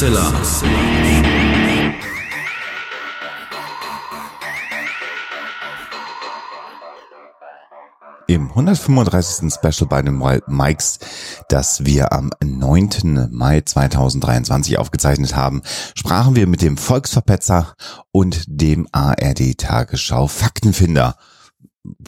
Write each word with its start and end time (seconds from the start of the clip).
Hoaxilla. 0.00 0.32
Im 8.26 8.48
135. 8.48 9.52
Special 9.52 9.88
bei 9.88 10.00
den 10.00 10.18
Wild 10.20 10.48
Mikes, 10.48 11.00
das 11.50 11.84
wir 11.84 12.12
am 12.12 12.30
9. 12.42 13.28
Mai 13.30 13.60
2023 13.60 14.78
aufgezeichnet 14.78 15.36
haben, 15.36 15.60
sprachen 15.94 16.34
wir 16.34 16.46
mit 16.46 16.62
dem 16.62 16.78
Volksverpetzer 16.78 17.74
und 18.10 18.44
dem 18.46 18.88
ARD 18.92 19.58
Tagesschau 19.58 20.28
Faktenfinder 20.28 21.16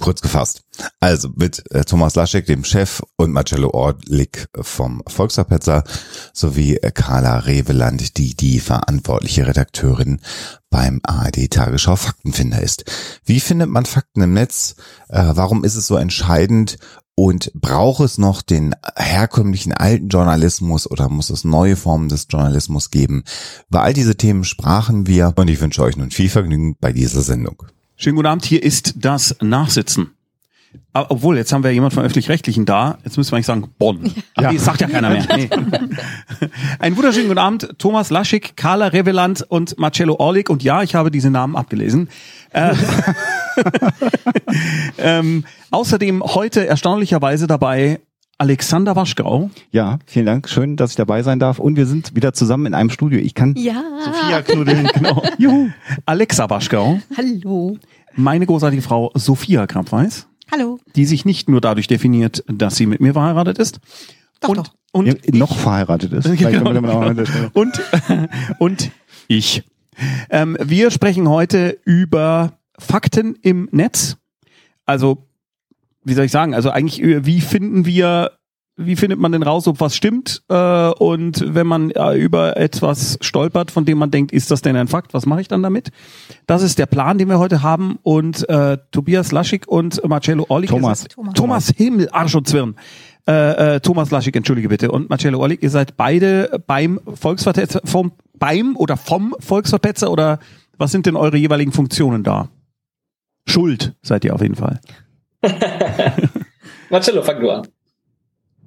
kurz 0.01 0.21
gefasst. 0.21 0.63
Also 1.01 1.31
mit 1.35 1.65
äh, 1.71 1.85
Thomas 1.85 2.15
Laschek, 2.15 2.47
dem 2.47 2.65
Chef, 2.65 3.03
und 3.17 3.33
Marcello 3.33 3.71
Orlik 3.71 4.49
vom 4.61 5.03
Volksverpetzer 5.07 5.85
sowie 6.33 6.77
äh, 6.77 6.91
Carla 6.91 7.39
Reveland, 7.39 8.17
die 8.19 8.35
die 8.35 8.61
verantwortliche 8.61 9.47
Redakteurin 9.47 10.21
beim 10.71 11.01
ARD 11.03 11.51
Tagesschau 11.51 11.97
Faktenfinder 11.97 12.61
ist. 12.61 12.85
Wie 13.25 13.41
findet 13.41 13.71
man 13.71 13.87
Fakten 13.87 14.23
im 14.23 14.35
Netz? 14.35 14.77
Äh, 15.09 15.23
warum 15.35 15.65
ist 15.65 15.77
es 15.77 15.87
so 15.87 15.97
entscheidend? 15.97 16.79
Und 17.15 17.53
braucht 17.55 18.01
es 18.01 18.17
noch 18.17 18.41
den 18.41 18.75
herkömmlichen 18.97 19.75
alten 19.75 20.09
Journalismus 20.09 20.91
oder 20.91 21.11
muss 21.11 21.29
es 21.29 21.45
neue 21.45 21.77
Formen 21.77 22.09
des 22.09 22.27
Journalismus 22.31 22.91
geben? 22.91 23.25
Über 23.69 23.83
all 23.83 23.93
diese 23.93 24.17
Themen 24.17 24.45
sprachen 24.45 25.07
wir 25.07 25.35
und 25.37 25.51
ich 25.51 25.61
wünsche 25.61 25.83
euch 25.83 25.99
nun 25.99 26.11
viel 26.11 26.31
Vergnügen 26.31 26.75
bei 26.81 26.93
dieser 26.93 27.21
Sendung. 27.21 27.65
Schönen 28.03 28.17
guten 28.17 28.27
Abend, 28.27 28.45
hier 28.45 28.61
ist 28.61 28.95
das 28.97 29.37
Nachsitzen. 29.41 30.11
Obwohl, 30.93 31.37
jetzt 31.37 31.53
haben 31.53 31.63
wir 31.63 31.71
jemand 31.71 31.95
von 31.95 32.03
Öffentlich-Rechtlichen 32.03 32.67
da. 32.67 32.99
Jetzt 33.05 33.17
müssen 33.17 33.31
wir 33.31 33.37
eigentlich 33.37 33.47
sagen 33.47 33.73
Bonn. 33.79 34.13
Ja. 34.37 34.53
sagt 34.59 34.81
ja 34.81 34.89
keiner 34.89 35.11
mehr. 35.11 35.25
Nee. 35.37 35.49
Einen 36.81 36.97
wunderschönen 36.97 37.29
guten 37.29 37.39
Abend, 37.39 37.77
Thomas 37.79 38.11
Laschik, 38.11 38.57
Carla 38.57 38.89
Revelant 38.89 39.43
und 39.49 39.79
Marcello 39.79 40.17
Orlik. 40.19 40.51
Und 40.51 40.65
ja, 40.65 40.83
ich 40.83 40.97
habe 40.97 41.13
diese 41.13 41.31
Namen 41.31 41.55
abgelesen. 41.55 42.09
Äh, 42.51 42.75
ähm, 44.99 45.45
außerdem 45.71 46.25
heute 46.25 46.67
erstaunlicherweise 46.67 47.47
dabei 47.47 48.01
Alexander 48.39 48.97
Waschgau. 48.97 49.51
Ja, 49.71 49.99
vielen 50.07 50.27
Dank. 50.27 50.49
Schön, 50.49 50.77
dass 50.77 50.91
ich 50.91 50.97
dabei 50.97 51.23
sein 51.23 51.39
darf. 51.39 51.59
Und 51.59 51.77
wir 51.77 51.87
sind 51.87 52.17
wieder 52.17 52.33
zusammen 52.33 52.67
in 52.67 52.75
einem 52.75 52.91
Studio. 52.91 53.19
Ich 53.21 53.35
kann 53.35 53.55
ja. 53.57 53.83
Sophia 54.05 54.43
knuddeln. 54.43 54.89
Genau. 54.95 55.23
Juhu. 55.39 55.71
Alexa 56.07 56.51
Waschgau. 56.51 57.01
Hallo. 57.17 57.79
Meine 58.15 58.47
großartige 58.47 58.83
Frau 58.83 59.13
Sophia 59.15 59.67
Krabweis. 59.67 60.27
Hallo. 60.51 60.79
Die 60.97 61.05
sich 61.05 61.25
nicht 61.25 61.49
nur 61.49 61.61
dadurch 61.61 61.87
definiert, 61.87 62.45
dass 62.47 62.77
sie 62.77 62.87
mit 62.87 63.01
mir 63.01 63.13
verheiratet 63.13 63.59
ist. 63.59 63.81
Doch, 64.41 64.49
und, 64.51 64.59
doch. 64.59 64.75
und 64.93 65.07
ja, 65.07 65.15
noch 65.33 65.57
verheiratet 65.57 66.13
ist. 66.13 66.37
Genau. 66.37 66.71
und, 67.53 67.81
und 68.59 68.91
ich. 69.29 69.63
Ähm, 70.31 70.57
wir 70.61 70.91
sprechen 70.91 71.29
heute 71.29 71.79
über 71.85 72.59
Fakten 72.79 73.37
im 73.43 73.69
Netz. 73.73 74.17
Also 74.85 75.29
wie 76.05 76.15
soll 76.15 76.25
ich 76.25 76.33
sagen, 76.33 76.55
also 76.55 76.71
eigentlich, 76.71 77.03
äh, 77.03 77.25
wie 77.25 77.41
finden 77.41 77.87
wir, 77.87 78.33
wie 78.77 78.97
findet 78.97 79.19
man 79.19 79.33
denn 79.33 79.43
raus, 79.43 79.69
ob 79.69 79.81
was 79.81 79.95
stimmt? 79.95 80.43
Äh, 80.49 80.89
und 80.91 81.55
wenn 81.55 81.67
man 81.67 81.91
äh, 81.91 82.15
über 82.15 82.57
etwas 82.57 83.19
stolpert, 83.21 83.71
von 83.71 83.85
dem 83.85 83.99
man 83.99 84.11
denkt, 84.11 84.33
ist 84.33 84.51
das 84.51 84.63
denn 84.63 84.77
ein 84.77 84.89
Fakt, 84.89 85.15
was 85.15 85.27
mache 85.27 85.41
ich 85.41 85.49
dann 85.49 85.63
damit? 85.63 85.91
Das 86.47 86.63
ist 86.63 86.79
der 86.79 86.87
Plan, 86.87 87.19
den 87.19 87.29
wir 87.29 87.39
heute 87.39 87.63
haben. 87.63 87.99
Und 88.03 88.49
äh, 88.49 88.79
Tobias 88.91 89.33
Laschik 89.33 89.69
und 89.69 90.07
Marcello 90.09 90.47
Orlik. 90.49 90.71
Thomas. 90.71 91.05
Thomas. 91.05 91.35
Thomas 91.35 91.69
Himmel, 91.77 92.09
Arsch 92.11 92.35
und 92.35 92.49
Zwirn. 92.49 92.77
Äh, 93.29 93.77
äh, 93.77 93.81
Thomas 93.81 94.11
Laschik, 94.11 94.35
entschuldige 94.35 94.69
bitte. 94.69 94.91
Und 94.91 95.09
Marcello 95.09 95.39
Orlik, 95.39 95.63
ihr 95.63 95.71
seid 95.71 95.97
beide 95.97 96.63
beim 96.67 96.99
Volksverpetzer, 97.15 97.81
vom, 97.85 98.13
beim 98.39 98.77
oder 98.77 98.97
vom 98.97 99.35
Volksverpetzer 99.39 100.11
oder 100.11 100.41
was 100.77 100.91
sind 100.91 101.07
denn 101.07 101.15
eure 101.15 101.37
jeweiligen 101.37 101.71
Funktionen 101.71 102.25
da? 102.25 102.49
Schuld 103.47 103.95
seid 104.03 104.25
ihr 104.25 104.35
auf 104.35 104.43
jeden 104.43 104.57
Fall. 104.57 104.81
Marcello, 106.91 107.23
fang 107.23 107.41
du 107.41 107.51
an. 107.51 107.69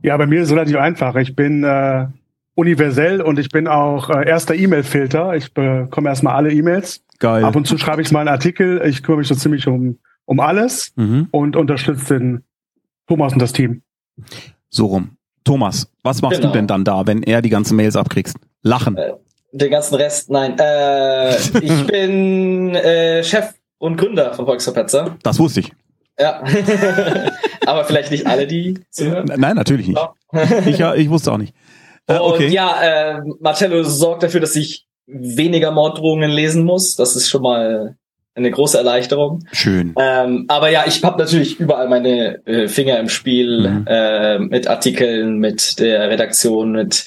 Ja, 0.02 0.18
bei 0.18 0.28
mir 0.28 0.42
ist 0.42 0.48
es 0.50 0.54
relativ 0.54 0.78
einfach. 0.78 1.16
Ich 1.16 1.36
bin 1.36 1.64
äh, 1.64 2.08
universell 2.56 3.22
und 3.22 3.40
ich 3.40 3.50
bin 3.50 3.68
auch 3.68 4.10
äh, 4.10 4.28
erster 4.28 4.56
E-Mail-Filter. 4.56 5.36
Ich 5.36 5.54
bekomme 5.54 6.10
erstmal 6.10 6.36
alle 6.36 6.52
E-Mails. 6.52 7.04
Geil. 7.20 7.44
Ab 7.44 7.56
und 7.56 7.66
zu 7.66 7.78
schreibe 7.78 8.02
ich 8.02 8.12
mal 8.12 8.20
einen 8.22 8.30
Artikel. 8.30 8.82
Ich 8.86 9.02
kümmere 9.04 9.20
mich 9.20 9.28
so 9.28 9.36
ziemlich 9.36 9.68
um, 9.68 9.98
um 10.26 10.40
alles 10.40 10.92
Mhm. 10.96 11.28
und 11.32 11.56
unterstütze 11.56 12.20
den 12.20 12.44
Thomas 13.08 13.34
und 13.34 13.42
das 13.42 13.54
Team. 13.54 13.82
So 14.70 14.88
rum. 14.88 15.18
Thomas, 15.44 15.88
was 16.04 16.22
machst 16.22 16.40
Genau. 16.42 16.52
du 16.52 16.58
denn 16.58 16.68
dann 16.68 16.84
da, 16.84 17.06
wenn 17.06 17.22
er 17.24 17.42
die 17.42 17.50
ganzen 17.50 17.76
Mails 17.76 17.96
abkriegst? 17.96 18.36
Lachen. 18.64 18.98
Äh, 18.98 19.14
Den 19.52 19.72
ganzen 19.72 19.96
Rest, 19.96 20.30
nein. 20.30 20.56
Äh, 20.60 21.36
ich 21.38 21.88
bin 21.88 22.74
äh, 22.76 23.24
Chef 23.24 23.54
und 23.78 23.96
Gründer 23.98 24.34
von 24.34 24.46
Volksverpetzer. 24.46 25.16
Das 25.24 25.38
wusste 25.40 25.60
ich. 25.62 25.72
Ja. 26.20 26.44
Aber 27.66 27.84
vielleicht 27.86 28.12
nicht 28.12 28.28
alle, 28.28 28.48
die 28.48 28.80
zuhören. 28.90 29.32
Nein, 29.36 29.56
natürlich 29.56 29.88
nicht. 29.88 30.00
Ich, 30.66 30.80
ich 30.80 31.10
wusste 31.10 31.32
auch 31.32 31.38
nicht. 31.38 31.54
Äh, 32.08 32.20
Und 32.20 32.34
okay. 32.34 32.48
ja, 32.48 33.18
äh, 33.18 33.22
Marcello 33.40 33.84
sorgt 33.84 34.24
dafür, 34.24 34.40
dass 34.40 34.56
ich 34.56 34.86
weniger 35.08 35.72
Morddrohungen 35.72 36.32
lesen 36.32 36.64
muss. 36.64 36.96
Das 36.96 37.16
ist 37.16 37.30
schon 37.30 37.42
mal 37.42 37.96
eine 38.34 38.52
große 38.52 38.78
Erleichterung. 38.78 39.46
Schön. 39.52 39.94
Ähm, 39.98 40.46
aber 40.48 40.70
ja, 40.70 40.84
ich 40.88 41.04
habe 41.04 41.18
natürlich 41.18 41.60
überall 41.60 41.88
meine 41.88 42.46
äh, 42.46 42.68
Finger 42.68 43.00
im 43.00 43.10
Spiel 43.10 43.70
Mhm. 43.70 43.86
äh, 43.88 44.40
mit 44.40 44.68
Artikeln, 44.68 45.40
mit 45.40 45.80
der 45.80 46.10
Redaktion, 46.10 46.72
mit 46.74 47.06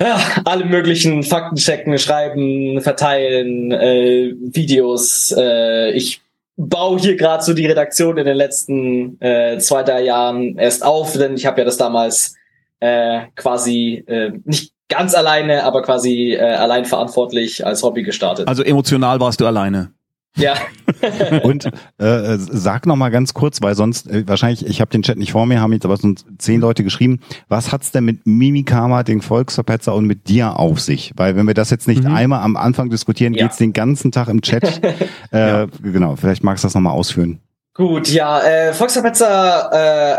ja, 0.00 0.18
allem 0.44 0.68
möglichen 0.68 1.22
Fakten 1.22 1.56
checken, 1.56 1.96
schreiben, 1.98 2.80
verteilen, 2.80 3.70
äh, 3.72 4.32
Videos. 4.40 5.32
Äh, 5.36 5.90
ich 5.92 6.21
baue 6.68 6.98
hier 6.98 7.16
gerade 7.16 7.42
so 7.42 7.54
die 7.54 7.66
Redaktion 7.66 8.18
in 8.18 8.24
den 8.24 8.36
letzten 8.36 9.20
äh, 9.20 9.58
zwei, 9.58 9.82
drei 9.82 10.02
Jahren 10.02 10.58
erst 10.58 10.84
auf, 10.84 11.12
denn 11.12 11.34
ich 11.34 11.46
habe 11.46 11.60
ja 11.60 11.64
das 11.64 11.76
damals 11.76 12.34
äh, 12.80 13.22
quasi 13.34 14.04
äh, 14.06 14.32
nicht 14.44 14.72
ganz 14.88 15.14
alleine, 15.14 15.64
aber 15.64 15.82
quasi 15.82 16.34
äh, 16.34 16.40
allein 16.40 16.84
verantwortlich 16.84 17.66
als 17.66 17.82
Hobby 17.82 18.02
gestartet. 18.02 18.46
Also 18.46 18.62
emotional 18.62 19.18
warst 19.20 19.40
du 19.40 19.46
alleine. 19.46 19.92
Ja. 20.36 20.54
Und 21.42 21.66
äh, 21.98 22.36
sag 22.38 22.86
noch 22.86 22.96
mal 22.96 23.10
ganz 23.10 23.34
kurz, 23.34 23.60
weil 23.62 23.74
sonst 23.74 24.08
äh, 24.08 24.26
wahrscheinlich, 24.26 24.66
ich 24.66 24.80
habe 24.80 24.90
den 24.90 25.02
Chat 25.02 25.18
nicht 25.18 25.32
vor 25.32 25.46
mir, 25.46 25.60
haben 25.60 25.72
jetzt 25.72 25.84
aber 25.84 25.96
sonst 25.96 26.26
zehn 26.38 26.60
Leute 26.60 26.84
geschrieben. 26.84 27.20
Was 27.48 27.72
hat's 27.72 27.90
denn 27.92 28.04
mit 28.04 28.26
Mimikama, 28.26 29.02
den 29.02 29.20
Volksverpetzer 29.20 29.94
und 29.94 30.06
mit 30.06 30.28
dir 30.28 30.58
auf 30.58 30.80
sich? 30.80 31.12
Weil 31.16 31.36
wenn 31.36 31.46
wir 31.46 31.54
das 31.54 31.70
jetzt 31.70 31.88
nicht 31.88 32.04
Mhm. 32.04 32.14
einmal 32.14 32.40
am 32.42 32.56
Anfang 32.56 32.90
diskutieren, 32.90 33.34
Ja. 33.34 33.44
geht's 33.46 33.58
den 33.58 33.72
ganzen 33.72 34.12
Tag 34.12 34.28
im 34.28 34.42
Chat. 34.42 34.62
äh, 35.32 35.66
Genau, 35.82 36.16
vielleicht 36.16 36.44
magst 36.44 36.64
du 36.64 36.66
das 36.66 36.74
noch 36.74 36.82
mal 36.82 36.90
ausführen. 36.92 37.40
Gut, 37.74 38.08
ja, 38.08 38.40
äh, 38.42 38.72
Volksverpetzer 38.74 39.70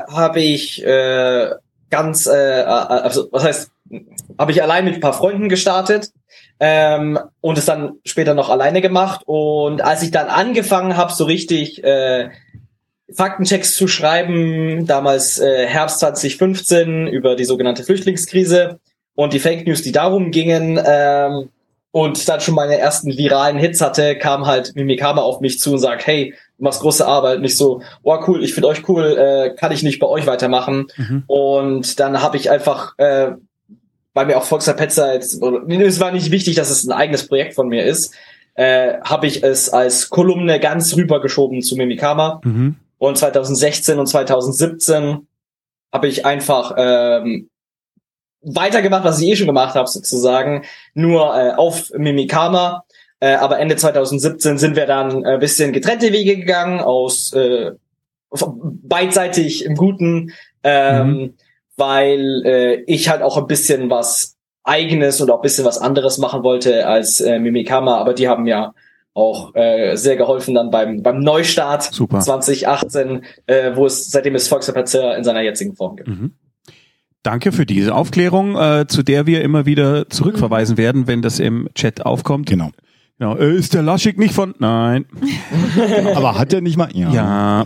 äh, 0.07 0.11
habe 0.11 0.41
ich 0.41 0.83
äh, 0.83 1.49
ganz, 1.91 2.25
äh, 2.25 2.61
äh, 2.61 2.63
also 2.65 3.27
was 3.31 3.43
heißt, 3.43 3.71
habe 4.39 4.51
ich 4.51 4.63
allein 4.63 4.85
mit 4.85 4.95
ein 4.95 5.01
paar 5.01 5.13
Freunden 5.13 5.49
gestartet 5.49 6.11
ähm, 6.59 7.19
und 7.41 7.57
es 7.57 7.65
dann 7.65 7.93
später 8.05 8.33
noch 8.33 8.49
alleine 8.49 8.81
gemacht. 8.81 9.21
Und 9.25 9.81
als 9.81 10.03
ich 10.03 10.11
dann 10.11 10.27
angefangen 10.27 10.97
habe, 10.97 11.11
so 11.11 11.25
richtig 11.25 11.83
äh, 11.83 12.29
Faktenchecks 13.13 13.75
zu 13.75 13.87
schreiben, 13.87 14.85
damals 14.85 15.39
äh, 15.39 15.65
Herbst 15.67 15.99
2015 15.99 17.07
über 17.07 17.35
die 17.35 17.45
sogenannte 17.45 17.83
Flüchtlingskrise 17.83 18.79
und 19.15 19.33
die 19.33 19.39
Fake 19.39 19.67
News, 19.67 19.81
die 19.81 19.91
darum 19.91 20.31
gingen, 20.31 20.79
ähm, 20.83 21.49
und 21.95 22.27
dann 22.27 22.41
schon 22.41 22.55
meine 22.55 22.79
ersten 22.79 23.15
viralen 23.15 23.59
Hits 23.59 23.79
hatte, 23.79 24.17
kam 24.17 24.47
halt 24.47 24.75
Mimikama 24.75 25.21
auf 25.21 25.41
mich 25.41 25.59
zu 25.59 25.73
und 25.73 25.77
sagt, 25.77 26.07
hey, 26.07 26.33
du 26.57 26.63
machst 26.63 26.81
große 26.81 27.05
Arbeit. 27.05 27.39
Nicht 27.39 27.55
so, 27.55 27.83
oh 28.01 28.17
cool, 28.25 28.43
ich 28.43 28.55
finde 28.55 28.69
euch 28.69 28.89
cool, 28.89 29.15
äh, 29.15 29.55
kann 29.55 29.71
ich 29.71 29.83
nicht 29.83 29.99
bei 29.99 30.07
euch 30.07 30.25
weitermachen. 30.25 30.87
Mhm. 30.97 31.23
Und 31.27 31.99
dann 31.99 32.19
habe 32.23 32.37
ich 32.37 32.49
einfach, 32.49 32.97
äh, 32.97 33.33
weil 34.13 34.25
mir 34.25 34.37
auch 34.37 34.43
Volksverpetzer 34.43 35.13
jetzt, 35.13 35.41
oder- 35.41 35.67
es 35.67 35.99
war 35.99 36.11
nicht 36.11 36.31
wichtig, 36.31 36.55
dass 36.55 36.69
es 36.69 36.85
ein 36.85 36.91
eigenes 36.91 37.27
Projekt 37.27 37.55
von 37.55 37.67
mir 37.67 37.83
ist, 37.85 38.13
äh, 38.55 38.99
habe 39.03 39.27
ich 39.27 39.43
es 39.43 39.69
als 39.69 40.09
Kolumne 40.09 40.59
ganz 40.59 40.95
rübergeschoben 40.95 41.61
zu 41.61 41.75
Mimikama. 41.75 42.41
Mhm. 42.43 42.75
Und 42.99 43.17
2016 43.17 43.99
und 43.99 44.07
2017 44.07 45.27
habe 45.91 46.07
ich 46.07 46.25
einfach 46.25 46.75
ähm, 46.77 47.49
weitergemacht, 48.41 49.03
was 49.03 49.19
ich 49.21 49.29
eh 49.29 49.35
schon 49.35 49.47
gemacht 49.47 49.75
habe, 49.75 49.87
sozusagen, 49.89 50.63
nur 50.93 51.35
äh, 51.35 51.51
auf 51.51 51.91
Mimikama. 51.97 52.83
Äh, 53.19 53.35
aber 53.35 53.59
Ende 53.59 53.75
2017 53.75 54.57
sind 54.57 54.75
wir 54.75 54.85
dann 54.85 55.25
ein 55.25 55.39
bisschen 55.39 55.73
getrennte 55.73 56.11
Wege 56.11 56.37
gegangen, 56.37 56.79
aus 56.79 57.33
äh, 57.33 57.71
beidseitig 58.83 59.65
im 59.65 59.75
Guten, 59.75 60.33
ähm, 60.63 61.35
weil 61.77 62.43
äh, 62.45 62.83
ich 62.87 63.09
halt 63.09 63.21
auch 63.21 63.37
ein 63.37 63.47
bisschen 63.47 63.89
was 63.89 64.37
eigenes 64.63 65.19
und 65.21 65.29
auch 65.29 65.39
ein 65.39 65.41
bisschen 65.41 65.65
was 65.65 65.77
anderes 65.77 66.17
machen 66.17 66.43
wollte 66.43 66.87
als 66.87 67.19
äh, 67.19 67.39
Mimikama, 67.39 67.97
aber 67.97 68.13
die 68.13 68.27
haben 68.27 68.47
ja 68.47 68.73
auch 69.13 69.53
äh, 69.55 69.95
sehr 69.95 70.15
geholfen 70.15 70.55
dann 70.55 70.71
beim 70.71 71.03
beim 71.03 71.19
Neustart 71.19 71.83
Super. 71.83 72.19
2018, 72.19 73.23
äh, 73.45 73.75
wo 73.75 73.85
es 73.85 74.09
seitdem 74.09 74.35
es 74.35 74.47
Volksverpetzer 74.47 75.15
in 75.17 75.23
seiner 75.23 75.41
jetzigen 75.41 75.75
Form 75.75 75.97
gibt. 75.97 76.09
Mhm. 76.09 76.33
Danke 77.21 77.53
für 77.53 77.65
diese 77.65 77.95
Aufklärung, 77.95 78.57
äh, 78.57 78.85
zu 78.87 79.01
der 79.01 79.25
wir 79.25 79.41
immer 79.43 79.65
wieder 79.65 80.09
zurückverweisen 80.09 80.77
werden, 80.77 81.07
wenn 81.07 81.21
das 81.21 81.39
im 81.39 81.69
Chat 81.73 82.05
aufkommt. 82.05 82.49
Genau. 82.49 82.71
Genau. 83.17 83.37
Äh, 83.37 83.55
ist 83.55 83.73
der 83.73 83.81
Laschik 83.81 84.17
nicht 84.17 84.33
von? 84.33 84.53
Nein. 84.59 85.05
Aber 86.15 86.37
hat 86.37 86.51
er 86.51 86.59
nicht 86.59 86.77
mal? 86.77 86.89
Ja. 86.93 87.65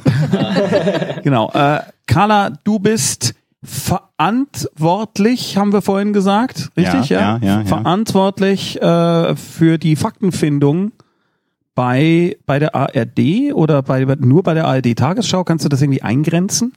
genau. 1.24 1.50
Äh, 1.54 1.80
Carla, 2.06 2.52
du 2.64 2.78
bist 2.78 3.34
verantwortlich, 3.64 5.58
haben 5.58 5.74
wir 5.74 5.82
vorhin 5.82 6.14
gesagt, 6.14 6.70
richtig? 6.78 7.10
Ja, 7.10 7.20
ja, 7.20 7.40
ja, 7.42 7.60
ja. 7.60 7.66
Verantwortlich 7.66 8.82
äh, 8.82 9.36
für 9.36 9.78
die 9.78 9.96
Faktenfindung 9.96 10.92
bei 11.76 12.38
bei 12.46 12.60
der 12.60 12.76
ARD 12.76 13.54
oder 13.54 13.84
bei 13.84 14.04
nur 14.06 14.44
bei 14.44 14.54
der 14.54 14.66
ARD 14.66 14.96
Tagesschau. 14.96 15.44
Kannst 15.44 15.66
du 15.66 15.70
das 15.70 15.82
irgendwie 15.82 16.02
eingrenzen? 16.02 16.74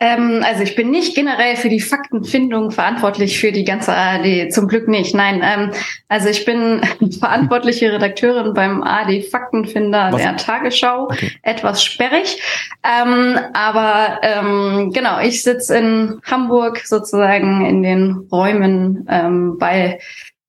Ähm, 0.00 0.44
also 0.46 0.62
ich 0.62 0.76
bin 0.76 0.90
nicht 0.90 1.14
generell 1.16 1.56
für 1.56 1.68
die 1.68 1.80
Faktenfindung 1.80 2.70
verantwortlich 2.70 3.38
für 3.40 3.50
die 3.50 3.64
ganze 3.64 3.92
ARD. 3.92 4.52
Zum 4.52 4.68
Glück 4.68 4.86
nicht. 4.86 5.14
Nein, 5.14 5.42
ähm, 5.42 5.72
also 6.08 6.28
ich 6.28 6.44
bin 6.44 6.80
verantwortliche 7.18 7.92
Redakteurin 7.92 8.54
beim 8.54 8.82
ARD 8.82 9.24
Faktenfinder 9.24 10.12
Was? 10.12 10.22
der 10.22 10.36
Tagesschau. 10.36 11.04
Okay. 11.04 11.32
Etwas 11.42 11.82
sperrig, 11.82 12.40
ähm, 12.84 13.38
aber 13.54 14.20
ähm, 14.22 14.92
genau. 14.94 15.18
Ich 15.20 15.42
sitze 15.42 15.76
in 15.78 16.20
Hamburg 16.24 16.78
sozusagen 16.84 17.66
in 17.66 17.82
den 17.82 18.28
Räumen 18.30 19.06
ähm, 19.10 19.58
bei 19.58 19.98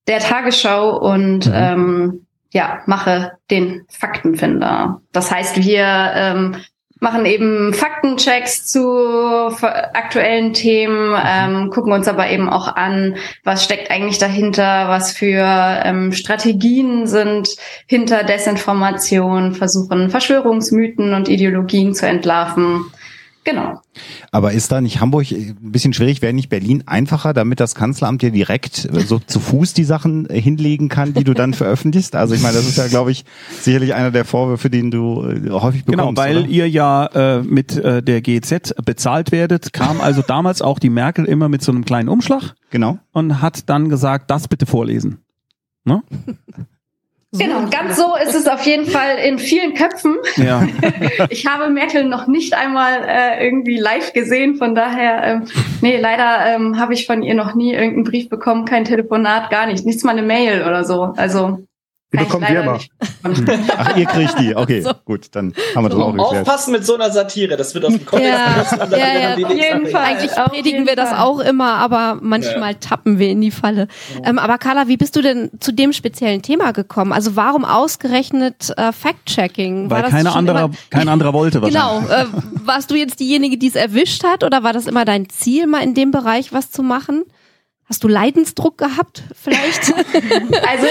der 0.06 0.20
Tagesschau 0.20 0.96
und 0.98 1.46
Mhm. 1.46 1.52
ähm, 1.54 2.26
ja 2.52 2.80
mache 2.86 3.32
den 3.50 3.82
Faktenfinder. 3.88 5.00
Das 5.12 5.30
heißt, 5.30 5.56
wir 5.64 5.84
ähm, 6.14 6.56
machen 7.00 7.24
eben 7.24 7.72
Faktenchecks 7.72 8.66
zu 8.66 9.50
aktuellen 9.60 10.52
Themen, 10.52 11.18
ähm, 11.26 11.70
gucken 11.70 11.92
uns 11.92 12.06
aber 12.06 12.30
eben 12.30 12.48
auch 12.48 12.76
an, 12.76 13.16
was 13.42 13.64
steckt 13.64 13.90
eigentlich 13.90 14.18
dahinter, 14.18 14.88
was 14.88 15.12
für 15.12 15.42
ähm, 15.84 16.12
Strategien 16.12 17.06
sind 17.06 17.56
hinter 17.86 18.22
Desinformation, 18.22 19.54
versuchen 19.54 20.10
Verschwörungsmythen 20.10 21.14
und 21.14 21.28
Ideologien 21.28 21.94
zu 21.94 22.06
entlarven. 22.06 22.84
Genau. 23.42 23.80
Aber 24.32 24.52
ist 24.52 24.70
da 24.70 24.80
nicht 24.82 25.00
Hamburg 25.00 25.30
ein 25.30 25.56
bisschen 25.72 25.92
schwierig? 25.94 26.20
Wäre 26.20 26.32
nicht 26.34 26.50
Berlin 26.50 26.84
einfacher, 26.86 27.32
damit 27.32 27.58
das 27.58 27.74
Kanzleramt 27.74 28.20
dir 28.20 28.30
direkt 28.30 28.84
äh, 28.84 29.00
so 29.00 29.18
zu 29.18 29.40
Fuß 29.40 29.72
die 29.72 29.84
Sachen 29.84 30.28
äh, 30.28 30.38
hinlegen 30.40 30.88
kann, 30.90 31.14
die 31.14 31.24
du 31.24 31.32
dann 31.32 31.54
veröffentlichst? 31.54 32.14
Also 32.16 32.34
ich 32.34 32.42
meine, 32.42 32.56
das 32.56 32.68
ist 32.68 32.76
ja, 32.76 32.86
glaube 32.88 33.12
ich, 33.12 33.24
sicherlich 33.60 33.94
einer 33.94 34.10
der 34.10 34.24
Vorwürfe, 34.26 34.68
den 34.68 34.90
du 34.90 35.22
äh, 35.24 35.50
häufig 35.50 35.86
Genau, 35.86 36.02
bekommst. 36.12 36.22
weil 36.22 36.38
oder? 36.40 36.48
ihr 36.48 36.68
ja 36.68 37.06
äh, 37.06 37.42
mit 37.42 37.76
äh, 37.76 38.02
der 38.02 38.20
GZ 38.20 38.74
bezahlt 38.84 39.32
werdet, 39.32 39.72
kam 39.72 40.00
also 40.02 40.20
damals 40.22 40.60
auch 40.60 40.78
die 40.78 40.90
Merkel 40.90 41.24
immer 41.24 41.48
mit 41.48 41.62
so 41.62 41.72
einem 41.72 41.84
kleinen 41.86 42.08
Umschlag 42.10 42.54
Genau. 42.70 42.98
und 43.12 43.40
hat 43.40 43.68
dann 43.70 43.88
gesagt, 43.88 44.30
das 44.30 44.48
bitte 44.48 44.66
vorlesen. 44.66 45.18
Ne? 45.84 46.02
Genau, 47.32 47.68
ganz 47.70 47.96
so 47.96 48.16
ist 48.16 48.34
es 48.34 48.48
auf 48.48 48.66
jeden 48.66 48.86
Fall 48.86 49.18
in 49.18 49.38
vielen 49.38 49.74
Köpfen. 49.74 50.16
Ja. 50.36 50.66
Ich 51.28 51.46
habe 51.46 51.70
Merkel 51.70 52.04
noch 52.04 52.26
nicht 52.26 52.54
einmal 52.54 53.04
äh, 53.06 53.44
irgendwie 53.44 53.76
live 53.76 54.12
gesehen, 54.12 54.56
von 54.56 54.74
daher, 54.74 55.22
ähm, 55.22 55.44
nee, 55.80 55.98
leider 55.98 56.46
ähm, 56.46 56.78
habe 56.78 56.94
ich 56.94 57.06
von 57.06 57.22
ihr 57.22 57.34
noch 57.34 57.54
nie 57.54 57.72
irgendeinen 57.72 58.04
Brief 58.04 58.28
bekommen, 58.28 58.64
kein 58.64 58.84
Telefonat, 58.84 59.50
gar 59.50 59.66
nicht, 59.66 59.84
nichts 59.84 60.02
mal 60.02 60.12
eine 60.12 60.22
Mail 60.22 60.62
oder 60.62 60.84
so. 60.84 61.12
Also 61.16 61.66
Die 62.12 62.18
wir 62.18 62.40
leider 62.40 62.62
aber. 62.64 62.72
nicht. 62.72 62.90
Ach, 63.76 63.96
ihr 63.96 64.06
kriegt 64.06 64.38
die. 64.40 64.56
Okay, 64.56 64.84
gut, 65.04 65.28
dann 65.30 65.54
haben 65.76 65.84
wir 65.84 65.90
das 65.90 65.98
auch 66.00 66.10
geklärt. 66.12 66.40
Aufpassen 66.48 66.72
mit 66.72 66.84
so 66.84 66.96
einer 66.96 67.10
Satire, 67.12 67.56
das 67.56 67.72
wird 67.74 67.84
aus 67.84 67.92
dem 67.92 68.04
Kontext 68.04 68.32
Ja, 68.32 68.96
ja, 68.96 69.18
ja, 69.38 69.46
auf 69.46 69.54
jeden 69.54 69.86
Fall. 69.86 70.02
Eigentlich 70.04 70.32
Auf 70.36 70.46
predigen 70.46 70.72
jeden 70.72 70.86
wir 70.88 70.96
das 70.96 71.10
Fall. 71.10 71.18
auch 71.20 71.38
immer, 71.38 71.74
aber 71.74 72.18
manchmal 72.20 72.74
tappen 72.74 73.20
wir 73.20 73.28
in 73.28 73.40
die 73.40 73.52
Falle. 73.52 73.86
Ähm, 74.24 74.40
aber 74.40 74.58
Carla, 74.58 74.88
wie 74.88 74.96
bist 74.96 75.14
du 75.14 75.22
denn 75.22 75.50
zu 75.60 75.70
dem 75.72 75.92
speziellen 75.92 76.42
Thema 76.42 76.72
gekommen? 76.72 77.12
Also 77.12 77.36
warum 77.36 77.64
ausgerechnet 77.64 78.72
äh, 78.76 78.90
Fact-Checking? 78.90 79.88
Weil 79.90 80.02
das 80.02 80.12
anderer, 80.34 80.64
immer- 80.64 80.74
kein 80.90 81.08
anderer 81.08 81.32
wollte 81.32 81.60
Genau. 81.60 82.02
wahrscheinlich. 82.08 82.34
Äh, 82.34 82.66
warst 82.66 82.90
du 82.90 82.96
jetzt 82.96 83.20
diejenige, 83.20 83.56
die 83.56 83.68
es 83.68 83.76
erwischt 83.76 84.24
hat, 84.24 84.42
oder 84.42 84.64
war 84.64 84.72
das 84.72 84.86
immer 84.88 85.04
dein 85.04 85.28
Ziel, 85.28 85.68
mal 85.68 85.82
in 85.84 85.94
dem 85.94 86.10
Bereich 86.10 86.52
was 86.52 86.72
zu 86.72 86.82
machen? 86.82 87.22
Hast 87.88 88.02
du 88.04 88.08
Leidensdruck 88.08 88.78
gehabt, 88.78 89.22
vielleicht? 89.40 89.92
Also 90.68 90.86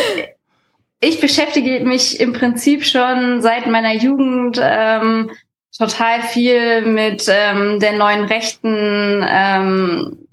ich 1.01 1.21
beschäftige 1.21 1.79
mich 1.81 2.19
im 2.19 2.33
Prinzip 2.33 2.85
schon 2.85 3.41
seit 3.41 3.67
meiner 3.67 3.93
Jugend 3.93 4.59
ähm, 4.61 5.31
total 5.77 6.21
viel 6.23 6.81
mit 6.81 7.25
ähm, 7.29 7.79
der 7.79 7.93
neuen 7.93 8.25
Rechten, 8.25 9.25
ähm, 9.27 10.25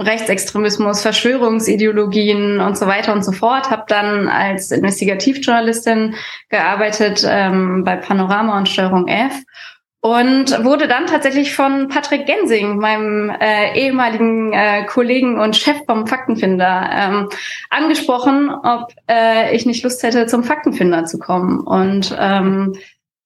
Rechtsextremismus, 0.00 1.02
Verschwörungsideologien 1.02 2.60
und 2.60 2.78
so 2.78 2.86
weiter 2.86 3.12
und 3.12 3.24
so 3.24 3.32
fort. 3.32 3.70
Habe 3.70 3.84
dann 3.88 4.28
als 4.28 4.70
Investigativjournalistin 4.70 6.14
gearbeitet 6.48 7.24
ähm, 7.28 7.82
bei 7.84 7.96
Panorama 7.96 8.58
und 8.58 8.68
Steuerung 8.68 9.08
F 9.08 9.42
und 10.00 10.64
wurde 10.64 10.86
dann 10.86 11.06
tatsächlich 11.06 11.54
von 11.54 11.88
Patrick 11.88 12.26
Gensing, 12.26 12.78
meinem 12.78 13.30
äh, 13.30 13.76
ehemaligen 13.78 14.52
äh, 14.52 14.84
Kollegen 14.86 15.40
und 15.40 15.56
Chef 15.56 15.78
vom 15.86 16.06
Faktenfinder, 16.06 16.90
ähm, 16.92 17.28
angesprochen, 17.68 18.50
ob 18.50 18.92
äh, 19.10 19.54
ich 19.56 19.66
nicht 19.66 19.82
Lust 19.82 20.02
hätte, 20.04 20.26
zum 20.26 20.44
Faktenfinder 20.44 21.04
zu 21.04 21.18
kommen. 21.18 21.60
Und 21.60 22.16
ähm, 22.18 22.74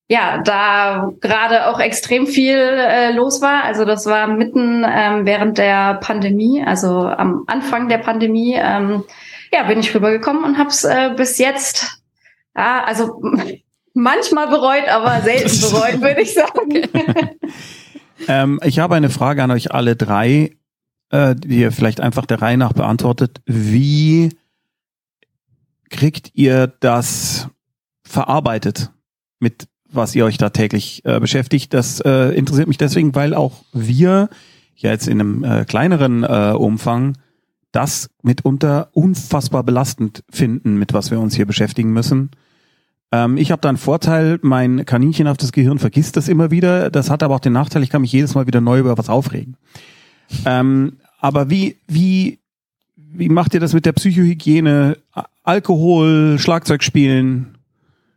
ja, 0.08 0.42
da 0.42 1.10
gerade 1.20 1.66
auch 1.68 1.78
extrem 1.78 2.26
viel 2.26 2.56
äh, 2.56 3.12
los 3.12 3.42
war. 3.42 3.64
Also 3.64 3.84
das 3.84 4.06
war 4.06 4.26
mitten 4.26 4.84
ähm, 4.86 5.26
während 5.26 5.58
der 5.58 5.94
Pandemie, 5.94 6.62
also 6.64 7.06
am 7.06 7.44
Anfang 7.46 7.88
der 7.88 7.98
Pandemie. 7.98 8.54
Ähm, 8.58 9.04
ja, 9.52 9.64
bin 9.64 9.80
ich 9.80 9.94
rübergekommen 9.94 10.44
und 10.44 10.58
habe 10.58 10.70
es 10.70 10.84
äh, 10.84 11.10
bis 11.16 11.38
jetzt, 11.38 12.02
ja, 12.56 12.82
also 12.84 13.20
manchmal 13.94 14.48
bereut, 14.48 14.88
aber 14.88 15.20
selten 15.24 15.60
bereut, 15.60 16.00
würde 16.00 16.22
ich 16.22 16.34
sagen. 16.34 16.88
Ähm, 18.28 18.60
ich 18.62 18.78
habe 18.78 18.94
eine 18.94 19.10
Frage 19.10 19.42
an 19.42 19.50
euch 19.50 19.72
alle 19.72 19.96
drei, 19.96 20.56
äh, 21.10 21.34
die 21.34 21.60
ihr 21.60 21.72
vielleicht 21.72 22.00
einfach 22.00 22.26
der 22.26 22.40
Reihe 22.40 22.56
nach 22.56 22.72
beantwortet. 22.72 23.40
Wie 23.46 24.30
kriegt 25.90 26.30
ihr 26.34 26.68
das 26.80 27.48
verarbeitet 28.04 28.90
mit 29.38 29.68
was 29.94 30.14
ihr 30.14 30.24
euch 30.24 30.38
da 30.38 30.48
täglich 30.50 31.04
äh, 31.04 31.20
beschäftigt? 31.20 31.74
Das 31.74 32.00
äh, 32.00 32.34
interessiert 32.34 32.68
mich 32.68 32.78
deswegen, 32.78 33.14
weil 33.14 33.34
auch 33.34 33.62
wir 33.72 34.30
ja 34.76 34.90
jetzt 34.90 35.06
in 35.06 35.20
einem 35.20 35.44
äh, 35.44 35.64
kleineren 35.64 36.24
äh, 36.24 36.54
Umfang 36.56 37.18
das 37.72 38.10
mitunter 38.22 38.88
unfassbar 38.92 39.64
belastend 39.64 40.24
finden, 40.30 40.76
mit 40.76 40.92
was 40.92 41.10
wir 41.10 41.20
uns 41.20 41.34
hier 41.34 41.46
beschäftigen 41.46 41.92
müssen. 41.92 42.30
Ähm, 43.12 43.36
ich 43.36 43.52
habe 43.52 43.60
da 43.60 43.68
einen 43.68 43.78
Vorteil, 43.78 44.38
mein 44.42 44.84
kaninchenhaftes 44.86 45.52
Gehirn 45.52 45.78
vergisst 45.78 46.16
das 46.16 46.28
immer 46.28 46.50
wieder. 46.50 46.90
Das 46.90 47.10
hat 47.10 47.22
aber 47.22 47.34
auch 47.34 47.40
den 47.40 47.52
Nachteil, 47.52 47.82
ich 47.82 47.90
kann 47.90 48.02
mich 48.02 48.12
jedes 48.12 48.34
Mal 48.34 48.46
wieder 48.46 48.60
neu 48.60 48.78
über 48.78 48.98
was 48.98 49.10
aufregen. 49.10 49.56
Ähm, 50.46 50.94
aber 51.20 51.50
wie, 51.50 51.76
wie, 51.86 52.38
wie 52.96 53.28
macht 53.28 53.54
ihr 53.54 53.60
das 53.60 53.74
mit 53.74 53.84
der 53.84 53.92
Psychohygiene? 53.92 54.96
Alkohol, 55.44 56.38
Schlagzeug 56.38 56.82
spielen? 56.82 57.58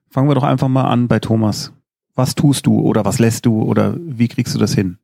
Fangen 0.10 0.30
wir 0.30 0.36
doch 0.36 0.44
einfach 0.44 0.70
mal 0.70 0.86
an 0.86 1.10
bei 1.10 1.20
Thomas. 1.20 1.74
Was 2.16 2.34
tust 2.34 2.66
du 2.66 2.80
oder 2.80 3.04
was 3.04 3.20
lässt 3.20 3.46
du 3.46 3.62
oder 3.62 3.96
wie 4.00 4.30
kriegst 4.30 4.56
du 4.56 4.60
das 4.60 4.74
hin? 4.74 4.98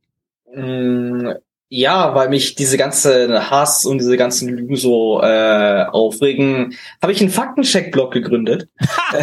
Ja, 1.74 2.13
weil 2.16 2.28
mich 2.28 2.56
diese 2.56 2.78
ganze 2.78 3.50
Hass 3.50 3.86
und 3.86 4.00
diese 4.00 4.18
ganzen 4.18 4.50
Lügen 4.50 4.75
so 4.75 5.22
äh, 5.22 5.86
aufregen, 5.90 6.75
habe 7.01 7.13
ich 7.13 7.22
einen 7.22 7.30
Faktencheck-Blog 7.30 8.12
gegründet. 8.12 8.68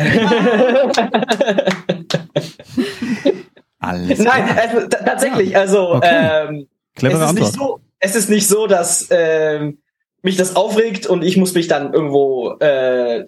Alles 3.81 4.19
Nein, 4.21 4.45
also, 4.57 4.87
tatsächlich, 4.87 5.55
also 5.59 5.97
Okay. 5.97 6.47
ähm, 6.49 6.69
es, 6.95 7.13
ist 7.13 7.35
nicht 7.35 7.53
so, 7.53 7.81
es 8.01 8.17
ist 8.17 8.31
nicht 8.31 8.49
so, 8.49 8.67
dass 8.67 9.09
ähm, 9.11 9.83
mich 10.23 10.39
das 10.39 10.57
aufregt 10.57 11.07
und 11.07 11.23
ich 11.23 11.37
muss 11.37 11.53
mich 11.53 11.69
dann 11.69 11.93
irgendwo 11.93 12.53
äh, 12.61 13.27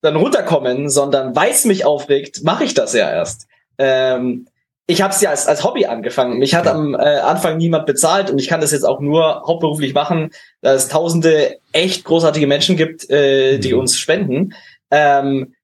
dann 0.00 0.16
runterkommen, 0.16 0.88
sondern 0.88 1.36
weil 1.36 1.50
es 1.50 1.66
mich 1.66 1.84
aufregt, 1.84 2.42
mache 2.42 2.64
ich 2.64 2.72
das 2.72 2.94
ja 2.94 3.10
erst. 3.10 3.48
Ähm, 3.76 4.46
ich 4.86 5.02
habe 5.02 5.12
es 5.12 5.20
ja 5.20 5.30
als, 5.30 5.46
als 5.46 5.64
Hobby 5.64 5.86
angefangen. 5.86 6.38
Mich 6.38 6.54
hat 6.54 6.66
am 6.68 6.94
äh, 6.94 6.98
Anfang 6.98 7.56
niemand 7.56 7.86
bezahlt 7.86 8.30
und 8.30 8.38
ich 8.38 8.46
kann 8.46 8.60
das 8.60 8.70
jetzt 8.70 8.84
auch 8.84 9.00
nur 9.00 9.42
hauptberuflich 9.46 9.94
machen, 9.94 10.30
da 10.60 10.74
es 10.74 10.88
tausende 10.88 11.58
echt 11.72 12.04
großartige 12.04 12.46
Menschen 12.46 12.76
gibt, 12.76 13.10
äh, 13.10 13.58
die 13.58 13.72
Mhm. 13.72 13.80
uns 13.80 13.98
spenden. 13.98 14.54
Ähm, 14.90 15.54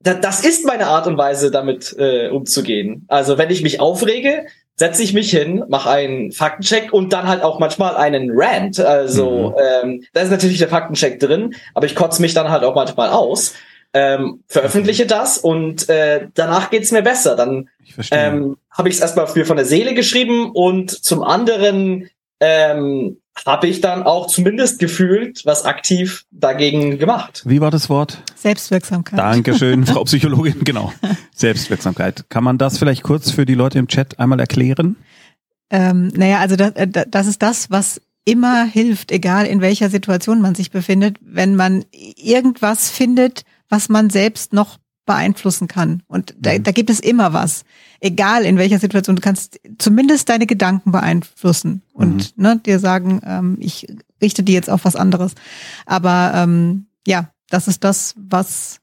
da, 0.00 0.12
das 0.12 0.44
ist 0.44 0.66
meine 0.66 0.86
Art 0.88 1.06
und 1.06 1.16
Weise, 1.16 1.50
damit 1.50 1.94
äh, 1.98 2.28
umzugehen. 2.28 3.06
Also 3.08 3.38
wenn 3.38 3.50
ich 3.50 3.62
mich 3.62 3.80
aufrege, 3.80 4.46
setze 4.76 5.02
ich 5.02 5.14
mich 5.14 5.30
hin, 5.30 5.64
mache 5.68 5.88
einen 5.88 6.32
Faktencheck 6.32 6.92
und 6.92 7.12
dann 7.14 7.26
halt 7.26 7.42
auch 7.42 7.58
manchmal 7.60 7.96
einen 7.96 8.30
Rant. 8.34 8.78
Also 8.78 9.54
ähm, 9.82 10.04
da 10.12 10.20
ist 10.20 10.30
natürlich 10.30 10.58
der 10.58 10.68
Faktencheck 10.68 11.18
drin, 11.18 11.54
aber 11.72 11.86
ich 11.86 11.94
kotze 11.94 12.20
mich 12.20 12.34
dann 12.34 12.50
halt 12.50 12.64
auch 12.64 12.74
manchmal 12.74 13.08
aus, 13.08 13.54
ähm, 13.94 14.42
veröffentliche 14.48 15.06
das 15.06 15.38
und 15.38 15.88
äh, 15.88 16.28
danach 16.34 16.70
geht's 16.70 16.90
mir 16.90 17.02
besser. 17.02 17.36
Dann 17.36 17.68
ähm, 18.10 18.56
habe 18.70 18.88
ich 18.88 18.96
es 18.96 19.00
erstmal 19.00 19.28
für 19.28 19.44
von 19.44 19.56
der 19.56 19.64
Seele 19.64 19.94
geschrieben 19.94 20.50
und 20.52 20.90
zum 20.90 21.22
anderen 21.22 22.10
ähm, 22.40 23.18
habe 23.46 23.66
ich 23.68 23.80
dann 23.80 24.02
auch 24.02 24.26
zumindest 24.26 24.78
gefühlt 24.78 25.42
was 25.44 25.64
aktiv 25.64 26.24
dagegen 26.30 26.98
gemacht. 26.98 27.42
Wie 27.46 27.60
war 27.60 27.70
das 27.70 27.88
Wort? 27.88 28.22
Selbstwirksamkeit. 28.34 29.18
Dankeschön, 29.18 29.86
Frau 29.86 30.04
Psychologin, 30.04 30.64
genau. 30.64 30.92
Selbstwirksamkeit. 31.34 32.24
Kann 32.28 32.44
man 32.44 32.58
das 32.58 32.78
vielleicht 32.78 33.04
kurz 33.04 33.30
für 33.30 33.46
die 33.46 33.54
Leute 33.54 33.78
im 33.78 33.88
Chat 33.88 34.18
einmal 34.18 34.40
erklären? 34.40 34.96
Ähm, 35.70 36.08
naja, 36.14 36.38
also 36.38 36.56
das, 36.56 36.72
das 37.08 37.26
ist 37.26 37.42
das, 37.42 37.70
was 37.70 38.00
immer 38.24 38.64
hilft, 38.64 39.12
egal 39.12 39.46
in 39.46 39.60
welcher 39.60 39.90
Situation 39.90 40.40
man 40.40 40.54
sich 40.54 40.70
befindet, 40.70 41.18
wenn 41.20 41.56
man 41.56 41.84
irgendwas 41.92 42.90
findet, 42.90 43.44
was 43.68 43.88
man 43.88 44.10
selbst 44.10 44.52
noch 44.52 44.78
beeinflussen 45.06 45.68
kann. 45.68 46.02
Und 46.06 46.34
da, 46.38 46.52
mhm. 46.52 46.62
da 46.62 46.72
gibt 46.72 46.90
es 46.90 47.00
immer 47.00 47.32
was. 47.32 47.64
Egal 48.00 48.44
in 48.44 48.56
welcher 48.56 48.78
Situation, 48.78 49.16
du 49.16 49.22
kannst 49.22 49.60
zumindest 49.78 50.28
deine 50.28 50.46
Gedanken 50.46 50.92
beeinflussen 50.92 51.82
und 51.92 52.36
mhm. 52.36 52.42
ne, 52.42 52.60
dir 52.64 52.78
sagen, 52.78 53.20
ähm, 53.24 53.56
ich 53.60 53.86
richte 54.22 54.42
die 54.42 54.54
jetzt 54.54 54.70
auf 54.70 54.84
was 54.84 54.96
anderes. 54.96 55.32
Aber 55.86 56.32
ähm, 56.34 56.86
ja, 57.06 57.30
das 57.50 57.68
ist 57.68 57.84
das, 57.84 58.14
was 58.16 58.80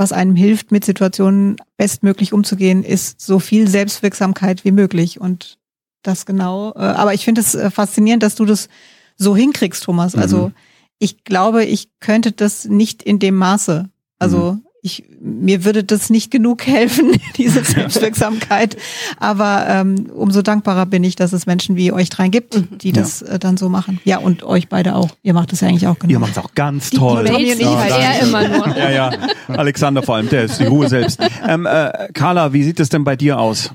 was 0.00 0.12
einem 0.12 0.34
hilft, 0.34 0.72
mit 0.72 0.82
Situationen 0.82 1.56
bestmöglich 1.76 2.32
umzugehen, 2.32 2.82
ist 2.84 3.20
so 3.20 3.38
viel 3.38 3.68
Selbstwirksamkeit 3.68 4.64
wie 4.64 4.72
möglich. 4.72 5.20
Und 5.20 5.58
das 6.02 6.24
genau. 6.24 6.72
Äh, 6.74 6.78
aber 6.78 7.12
ich 7.12 7.22
finde 7.26 7.42
es 7.42 7.54
äh, 7.54 7.70
faszinierend, 7.70 8.22
dass 8.22 8.34
du 8.34 8.46
das 8.46 8.70
so 9.16 9.36
hinkriegst, 9.36 9.84
Thomas. 9.84 10.14
Also 10.14 10.48
mhm. 10.48 10.54
Ich 11.00 11.24
glaube, 11.24 11.64
ich 11.64 11.88
könnte 11.98 12.30
das 12.30 12.66
nicht 12.66 13.02
in 13.02 13.18
dem 13.18 13.34
Maße. 13.34 13.88
Also 14.18 14.52
mhm. 14.52 14.64
ich, 14.82 15.04
mir 15.18 15.64
würde 15.64 15.82
das 15.82 16.10
nicht 16.10 16.30
genug 16.30 16.66
helfen, 16.66 17.16
diese 17.36 17.64
Selbstwirksamkeit. 17.64 18.76
Aber 19.18 19.64
ähm, 19.66 20.10
umso 20.14 20.42
dankbarer 20.42 20.84
bin 20.84 21.02
ich, 21.02 21.16
dass 21.16 21.32
es 21.32 21.46
Menschen 21.46 21.74
wie 21.74 21.90
euch 21.90 22.10
drei 22.10 22.28
gibt, 22.28 22.54
mhm. 22.54 22.78
die 22.78 22.92
das 22.92 23.20
ja. 23.20 23.28
äh, 23.28 23.38
dann 23.38 23.56
so 23.56 23.70
machen. 23.70 23.98
Ja, 24.04 24.18
und 24.18 24.42
euch 24.42 24.68
beide 24.68 24.94
auch. 24.94 25.08
Ihr 25.22 25.32
macht 25.32 25.52
das 25.52 25.62
ja 25.62 25.68
eigentlich 25.68 25.86
auch 25.86 25.98
genau. 25.98 26.12
Ihr 26.12 26.18
macht 26.18 26.32
es 26.32 26.38
auch 26.38 26.54
ganz 26.54 26.90
toll. 26.90 27.24
Die 27.24 27.32
Mails, 27.32 27.60
ja, 27.60 27.78
halt 27.78 27.94
er 27.98 28.20
immer 28.20 28.48
nur. 28.48 28.76
Ja, 28.76 28.90
ja. 28.90 29.10
Alexander 29.48 30.02
vor 30.02 30.16
allem, 30.16 30.28
der 30.28 30.44
ist 30.44 30.60
die 30.60 30.66
Ruhe 30.66 30.86
selbst. 30.90 31.18
Ähm, 31.48 31.64
äh, 31.64 32.12
Carla, 32.12 32.52
wie 32.52 32.62
sieht 32.62 32.78
es 32.78 32.90
denn 32.90 33.04
bei 33.04 33.16
dir 33.16 33.40
aus? 33.40 33.70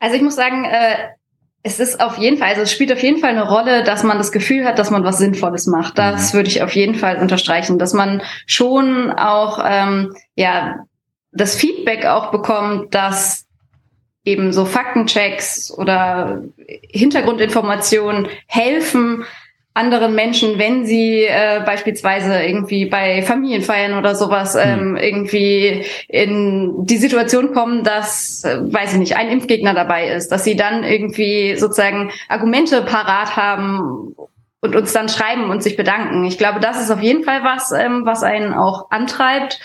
Also 0.00 0.16
ich 0.16 0.22
muss 0.22 0.36
sagen, 0.36 0.66
äh, 0.66 0.96
es 1.62 1.78
ist 1.78 2.00
auf 2.00 2.16
jeden 2.16 2.38
Fall, 2.38 2.48
also 2.48 2.62
es 2.62 2.72
spielt 2.72 2.92
auf 2.92 3.02
jeden 3.02 3.18
Fall 3.18 3.30
eine 3.30 3.48
Rolle, 3.48 3.84
dass 3.84 4.02
man 4.02 4.16
das 4.16 4.32
Gefühl 4.32 4.64
hat, 4.64 4.78
dass 4.78 4.90
man 4.90 5.04
was 5.04 5.18
Sinnvolles 5.18 5.66
macht. 5.66 5.98
Das 5.98 6.32
mhm. 6.32 6.38
würde 6.38 6.48
ich 6.48 6.62
auf 6.62 6.74
jeden 6.74 6.94
Fall 6.94 7.18
unterstreichen, 7.18 7.78
dass 7.78 7.92
man 7.92 8.22
schon 8.46 9.10
auch 9.10 9.62
ähm, 9.64 10.14
ja 10.36 10.84
das 11.32 11.56
Feedback 11.56 12.06
auch 12.06 12.30
bekommt, 12.30 12.94
dass 12.94 13.46
eben 14.24 14.52
so 14.52 14.64
Faktenchecks 14.64 15.70
oder 15.70 16.42
Hintergrundinformationen 16.90 18.28
helfen, 18.46 19.24
anderen 19.72 20.14
Menschen, 20.14 20.58
wenn 20.58 20.84
sie 20.84 21.24
äh, 21.24 21.62
beispielsweise 21.64 22.42
irgendwie 22.42 22.86
bei 22.86 23.22
Familienfeiern 23.22 23.96
oder 23.96 24.14
sowas 24.16 24.54
hm. 24.54 24.60
ähm, 24.62 24.96
irgendwie 24.96 25.84
in 26.08 26.86
die 26.86 26.96
Situation 26.96 27.52
kommen, 27.52 27.84
dass, 27.84 28.42
äh, 28.44 28.58
weiß 28.60 28.94
ich 28.94 28.98
nicht, 28.98 29.16
ein 29.16 29.28
Impfgegner 29.28 29.74
dabei 29.74 30.08
ist, 30.08 30.32
dass 30.32 30.44
sie 30.44 30.56
dann 30.56 30.82
irgendwie 30.82 31.56
sozusagen 31.56 32.10
Argumente 32.28 32.82
parat 32.82 33.36
haben 33.36 34.16
und 34.60 34.76
uns 34.76 34.92
dann 34.92 35.08
schreiben 35.08 35.50
und 35.50 35.62
sich 35.62 35.76
bedanken. 35.76 36.24
Ich 36.24 36.36
glaube, 36.36 36.60
das 36.60 36.80
ist 36.80 36.90
auf 36.90 37.00
jeden 37.00 37.24
Fall 37.24 37.44
was, 37.44 37.72
ähm, 37.72 38.02
was 38.04 38.22
einen 38.22 38.52
auch 38.52 38.90
antreibt. 38.90 39.60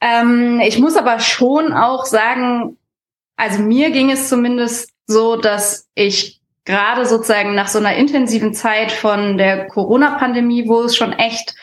Ähm, 0.00 0.60
ich 0.60 0.78
muss 0.78 0.96
aber 0.96 1.18
schon 1.18 1.72
auch 1.72 2.04
sagen, 2.04 2.76
also 3.36 3.62
mir 3.62 3.90
ging 3.90 4.10
es 4.10 4.28
zumindest 4.28 4.90
so, 5.06 5.36
dass 5.36 5.88
ich 5.94 6.39
gerade 6.64 7.06
sozusagen 7.06 7.54
nach 7.54 7.68
so 7.68 7.78
einer 7.78 7.96
intensiven 7.96 8.54
Zeit 8.54 8.92
von 8.92 9.38
der 9.38 9.66
Corona-Pandemie, 9.66 10.68
wo 10.68 10.82
es 10.82 10.96
schon 10.96 11.12
echt 11.12 11.54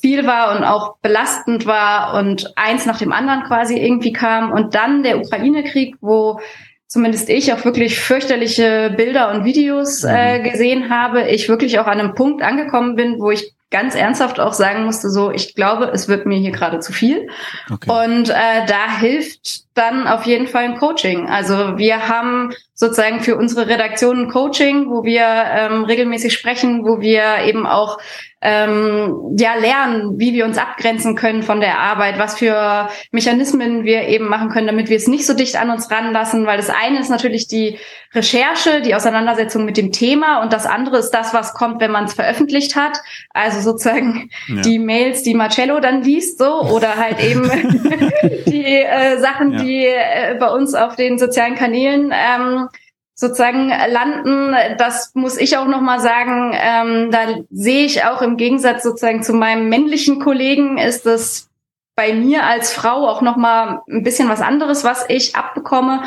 viel 0.00 0.26
war 0.26 0.56
und 0.56 0.64
auch 0.64 0.96
belastend 0.98 1.66
war 1.66 2.14
und 2.14 2.52
eins 2.56 2.86
nach 2.86 2.98
dem 2.98 3.12
anderen 3.12 3.44
quasi 3.44 3.76
irgendwie 3.78 4.12
kam 4.12 4.52
und 4.52 4.74
dann 4.74 5.02
der 5.02 5.18
Ukraine-Krieg, 5.18 5.96
wo 6.00 6.40
zumindest 6.86 7.28
ich 7.28 7.52
auch 7.52 7.64
wirklich 7.64 7.98
fürchterliche 7.98 8.94
Bilder 8.96 9.30
und 9.32 9.44
Videos 9.44 10.04
äh, 10.04 10.38
mhm. 10.38 10.44
gesehen 10.44 10.90
habe, 10.90 11.28
ich 11.28 11.48
wirklich 11.48 11.78
auch 11.78 11.86
an 11.86 11.98
einem 11.98 12.14
Punkt 12.14 12.42
angekommen 12.42 12.94
bin, 12.94 13.18
wo 13.18 13.30
ich 13.30 13.52
ganz 13.70 13.94
ernsthaft 13.94 14.38
auch 14.38 14.52
sagen 14.52 14.84
musste, 14.84 15.10
so, 15.10 15.30
ich 15.30 15.54
glaube, 15.54 15.86
es 15.86 16.08
wird 16.08 16.26
mir 16.26 16.38
hier 16.38 16.52
gerade 16.52 16.78
zu 16.78 16.92
viel. 16.92 17.28
Okay. 17.70 17.90
Und 17.90 18.30
äh, 18.30 18.66
da 18.66 18.98
hilft 19.00 19.65
dann 19.76 20.08
auf 20.08 20.24
jeden 20.24 20.48
Fall 20.48 20.64
ein 20.64 20.78
Coaching. 20.78 21.28
Also 21.28 21.76
wir 21.76 22.08
haben 22.08 22.52
sozusagen 22.74 23.20
für 23.20 23.36
unsere 23.36 23.68
Redaktion 23.68 24.22
ein 24.22 24.28
Coaching, 24.28 24.90
wo 24.90 25.04
wir 25.04 25.22
ähm, 25.22 25.84
regelmäßig 25.84 26.32
sprechen, 26.32 26.84
wo 26.84 27.00
wir 27.00 27.44
eben 27.44 27.66
auch 27.66 27.98
ähm, 28.42 29.34
ja 29.38 29.54
lernen, 29.54 30.18
wie 30.18 30.34
wir 30.34 30.44
uns 30.44 30.58
abgrenzen 30.58 31.14
können 31.14 31.42
von 31.42 31.60
der 31.60 31.80
Arbeit, 31.80 32.18
was 32.18 32.38
für 32.38 32.88
Mechanismen 33.10 33.84
wir 33.84 34.08
eben 34.08 34.28
machen 34.28 34.50
können, 34.50 34.66
damit 34.66 34.90
wir 34.90 34.96
es 34.96 35.08
nicht 35.08 35.26
so 35.26 35.34
dicht 35.34 35.56
an 35.56 35.70
uns 35.70 35.90
ranlassen, 35.90 36.46
weil 36.46 36.58
das 36.58 36.70
eine 36.70 37.00
ist 37.00 37.08
natürlich 37.08 37.48
die 37.48 37.78
Recherche, 38.14 38.82
die 38.82 38.94
Auseinandersetzung 38.94 39.64
mit 39.64 39.76
dem 39.76 39.90
Thema 39.90 40.42
und 40.42 40.52
das 40.52 40.66
andere 40.66 40.98
ist 40.98 41.10
das, 41.10 41.34
was 41.34 41.54
kommt, 41.54 41.80
wenn 41.80 41.90
man 41.90 42.04
es 42.04 42.14
veröffentlicht 42.14 42.76
hat. 42.76 42.98
Also 43.30 43.60
sozusagen 43.60 44.30
ja. 44.48 44.60
die 44.62 44.78
Mails, 44.78 45.22
die 45.22 45.34
Marcello 45.34 45.80
dann 45.80 46.02
liest, 46.02 46.38
so 46.38 46.60
oder 46.62 46.96
halt 46.96 47.22
eben 47.22 47.50
die 48.46 48.64
äh, 48.64 49.18
Sachen, 49.18 49.52
ja. 49.52 49.62
die 49.62 49.65
äh, 49.66 50.36
bei 50.38 50.48
uns 50.48 50.74
auf 50.74 50.96
den 50.96 51.18
sozialen 51.18 51.54
Kanälen 51.54 52.12
ähm, 52.14 52.68
sozusagen 53.14 53.68
landen. 53.68 54.54
Das 54.78 55.14
muss 55.14 55.38
ich 55.38 55.56
auch 55.56 55.66
noch 55.66 55.80
mal 55.80 56.00
sagen. 56.00 56.52
Ähm, 56.54 57.10
da 57.10 57.26
sehe 57.50 57.86
ich 57.86 58.04
auch 58.04 58.22
im 58.22 58.36
Gegensatz 58.36 58.82
sozusagen 58.82 59.22
zu 59.22 59.32
meinem 59.32 59.68
männlichen 59.68 60.20
Kollegen 60.20 60.78
ist 60.78 61.06
das 61.06 61.48
bei 61.96 62.12
mir 62.12 62.44
als 62.44 62.72
Frau 62.72 63.08
auch 63.08 63.22
noch 63.22 63.36
mal 63.36 63.80
ein 63.88 64.02
bisschen 64.02 64.28
was 64.28 64.42
anderes, 64.42 64.84
was 64.84 65.06
ich 65.08 65.34
abbekomme. 65.34 66.02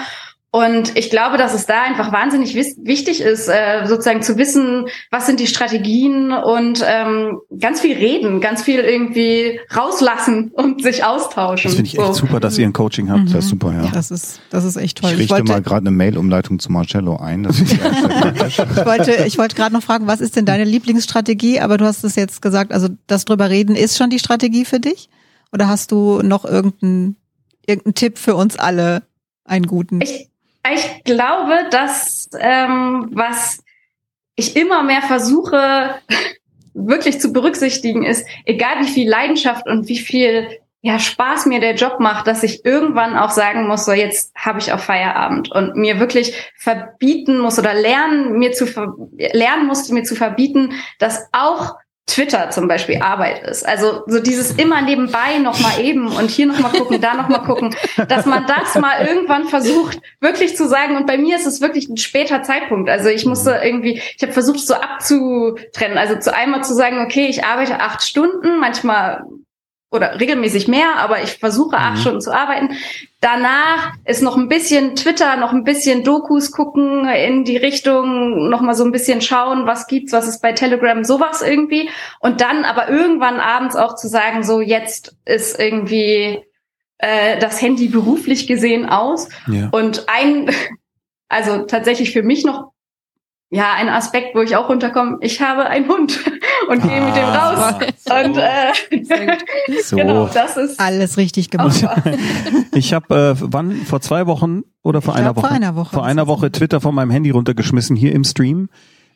Und 0.51 0.97
ich 0.97 1.11
glaube, 1.11 1.37
dass 1.37 1.53
es 1.53 1.67
da 1.67 1.83
einfach 1.83 2.11
wahnsinnig 2.11 2.55
wichtig 2.55 3.21
ist, 3.21 3.47
äh, 3.47 3.85
sozusagen 3.85 4.23
zu 4.23 4.35
wissen, 4.37 4.87
was 5.11 5.27
sind 5.27 5.39
die 5.39 5.45
Strategien 5.45 6.31
und 6.31 6.83
ähm, 6.87 7.39
ganz 7.59 7.81
viel 7.81 7.95
reden, 7.95 8.41
ganz 8.41 8.63
viel 8.63 8.79
irgendwie 8.79 9.59
rauslassen 9.75 10.49
und 10.55 10.81
sich 10.81 11.03
austauschen. 11.03 11.69
Das 11.69 11.75
finde 11.75 11.87
ich 11.87 11.95
so. 11.95 12.01
echt 12.01 12.15
super, 12.15 12.39
dass 12.39 12.57
ihr 12.57 12.65
ein 12.65 12.73
Coaching 12.73 13.11
habt. 13.11 13.25
Mhm. 13.25 13.33
Das 13.33 13.43
ist 13.43 13.51
super, 13.51 13.73
ja. 13.73 13.91
Das 13.91 14.09
ist, 14.09 14.41
das 14.49 14.63
ist 14.63 14.75
echt 14.77 14.97
toll. 14.97 15.11
Ich 15.11 15.19
richte 15.19 15.23
ich 15.25 15.29
wollte, 15.29 15.51
mal 15.51 15.61
gerade 15.61 15.81
eine 15.81 15.91
Mail-Umleitung 15.91 16.57
zu 16.57 16.71
Marcello 16.71 17.17
ein. 17.17 17.45
ich 17.49 17.77
wollte, 17.79 19.25
ich 19.27 19.37
wollte 19.37 19.55
gerade 19.55 19.73
noch 19.75 19.83
fragen, 19.83 20.07
was 20.07 20.19
ist 20.19 20.35
denn 20.35 20.45
deine 20.45 20.63
Lieblingsstrategie? 20.63 21.59
Aber 21.59 21.77
du 21.77 21.85
hast 21.85 22.03
es 22.03 22.15
jetzt 22.15 22.41
gesagt, 22.41 22.73
also 22.73 22.87
das 23.05 23.25
drüber 23.25 23.51
reden 23.51 23.75
ist 23.75 23.97
schon 23.97 24.09
die 24.09 24.19
Strategie 24.19 24.65
für 24.65 24.79
dich? 24.79 25.09
Oder 25.53 25.67
hast 25.67 25.91
du 25.91 26.23
noch 26.23 26.43
irgendeinen 26.43 27.17
irgendeinen 27.67 27.93
Tipp 27.93 28.17
für 28.17 28.35
uns 28.35 28.57
alle, 28.57 29.03
einen 29.45 29.67
guten? 29.67 30.01
Ich 30.01 30.29
ich 30.73 31.03
glaube, 31.03 31.67
dass 31.71 32.29
ähm, 32.39 33.09
was 33.11 33.63
ich 34.35 34.55
immer 34.55 34.83
mehr 34.83 35.01
versuche 35.01 35.95
wirklich 36.73 37.19
zu 37.19 37.33
berücksichtigen 37.33 38.03
ist, 38.03 38.25
egal 38.45 38.81
wie 38.81 38.89
viel 38.89 39.09
Leidenschaft 39.09 39.67
und 39.67 39.87
wie 39.87 39.97
viel 39.97 40.47
ja, 40.81 40.97
Spaß 40.97 41.45
mir 41.45 41.59
der 41.59 41.75
Job 41.75 41.99
macht, 41.99 42.27
dass 42.27 42.41
ich 42.43 42.63
irgendwann 42.63 43.17
auch 43.17 43.31
sagen 43.31 43.67
muss, 43.67 43.83
so 43.83 43.91
jetzt 43.91 44.33
habe 44.35 44.59
ich 44.59 44.71
auch 44.71 44.79
Feierabend 44.79 45.51
und 45.51 45.75
mir 45.75 45.99
wirklich 45.99 46.33
verbieten 46.55 47.37
muss 47.39 47.59
oder 47.59 47.73
lernen 47.73 48.39
mir 48.39 48.53
zu 48.53 48.65
lernen 49.17 49.67
musste 49.67 49.93
mir 49.93 50.03
zu 50.03 50.15
verbieten, 50.15 50.73
dass 50.97 51.27
auch 51.33 51.75
Twitter 52.09 52.49
zum 52.49 52.67
Beispiel 52.67 53.01
Arbeit 53.01 53.43
ist. 53.43 53.65
Also 53.65 54.03
so 54.07 54.19
dieses 54.19 54.51
immer 54.51 54.81
nebenbei 54.81 55.37
noch 55.37 55.59
mal 55.59 55.79
eben 55.79 56.07
und 56.07 56.29
hier 56.29 56.47
noch 56.47 56.59
mal 56.59 56.69
gucken, 56.69 56.99
da 56.99 57.13
noch 57.13 57.29
mal 57.29 57.39
gucken, 57.39 57.75
dass 58.07 58.25
man 58.25 58.45
das 58.47 58.75
mal 58.75 59.05
irgendwann 59.05 59.45
versucht 59.45 59.99
wirklich 60.19 60.57
zu 60.57 60.67
sagen. 60.67 60.97
Und 60.97 61.05
bei 61.05 61.17
mir 61.17 61.37
ist 61.37 61.45
es 61.45 61.61
wirklich 61.61 61.87
ein 61.89 61.97
später 61.97 62.43
Zeitpunkt. 62.43 62.89
Also 62.89 63.09
ich 63.09 63.25
musste 63.25 63.59
irgendwie, 63.63 64.01
ich 64.15 64.21
habe 64.21 64.33
versucht 64.33 64.59
so 64.59 64.73
abzutrennen. 64.73 65.97
Also 65.97 66.17
zu 66.17 66.35
einmal 66.35 66.63
zu 66.63 66.73
sagen, 66.73 66.99
okay, 67.05 67.27
ich 67.27 67.45
arbeite 67.45 67.79
acht 67.79 68.03
Stunden, 68.03 68.59
manchmal 68.59 69.23
oder 69.91 70.19
regelmäßig 70.19 70.67
mehr, 70.67 70.97
aber 70.97 71.23
ich 71.23 71.37
versuche 71.37 71.77
acht 71.77 71.97
mhm. 71.97 72.01
Stunden 72.01 72.21
zu 72.21 72.31
arbeiten. 72.31 72.75
Danach 73.21 73.93
ist 74.05 74.21
noch 74.21 74.37
ein 74.37 74.47
bisschen 74.47 74.95
Twitter, 74.95 75.35
noch 75.35 75.51
ein 75.51 75.63
bisschen 75.63 76.03
Dokus 76.03 76.51
gucken 76.51 77.09
in 77.09 77.43
die 77.43 77.57
Richtung, 77.57 78.49
noch 78.49 78.61
mal 78.61 78.75
so 78.75 78.85
ein 78.85 78.91
bisschen 78.91 79.21
schauen, 79.21 79.65
was 79.65 79.87
gibt's, 79.87 80.13
was 80.13 80.27
ist 80.27 80.41
bei 80.41 80.53
Telegram, 80.53 81.03
sowas 81.03 81.41
irgendwie. 81.41 81.89
Und 82.19 82.41
dann 82.41 82.65
aber 82.65 82.89
irgendwann 82.89 83.39
abends 83.39 83.75
auch 83.75 83.95
zu 83.95 84.07
sagen, 84.07 84.43
so 84.43 84.61
jetzt 84.61 85.15
ist 85.25 85.59
irgendwie 85.59 86.43
äh, 86.99 87.39
das 87.39 87.61
Handy 87.61 87.87
beruflich 87.87 88.45
gesehen 88.45 88.87
aus. 88.87 89.27
Ja. 89.47 89.69
Und 89.71 90.05
ein, 90.07 90.51
also 91.29 91.63
tatsächlich 91.63 92.11
für 92.11 92.23
mich 92.23 92.45
noch 92.45 92.71
ja, 93.51 93.73
ein 93.73 93.89
Aspekt, 93.89 94.35
wo 94.35 94.41
ich 94.41 94.55
auch 94.55 94.69
runterkomme. 94.69 95.17
Ich 95.21 95.41
habe 95.41 95.65
einen 95.65 95.87
Hund 95.87 96.19
und 96.69 96.81
gehe 96.83 97.01
mit 97.01 97.15
dem 97.15 97.23
Ah, 97.25 97.69
raus. 97.69 97.75
Und 98.25 98.37
äh, 98.37 98.71
So. 99.83 99.95
genau, 99.95 100.27
das 100.27 100.57
ist 100.57 100.79
Alles 100.79 101.17
richtig 101.17 101.49
gemacht. 101.49 101.85
Ich 102.73 102.93
habe 102.93 103.15
äh, 103.15 103.35
wann 103.39 103.75
vor 103.85 104.01
zwei 104.01 104.25
Wochen 104.27 104.63
oder 104.83 105.01
vor 105.01 105.13
Ich 105.13 105.19
einer 105.19 105.33
glaub, 105.33 105.37
Woche 105.43 105.47
vor 105.47 105.55
einer 105.55 105.75
Woche 105.75 105.93
vor 105.93 106.05
einer. 106.05 106.27
Woche 106.27 106.51
Twitter 106.51 106.81
von 106.81 106.93
meinem 106.95 107.11
Handy 107.11 107.29
runtergeschmissen 107.31 107.95
hier 107.95 108.13
im 108.13 108.23
Stream 108.23 108.69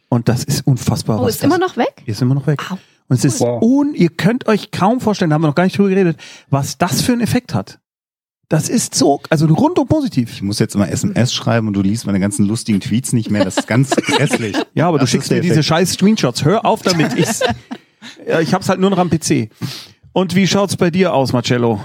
und 0.09 0.29
das 0.29 0.43
ist 0.43 0.65
unfassbar. 0.67 1.19
Oh, 1.19 1.23
was 1.25 1.35
ist 1.35 1.43
das 1.43 1.47
immer 1.47 1.57
noch 1.59 1.77
weg? 1.77 2.03
Ist 2.05 2.21
immer 2.21 2.35
noch 2.35 2.47
weg. 2.47 2.59
Au. 2.71 2.77
Und 3.09 3.17
es 3.17 3.25
ist 3.25 3.41
Wow. 3.41 3.61
un, 3.61 3.93
ihr 3.93 4.09
könnt 4.09 4.47
euch 4.47 4.71
kaum 4.71 4.99
vorstellen, 5.01 5.29
da 5.29 5.35
haben 5.35 5.41
wir 5.43 5.47
noch 5.47 5.55
gar 5.55 5.65
nicht 5.65 5.77
drüber 5.77 5.89
geredet, 5.89 6.17
was 6.49 6.77
das 6.77 7.01
für 7.01 7.11
einen 7.11 7.21
Effekt 7.21 7.53
hat. 7.53 7.79
Das 8.53 8.69
ist 8.69 8.93
so, 8.93 9.19
also 9.31 9.47
rundum 9.47 9.87
positiv. 9.87 10.31
Ich 10.31 10.43
muss 10.43 10.59
jetzt 10.59 10.75
immer 10.75 10.87
SMS 10.87 11.33
schreiben 11.33 11.65
und 11.65 11.73
du 11.73 11.81
liest 11.81 12.05
meine 12.05 12.19
ganzen 12.19 12.45
lustigen 12.45 12.79
Tweets 12.79 13.11
nicht 13.11 13.31
mehr. 13.31 13.43
Das 13.43 13.57
ist 13.57 13.67
ganz 13.67 13.89
grässlich. 13.95 14.55
Ja, 14.75 14.89
aber 14.89 14.99
Das 14.99 15.09
du 15.09 15.13
schickst 15.13 15.31
mir 15.31 15.41
diese 15.41 15.63
scheiß 15.63 15.93
Screenshots. 15.93 16.45
Hör 16.45 16.63
auf 16.63 16.83
damit. 16.83 17.13
Ich, 17.17 18.27
ja, 18.27 18.41
ich 18.41 18.53
hab's 18.53 18.69
halt 18.69 18.79
nur 18.79 18.91
noch 18.91 18.99
am 18.99 19.09
PC. 19.09 19.49
Und 20.11 20.35
wie 20.35 20.45
schaut's 20.45 20.77
bei 20.77 20.91
dir 20.91 21.15
aus, 21.15 21.33
Marcello? 21.33 21.81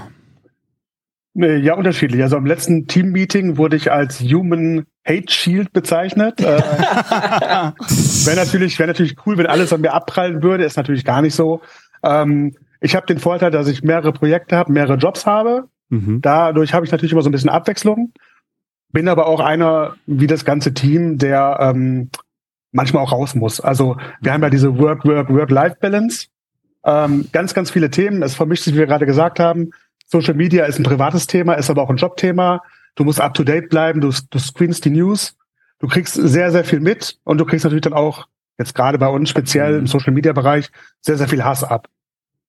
Nee, 1.33 1.55
Ja, 1.55 1.73
unterschiedlich. 1.73 2.21
Also 2.21 2.37
am 2.37 2.45
letzten 2.45 2.85
Team-Meeting 2.85 3.57
wurde 3.57 3.75
ich 3.75 3.91
als 3.91 4.19
Human 4.19 4.85
Hate 5.07 5.31
Shield 5.33 5.73
bezeichnet. 5.73 6.39
Äh, 6.39 6.43
wäre 6.61 8.35
natürlich, 8.35 8.77
wäre 8.77 8.89
natürlich 8.89 9.15
cool, 9.25 9.39
wenn 9.39 9.47
alles 9.47 9.73
an 9.73 9.81
mir 9.81 9.93
abprallen 9.93 10.43
würde. 10.43 10.65
Ist 10.65 10.77
natürlich 10.77 11.03
gar 11.03 11.23
nicht 11.23 11.33
so. 11.33 11.61
Ähm, 12.03 12.55
ich 12.79 12.95
habe 12.95 13.07
den 13.07 13.17
Vorteil, 13.17 13.49
dass 13.49 13.67
ich 13.67 13.81
mehrere 13.81 14.13
Projekte 14.13 14.55
habe, 14.55 14.71
mehrere 14.71 14.97
Jobs 14.97 15.25
habe. 15.25 15.67
Mhm. 15.89 16.21
Dadurch 16.21 16.73
habe 16.73 16.85
ich 16.85 16.91
natürlich 16.91 17.11
immer 17.11 17.21
so 17.21 17.29
ein 17.29 17.33
bisschen 17.33 17.49
Abwechslung. 17.49 18.13
Bin 18.91 19.07
aber 19.07 19.27
auch 19.27 19.39
einer, 19.39 19.95
wie 20.05 20.27
das 20.27 20.45
ganze 20.45 20.73
Team, 20.73 21.17
der 21.17 21.57
ähm, 21.59 22.09
manchmal 22.71 23.03
auch 23.03 23.11
raus 23.11 23.35
muss. 23.35 23.59
Also 23.59 23.97
wir 24.21 24.33
haben 24.33 24.41
ja 24.41 24.49
diese 24.49 24.77
Work, 24.77 25.05
Work, 25.05 25.29
Work-Life-Balance. 25.29 26.27
Ähm, 26.85 27.27
ganz, 27.31 27.53
ganz 27.53 27.71
viele 27.71 27.89
Themen. 27.89 28.23
Es 28.23 28.35
vermischt 28.35 28.63
sich, 28.63 28.73
wie 28.73 28.79
wir 28.79 28.87
gerade 28.87 29.05
gesagt 29.05 29.39
haben. 29.39 29.71
Social 30.07 30.33
Media 30.33 30.65
ist 30.65 30.79
ein 30.79 30.83
privates 30.83 31.27
Thema, 31.27 31.53
ist 31.53 31.69
aber 31.69 31.83
auch 31.83 31.89
ein 31.89 31.97
Jobthema. 31.97 32.63
Du 32.95 33.03
musst 33.03 33.21
up 33.21 33.33
to 33.33 33.43
date 33.43 33.69
bleiben, 33.69 34.01
du, 34.01 34.11
du 34.29 34.39
screenst 34.39 34.85
die 34.85 34.89
News. 34.89 35.37
Du 35.79 35.87
kriegst 35.87 36.15
sehr, 36.15 36.51
sehr 36.51 36.63
viel 36.63 36.79
mit 36.79 37.19
und 37.23 37.37
du 37.37 37.45
kriegst 37.45 37.63
natürlich 37.63 37.83
dann 37.83 37.93
auch, 37.93 38.27
jetzt 38.57 38.75
gerade 38.75 38.97
bei 38.97 39.07
uns 39.07 39.29
speziell 39.29 39.75
im 39.75 39.87
Social 39.87 40.13
Media 40.13 40.33
Bereich, 40.33 40.69
sehr, 40.99 41.17
sehr 41.17 41.27
viel 41.27 41.43
Hass 41.43 41.63
ab. 41.63 41.87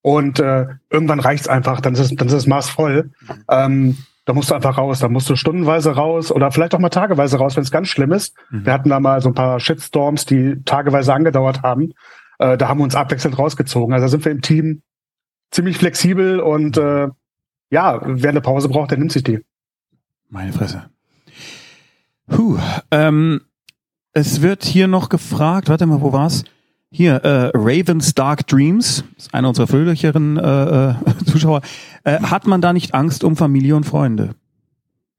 Und 0.03 0.41
äh, 0.41 0.67
irgendwann 0.89 1.21
reicht's 1.21 1.49
einfach, 1.49 1.81
dann 1.81 1.95
ist, 1.95 2.01
es, 2.01 2.15
dann 2.15 2.29
ist 2.29 2.35
das 2.35 2.47
Maß 2.47 2.71
voll. 2.71 3.11
Ähm, 3.51 3.99
da 4.25 4.33
musst 4.33 4.51
du 4.51 4.55
einfach 4.55 4.79
raus, 4.79 5.01
da 5.01 5.09
musst 5.09 5.29
du 5.29 5.37
stundenweise 5.37 5.93
raus 5.95 6.31
oder 6.31 6.53
vielleicht 6.53 6.75
auch 6.75 6.79
mal 6.79 6.89
tageweise 6.89 7.39
raus, 7.39 7.57
wenn 7.57 7.65
es 7.65 7.71
ganz 7.71 7.89
schlimm 7.89 8.13
ist. 8.13 8.35
Wir 8.51 8.73
hatten 8.73 8.89
da 8.89 9.01
mal 9.01 9.21
so 9.21 9.31
ein 9.31 9.35
paar 9.35 9.59
Shitstorms, 9.61 10.25
die 10.25 10.63
tageweise 10.65 11.13
angedauert 11.13 11.63
haben. 11.63 11.93
Äh, 12.39 12.57
da 12.57 12.69
haben 12.69 12.79
wir 12.79 12.85
uns 12.85 12.95
abwechselnd 12.95 13.39
rausgezogen. 13.39 13.93
Also 13.93 14.05
da 14.05 14.09
sind 14.09 14.25
wir 14.25 14.33
im 14.33 14.41
Team 14.41 14.83
ziemlich 15.51 15.79
flexibel 15.79 16.41
und 16.41 16.77
äh, 16.77 17.09
ja, 17.71 18.01
wer 18.05 18.31
eine 18.31 18.41
Pause 18.41 18.69
braucht, 18.69 18.91
der 18.91 18.99
nimmt 18.99 19.13
sich 19.13 19.23
die. 19.23 19.41
Meine 20.29 20.53
Fresse. 20.53 20.91
Puh, 22.29 22.59
ähm, 22.91 23.41
es 24.13 24.43
wird 24.43 24.65
hier 24.65 24.87
noch 24.87 25.09
gefragt, 25.09 25.69
warte 25.69 25.87
mal, 25.87 26.01
wo 26.01 26.13
war's? 26.13 26.45
Hier, 26.93 27.17
äh, 27.25 27.53
Ravens 27.55 28.15
Dark 28.15 28.49
Dreams, 28.49 29.05
ist 29.17 29.33
einer 29.33 29.49
unserer 29.49 29.69
fröhlicheren 29.69 30.37
äh, 30.37 30.91
äh, 30.91 30.95
Zuschauer. 31.25 31.61
Äh, 32.03 32.21
hat 32.21 32.49
man 32.49 32.61
da 32.61 32.73
nicht 32.73 32.95
Angst 32.95 33.23
um 33.23 33.37
Familie 33.37 33.77
und 33.77 33.85
Freunde? 33.85 34.35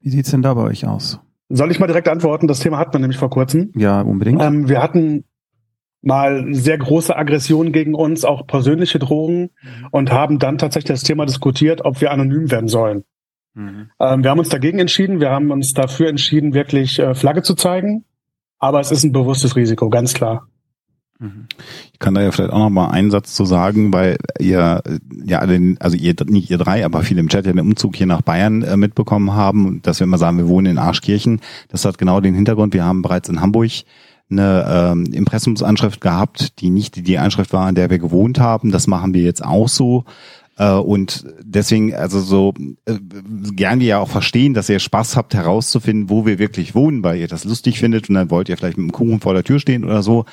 Wie 0.00 0.10
sieht's 0.10 0.30
denn 0.30 0.42
da 0.42 0.52
bei 0.52 0.62
euch 0.62 0.86
aus? 0.86 1.18
Soll 1.48 1.70
ich 1.70 1.78
mal 1.78 1.86
direkt 1.86 2.08
antworten? 2.08 2.46
Das 2.46 2.60
Thema 2.60 2.78
hat 2.78 2.92
man 2.92 3.00
nämlich 3.00 3.18
vor 3.18 3.30
kurzem. 3.30 3.72
Ja, 3.74 4.02
unbedingt. 4.02 4.42
Ähm, 4.42 4.68
wir 4.68 4.82
hatten 4.82 5.24
mal 6.02 6.52
sehr 6.54 6.76
große 6.76 7.16
Aggressionen 7.16 7.72
gegen 7.72 7.94
uns, 7.94 8.24
auch 8.24 8.46
persönliche 8.46 8.98
Drohungen 8.98 9.50
und 9.92 10.10
haben 10.10 10.38
dann 10.38 10.58
tatsächlich 10.58 10.92
das 10.92 11.04
Thema 11.04 11.24
diskutiert, 11.24 11.84
ob 11.84 12.00
wir 12.00 12.10
anonym 12.10 12.50
werden 12.50 12.68
sollen. 12.68 13.04
Mhm. 13.54 13.90
Ähm, 13.98 14.22
wir 14.22 14.30
haben 14.30 14.38
uns 14.38 14.48
dagegen 14.50 14.78
entschieden. 14.78 15.20
Wir 15.20 15.30
haben 15.30 15.50
uns 15.50 15.72
dafür 15.72 16.08
entschieden, 16.08 16.52
wirklich 16.52 16.98
äh, 16.98 17.14
Flagge 17.14 17.42
zu 17.42 17.54
zeigen. 17.54 18.04
Aber 18.58 18.80
es 18.80 18.92
ist 18.92 19.04
ein 19.04 19.12
bewusstes 19.12 19.56
Risiko, 19.56 19.88
ganz 19.88 20.12
klar. 20.12 20.48
Ich 21.92 21.98
kann 21.98 22.14
da 22.14 22.22
ja 22.22 22.30
vielleicht 22.32 22.52
auch 22.52 22.58
noch 22.58 22.70
mal 22.70 22.90
einen 22.90 23.10
Satz 23.10 23.34
zu 23.34 23.44
sagen, 23.44 23.92
weil 23.92 24.16
ihr 24.38 24.82
äh, 24.84 24.98
ja 25.24 25.38
alle, 25.38 25.76
also 25.78 25.96
ihr 25.96 26.14
nicht 26.26 26.50
ihr 26.50 26.58
drei, 26.58 26.84
aber 26.84 27.02
viele 27.02 27.20
im 27.20 27.28
Chat 27.28 27.46
ja 27.46 27.52
den 27.52 27.60
Umzug 27.60 27.96
hier 27.96 28.06
nach 28.06 28.22
Bayern 28.22 28.62
äh, 28.62 28.76
mitbekommen 28.76 29.32
haben, 29.32 29.80
dass 29.82 30.00
wir 30.00 30.04
immer 30.04 30.18
sagen, 30.18 30.38
wir 30.38 30.48
wohnen 30.48 30.72
in 30.72 30.78
Arschkirchen. 30.78 31.40
Das 31.68 31.84
hat 31.84 31.98
genau 31.98 32.20
den 32.20 32.34
Hintergrund. 32.34 32.74
Wir 32.74 32.84
haben 32.84 33.02
bereits 33.02 33.28
in 33.28 33.40
Hamburg 33.40 33.70
eine 34.30 34.66
ähm, 34.92 35.04
Impressumsanschrift 35.12 36.00
gehabt, 36.00 36.60
die 36.60 36.70
nicht 36.70 37.06
die 37.06 37.18
Anschrift 37.18 37.52
war, 37.52 37.66
an 37.66 37.74
der 37.74 37.90
wir 37.90 37.98
gewohnt 37.98 38.40
haben. 38.40 38.72
Das 38.72 38.86
machen 38.86 39.14
wir 39.14 39.22
jetzt 39.22 39.44
auch 39.44 39.68
so. 39.68 40.04
Äh, 40.58 40.72
und 40.74 41.24
deswegen, 41.42 41.94
also 41.94 42.20
so 42.20 42.54
äh, 42.84 42.94
gern 43.54 43.80
wir 43.80 43.86
ja 43.86 43.98
auch 43.98 44.08
verstehen, 44.08 44.54
dass 44.54 44.68
ihr 44.68 44.78
Spaß 44.78 45.16
habt 45.16 45.34
herauszufinden, 45.34 46.10
wo 46.10 46.26
wir 46.26 46.38
wirklich 46.38 46.74
wohnen, 46.74 47.02
weil 47.02 47.18
ihr 47.18 47.28
das 47.28 47.44
lustig 47.44 47.78
findet 47.78 48.08
und 48.08 48.14
dann 48.14 48.30
wollt 48.30 48.48
ihr 48.48 48.56
vielleicht 48.56 48.76
mit 48.76 48.88
dem 48.88 48.92
Kuchen 48.92 49.20
vor 49.20 49.34
der 49.34 49.44
Tür 49.44 49.58
stehen 49.58 49.84
oder 49.84 50.02
so. 50.02 50.24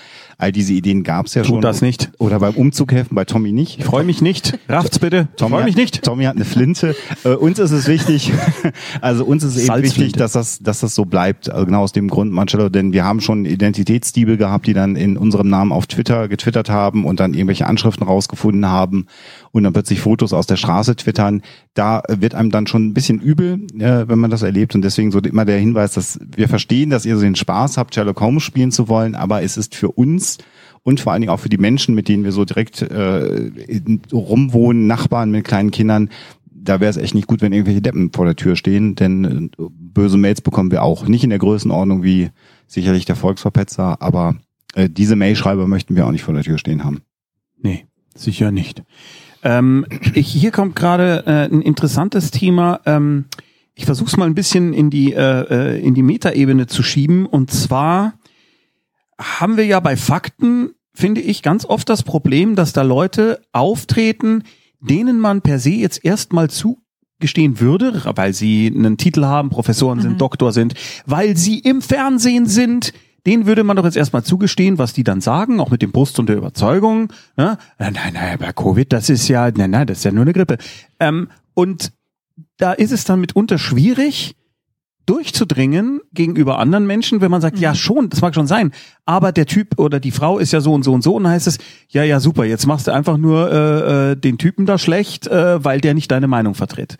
All 0.42 0.54
diese 0.54 0.72
Ideen 0.72 1.04
gab's 1.04 1.34
ja 1.34 1.42
Tut 1.42 1.50
schon. 1.50 1.62
das 1.62 1.82
nicht. 1.82 2.12
Oder 2.18 2.40
beim 2.40 2.54
Umzug 2.54 2.94
helfen, 2.94 3.14
bei 3.14 3.26
Tommy 3.26 3.52
nicht. 3.52 3.78
Ich 3.78 3.84
freue 3.84 4.06
mich 4.06 4.22
nicht. 4.22 4.58
Rafft's 4.70 4.98
bitte. 4.98 5.28
Ich 5.32 5.36
Tommy 5.36 5.56
freue 5.56 5.66
mich 5.66 5.76
nicht. 5.76 6.02
Tommy 6.02 6.24
hat 6.24 6.38
eine 6.38 6.46
Flinte. 6.46 6.96
Äh, 7.26 7.32
uns 7.32 7.60
ist 7.60 7.72
es 7.72 7.90
wichtig, 7.90 8.32
also 9.02 9.26
uns 9.26 9.44
ist 9.44 9.58
eben 9.58 9.84
wichtig, 9.84 10.14
dass 10.14 10.32
das, 10.32 10.60
dass 10.60 10.80
das 10.80 10.96
so 10.96 11.04
bleibt. 11.04 11.50
Also 11.50 11.66
genau 11.66 11.82
aus 11.82 11.92
dem 11.92 12.08
Grund, 12.08 12.32
Marcello, 12.32 12.70
denn 12.70 12.94
wir 12.94 13.04
haben 13.04 13.20
schon 13.20 13.44
Identitätsdiebe 13.44 14.38
gehabt, 14.38 14.68
die 14.68 14.74
dann 14.74 14.96
in 14.96 15.18
unserem 15.18 15.50
Namen 15.50 15.74
auf 15.74 15.88
Twitter 15.88 16.30
getwittert 16.30 16.70
haben 16.70 17.04
und 17.04 17.20
dann 17.20 17.34
irgendwelche 17.34 17.68
Anschriften 17.68 18.08
rausgefunden 18.08 18.66
haben 18.66 19.08
und 19.52 19.64
dann 19.64 19.74
plötzlich 19.74 20.00
Fotos 20.00 20.32
aus 20.32 20.48
der 20.48 20.56
Straße 20.56 20.96
twittern. 20.96 21.42
Da 21.74 22.02
wird 22.08 22.34
einem 22.34 22.50
dann 22.50 22.66
schon 22.66 22.86
ein 22.86 22.94
bisschen 22.94 23.20
übel, 23.20 23.68
äh, 23.78 24.08
wenn 24.08 24.20
man 24.20 24.32
das 24.32 24.44
erlebt. 24.44 24.74
Und 24.74 24.84
deswegen 24.84 25.12
so 25.12 25.20
immer 25.20 25.44
der 25.44 25.60
Hinweis, 25.60 25.96
dass 25.96 26.18
wir 26.34 26.48
verstehen, 26.48 26.92
dass 26.92 27.06
ihr 27.06 27.18
so 27.18 27.24
den 27.24 27.36
Spaß 27.36 27.78
habt, 27.78 27.94
Sherlock 27.94 28.22
Holmes 28.22 28.44
spielen 28.44 28.72
zu 28.72 28.88
wollen, 28.88 29.16
aber 29.16 29.44
es 29.44 29.58
ist 29.58 29.76
für 29.76 29.92
uns 29.92 30.29
und 30.84 31.00
vor 31.00 31.12
allen 31.12 31.22
Dingen 31.22 31.32
auch 31.32 31.40
für 31.40 31.50
die 31.50 31.58
Menschen, 31.58 31.96
mit 31.96 32.08
denen 32.08 32.24
wir 32.24 32.32
so 32.32 32.46
direkt 32.46 32.82
äh, 32.82 33.50
rumwohnen, 34.12 34.88
Nachbarn 34.88 35.32
mit 35.32 35.46
kleinen 35.46 35.72
Kindern, 35.72 36.10
da 36.52 36.80
wäre 36.80 36.90
es 36.90 36.98
echt 36.98 37.16
nicht 37.16 37.28
gut, 37.28 37.42
wenn 37.42 37.54
irgendwelche 37.54 37.82
Deppen 37.82 38.12
vor 38.14 38.26
der 38.26 38.36
Tür 38.36 38.56
stehen, 38.56 38.96
denn 38.96 39.52
äh, 39.58 39.64
böse 39.70 40.18
Mails 40.18 40.42
bekommen 40.42 40.72
wir 40.72 40.84
auch. 40.84 41.08
Nicht 41.08 41.24
in 41.24 41.30
der 41.30 41.40
Größenordnung 41.40 42.04
wie 42.04 42.30
sicherlich 42.68 43.06
der 43.06 43.16
Volksverpetzer, 43.16 44.02
aber 44.02 44.36
äh, 44.76 44.90
diese 44.90 45.16
Mailschreiber 45.16 45.68
möchten 45.68 45.96
wir 45.96 46.06
auch 46.06 46.12
nicht 46.12 46.24
vor 46.24 46.34
der 46.34 46.44
Tür 46.44 46.58
stehen 46.58 46.84
haben. 46.84 47.02
Nee, 47.62 47.86
sicher 48.16 48.52
nicht. 48.52 48.84
Ähm, 49.44 49.86
ich, 50.14 50.28
hier 50.28 50.52
kommt 50.52 50.76
gerade 50.76 51.24
äh, 51.26 51.54
ein 51.54 51.62
interessantes 51.62 52.32
Thema. 52.32 52.82
Ähm, 52.86 53.26
ich 53.74 53.86
versuche 53.86 54.10
es 54.10 54.18
mal 54.18 54.26
ein 54.26 54.36
bisschen 54.36 54.74
in 54.74 54.90
die 54.90 55.14
äh, 55.14 55.78
äh, 55.78 55.80
in 55.80 55.94
die 55.94 56.04
Metaebene 56.04 56.68
zu 56.68 56.84
schieben. 56.84 57.26
Und 57.26 57.50
zwar 57.52 58.19
haben 59.20 59.58
wir 59.58 59.66
ja 59.66 59.80
bei 59.80 59.98
Fakten, 59.98 60.72
finde 60.94 61.22
ich, 61.22 61.44
ganz 61.44 61.66
oft 61.66 61.90
das 61.90 62.04
Problem, 62.04 62.56
dass 62.56 62.74
da 62.74 62.82
Leute 62.82 63.42
auftreten, 63.52 64.44
denen 64.80 65.20
man 65.20 65.42
per 65.42 65.60
se 65.60 65.72
jetzt 65.72 66.04
erstmal 66.04 66.50
zugestehen 66.50 67.60
würde, 67.60 68.02
weil 68.16 68.34
sie 68.34 68.72
einen 68.74 68.98
Titel 68.98 69.26
haben, 69.26 69.50
Professoren 69.50 70.02
sind, 70.02 70.22
Doktor 70.22 70.54
sind, 70.54 70.74
weil 71.06 71.36
sie 71.36 71.60
im 71.60 71.82
Fernsehen 71.82 72.46
sind, 72.46 72.94
denen 73.26 73.46
würde 73.46 73.64
man 73.64 73.76
doch 73.76 73.84
jetzt 73.84 73.98
erstmal 73.98 74.24
zugestehen, 74.24 74.78
was 74.78 74.94
die 74.94 75.04
dann 75.04 75.20
sagen, 75.20 75.60
auch 75.60 75.70
mit 75.70 75.82
dem 75.82 75.92
Brust 75.92 76.18
und 76.20 76.30
der 76.30 76.38
Überzeugung. 76.38 77.12
Nein, 77.36 77.58
nein, 77.78 78.14
nein, 78.14 78.40
bei 78.40 78.54
Covid, 78.54 78.92
das 78.94 79.10
ist 79.10 79.28
ja, 79.28 79.52
nein, 79.52 79.72
nein, 79.72 79.88
das 79.88 80.00
ist 80.00 80.04
ja 80.06 80.12
nur 80.12 80.22
eine 80.22 80.34
Grippe. 80.34 80.58
Ähm, 81.00 81.30
und 81.54 81.92
da 82.58 82.72
ist 82.72 82.92
es 82.92 83.04
dann 83.04 83.20
mitunter 83.20 83.58
schwierig, 83.58 84.36
durchzudringen 85.10 86.02
gegenüber 86.14 86.60
anderen 86.60 86.86
Menschen, 86.86 87.20
wenn 87.20 87.32
man 87.32 87.42
sagt, 87.42 87.58
ja 87.58 87.74
schon, 87.74 88.10
das 88.10 88.22
mag 88.22 88.36
schon 88.36 88.46
sein, 88.46 88.72
aber 89.06 89.32
der 89.32 89.48
Typ 89.48 89.80
oder 89.80 90.00
die 90.00 90.12
Frau 90.12 90.38
ist 90.38 90.54
ja 90.54 90.62
so 90.62 90.74
und 90.74 90.84
so 90.84 90.94
und 90.94 91.02
so 91.02 91.16
und 91.16 91.24
dann 91.24 91.32
heißt 91.34 91.48
es, 91.48 91.58
ja, 91.90 92.04
ja, 92.04 92.20
super, 92.20 92.46
jetzt 92.46 92.68
machst 92.68 92.86
du 92.88 92.94
einfach 92.94 93.18
nur 93.18 93.52
äh, 93.52 94.12
äh, 94.12 94.16
den 94.16 94.38
Typen 94.38 94.68
da 94.68 94.78
schlecht, 94.78 95.26
äh, 95.28 95.64
weil 95.64 95.82
der 95.82 95.96
nicht 95.96 96.12
deine 96.12 96.28
Meinung 96.28 96.54
vertritt. 96.54 96.98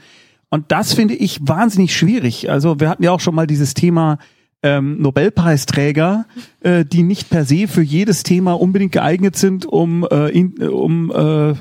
Und 0.50 0.72
das 0.72 0.94
finde 0.94 1.14
ich 1.14 1.40
wahnsinnig 1.44 1.96
schwierig. 1.96 2.50
Also 2.50 2.80
wir 2.80 2.90
hatten 2.90 3.04
ja 3.04 3.12
auch 3.12 3.20
schon 3.20 3.36
mal 3.36 3.46
dieses 3.46 3.76
Thema 3.76 4.18
ähm, 4.64 5.00
Nobelpreisträger, 5.00 6.26
äh, 6.62 6.86
die 6.86 7.04
nicht 7.04 7.30
per 7.30 7.46
se 7.46 7.68
für 7.68 7.84
jedes 7.84 8.24
Thema 8.24 8.54
unbedingt 8.54 8.92
geeignet 8.92 9.36
sind, 9.36 9.68
um, 9.68 10.06
äh, 10.10 10.30
in, 10.30 10.58
um 10.68 11.12
äh, 11.12 11.54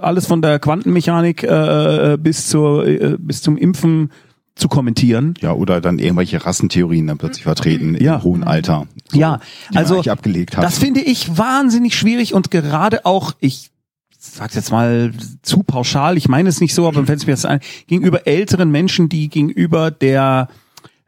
alles 0.00 0.26
von 0.26 0.42
der 0.42 0.58
Quantenmechanik 0.58 1.42
äh, 1.42 2.16
bis 2.20 2.48
zur 2.48 2.86
äh, 2.86 3.16
bis 3.18 3.42
zum 3.42 3.56
Impfen 3.56 4.10
zu 4.54 4.68
kommentieren. 4.68 5.34
Ja, 5.40 5.52
oder 5.52 5.80
dann 5.80 5.98
irgendwelche 5.98 6.44
Rassentheorien 6.44 7.06
dann 7.06 7.18
plötzlich 7.18 7.42
vertreten 7.44 7.96
Ja. 8.00 8.16
im 8.16 8.22
hohen 8.22 8.44
Alter. 8.44 8.86
So, 9.08 9.18
Ja, 9.18 9.40
also 9.74 10.00
das 10.02 10.78
finde 10.78 11.00
ich 11.00 11.36
wahnsinnig 11.36 11.96
schwierig 11.96 12.34
und 12.34 12.50
gerade 12.50 13.04
auch, 13.04 13.32
ich 13.40 13.70
sag's 14.18 14.54
jetzt 14.54 14.70
mal 14.70 15.12
zu 15.42 15.62
pauschal, 15.64 16.16
ich 16.16 16.28
meine 16.28 16.48
es 16.48 16.60
nicht 16.60 16.74
so, 16.74 16.86
aber 16.86 17.06
wenn 17.08 17.16
es 17.16 17.26
mir 17.26 17.32
jetzt 17.32 17.46
ein, 17.46 17.60
gegenüber 17.86 18.26
älteren 18.26 18.70
Menschen, 18.70 19.08
die 19.08 19.28
gegenüber 19.28 19.90
der 19.90 20.48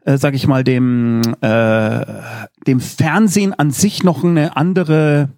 äh, 0.03 0.17
sag 0.17 0.33
ich 0.35 0.47
mal, 0.47 0.63
dem, 0.63 1.21
äh, 1.41 2.05
dem 2.65 2.79
Fernsehen 2.79 3.53
an 3.53 3.71
sich 3.71 4.03
noch 4.03 4.23
eine 4.23 4.55
andere, 4.55 5.29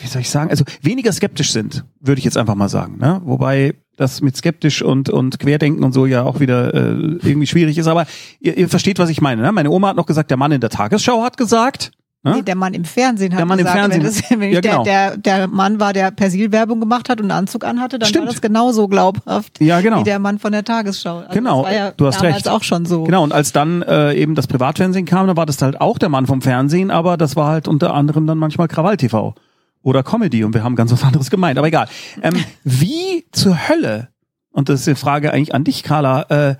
wie 0.00 0.06
soll 0.06 0.22
ich 0.22 0.30
sagen, 0.30 0.48
also 0.48 0.64
weniger 0.80 1.12
skeptisch 1.12 1.52
sind, 1.52 1.84
würde 2.00 2.18
ich 2.20 2.24
jetzt 2.24 2.38
einfach 2.38 2.54
mal 2.54 2.70
sagen. 2.70 2.96
Ne? 2.98 3.20
Wobei 3.24 3.74
das 3.98 4.20
mit 4.22 4.36
skeptisch 4.36 4.80
und, 4.82 5.10
und 5.10 5.38
Querdenken 5.38 5.84
und 5.84 5.92
so 5.92 6.06
ja 6.06 6.22
auch 6.24 6.40
wieder 6.40 6.72
äh, 6.74 6.78
irgendwie 7.22 7.46
schwierig 7.46 7.76
ist. 7.76 7.86
Aber 7.88 8.06
ihr, 8.40 8.56
ihr 8.56 8.68
versteht, 8.68 8.98
was 8.98 9.10
ich 9.10 9.20
meine. 9.20 9.42
Ne? 9.42 9.52
Meine 9.52 9.70
Oma 9.70 9.88
hat 9.88 9.96
noch 9.96 10.06
gesagt, 10.06 10.30
der 10.30 10.36
Mann 10.38 10.52
in 10.52 10.60
der 10.60 10.70
Tagesschau 10.70 11.22
hat 11.22 11.36
gesagt. 11.36 11.90
Ne? 12.24 12.34
Nee, 12.36 12.42
der 12.42 12.56
Mann 12.56 12.74
im 12.74 12.84
Fernsehen 12.84 13.32
hat 13.32 13.38
Der 13.38 13.46
Mann 13.46 13.60
im 13.60 13.64
gesagt, 13.64 13.78
Fernsehen. 13.78 14.02
wenn, 14.02 14.10
das, 14.10 14.30
wenn 14.40 14.52
Ja, 14.52 14.60
genau. 14.60 14.82
der, 14.82 15.16
der, 15.16 15.38
der 15.38 15.46
Mann 15.48 15.78
war, 15.78 15.92
der 15.92 16.10
Persil-Werbung 16.10 16.80
gemacht 16.80 17.08
hat 17.08 17.20
und 17.20 17.30
einen 17.30 17.38
Anzug 17.38 17.64
anhatte, 17.64 17.98
dann 18.00 18.08
Stimmt. 18.08 18.26
war 18.26 18.32
das 18.32 18.40
genauso 18.40 18.88
glaubhaft 18.88 19.60
Ja, 19.60 19.80
genau. 19.80 20.00
wie 20.00 20.04
der 20.04 20.18
Mann 20.18 20.40
von 20.40 20.50
der 20.50 20.64
Tagesschau. 20.64 21.18
Also 21.18 21.30
Genau, 21.32 21.62
das 21.62 21.70
war 21.70 21.78
ja 21.78 21.90
du 21.96 22.06
hast 22.06 22.22
recht. 22.22 22.48
auch 22.48 22.64
schon 22.64 22.86
so. 22.86 23.04
Genau, 23.04 23.22
und 23.22 23.32
als 23.32 23.52
dann 23.52 23.82
äh, 23.82 24.14
eben 24.14 24.34
das 24.34 24.48
Privatfernsehen 24.48 25.06
kam, 25.06 25.28
dann 25.28 25.36
war 25.36 25.46
das 25.46 25.62
halt 25.62 25.80
auch 25.80 25.96
der 25.98 26.08
Mann 26.08 26.26
vom 26.26 26.42
Fernsehen, 26.42 26.90
aber 26.90 27.16
das 27.16 27.36
war 27.36 27.50
halt 27.50 27.68
unter 27.68 27.94
anderem 27.94 28.26
dann 28.26 28.36
manchmal 28.38 28.66
Krawall-TV 28.66 29.34
oder 29.82 30.02
Comedy 30.02 30.44
und 30.44 30.54
wir 30.54 30.64
haben 30.64 30.76
ganz 30.76 30.92
was 30.92 31.04
anderes 31.04 31.30
gemeint, 31.30 31.58
aber 31.58 31.68
egal. 31.68 31.88
Ähm, 32.22 32.34
wie 32.64 33.26
zur 33.32 33.68
Hölle, 33.68 34.08
und 34.50 34.68
das 34.68 34.82
ist 34.82 34.88
eine 34.88 34.96
Frage 34.96 35.32
eigentlich 35.32 35.54
an 35.54 35.64
dich, 35.64 35.82
Carla, 35.82 36.22
äh, 36.28 36.56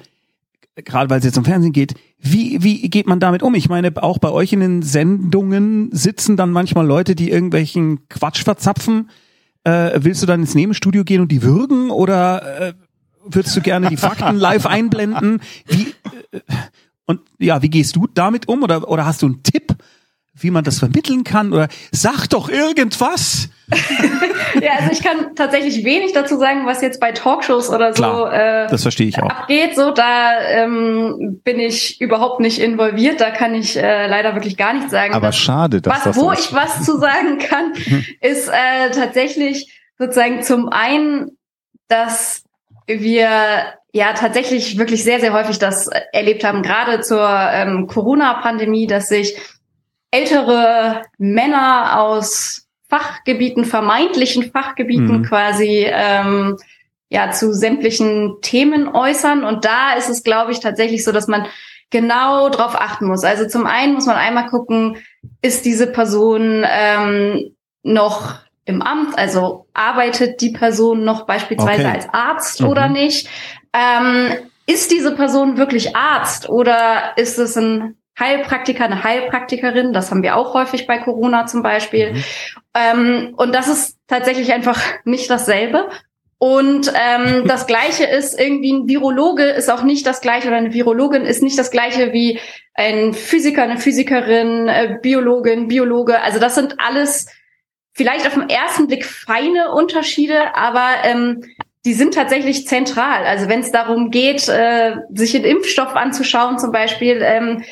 gerade 0.84 1.10
weil 1.10 1.18
es 1.18 1.24
jetzt 1.24 1.38
um 1.38 1.44
Fernsehen 1.44 1.72
geht, 1.72 1.94
wie, 2.20 2.62
wie 2.62 2.88
geht 2.88 3.06
man 3.06 3.20
damit 3.20 3.42
um? 3.42 3.54
Ich 3.54 3.68
meine, 3.68 3.92
auch 4.02 4.18
bei 4.18 4.30
euch 4.30 4.52
in 4.52 4.60
den 4.60 4.82
Sendungen 4.82 5.90
sitzen 5.92 6.36
dann 6.36 6.50
manchmal 6.50 6.86
Leute, 6.86 7.14
die 7.14 7.30
irgendwelchen 7.30 8.08
Quatsch 8.08 8.42
verzapfen. 8.42 9.10
Äh, 9.64 10.00
willst 10.02 10.22
du 10.22 10.26
dann 10.26 10.40
ins 10.40 10.54
Nebenstudio 10.54 11.04
gehen 11.04 11.20
und 11.20 11.30
die 11.30 11.42
würgen 11.42 11.90
oder 11.90 12.68
äh, 12.68 12.74
würdest 13.24 13.56
du 13.56 13.60
gerne 13.60 13.88
die 13.88 13.96
Fakten 13.96 14.36
live 14.38 14.66
einblenden? 14.66 15.40
Wie, 15.66 15.94
äh, 16.32 16.40
und 17.06 17.20
ja, 17.38 17.62
wie 17.62 17.70
gehst 17.70 17.96
du 17.96 18.06
damit 18.12 18.48
um? 18.48 18.62
Oder, 18.62 18.88
oder 18.88 19.06
hast 19.06 19.22
du 19.22 19.26
einen 19.26 19.42
Tipp, 19.42 19.74
wie 20.40 20.50
man 20.50 20.64
das 20.64 20.78
vermitteln 20.78 21.24
kann? 21.24 21.52
Oder 21.52 21.68
sag 21.92 22.26
doch 22.28 22.48
irgendwas! 22.48 23.48
Ja, 24.62 24.72
also 24.80 24.90
ich 24.92 25.02
kann 25.02 25.34
tatsächlich 25.36 25.84
wenig 25.84 26.12
dazu 26.12 26.38
sagen, 26.38 26.64
was 26.64 26.80
jetzt 26.80 27.00
bei 27.00 27.12
Talkshows 27.12 27.68
oder 27.68 27.94
so 27.94 28.24
äh, 28.26 28.66
Das 28.68 28.82
verstehe 28.82 29.06
ich 29.06 29.22
auch. 29.22 29.28
abgeht. 29.28 29.76
So, 29.76 29.90
da 29.92 30.40
ähm, 30.40 31.40
bin 31.44 31.60
ich 31.60 32.00
überhaupt 32.00 32.40
nicht 32.40 32.58
involviert. 32.60 33.20
Da 33.20 33.30
kann 33.30 33.54
ich 33.54 33.76
äh, 33.76 34.06
leider 34.06 34.34
wirklich 34.34 34.56
gar 34.56 34.72
nichts 34.72 34.90
sagen. 34.90 35.12
Aber 35.14 35.28
Was- 35.28 35.36
schade, 35.38 35.82
dass 35.82 35.96
was, 35.96 36.04
das 36.04 36.16
wo 36.16 36.30
ist. 36.30 36.46
ich 36.46 36.54
was 36.54 36.82
zu 36.84 36.98
sagen 36.98 37.38
kann, 37.38 37.72
ist 38.22 38.48
äh, 38.48 38.90
tatsächlich 38.92 39.70
sozusagen 39.98 40.42
zum 40.42 40.68
einen, 40.70 41.36
dass 41.88 42.42
wir 42.86 43.28
ja 43.92 44.12
tatsächlich 44.14 44.78
wirklich 44.78 45.04
sehr, 45.04 45.20
sehr 45.20 45.34
häufig 45.34 45.58
das 45.58 45.88
erlebt 46.12 46.42
haben, 46.42 46.62
gerade 46.62 47.00
zur 47.02 47.28
ähm, 47.28 47.86
Corona-Pandemie, 47.86 48.86
dass 48.86 49.08
sich 49.08 49.36
ältere 50.10 51.02
Männer 51.18 52.00
aus 52.00 52.66
Fachgebieten, 52.88 53.64
vermeintlichen 53.64 54.50
Fachgebieten 54.50 55.18
Mhm. 55.18 55.22
quasi 55.24 55.86
ähm, 55.88 56.56
ja 57.10 57.30
zu 57.30 57.52
sämtlichen 57.52 58.36
Themen 58.40 58.88
äußern. 58.88 59.44
Und 59.44 59.64
da 59.64 59.92
ist 59.94 60.08
es, 60.08 60.22
glaube 60.22 60.52
ich, 60.52 60.60
tatsächlich 60.60 61.04
so, 61.04 61.12
dass 61.12 61.28
man 61.28 61.46
genau 61.90 62.48
drauf 62.48 62.74
achten 62.80 63.06
muss. 63.06 63.24
Also 63.24 63.46
zum 63.46 63.66
einen 63.66 63.94
muss 63.94 64.06
man 64.06 64.16
einmal 64.16 64.48
gucken, 64.48 64.96
ist 65.42 65.64
diese 65.64 65.86
Person 65.86 66.64
ähm, 66.66 67.54
noch 67.82 68.34
im 68.64 68.82
Amt, 68.82 69.16
also 69.18 69.66
arbeitet 69.72 70.40
die 70.42 70.50
Person 70.50 71.04
noch 71.04 71.24
beispielsweise 71.26 71.82
Okay. 71.84 71.92
als 71.94 72.08
Arzt 72.12 72.60
Mhm. 72.60 72.68
oder 72.68 72.88
nicht? 72.88 73.28
Ähm, 73.72 74.30
ist 74.66 74.90
diese 74.90 75.14
Person 75.14 75.56
wirklich 75.56 75.96
Arzt 75.96 76.48
oder 76.50 77.12
ist 77.16 77.38
es 77.38 77.56
ein 77.56 77.96
Heilpraktiker, 78.18 78.84
eine 78.84 79.04
Heilpraktikerin? 79.04 79.92
Das 79.92 80.10
haben 80.10 80.22
wir 80.22 80.36
auch 80.36 80.54
häufig 80.54 80.86
bei 80.86 80.98
Corona 80.98 81.46
zum 81.46 81.62
Beispiel. 81.62 82.22
Ähm, 82.74 83.34
und 83.36 83.54
das 83.54 83.68
ist 83.68 83.98
tatsächlich 84.06 84.52
einfach 84.52 84.80
nicht 85.04 85.30
dasselbe. 85.30 85.88
Und 86.38 86.92
ähm, 86.94 87.44
das 87.46 87.66
Gleiche 87.66 88.04
ist 88.04 88.38
irgendwie 88.38 88.72
ein 88.72 88.88
Virologe 88.88 89.44
ist 89.44 89.70
auch 89.70 89.82
nicht 89.82 90.06
das 90.06 90.20
Gleiche 90.20 90.48
oder 90.48 90.56
eine 90.56 90.72
Virologin 90.72 91.22
ist 91.22 91.42
nicht 91.42 91.58
das 91.58 91.70
Gleiche 91.70 92.12
wie 92.12 92.38
ein 92.74 93.12
Physiker, 93.12 93.64
eine 93.64 93.78
Physikerin, 93.78 94.68
äh, 94.68 94.98
Biologin, 95.02 95.68
Biologe. 95.68 96.20
Also 96.20 96.38
das 96.38 96.54
sind 96.54 96.76
alles 96.78 97.26
vielleicht 97.92 98.26
auf 98.26 98.34
den 98.34 98.48
ersten 98.48 98.86
Blick 98.86 99.04
feine 99.04 99.72
Unterschiede, 99.72 100.54
aber 100.54 100.88
ähm, 101.02 101.42
die 101.84 101.94
sind 101.94 102.14
tatsächlich 102.14 102.66
zentral. 102.66 103.24
Also 103.24 103.48
wenn 103.48 103.60
es 103.60 103.72
darum 103.72 104.10
geht, 104.10 104.48
äh, 104.48 104.96
sich 105.12 105.34
einen 105.34 105.44
Impfstoff 105.44 105.96
anzuschauen 105.96 106.58
zum 106.58 106.70
Beispiel, 106.70 107.20
ähm, 107.22 107.64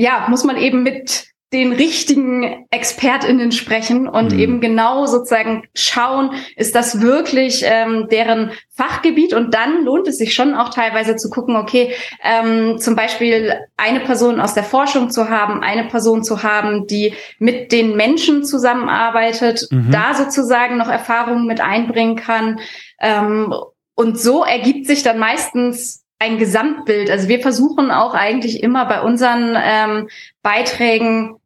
ja, 0.00 0.26
muss 0.28 0.44
man 0.44 0.56
eben 0.56 0.82
mit 0.82 1.26
den 1.52 1.72
richtigen 1.72 2.64
ExpertInnen 2.70 3.50
sprechen 3.50 4.06
und 4.08 4.32
Mhm. 4.32 4.38
eben 4.38 4.60
genau 4.60 5.06
sozusagen 5.06 5.64
schauen, 5.74 6.30
ist 6.54 6.76
das 6.76 7.00
wirklich 7.00 7.64
ähm, 7.66 8.06
deren 8.08 8.52
Fachgebiet? 8.72 9.34
Und 9.34 9.52
dann 9.52 9.84
lohnt 9.84 10.06
es 10.06 10.18
sich 10.18 10.32
schon 10.32 10.54
auch 10.54 10.68
teilweise 10.68 11.16
zu 11.16 11.28
gucken, 11.28 11.56
okay, 11.56 11.92
ähm, 12.22 12.78
zum 12.78 12.94
Beispiel 12.94 13.52
eine 13.76 13.98
Person 13.98 14.40
aus 14.40 14.54
der 14.54 14.62
Forschung 14.62 15.10
zu 15.10 15.28
haben, 15.28 15.60
eine 15.64 15.84
Person 15.88 16.22
zu 16.22 16.44
haben, 16.44 16.86
die 16.86 17.14
mit 17.40 17.72
den 17.72 17.96
Menschen 17.96 18.44
zusammenarbeitet, 18.44 19.66
Mhm. 19.72 19.90
da 19.90 20.14
sozusagen 20.14 20.76
noch 20.78 20.88
Erfahrungen 20.88 21.46
mit 21.46 21.60
einbringen 21.60 22.14
kann. 22.14 22.60
Ähm, 23.00 23.52
und 23.96 24.18
so 24.20 24.44
ergibt 24.44 24.86
sich 24.86 25.02
dann 25.02 25.18
meistens 25.18 25.99
ein 26.20 26.38
Gesamtbild. 26.38 27.10
Also 27.10 27.28
wir 27.28 27.40
versuchen 27.40 27.90
auch 27.90 28.14
eigentlich 28.14 28.62
immer 28.62 28.86
bei 28.86 29.00
unseren 29.00 29.56
ähm, 29.60 30.08
Beiträgen 30.42 31.36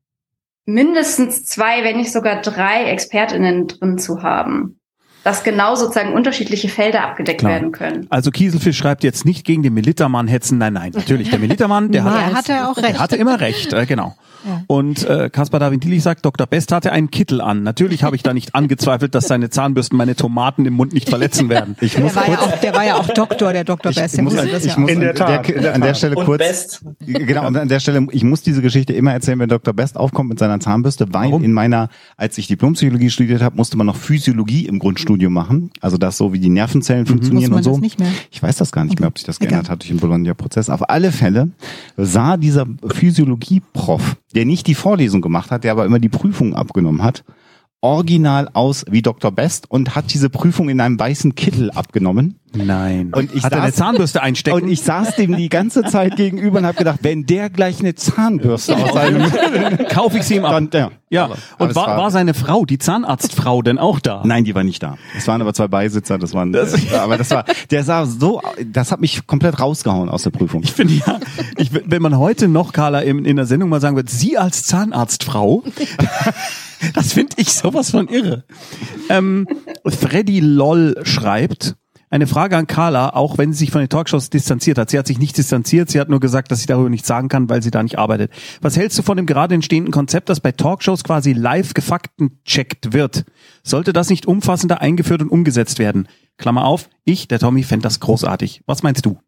mindestens 0.67 1.45
zwei, 1.45 1.85
wenn 1.85 1.97
nicht 1.97 2.13
sogar 2.13 2.43
drei 2.43 2.91
ExpertInnen 2.91 3.69
drin 3.69 3.99
zu 3.99 4.23
haben. 4.23 4.81
Dass 5.25 5.43
genau 5.43 5.75
sozusagen 5.75 6.13
unterschiedliche 6.13 6.69
Felder 6.69 7.03
abgedeckt 7.05 7.41
Klar. 7.41 7.53
werden 7.53 7.73
können. 7.73 8.07
Also 8.11 8.31
Kieselfisch 8.31 8.77
schreibt 8.77 9.03
jetzt 9.05 9.25
nicht 9.25 9.45
gegen 9.45 9.63
den 9.63 9.75
Militermann 9.75 10.29
hetzen. 10.29 10.59
Nein, 10.59 10.75
nein, 10.75 10.93
natürlich. 10.95 11.31
Der 11.31 11.39
Militermann, 11.39 11.91
der 11.91 12.03
Ja, 12.05 12.11
hat, 12.27 12.35
hat 12.35 12.49
er 12.51 12.71
auch 12.71 12.75
der 12.75 12.85
recht. 12.91 12.99
hatte 13.01 13.17
immer 13.17 13.41
recht, 13.41 13.73
äh, 13.73 13.87
genau. 13.87 14.15
Ja. 14.47 14.61
Und 14.67 15.07
äh, 15.09 15.31
Kaspar 15.31 15.59
Davintili 15.59 15.99
sagt, 16.01 16.27
Dr. 16.27 16.47
Best 16.47 16.71
hatte 16.71 16.93
einen 16.93 17.11
Kittel 17.11 17.41
an. 17.41 17.63
Natürlich 17.63 18.05
habe 18.05 18.15
ich 18.15 18.23
da 18.23 18.35
nicht 18.35 18.55
angezweifelt, 18.55 19.15
dass 19.15 19.27
seine 19.27 19.49
Zahnbürsten 19.49 19.97
meine 19.97 20.17
Tomaten 20.17 20.67
im 20.67 20.75
Mund 20.75 20.93
nicht 20.93 21.09
verletzen 21.09 21.49
werden. 21.49 21.75
Ich 21.81 21.95
Der 21.95 22.03
muss 22.03 22.15
war, 22.15 22.29
ja 22.29 22.37
kurz, 22.37 22.53
auch, 22.53 22.61
der 22.61 22.75
war 22.75 22.85
ja 22.85 22.97
auch 22.97 23.07
Doktor, 23.09 23.55
der 23.55 23.65
Dr. 23.65 23.91
ich, 23.91 23.97
Best. 23.97 24.13
ich 24.13 24.17
Der 24.17 24.25
muss, 24.25 24.35
wusste 24.35 24.49
das 24.49 24.65
ich 24.67 24.73
ja 24.75 24.79
muss. 24.79 24.91
In 24.91 25.01
der 25.01 25.11
an 25.11 25.17
Tat, 25.17 25.49
der, 25.49 25.57
in 25.57 25.63
der 25.63 25.75
an 25.75 25.81
der. 25.81 25.95
Stelle 25.95 26.17
Und 26.17 26.27
kurz, 26.27 26.39
Best. 26.39 26.83
genau, 27.01 27.47
und 27.47 27.57
an 27.57 27.69
der 27.69 27.81
Stelle, 27.81 28.07
ich 28.11 28.23
muss 28.23 28.43
diese 28.43 28.61
Geschichte 28.61 28.93
immer 28.93 29.15
erzählen, 29.15 29.39
wenn 29.39 29.49
Dr. 29.49 29.73
Best 29.73 29.97
aufkommt 29.97 30.29
mit 30.29 30.39
seiner 30.39 30.61
Zahnbürste, 30.61 31.07
weil 31.15 31.29
Warum? 31.31 31.43
in 31.43 31.53
meiner, 31.55 31.89
als 32.19 32.37
ich 32.37 32.47
Diplompsychologie 32.47 33.09
studiert 33.09 33.41
habe, 33.41 33.57
musste 33.57 33.79
man 33.79 33.87
noch 33.87 33.97
Physiologie 33.97 34.67
im 34.67 34.79
Grundstudium 34.79 35.13
machen. 35.31 35.70
Also 35.81 35.96
das 35.96 36.16
so, 36.16 36.33
wie 36.33 36.38
die 36.38 36.48
Nervenzellen 36.50 37.03
Mhm. 37.03 37.09
Funktionieren 37.09 37.53
und 37.53 37.62
so. 37.62 37.72
das 37.72 37.81
nicht 37.81 37.98
mehr? 37.98 38.11
Ich 38.31 38.42
weiß 38.42 38.57
das 38.57 38.72
gar 38.72 38.85
nicht 38.85 39.00
mehr, 39.00 39.09
ob 39.09 39.18
sich 39.18 39.27
das 39.27 39.37
Egal. 39.38 39.48
geändert 39.48 39.70
hat 39.70 39.83
durch 39.83 39.88
den 39.90 39.98
Bologna-Prozess. 39.98 40.70
Auf 40.70 40.88
alle 40.88 41.12
Fälle 41.12 41.50
sah 41.96 42.37
dieser 42.37 42.66
Physiologie-Prof, 42.87 44.16
der 44.35 44.44
nicht 44.44 44.66
die 44.66 44.74
Vorlesung 44.74 45.20
gemacht 45.20 45.50
hat, 45.50 45.64
der 45.64 45.72
aber 45.72 45.85
immer 45.87 45.98
die 45.98 46.09
Prüfung 46.09 46.55
abgenommen 46.55 47.03
hat, 47.03 47.24
original 47.81 48.48
aus 48.55 48.85
wie 48.90 49.03
Dr. 49.03 49.31
Best 49.31 49.70
und 49.70 49.94
hat 49.94 50.12
diese 50.14 50.31
Prüfung 50.31 50.68
in 50.68 50.81
einem 50.81 50.98
weißen 50.98 51.35
Kittel 51.35 51.70
abgenommen. 51.70 52.37
Nein. 52.55 53.12
Und 53.14 53.35
ich 53.35 53.43
hat 53.45 53.53
er 53.53 53.62
eine 53.62 53.73
Zahnbürste 53.73 54.23
einstecken? 54.23 54.57
Und 54.62 54.69
ich 54.69 54.81
saß 54.83 55.17
dem 55.17 55.37
die 55.37 55.49
ganze 55.49 55.83
Zeit 55.83 56.17
gegenüber 56.17 56.59
und 56.59 56.67
habe 56.67 56.77
gedacht, 56.79 57.01
wenn 57.03 57.27
der 57.27 57.51
gleich 57.51 57.81
eine 57.81 57.95
Zahnbürste 57.95 58.77
aus 58.77 58.93
seinem 58.93 59.29
kaufe 59.88 60.19
ich 60.19 60.25
sie 60.25 60.37
ihm 60.37 60.45
ab. 60.45 60.53
dann, 60.53 60.71
ja. 60.73 60.90
ja. 61.11 61.25
Aber- 61.25 61.35
aber 61.35 61.64
Und 61.64 61.71
es 61.71 61.77
war, 61.77 61.97
war 61.97 62.11
seine 62.11 62.35
Frau, 62.35 62.64
die 62.64 62.79
Zahnarztfrau, 62.79 63.62
denn 63.62 63.79
auch 63.79 63.99
da? 64.01 64.23
Nein, 64.25 64.45
die 64.45 64.55
war 64.55 64.64
nicht 64.64 64.83
da. 64.83 64.97
Es 65.17 65.27
waren 65.29 65.40
aber 65.40 65.53
zwei 65.55 65.69
Beisitzer, 65.69 66.19
das 66.19 66.33
waren, 66.35 66.55
äh, 66.55 66.64
aber 66.99 67.19
das 67.19 67.31
war, 67.31 67.45
der 67.71 67.85
sah 67.85 68.07
so, 68.07 68.40
das 68.64 68.93
hat 68.93 69.01
mich 69.01 69.27
komplett 69.27 69.59
rausgehauen 69.61 70.09
aus 70.09 70.23
der 70.23 70.31
Prüfung. 70.31 70.62
Ich 70.62 70.73
finde 70.73 70.95
ja, 70.95 71.19
ich, 71.57 71.71
wenn 71.73 72.03
man 72.03 72.19
heute 72.19 72.49
noch, 72.49 72.73
Carla, 72.73 73.01
in, 73.01 73.25
in 73.25 73.37
der 73.37 73.47
Sendung 73.47 73.69
mal 73.69 73.81
sagen 73.81 73.97
wird, 73.97 74.11
Sie 74.11 74.38
als 74.38 74.64
Zahnarztfrau, 74.64 75.64
das 76.95 77.12
finde 77.12 77.35
ich 77.37 77.53
sowas 77.53 77.90
von 77.90 78.09
irre. 78.09 78.45
Ähm, 79.09 79.47
Freddy 79.87 80.40
Loll 80.40 81.01
schreibt, 81.05 81.77
eine 82.14 82.29
Frage 82.29 82.57
an 82.57 82.68
Carla, 82.68 83.09
auch 83.09 83.38
wenn 83.38 83.53
sie 83.53 83.59
sich 83.59 83.72
von 83.72 83.81
den 83.81 83.88
Talkshows 83.88 84.31
distanziert 84.31 84.79
hat. 84.79 84.88
Sie 84.88 84.98
hat 84.98 85.07
sich 85.09 85.18
nicht 85.18 85.37
distanziert, 85.37 85.90
sie 85.90 85.98
hat 85.98 86.09
nur 86.09 86.20
gesagt, 86.20 86.53
dass 86.53 86.61
sie 86.61 86.66
darüber 86.66 86.88
nichts 86.88 87.09
sagen 87.09 87.29
kann, 87.29 87.50
weil 87.50 87.61
sie 87.61 87.72
da 87.72 87.83
nicht 87.83 87.98
arbeitet. 87.98 88.31
Was 88.61 88.77
hältst 88.77 88.96
du 88.96 89.03
von 89.03 89.16
dem 89.16 89.27
gerade 89.27 89.57
entstehenden 89.57 89.92
Konzept, 89.92 90.29
dass 90.29 90.38
bei 90.38 90.53
Talkshows 90.53 91.03
quasi 91.03 91.33
live 91.33 91.74
gefaktencheckt 91.74 92.92
wird? 92.92 93.24
Sollte 93.64 93.92
das 93.92 94.11
nicht 94.11 94.27
umfassender 94.27 94.81
eingeführt 94.81 95.22
und 95.22 95.29
umgesetzt 95.29 95.81
werden? 95.81 96.07
Klammer 96.38 96.66
auf, 96.66 96.88
ich, 97.05 97.27
der 97.27 97.40
Tommy, 97.40 97.64
fände 97.64 97.83
das 97.83 97.98
großartig. 97.98 98.62
Was 98.64 98.85
meinst 98.85 99.05
du? 99.05 99.18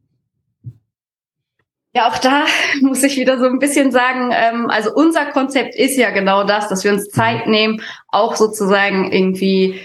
Ja, 1.92 2.08
auch 2.08 2.18
da 2.18 2.44
muss 2.82 3.02
ich 3.02 3.16
wieder 3.16 3.40
so 3.40 3.46
ein 3.46 3.58
bisschen 3.58 3.90
sagen, 3.90 4.30
ähm, 4.32 4.70
also 4.70 4.94
unser 4.94 5.26
Konzept 5.26 5.74
ist 5.74 5.96
ja 5.96 6.10
genau 6.10 6.44
das, 6.44 6.68
dass 6.68 6.84
wir 6.84 6.92
uns 6.92 7.08
Zeit 7.08 7.48
nehmen, 7.48 7.82
auch 8.06 8.36
sozusagen 8.36 9.10
irgendwie 9.10 9.80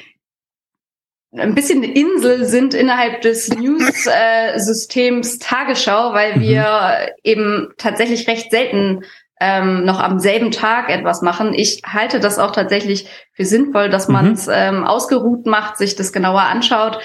ein 1.37 1.55
bisschen 1.55 1.83
eine 1.83 1.93
Insel 1.93 2.45
sind 2.45 2.73
innerhalb 2.73 3.21
des 3.21 3.49
News-Systems 3.49 5.39
Tagesschau, 5.39 6.13
weil 6.13 6.37
Mhm. 6.37 6.41
wir 6.41 7.11
eben 7.23 7.69
tatsächlich 7.77 8.27
recht 8.27 8.51
selten 8.51 9.03
ähm, 9.43 9.85
noch 9.85 9.99
am 9.99 10.19
selben 10.19 10.51
Tag 10.51 10.89
etwas 10.89 11.21
machen. 11.23 11.53
Ich 11.55 11.81
halte 11.85 12.19
das 12.19 12.37
auch 12.37 12.51
tatsächlich 12.51 13.07
für 13.33 13.43
sinnvoll, 13.45 13.89
dass 13.89 14.07
Mhm. 14.07 14.13
man 14.13 14.33
es 14.33 14.47
ähm, 14.51 14.83
ausgeruht 14.83 15.45
macht, 15.47 15.77
sich 15.77 15.95
das 15.95 16.13
genauer 16.13 16.41
anschaut. 16.41 16.99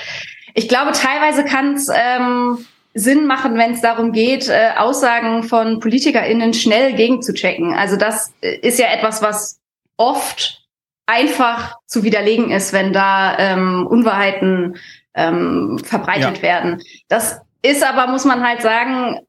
Ich 0.55 0.69
glaube, 0.69 0.93
teilweise 0.93 1.45
kann 1.45 1.75
es 1.75 1.89
ähm, 1.95 2.59
Sinn 2.93 3.27
machen, 3.27 3.57
wenn 3.57 3.73
es 3.73 3.81
darum 3.81 4.13
geht, 4.13 4.49
äh, 4.49 4.71
Aussagen 4.77 5.45
von 5.45 5.81
PolitikerInnen 5.81 6.53
schnell 6.53 6.93
gegenzuchecken. 6.95 7.75
Also 7.75 7.97
das 7.97 8.33
äh, 8.43 8.57
ist 8.57 8.79
ja 8.79 8.87
etwas, 8.93 9.23
was 9.23 9.61
oft 9.97 10.66
einfach 11.07 11.77
zu 11.87 12.03
widerlegen 12.03 12.51
ist, 12.51 12.73
wenn 12.73 12.93
da 12.93 13.39
ähm, 13.39 13.87
Unwahrheiten 13.87 14.77
ähm, 15.15 15.81
verbreitet 15.83 16.39
Ja. 16.39 16.43
werden. 16.43 16.83
Das 17.09 17.41
ist 17.63 17.85
aber, 17.85 18.09
muss 18.09 18.25
man 18.25 18.47
halt 18.47 18.63
sagen, 18.63 19.21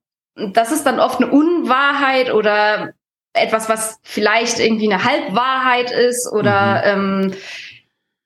das 0.53 0.71
ist 0.71 0.85
dann 0.85 0.99
oft 0.99 1.21
eine 1.21 1.31
Unwahrheit 1.31 2.33
oder 2.33 2.93
etwas, 3.33 3.69
was 3.69 3.99
vielleicht 4.03 4.59
irgendwie 4.59 4.91
eine 4.91 5.03
Halbwahrheit 5.03 5.91
ist 5.91 6.31
oder 6.31 6.83
ähm, 6.83 7.33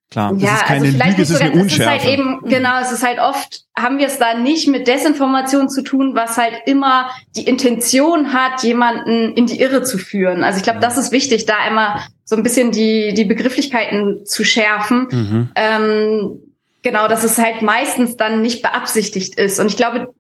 Klar, 0.10 0.34
ja, 0.40 0.56
ist 0.56 0.66
keine 0.66 0.88
also 0.88 0.92
vielleicht 0.92 1.18
Lüge, 1.18 1.22
ist 1.22 1.30
so 1.30 1.40
eine 1.40 1.52
ganz, 1.54 1.72
es 1.72 1.80
ist 1.80 1.88
halt 1.88 2.06
eben, 2.06 2.42
genau, 2.44 2.82
es 2.82 2.92
ist 2.92 3.06
halt 3.06 3.20
oft, 3.20 3.62
haben 3.80 3.98
wir 3.98 4.08
es 4.08 4.18
da 4.20 4.34
nicht 4.34 4.68
mit 4.68 4.86
Desinformation 4.86 5.70
zu 5.70 5.84
tun, 5.84 6.16
was 6.16 6.38
halt 6.38 6.54
immer 6.66 7.10
die 7.38 7.44
Intention 7.48 8.34
hat, 8.34 8.62
jemanden 8.64 9.34
in 9.36 9.46
die 9.46 9.62
Irre 9.62 9.84
zu 9.84 9.98
führen. 9.98 10.44
Also 10.44 10.58
ich 10.58 10.64
glaube, 10.64 10.80
das 10.82 10.98
ist 10.98 11.14
wichtig, 11.14 11.46
da 11.46 11.56
einmal 11.66 12.02
so 12.32 12.38
ein 12.38 12.44
bisschen 12.44 12.72
die, 12.72 13.14
die 13.14 13.26
Begrifflichkeiten 13.26 14.26
zu 14.26 14.46
schärfen. 14.46 15.08
Mhm. 15.12 15.50
Ähm, 15.54 16.40
genau, 16.82 17.10
dass 17.10 17.26
es 17.26 17.38
halt 17.38 17.62
meistens 17.62 18.16
dann 18.16 18.42
nicht 18.42 18.62
beabsichtigt 18.62 19.36
ist. 19.36 19.60
Und 19.60 19.68
ich 19.68 19.76
glaube, 19.76 20.14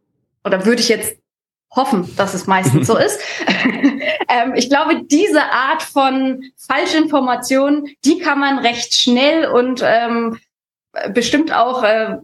oder 0.43 0.65
würde 0.65 0.81
ich 0.81 0.89
jetzt 0.89 1.15
hoffen, 1.73 2.13
dass 2.17 2.33
es 2.33 2.47
meistens 2.47 2.87
so 2.87 2.97
ist. 2.97 3.17
ähm, 4.27 4.55
ich 4.55 4.67
glaube, 4.67 5.03
diese 5.05 5.41
Art 5.41 5.83
von 5.83 6.43
Falschinformation, 6.57 7.87
die 8.03 8.19
kann 8.19 8.41
man 8.41 8.59
recht 8.59 8.93
schnell 8.93 9.45
und 9.45 9.81
ähm, 9.81 10.37
bestimmt 11.13 11.55
auch 11.55 11.81
äh, 11.81 12.17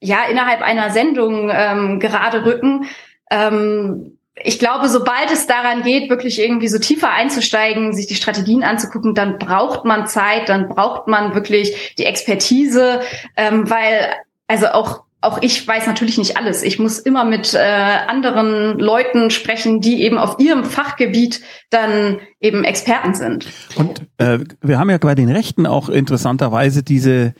ja 0.00 0.24
innerhalb 0.28 0.62
einer 0.62 0.90
Sendung 0.90 1.48
ähm, 1.52 2.00
gerade 2.00 2.44
rücken. 2.44 2.86
Ähm, 3.30 4.15
ich 4.42 4.58
glaube, 4.58 4.88
sobald 4.88 5.30
es 5.32 5.46
daran 5.46 5.82
geht, 5.82 6.10
wirklich 6.10 6.40
irgendwie 6.40 6.68
so 6.68 6.78
tiefer 6.78 7.10
einzusteigen, 7.10 7.94
sich 7.94 8.06
die 8.06 8.14
Strategien 8.14 8.64
anzugucken, 8.64 9.14
dann 9.14 9.38
braucht 9.38 9.84
man 9.84 10.06
Zeit, 10.06 10.48
dann 10.48 10.68
braucht 10.68 11.08
man 11.08 11.34
wirklich 11.34 11.94
die 11.98 12.04
Expertise, 12.04 13.00
ähm, 13.36 13.68
weil 13.70 14.10
also 14.46 14.68
auch 14.68 15.06
auch 15.22 15.38
ich 15.42 15.66
weiß 15.66 15.86
natürlich 15.86 16.18
nicht 16.18 16.36
alles. 16.36 16.62
Ich 16.62 16.78
muss 16.78 16.98
immer 16.98 17.24
mit 17.24 17.54
äh, 17.54 17.58
anderen 17.58 18.78
Leuten 18.78 19.30
sprechen, 19.30 19.80
die 19.80 20.02
eben 20.02 20.18
auf 20.18 20.38
ihrem 20.38 20.64
Fachgebiet 20.64 21.40
dann 21.70 22.18
eben 22.40 22.62
Experten 22.62 23.14
sind. 23.14 23.46
Und 23.74 24.02
äh, 24.18 24.38
wir 24.60 24.78
haben 24.78 24.90
ja 24.90 24.98
bei 24.98 25.14
den 25.14 25.30
Rechten 25.30 25.66
auch 25.66 25.88
interessanterweise 25.88 26.82
diese 26.82 27.34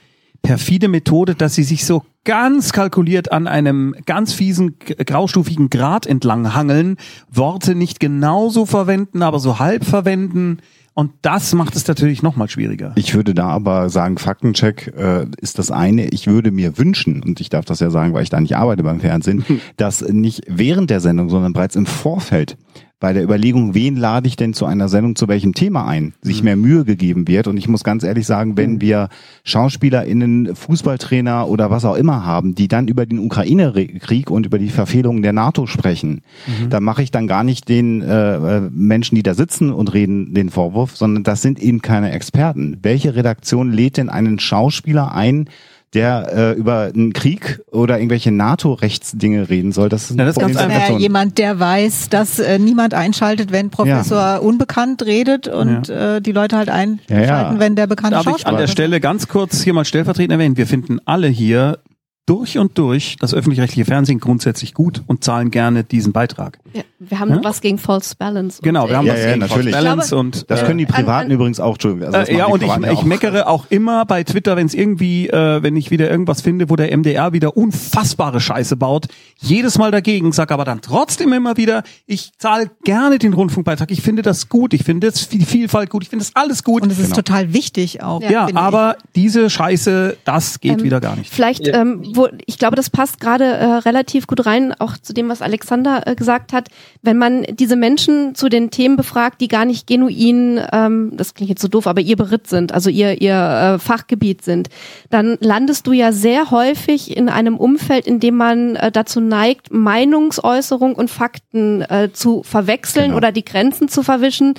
perfide 0.47 0.87
Methode, 0.87 1.35
dass 1.35 1.57
sie 1.57 1.65
sich 1.65 1.85
so 1.85 2.05
ganz 2.23 2.73
kalkuliert 2.73 3.33
an 3.33 3.49
einem 3.49 3.97
ganz 4.07 4.33
fiesen 4.33 4.77
graustufigen 4.79 5.71
Grad 5.71 6.07
entlang 6.07 6.55
hangeln, 6.55 6.99
Worte 7.29 7.75
nicht 7.75 7.99
genauso 7.99 8.65
verwenden, 8.65 9.23
aber 9.23 9.41
so 9.41 9.59
halb 9.59 9.85
verwenden. 9.85 10.59
Und 10.95 11.11
das 11.23 11.53
macht 11.53 11.75
es 11.75 11.89
natürlich 11.89 12.23
nochmal 12.23 12.49
schwieriger. 12.49 12.93
Ich 12.95 13.13
würde 13.13 13.35
da 13.35 13.49
aber 13.49 13.91
sagen, 13.91 14.19
Faktencheck 14.19 14.95
äh, 14.97 15.27
ist 15.41 15.59
das 15.59 15.73
eine. 15.73 16.07
Ich 16.11 16.29
würde 16.29 16.53
mir 16.53 16.79
wünschen, 16.79 17.25
und 17.25 17.41
ich 17.41 17.51
darf 17.51 17.65
das 17.65 17.81
ja 17.81 17.91
sagen, 17.91 18.15
weil 18.15 18.23
ich 18.23 18.31
da 18.31 18.41
nicht 18.41 18.57
arbeite 18.57 18.85
beim 18.85 19.01
Fernsehen, 19.01 19.45
dass 19.77 20.01
nicht 20.01 20.43
während 20.47 20.91
der 20.91 21.01
Sendung, 21.01 21.29
sondern 21.29 21.55
bereits 21.55 21.75
im 21.75 21.87
Vorfeld 21.87 22.57
bei 22.99 23.13
der 23.13 23.23
Überlegung, 23.23 23.75
wen 23.75 23.95
lade 23.95 24.27
ich 24.27 24.37
denn 24.37 24.55
zu 24.55 24.65
einer 24.65 24.89
Sendung 24.89 25.17
zu 25.17 25.29
welchem 25.29 25.53
Thema 25.53 25.87
ein, 25.87 26.15
sich 26.23 26.43
mehr 26.43 26.57
Mühe 26.57 26.87
gegeben 26.87 27.29
wird. 27.29 27.47
Und 27.47 27.59
ich 27.59 27.69
muss 27.69 27.85
ganz 27.85 28.03
ehrlich 28.05 28.27
sagen, 28.27 28.57
wenn 28.57 28.81
wir 28.81 29.11
SchauspielerInnen, 29.45 30.57
Fußballtrainer 30.57 31.47
oder 31.47 31.71
was 31.71 31.85
auch 31.85 31.95
immer 31.95 32.25
haben, 32.25 32.55
die 32.55 32.69
dann 32.69 32.89
über 32.89 33.05
den 33.05 33.19
Ukraine-Krieg 33.19 34.31
und 34.31 34.47
über 34.47 34.59
die 34.59 34.71
Verfehlungen 34.71 35.23
der 35.23 35.35
NATO 35.35 35.67
sprechen, 35.67 36.23
da 36.71 36.81
mache 36.81 37.03
ich 37.03 37.11
dann 37.11 37.27
gar 37.27 37.45
nicht 37.45 37.69
den 37.69 38.01
äh, 38.01 38.57
äh, 38.57 38.71
Menschen, 38.73 39.15
die 39.15 39.23
da 39.23 39.35
sitzen 39.35 39.73
und 39.73 39.93
reden, 39.93 40.33
den 40.33 40.49
Vorwurf, 40.49 40.97
sondern 40.97 41.23
das 41.23 41.43
sind 41.43 41.61
eben 41.61 41.83
keine 41.83 42.13
Experten. 42.13 42.79
Welche 42.83 43.15
Redaktion 43.15 43.73
lädt 43.73 43.99
denn 43.99 44.09
einen 44.09 44.39
Schauspieler 44.39 45.15
ein, 45.15 45.51
der 45.95 46.33
äh, 46.33 46.53
über 46.53 46.91
einen 46.95 47.13
Krieg 47.13 47.61
oder 47.71 47.99
irgendwelche 47.99 48.31
NATO-Rechtsdinge 48.31 49.49
reden 49.49 49.73
soll? 49.73 49.89
Das 49.89 50.11
ist 50.11 50.19
Ja, 50.19 50.25
das 50.25 50.37
ist 50.37 50.41
ganz 50.41 50.57
einfach. 50.57 50.79
Person. 50.81 51.01
jemand, 51.01 51.39
der 51.39 51.59
weiß, 51.59 52.09
dass 52.11 52.39
äh, 52.39 52.59
niemand 52.59 52.93
einschaltet, 52.95 53.53
wenn 53.53 53.71
Professor 53.71 54.43
Unbekannt 54.43 55.05
redet 55.05 55.49
und 55.49 55.89
äh, 55.89 56.21
die 56.21 56.33
Leute 56.33 56.57
halt 56.57 56.69
einschalten, 56.69 57.01
Ja, 57.09 57.53
ja. 57.53 57.59
wenn 57.59 57.77
der 57.77 57.87
bekannte 57.87 58.17
Darf 58.17 58.27
ich 58.27 58.31
Schauspieler 58.33 58.53
an 58.53 58.59
der. 58.59 58.67
Stelle 58.67 59.01
ganz 59.01 59.29
kurz 59.29 59.63
hier 59.63 59.73
mal 59.73 59.85
stellvertretend 59.85 60.33
erwähnen, 60.33 60.57
wir 60.57 60.67
finden 60.67 60.99
alle 61.05 61.29
hier 61.29 61.79
durch 62.27 62.59
und 62.59 62.77
durch 62.77 63.17
das 63.21 63.33
öffentlich-rechtliche 63.35 63.85
Fernsehen 63.85 64.19
grundsätzlich 64.19 64.75
gut 64.75 65.03
und 65.07 65.23
zahlen 65.23 65.51
gerne 65.53 65.85
diesen 65.85 66.13
Beitrag. 66.13 66.59
Ja, 66.73 66.83
wir 66.99 67.21
haben 67.21 67.31
Ja? 67.31 67.41
was 67.45 67.61
gegen 67.61 67.79
False 67.79 68.15
Balance. 68.19 68.61
Genau, 68.63 68.89
wir 68.89 68.97
haben 68.97 69.07
äh, 69.07 69.11
Ja, 69.11 69.15
was 69.15 69.21
ja, 69.23 69.27
gegen 69.29 69.41
natürlich. 69.41 69.73
False 69.75 69.85
Balance 69.89 70.17
und 70.17 70.51
Das 70.51 70.63
äh, 70.63 70.67
können 70.67 70.79
die 70.79 70.87
Privaten 70.87 71.09
an- 71.09 71.25
an- 71.27 71.31
übrigens 71.31 71.61
auch, 71.61 71.75
Entschuldigung. 71.75 72.13
Also 72.15 72.33
Äh, 72.33 72.37
ja, 72.37 72.47
und 72.47 72.63
ich, 72.65 72.71
ich 72.93 73.05
meckere 73.05 73.47
auch 73.49 73.67
immer 73.71 74.05
bei 74.07 74.25
Twitter, 74.25 74.57
wenn 74.57 74.67
es 74.67 74.75
irgendwie, 74.75 75.29
äh, 75.29 75.63
wenn 75.63 75.77
ich 75.77 75.91
wieder 75.93 76.11
irgendwas 76.11 76.41
finde, 76.41 76.69
wo 76.69 76.75
der 76.77 76.91
MDR 76.97 77.33
wieder 77.33 77.57
unfassbare 77.57 78.41
Scheiße 78.41 78.77
baut, 78.77 79.07
jedes 79.39 79.79
Mal 79.79 79.93
dagegen, 79.93 80.33
sag 80.33 80.51
aber 80.51 80.65
dann 80.65 80.81
trotzdem 80.81 81.33
immer 81.33 81.57
wieder, 81.57 81.85
ich 82.07 82.33
zahle 82.39 82.71
gerne 82.85 83.19
den 83.21 83.35
Rundfunkbeitrag, 83.35 83.91
ich 83.93 84.03
finde 84.03 84.23
das 84.23 84.49
gut, 84.49 84.75
ich 84.75 84.83
finde 84.83 85.09
das 85.11 85.29
die 85.29 85.45
Vielfalt 85.45 85.91
gut, 85.91 86.03
ich 86.03 86.09
finde 86.09 86.25
das 86.25 86.35
alles 86.35 86.65
gut. 86.65 86.83
Und 86.83 86.91
es 86.91 86.99
ist 86.99 87.05
Genau. 87.07 87.17
total 87.17 87.53
wichtig 87.53 88.03
auch. 88.03 88.21
ja, 88.21 88.47
finde 88.47 88.53
ich. 88.53 88.57
aber 88.67 88.97
diese 89.15 89.49
Scheiße, 89.49 90.17
das 90.25 90.59
geht 90.61 90.79
Ähm, 90.81 90.83
wieder 90.83 91.01
gar 91.01 91.15
nicht. 91.15 91.33
Vielleicht, 91.33 91.69
Ja. 91.69 91.83
ähm, 91.83 92.03
wo, 92.17 92.29
ich 92.47 92.59
glaube, 92.59 92.77
das 92.77 92.91
passt 92.91 93.21
gerade 93.21 93.45
äh, 93.45 93.65
relativ 93.65 94.27
gut 94.27 94.45
rein, 94.47 94.75
auch 94.79 94.99
zu 94.99 95.13
dem, 95.13 95.29
was 95.29 95.43
Alexander 95.43 96.07
äh, 96.07 96.15
gesagt 96.15 96.53
hat. 96.53 96.69
Wenn 97.03 97.19
man 97.19 97.45
diese 97.49 97.77
Menschen 97.77 98.35
zu 98.35 98.49
den 98.49 98.71
Themen 98.71 98.97
befragt, 98.97 99.41
die 99.41 99.49
gar 99.49 99.65
nicht 99.65 99.87
genuin, 99.87 100.61
ähm, 100.73 101.13
das 101.15 101.35
klingt 101.35 101.51
jetzt 101.51 101.63
so 101.63 101.69
doof, 101.69 101.87
aber 101.87 102.01
ihr 102.01 102.17
Beritt 102.17 102.47
sind, 102.47 102.73
also 102.73 102.91
ihr, 102.91 103.21
ihr 103.21 103.77
äh, 103.77 103.79
Fachgebiet 103.79 104.43
sind, 104.43 104.69
dann 105.11 105.39
landest 105.41 105.87
du 105.87 105.93
ja 105.93 106.13
sehr 106.13 106.51
häufig 106.51 107.17
in 107.17 107.29
einem 107.29 107.57
Umfeld, 107.57 108.07
in 108.07 108.21
dem 108.21 108.37
man 108.37 108.77
äh, 108.77 108.91
dazu 108.91 109.21
neigt, 109.21 109.73
Meinungsäußerung 109.73 110.95
und 110.95 111.11
Fakten 111.11 111.83
äh, 111.83 112.11
zu 112.13 112.43
verwechseln 112.43 113.07
Genau. 113.07 113.17
oder 113.19 113.33
die 113.33 113.45
Grenzen 113.45 113.89
zu 113.89 114.03
verwischen. 114.03 114.55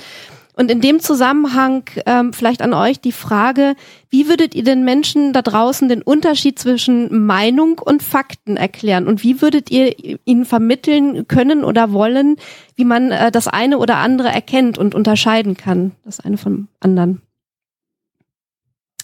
Und 0.58 0.72
in 0.72 0.80
dem 0.80 0.98
Zusammenhang 0.98 1.84
ähm, 2.04 2.32
vielleicht 2.32 2.62
an 2.62 2.74
euch 2.74 3.00
die 3.00 3.12
Frage, 3.12 3.76
wie 4.10 4.28
würdet 4.28 4.56
ihr 4.56 4.64
den 4.64 4.84
Menschen 4.84 5.32
da 5.32 5.40
draußen 5.40 5.88
den 5.88 6.02
Unterschied 6.02 6.58
zwischen 6.58 7.26
Meinung 7.26 7.78
und 7.78 8.02
Fakten 8.02 8.56
erklären? 8.56 9.06
Und 9.06 9.22
wie 9.22 9.40
würdet 9.40 9.70
ihr 9.70 9.94
ihnen 10.24 10.44
vermitteln 10.44 11.28
können 11.28 11.62
oder 11.62 11.92
wollen, 11.92 12.38
wie 12.74 12.84
man 12.84 13.12
äh, 13.12 13.30
das 13.30 13.46
eine 13.46 13.78
oder 13.78 13.98
andere 13.98 14.30
erkennt 14.30 14.78
und 14.78 14.96
unterscheiden 14.96 15.56
kann? 15.56 15.92
Das 16.04 16.18
eine 16.18 16.36
vom 16.36 16.66
anderen. 16.80 17.22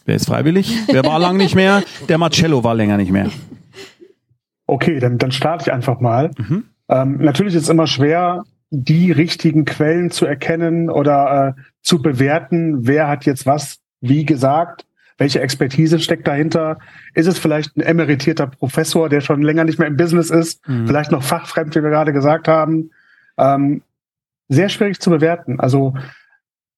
Wer 0.07 0.17
ist 0.17 0.27
freiwillig? 0.27 0.77
Wer 0.89 1.05
war 1.05 1.21
lang 1.21 1.37
nicht 1.37 1.55
mehr? 1.55 1.85
Der 2.09 2.19
Marcello 2.19 2.65
war 2.65 2.75
länger 2.75 2.97
nicht 2.97 3.13
mehr. 3.13 3.31
Okay, 4.67 4.99
dann, 4.99 5.19
dann 5.19 5.31
starte 5.31 5.67
ich 5.69 5.73
einfach 5.73 6.01
mal. 6.01 6.33
Mhm. 6.37 6.65
Ähm, 6.89 7.19
natürlich 7.19 7.55
ist 7.55 7.63
es 7.63 7.69
immer 7.69 7.87
schwer, 7.87 8.43
die 8.83 9.13
richtigen 9.13 9.65
Quellen 9.65 10.11
zu 10.11 10.27
erkennen 10.27 10.91
oder 10.91 11.55
äh, 11.57 11.61
zu 11.83 12.03
bewerten, 12.03 12.87
wer 12.87 13.09
hat 13.09 13.25
jetzt 13.25 13.47
was 13.47 13.79
wie 14.01 14.25
gesagt, 14.27 14.85
welche 15.17 15.41
Expertise 15.41 15.99
steckt 15.99 16.27
dahinter. 16.27 16.79
Ist 17.15 17.27
es 17.27 17.39
vielleicht 17.39 17.77
ein 17.77 17.81
emeritierter 17.81 18.49
Professor, 18.49 19.09
der 19.09 19.21
schon 19.23 19.41
länger 19.43 19.65
nicht 19.65 19.79
mehr 19.79 19.89
im 19.89 19.97
Business 19.97 20.29
ist, 20.29 20.67
Mhm. 20.69 20.87
vielleicht 20.87 21.11
noch 21.11 21.23
fachfremd, 21.23 21.75
wie 21.75 21.83
wir 21.83 21.91
gerade 21.91 22.13
gesagt 22.13 22.47
haben. 22.49 22.91
Ähm, 23.39 23.83
sehr 24.49 24.69
schwierig 24.69 25.01
zu 25.01 25.09
bewerten. 25.11 25.59
Also 25.59 25.95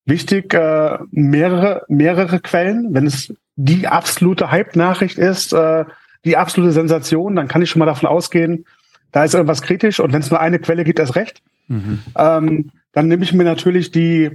wichtig, 0.05 0.55
äh, 0.55 0.99
mehrere, 1.11 1.83
mehrere 1.89 2.39
Quellen. 2.39 2.95
Wenn 2.95 3.07
es 3.07 3.35
die 3.57 3.89
absolute 3.89 4.51
Hype-Nachricht 4.53 5.19
ist, 5.19 5.53
äh, 5.53 5.85
die 6.25 6.37
absolute 6.37 6.73
Sensation, 6.73 7.35
dann 7.35 7.49
kann 7.49 7.63
ich 7.63 7.71
schon 7.71 7.81
mal 7.81 7.87
davon 7.87 8.09
ausgehen, 8.09 8.67
da 9.11 9.25
ist 9.25 9.35
irgendwas 9.35 9.63
kritisch. 9.63 9.99
Und 9.99 10.13
wenn 10.13 10.21
es 10.21 10.31
nur 10.31 10.41
eine 10.41 10.59
Quelle 10.59 10.85
gibt, 10.85 10.99
erst 10.99 11.17
recht. 11.17 11.43
Mhm. 11.69 11.99
Ähm, 12.17 12.71
dann 12.93 13.09
nehme 13.09 13.25
ich 13.25 13.33
mir 13.33 13.45
natürlich 13.45 13.91
die 13.91 14.31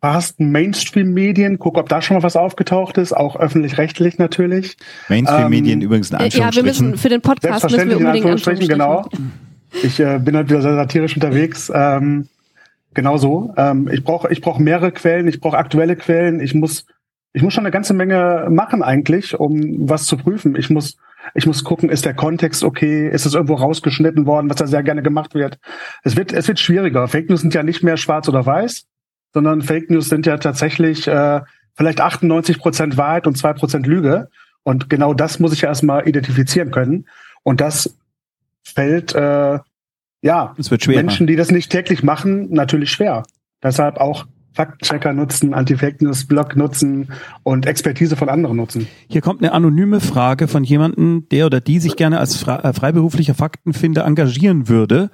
verhassten 0.00 0.52
Mainstream-Medien, 0.52 1.58
gucke, 1.58 1.80
ob 1.80 1.88
da 1.88 2.02
schon 2.02 2.16
mal 2.16 2.22
was 2.22 2.36
aufgetaucht 2.36 2.98
ist, 2.98 3.14
auch 3.14 3.36
öffentlich-rechtlich 3.36 4.18
natürlich. 4.18 4.76
Mainstream-Medien 5.08 5.80
Ähm, 5.80 5.86
übrigens 5.86 6.10
in 6.10 6.16
Äh, 6.18 6.24
Ja, 6.24 6.30
wir 6.30 6.44
Anführungsstrichen. 6.44 6.90
müssen 6.90 6.98
für 6.98 7.08
den 7.08 7.20
Podcast 7.22 7.42
müssen 7.42 7.52
wir 7.52 7.60
Selbstverständlich 7.60 8.00
in 8.00 8.06
unbedingt 8.06 8.24
Anführungsstrichen, 8.26 8.68
genau. 8.68 8.98
Anführungsstrichen. 8.98 9.32
Ich 9.82 10.00
äh, 10.00 10.18
bin 10.18 10.36
halt 10.36 10.48
wieder 10.50 10.62
sehr 10.62 10.74
satirisch 10.74 11.14
unterwegs. 11.16 11.72
Ähm, 11.74 12.28
genau 12.92 13.16
so. 13.16 13.52
Ähm, 13.56 13.88
ich 13.92 14.04
brauche 14.04 14.30
ich 14.30 14.40
brauche 14.40 14.62
mehrere 14.62 14.92
Quellen, 14.92 15.26
ich 15.26 15.40
brauche 15.40 15.56
aktuelle 15.56 15.96
Quellen, 15.96 16.40
ich 16.40 16.54
muss 16.54 16.84
ich 17.32 17.42
muss 17.42 17.52
schon 17.52 17.64
eine 17.64 17.72
ganze 17.72 17.94
Menge 17.94 18.46
machen 18.50 18.82
eigentlich, 18.82 19.38
um 19.38 19.88
was 19.88 20.04
zu 20.04 20.16
prüfen. 20.16 20.54
Ich 20.54 20.70
muss, 20.70 20.96
ich 21.34 21.46
muss 21.46 21.64
gucken, 21.64 21.88
ist 21.88 22.04
der 22.04 22.14
Kontext 22.14 22.64
okay? 22.64 23.08
Ist 23.08 23.26
es 23.26 23.34
irgendwo 23.34 23.54
rausgeschnitten 23.54 24.26
worden, 24.26 24.50
was 24.50 24.56
da 24.56 24.66
sehr 24.66 24.82
gerne 24.82 25.02
gemacht 25.02 25.34
wird? 25.34 25.58
Es 26.02 26.16
wird, 26.16 26.32
es 26.32 26.48
wird 26.48 26.60
schwieriger. 26.60 27.08
Fake 27.08 27.30
News 27.30 27.40
sind 27.40 27.54
ja 27.54 27.62
nicht 27.62 27.82
mehr 27.82 27.96
schwarz 27.96 28.28
oder 28.28 28.44
weiß, 28.44 28.86
sondern 29.32 29.62
Fake 29.62 29.90
News 29.90 30.08
sind 30.08 30.26
ja 30.26 30.36
tatsächlich 30.36 31.08
äh, 31.08 31.40
vielleicht 31.74 32.00
98 32.00 32.58
Prozent 32.58 32.96
Wahrheit 32.96 33.26
und 33.26 33.36
zwei 33.36 33.52
Prozent 33.52 33.86
Lüge. 33.86 34.28
Und 34.62 34.88
genau 34.90 35.14
das 35.14 35.40
muss 35.40 35.52
ich 35.52 35.62
ja 35.62 35.68
erstmal 35.68 36.08
identifizieren 36.08 36.70
können. 36.70 37.06
Und 37.42 37.60
das 37.60 37.96
fällt 38.62 39.14
äh, 39.14 39.58
ja. 40.22 40.54
Menschen, 40.86 41.26
die 41.26 41.36
das 41.36 41.50
nicht 41.50 41.70
täglich 41.70 42.02
machen, 42.02 42.50
natürlich 42.50 42.90
schwer. 42.90 43.24
Deshalb 43.62 43.98
auch 43.98 44.26
Faktenchecker 44.54 45.12
nutzen, 45.12 45.52
Anti-Fake 45.52 46.00
News 46.00 46.24
Blog 46.26 46.56
nutzen 46.56 47.12
und 47.42 47.66
Expertise 47.66 48.16
von 48.16 48.28
anderen 48.28 48.56
nutzen. 48.56 48.86
Hier 49.08 49.20
kommt 49.20 49.42
eine 49.42 49.52
anonyme 49.52 50.00
Frage 50.00 50.48
von 50.48 50.64
jemandem, 50.64 51.26
der 51.30 51.46
oder 51.46 51.60
die 51.60 51.80
sich 51.80 51.96
gerne 51.96 52.18
als 52.20 52.42
fre- 52.42 52.62
äh, 52.62 52.72
freiberuflicher 52.72 53.34
Faktenfinder 53.34 54.04
engagieren 54.04 54.68
würde. 54.68 55.10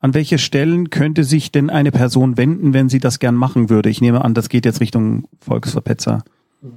An 0.00 0.14
welche 0.14 0.38
Stellen 0.38 0.90
könnte 0.90 1.24
sich 1.24 1.50
denn 1.50 1.70
eine 1.70 1.90
Person 1.90 2.36
wenden, 2.36 2.72
wenn 2.74 2.88
sie 2.88 3.00
das 3.00 3.18
gern 3.18 3.34
machen 3.34 3.70
würde? 3.70 3.88
Ich 3.88 4.00
nehme 4.00 4.24
an, 4.24 4.34
das 4.34 4.48
geht 4.48 4.64
jetzt 4.66 4.80
Richtung 4.80 5.26
Volksverpetzer. 5.40 6.22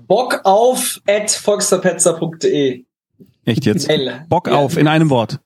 Bock 0.08 0.41
auf 0.43 1.01
at 1.08 1.30
volksverpetzer.de. 1.32 2.86
Echt 3.45 3.65
jetzt? 3.65 3.88
Mail. 3.88 4.25
Bock 4.27 4.47
Ja. 4.47 4.56
auf, 4.56 4.77
in 4.77 4.88
einem 4.88 5.10
Wort. 5.10 5.39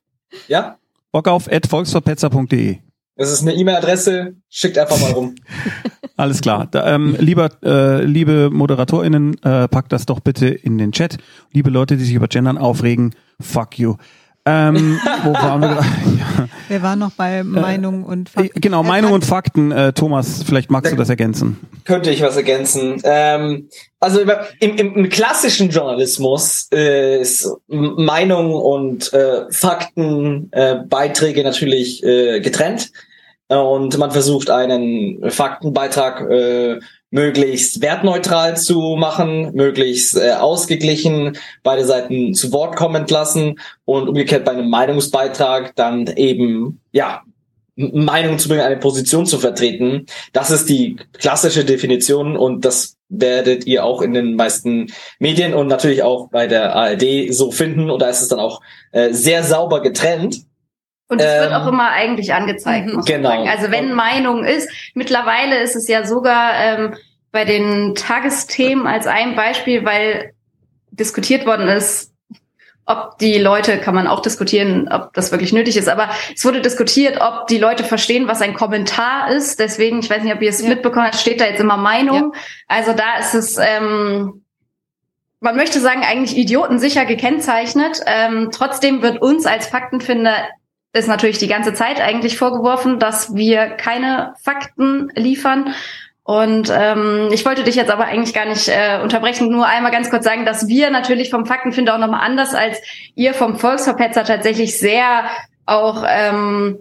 Ja, 0.48 0.78
Bock 1.12 1.28
auf 1.28 1.52
at 1.52 1.68
volksverpetzer.de. 1.68 2.78
das 3.22 3.32
ist 3.32 3.42
eine 3.42 3.54
E-Mail-Adresse. 3.54 4.34
Schickt 4.50 4.78
einfach 4.78 5.00
mal 5.00 5.12
rum. 5.12 5.36
Alles 6.18 6.42
klar. 6.42 6.68
Da, 6.70 6.94
ähm, 6.94 7.16
lieber, 7.20 7.50
äh, 7.64 8.04
liebe 8.04 8.50
ModeratorInnen, 8.52 9.42
äh, 9.44 9.68
packt 9.68 9.92
das 9.94 10.06
doch 10.06 10.20
bitte 10.20 10.48
in 10.48 10.78
den 10.78 10.92
Chat. 10.92 11.18
Liebe 11.52 11.70
Leute, 11.70 11.98
die 11.98 12.04
sich 12.04 12.14
über 12.14 12.28
Gendern 12.28 12.58
aufregen, 12.58 13.16
fuck 13.40 13.80
you. 13.80 13.96
Ähm, 14.44 15.00
wo 15.24 15.34
waren 15.34 15.62
wir 15.62 15.68
gerade? 15.76 15.86
ja. 16.18 16.48
Wir 16.68 16.82
waren 16.82 17.00
noch 17.00 17.12
bei 17.12 17.44
Meinung 17.44 18.04
und 18.06 18.30
Äh, 18.30 18.32
Fakten. 18.44 18.62
Genau, 18.62 18.82
Äh, 18.84 18.88
Meinung 18.88 19.12
und 19.12 19.26
Fakten. 19.26 19.70
Fakten. 19.70 19.90
Äh, 19.90 19.94
Thomas, 19.94 20.42
vielleicht 20.44 20.72
magst 20.72 20.92
du 20.92 20.96
das 20.96 21.10
ergänzen. 21.10 21.58
Könnte 21.86 22.10
ich 22.12 22.22
was 22.22 22.38
ergänzen. 22.38 23.00
Ähm, 23.04 23.68
also 24.00 24.22
im, 24.22 24.76
im, 24.78 24.96
im 24.96 25.10
klassischen 25.10 25.70
Journalismus 25.70 26.70
äh, 26.74 27.20
ist 27.22 27.48
Meinung 27.68 28.54
und 28.54 29.12
äh, 29.14 29.52
Fakten 29.52 30.50
äh, 30.54 30.78
Beiträge 30.90 31.44
natürlich 31.44 32.02
äh, 32.04 32.40
getrennt. 32.40 32.92
Und 33.58 33.98
man 33.98 34.12
versucht 34.12 34.50
einen 34.50 35.30
Faktenbeitrag 35.30 36.22
äh, 36.30 36.80
möglichst 37.10 37.82
wertneutral 37.82 38.56
zu 38.56 38.96
machen, 38.98 39.54
möglichst 39.54 40.16
äh, 40.16 40.32
ausgeglichen, 40.32 41.38
beide 41.62 41.84
Seiten 41.84 42.34
zu 42.34 42.54
Wort 42.54 42.78
kommen 42.78 43.06
lassen 43.08 43.60
und 43.84 44.08
umgekehrt 44.08 44.46
bei 44.46 44.54
einem 44.54 44.70
Meinungsbeitrag 44.70 45.76
dann 45.76 46.08
eben 46.16 46.80
ja 46.94 47.24
Meinung 47.76 48.40
zu 48.40 48.48
bringen, 48.48 48.62
eine 48.62 48.78
Position 48.78 49.26
zu 49.26 49.38
vertreten. 49.38 50.06
Das 50.34 50.52
ist 50.52 50.70
die 50.70 50.98
klassische 51.14 51.66
Definition 51.66 52.38
und 52.38 52.64
das 52.64 52.98
werdet 53.10 53.66
ihr 53.68 53.84
auch 53.84 54.02
in 54.02 54.14
den 54.14 54.36
meisten 54.36 54.88
Medien 55.20 55.54
und 55.54 55.68
natürlich 55.68 56.04
auch 56.04 56.30
bei 56.30 56.48
der 56.48 56.76
ARD 56.76 57.34
so 57.34 57.52
finden. 57.52 57.90
Und 57.90 58.02
da 58.02 58.10
ist 58.10 58.22
es 58.22 58.30
dann 58.30 58.40
auch 58.40 58.62
äh, 58.92 59.12
sehr 59.12 59.44
sauber 59.44 59.82
getrennt. 59.82 60.46
Und 61.12 61.20
es 61.20 61.40
wird 61.42 61.52
Ähm, 61.52 61.58
auch 61.58 61.68
immer 61.68 61.90
eigentlich 61.92 62.34
angezeigt. 62.34 62.88
mhm. 62.94 63.02
Genau. 63.02 63.46
Also 63.46 63.70
wenn 63.70 63.94
Meinung 63.94 64.46
ist, 64.46 64.70
mittlerweile 64.94 65.58
ist 65.62 65.76
es 65.76 65.88
ja 65.90 66.06
sogar 66.06 66.54
ähm, 66.56 66.96
bei 67.34 67.44
den 67.46 67.96
Tagesthemen 67.96 68.88
als 68.88 69.08
ein 69.08 69.36
Beispiel, 69.36 69.84
weil 69.86 70.32
diskutiert 70.92 71.46
worden 71.46 71.68
ist, 71.68 72.14
ob 72.86 73.18
die 73.20 73.38
Leute, 73.38 73.78
kann 73.78 73.94
man 73.94 74.08
auch 74.08 74.22
diskutieren, 74.22 74.90
ob 74.92 75.14
das 75.14 75.32
wirklich 75.32 75.54
nötig 75.54 75.78
ist, 75.78 75.88
aber 75.90 76.10
es 76.34 76.44
wurde 76.44 76.62
diskutiert, 76.62 77.20
ob 77.22 77.48
die 77.48 77.58
Leute 77.58 77.84
verstehen, 77.84 78.28
was 78.28 78.42
ein 78.42 78.54
Kommentar 78.54 79.32
ist. 79.32 79.60
Deswegen, 79.60 80.00
ich 80.00 80.10
weiß 80.10 80.24
nicht, 80.24 80.34
ob 80.34 80.42
ihr 80.42 80.50
es 80.50 80.62
Ja. 80.62 80.70
mitbekommen 80.70 81.06
habt, 81.06 81.16
steht 81.16 81.40
da 81.42 81.46
jetzt 81.46 81.60
immer 81.60 81.78
Meinung. 81.78 82.34
Also 82.68 82.94
da 82.94 83.20
ist 83.20 83.34
es, 83.34 83.58
ähm, 83.58 84.44
man 85.42 85.56
möchte 85.56 85.80
sagen, 85.80 86.04
eigentlich 86.04 86.38
idiotensicher 86.38 87.06
gekennzeichnet. 87.06 88.02
Ähm, 88.06 88.50
trotzdem 88.52 89.02
wird 89.02 89.22
uns 89.22 89.46
als 89.46 89.68
Faktenfinder 89.68 90.34
ist 90.94 91.08
natürlich 91.08 91.38
die 91.38 91.48
ganze 91.48 91.74
Zeit 91.74 92.02
eigentlich 92.02 92.38
vorgeworfen, 92.38 93.00
dass 93.00 93.34
wir 93.34 93.68
keine 93.70 94.34
Fakten 94.42 95.10
liefern. 95.16 95.74
Und 96.24 96.72
ähm, 96.72 97.30
ich 97.32 97.46
wollte 97.46 97.64
dich 97.64 97.76
jetzt 97.76 97.90
aber 97.90 98.06
eigentlich 98.06 98.34
gar 98.34 98.46
nicht 98.46 98.68
äh, 98.68 99.00
unterbrechen, 99.02 99.50
nur 99.50 99.66
einmal 99.66 99.92
ganz 99.92 100.10
kurz 100.10 100.24
sagen, 100.24 100.46
dass 100.46 100.68
wir 100.68 100.92
natürlich 100.92 101.30
vom 101.30 101.46
Faktenfinder 101.46 101.96
auch 101.96 102.00
nochmal 102.00 102.26
anders 102.26 102.54
als 102.54 102.78
ihr 103.16 103.34
vom 103.34 103.58
Volksverpetzer 103.58 104.24
tatsächlich 104.24 104.78
sehr 104.78 105.26
auch 105.66 106.04
ähm, 106.08 106.80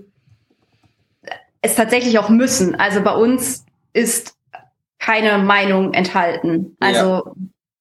es 1.62 1.74
tatsächlich 1.74 2.18
auch 2.18 2.28
müssen. 2.28 2.74
Also 2.74 3.02
bei 3.02 3.12
uns 3.12 3.64
ist 3.92 4.34
keine 4.98 5.38
Meinung 5.38 5.94
enthalten. 5.94 6.76
Also 6.80 7.34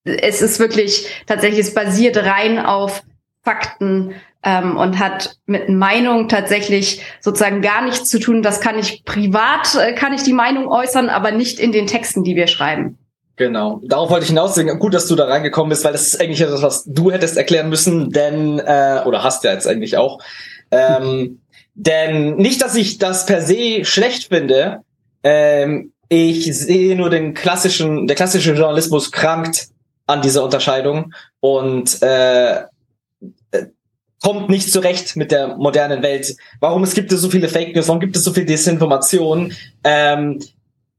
es 0.03 0.41
ist 0.41 0.59
wirklich 0.59 1.07
tatsächlich, 1.27 1.59
es 1.59 1.73
basiert 1.73 2.17
rein 2.17 2.59
auf 2.59 3.03
Fakten 3.43 4.15
ähm, 4.43 4.77
und 4.77 4.99
hat 4.99 5.35
mit 5.45 5.69
Meinung 5.69 6.29
tatsächlich 6.29 7.01
sozusagen 7.19 7.61
gar 7.61 7.83
nichts 7.83 8.09
zu 8.09 8.19
tun. 8.19 8.41
Das 8.41 8.61
kann 8.61 8.79
ich 8.79 9.03
privat, 9.05 9.75
äh, 9.75 9.93
kann 9.93 10.13
ich 10.13 10.23
die 10.23 10.33
Meinung 10.33 10.67
äußern, 10.67 11.09
aber 11.09 11.31
nicht 11.31 11.59
in 11.59 11.71
den 11.71 11.87
Texten, 11.87 12.23
die 12.23 12.35
wir 12.35 12.47
schreiben. 12.47 12.97
Genau. 13.35 13.79
Darauf 13.85 14.09
wollte 14.09 14.23
ich 14.23 14.29
hinaus. 14.29 14.59
Gut, 14.79 14.93
dass 14.93 15.07
du 15.07 15.15
da 15.15 15.25
reingekommen 15.25 15.69
bist, 15.69 15.85
weil 15.85 15.93
das 15.93 16.07
ist 16.07 16.21
eigentlich 16.21 16.41
etwas, 16.41 16.61
was 16.61 16.83
du 16.85 17.09
hättest 17.09 17.37
erklären 17.37 17.69
müssen, 17.69 18.11
denn, 18.11 18.59
äh, 18.59 19.01
oder 19.05 19.23
hast 19.23 19.45
ja 19.45 19.53
jetzt 19.53 19.65
eigentlich 19.65 19.95
auch. 19.95 20.19
Ähm, 20.71 21.39
denn 21.73 22.35
nicht, 22.35 22.61
dass 22.61 22.75
ich 22.75 22.97
das 22.97 23.25
per 23.25 23.41
se 23.41 23.85
schlecht 23.85 24.27
finde. 24.27 24.81
Ähm, 25.23 25.93
ich 26.09 26.53
sehe 26.57 26.97
nur 26.97 27.09
den 27.09 27.33
klassischen, 27.33 28.07
der 28.07 28.17
klassische 28.17 28.53
Journalismus 28.53 29.11
krankt 29.11 29.69
an 30.05 30.21
dieser 30.21 30.43
Unterscheidung 30.43 31.13
und 31.39 32.01
äh, 32.01 32.63
kommt 34.21 34.49
nicht 34.49 34.71
zurecht 34.71 35.15
mit 35.15 35.31
der 35.31 35.57
modernen 35.57 36.01
Welt. 36.01 36.35
Warum 36.59 36.83
es 36.83 36.93
gibt 36.93 37.11
es 37.11 37.21
so 37.21 37.29
viele 37.29 37.47
Fake 37.47 37.75
News? 37.75 37.87
Warum 37.87 37.99
gibt 37.99 38.15
es 38.15 38.23
so 38.23 38.33
viel 38.33 38.45
Desinformation? 38.45 39.53
Ähm, 39.83 40.39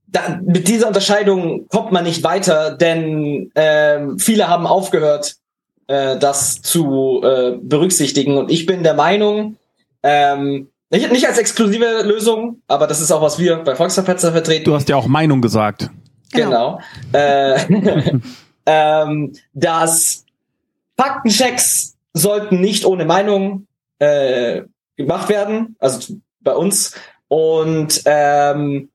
da, 0.06 0.40
mit 0.42 0.68
dieser 0.68 0.88
Unterscheidung 0.88 1.68
kommt 1.68 1.92
man 1.92 2.04
nicht 2.04 2.24
weiter, 2.24 2.76
denn 2.76 3.52
ähm, 3.54 4.18
viele 4.18 4.48
haben 4.48 4.66
aufgehört, 4.66 5.36
äh, 5.86 6.18
das 6.18 6.62
zu 6.62 7.22
äh, 7.22 7.58
berücksichtigen. 7.60 8.36
Und 8.36 8.50
ich 8.50 8.66
bin 8.66 8.82
der 8.82 8.94
Meinung, 8.94 9.56
ähm, 10.02 10.68
nicht, 10.90 11.12
nicht 11.12 11.26
als 11.26 11.38
exklusive 11.38 12.02
Lösung, 12.02 12.62
aber 12.66 12.86
das 12.86 13.00
ist 13.00 13.12
auch, 13.12 13.22
was 13.22 13.38
wir 13.38 13.56
bei 13.58 13.76
Volksverpetzer 13.76 14.32
vertreten. 14.32 14.64
Du 14.64 14.74
hast 14.74 14.88
ja 14.88 14.96
auch 14.96 15.06
Meinung 15.06 15.40
gesagt. 15.40 15.90
Genau. 16.32 16.80
Äh, 17.12 17.60
ähm, 18.66 19.32
dass 19.52 20.24
Faktenchecks 20.96 21.96
sollten 22.14 22.60
nicht 22.60 22.84
ohne 22.84 23.04
Meinung 23.04 23.66
äh, 23.98 24.62
gemacht 24.96 25.28
werden, 25.28 25.76
also 25.78 26.14
bei 26.40 26.54
uns. 26.54 26.94
Und 27.28 28.02
ähm, 28.06 28.88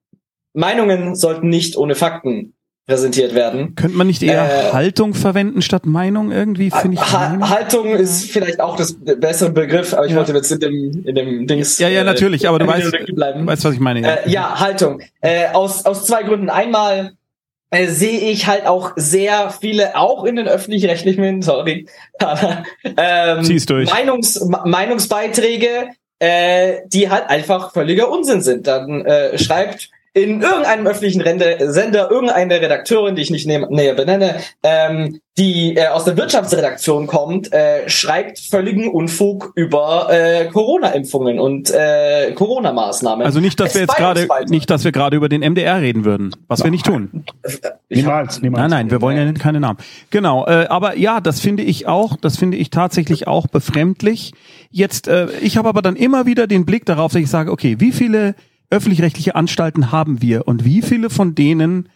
Meinungen 0.53 1.15
sollten 1.15 1.49
nicht 1.49 1.77
ohne 1.77 1.95
Fakten 1.95 2.53
präsentiert 2.87 3.33
werden. 3.33 3.73
Könnte 3.75 3.97
man 3.97 4.05
nicht 4.07 4.21
eher 4.21 4.69
Äh, 4.69 4.71
Haltung 4.71 5.13
verwenden 5.15 5.61
statt 5.63 5.85
Meinung 5.87 6.31
irgendwie? 6.31 6.69
Finde 6.69 6.97
ich. 6.97 7.13
Ha? 7.13 7.49
Haltung 7.49 7.87
ist 7.95 8.29
vielleicht 8.29 8.59
auch 8.59 8.75
das 8.75 8.93
bessere 8.99 9.49
Begriff, 9.49 9.93
aber 9.93 10.05
ich 10.05 10.11
Ja. 10.11 10.17
wollte 10.19 10.33
jetzt 10.33 10.51
in 10.51 10.59
dem, 10.59 11.03
in 11.05 11.15
dem 11.15 11.47
Dings. 11.47 11.79
Ja, 11.79 11.87
ja, 11.87 12.03
natürlich, 12.03 12.47
aber 12.47 12.59
du 12.59 12.67
weißt, 12.67 12.91
bleiben. 13.15 13.47
weißt, 13.47 13.65
was 13.65 13.73
ich 13.73 13.79
meine. 13.79 14.01
Ja. 14.01 14.13
Äh, 14.15 14.29
ja, 14.29 14.59
Haltung. 14.59 15.01
Äh, 15.21 15.47
aus, 15.53 15.83
aus 15.85 16.05
zwei 16.05 16.21
Gründen. 16.23 16.49
Einmal 16.51 17.13
äh, 17.75 17.87
sehe 17.87 18.19
ich 18.31 18.47
halt 18.47 18.65
auch 18.65 18.93
sehr 18.95 19.49
viele, 19.49 19.95
auch 19.95 20.23
in 20.23 20.37
den 20.37 20.47
öffentlich-rechtlichen, 20.47 21.41
sorry, 21.41 21.87
aber, 22.19 22.63
ähm. 22.97 23.85
Meinungs, 23.85 24.39
Meinungsbeiträge, 24.65 25.89
äh, 26.19 26.77
die 26.87 27.09
halt 27.09 27.29
einfach 27.29 27.73
völliger 27.73 28.09
Unsinn 28.09 28.41
sind. 28.41 28.67
Dann 28.67 29.05
äh, 29.05 29.37
schreibt 29.37 29.89
in 30.15 30.41
irgendeinem 30.41 30.87
öffentlichen 30.87 31.19
Rende 31.19 31.57
Sender 31.73 32.09
irgendeine 32.09 32.61
Redakteurin, 32.61 33.17
die 33.17 33.21
ich 33.21 33.31
nicht 33.31 33.45
näher, 33.47 33.67
näher 33.69 33.95
benenne, 33.95 34.37
ähm, 34.63 35.19
die 35.37 35.75
äh, 35.75 35.87
aus 35.87 36.05
der 36.05 36.15
Wirtschaftsredaktion 36.15 37.05
kommt, 37.05 37.51
äh, 37.51 37.89
schreibt 37.89 38.39
völligen 38.39 38.87
Unfug 38.87 39.51
über 39.55 40.07
äh, 40.09 40.45
Corona-Impfungen 40.45 41.37
und 41.37 41.69
äh, 41.69 42.31
Corona-Maßnahmen. 42.31 43.25
Also 43.25 43.41
nicht, 43.41 43.59
dass 43.59 43.73
wir 43.75 43.81
Als 43.81 43.91
jetzt 43.91 43.97
gerade, 43.97 44.45
nicht, 44.49 44.69
dass 44.69 44.85
wir 44.85 44.93
gerade 44.93 45.17
über 45.17 45.27
den 45.27 45.41
MDR 45.41 45.81
reden 45.81 46.05
würden, 46.05 46.33
was 46.47 46.63
wir 46.63 46.71
nicht 46.71 46.85
tun. 46.85 47.25
Niemals, 47.89 48.41
niemals. 48.41 48.61
Nein, 48.61 48.69
nein, 48.69 48.91
wir 48.91 49.01
wollen 49.01 49.17
ja 49.17 49.29
keine 49.33 49.59
Namen. 49.59 49.79
Genau, 50.11 50.45
äh, 50.47 50.67
aber 50.69 50.97
ja, 50.97 51.19
das 51.19 51.41
finde 51.41 51.63
ich 51.63 51.87
auch, 51.87 52.15
das 52.15 52.37
finde 52.37 52.55
ich 52.55 52.69
tatsächlich 52.69 53.27
auch 53.27 53.47
befremdlich. 53.47 54.31
Jetzt, 54.71 55.09
äh, 55.09 55.27
ich 55.41 55.57
habe 55.57 55.67
aber 55.67 55.81
dann 55.81 55.97
immer 55.97 56.25
wieder 56.25 56.47
den 56.47 56.65
Blick 56.65 56.85
darauf, 56.85 57.11
dass 57.11 57.21
ich 57.21 57.29
sage, 57.29 57.51
okay, 57.51 57.75
wie 57.79 57.91
viele 57.91 58.35
öffentlich-rechtliche 58.75 59.35
Anstalten 59.35 59.91
haben 59.91 60.21
wir. 60.21 60.47
Und 60.47 60.65
wie 60.65 60.81
viele 60.81 61.09
von 61.09 61.33
denen 61.33 61.89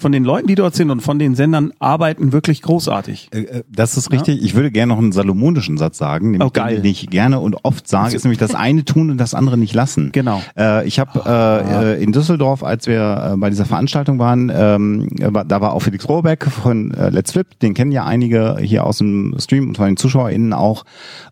von 0.00 0.12
den 0.12 0.24
Leuten, 0.24 0.46
die 0.48 0.54
dort 0.54 0.74
sind 0.74 0.90
und 0.90 1.00
von 1.00 1.18
den 1.18 1.34
Sendern 1.34 1.72
arbeiten 1.78 2.32
wirklich 2.32 2.62
großartig. 2.62 3.28
Äh, 3.32 3.40
äh, 3.40 3.62
Das 3.70 3.96
ist 3.96 4.10
richtig. 4.10 4.42
Ich 4.42 4.54
würde 4.54 4.70
gerne 4.70 4.92
noch 4.92 4.98
einen 4.98 5.12
salomonischen 5.12 5.76
Satz 5.78 5.98
sagen, 5.98 6.30
nämlich 6.32 6.48
Oh, 6.48 6.50
geil. 6.52 6.76
den, 6.76 6.82
den 6.82 6.90
ich 6.92 7.08
gerne 7.10 7.38
und 7.40 7.56
oft 7.64 7.86
sage, 7.86 8.16
ist 8.16 8.24
nämlich 8.24 8.38
das 8.38 8.54
eine 8.54 8.84
tun 8.84 9.10
und 9.10 9.18
das 9.18 9.34
andere 9.34 9.56
nicht 9.58 9.74
lassen. 9.74 10.10
Genau. 10.12 10.42
Äh, 10.56 10.86
ich 10.86 10.98
habe 10.98 11.22
äh, 11.26 11.92
äh, 11.98 12.02
in 12.02 12.12
Düsseldorf, 12.12 12.64
als 12.64 12.86
wir 12.86 13.32
äh, 13.34 13.36
bei 13.36 13.50
dieser 13.50 13.66
Veranstaltung 13.66 14.18
waren, 14.18 14.50
ähm, 14.54 15.08
da 15.18 15.60
war 15.60 15.72
auch 15.74 15.80
Felix 15.80 16.08
Rohrbeck 16.08 16.44
von 16.46 16.92
äh, 16.94 17.10
Let's 17.10 17.32
Flip, 17.32 17.46
den 17.60 17.74
kennen 17.74 17.92
ja 17.92 18.04
einige 18.04 18.56
hier 18.60 18.84
aus 18.84 18.98
dem 18.98 19.34
Stream 19.38 19.68
und 19.68 19.76
von 19.76 19.86
den 19.86 19.96
ZuschauerInnen 19.96 20.52
auch. 20.52 20.84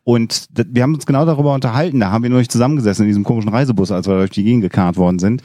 Und 0.05 0.47
wir 0.55 0.83
haben 0.83 0.95
uns 0.95 1.07
genau 1.07 1.25
darüber 1.27 1.55
unterhalten. 1.55 2.01
Da 2.01 2.11
haben 2.11 2.23
wir 2.23 2.31
nur 2.31 2.39
nicht 2.39 2.53
zusammengesessen 2.53 3.05
in 3.05 3.09
diesem 3.09 3.25
komischen 3.25 3.51
Reisebus, 3.51 3.91
als 3.93 4.07
wir 4.07 4.17
durch 4.17 4.31
die 4.31 4.45
Gegend 4.45 4.63
gekarrt 4.63 4.97
worden 4.97 5.19
sind. 5.19 5.43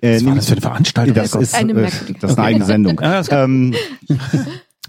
Äh, 0.00 0.16
Was 0.16 0.26
war 0.26 0.34
das 0.34 0.46
für 0.46 0.52
eine 0.52 0.60
Veranstaltung? 0.60 1.14
das 1.14 1.34
ist, 1.34 1.54
Eine 1.54 1.72
äh, 1.72 1.88
das 2.20 2.32
ist 2.32 2.38
eine 2.38 2.46
eigene 2.48 2.65
Sendung. 2.66 3.00
Ähm, 3.30 3.74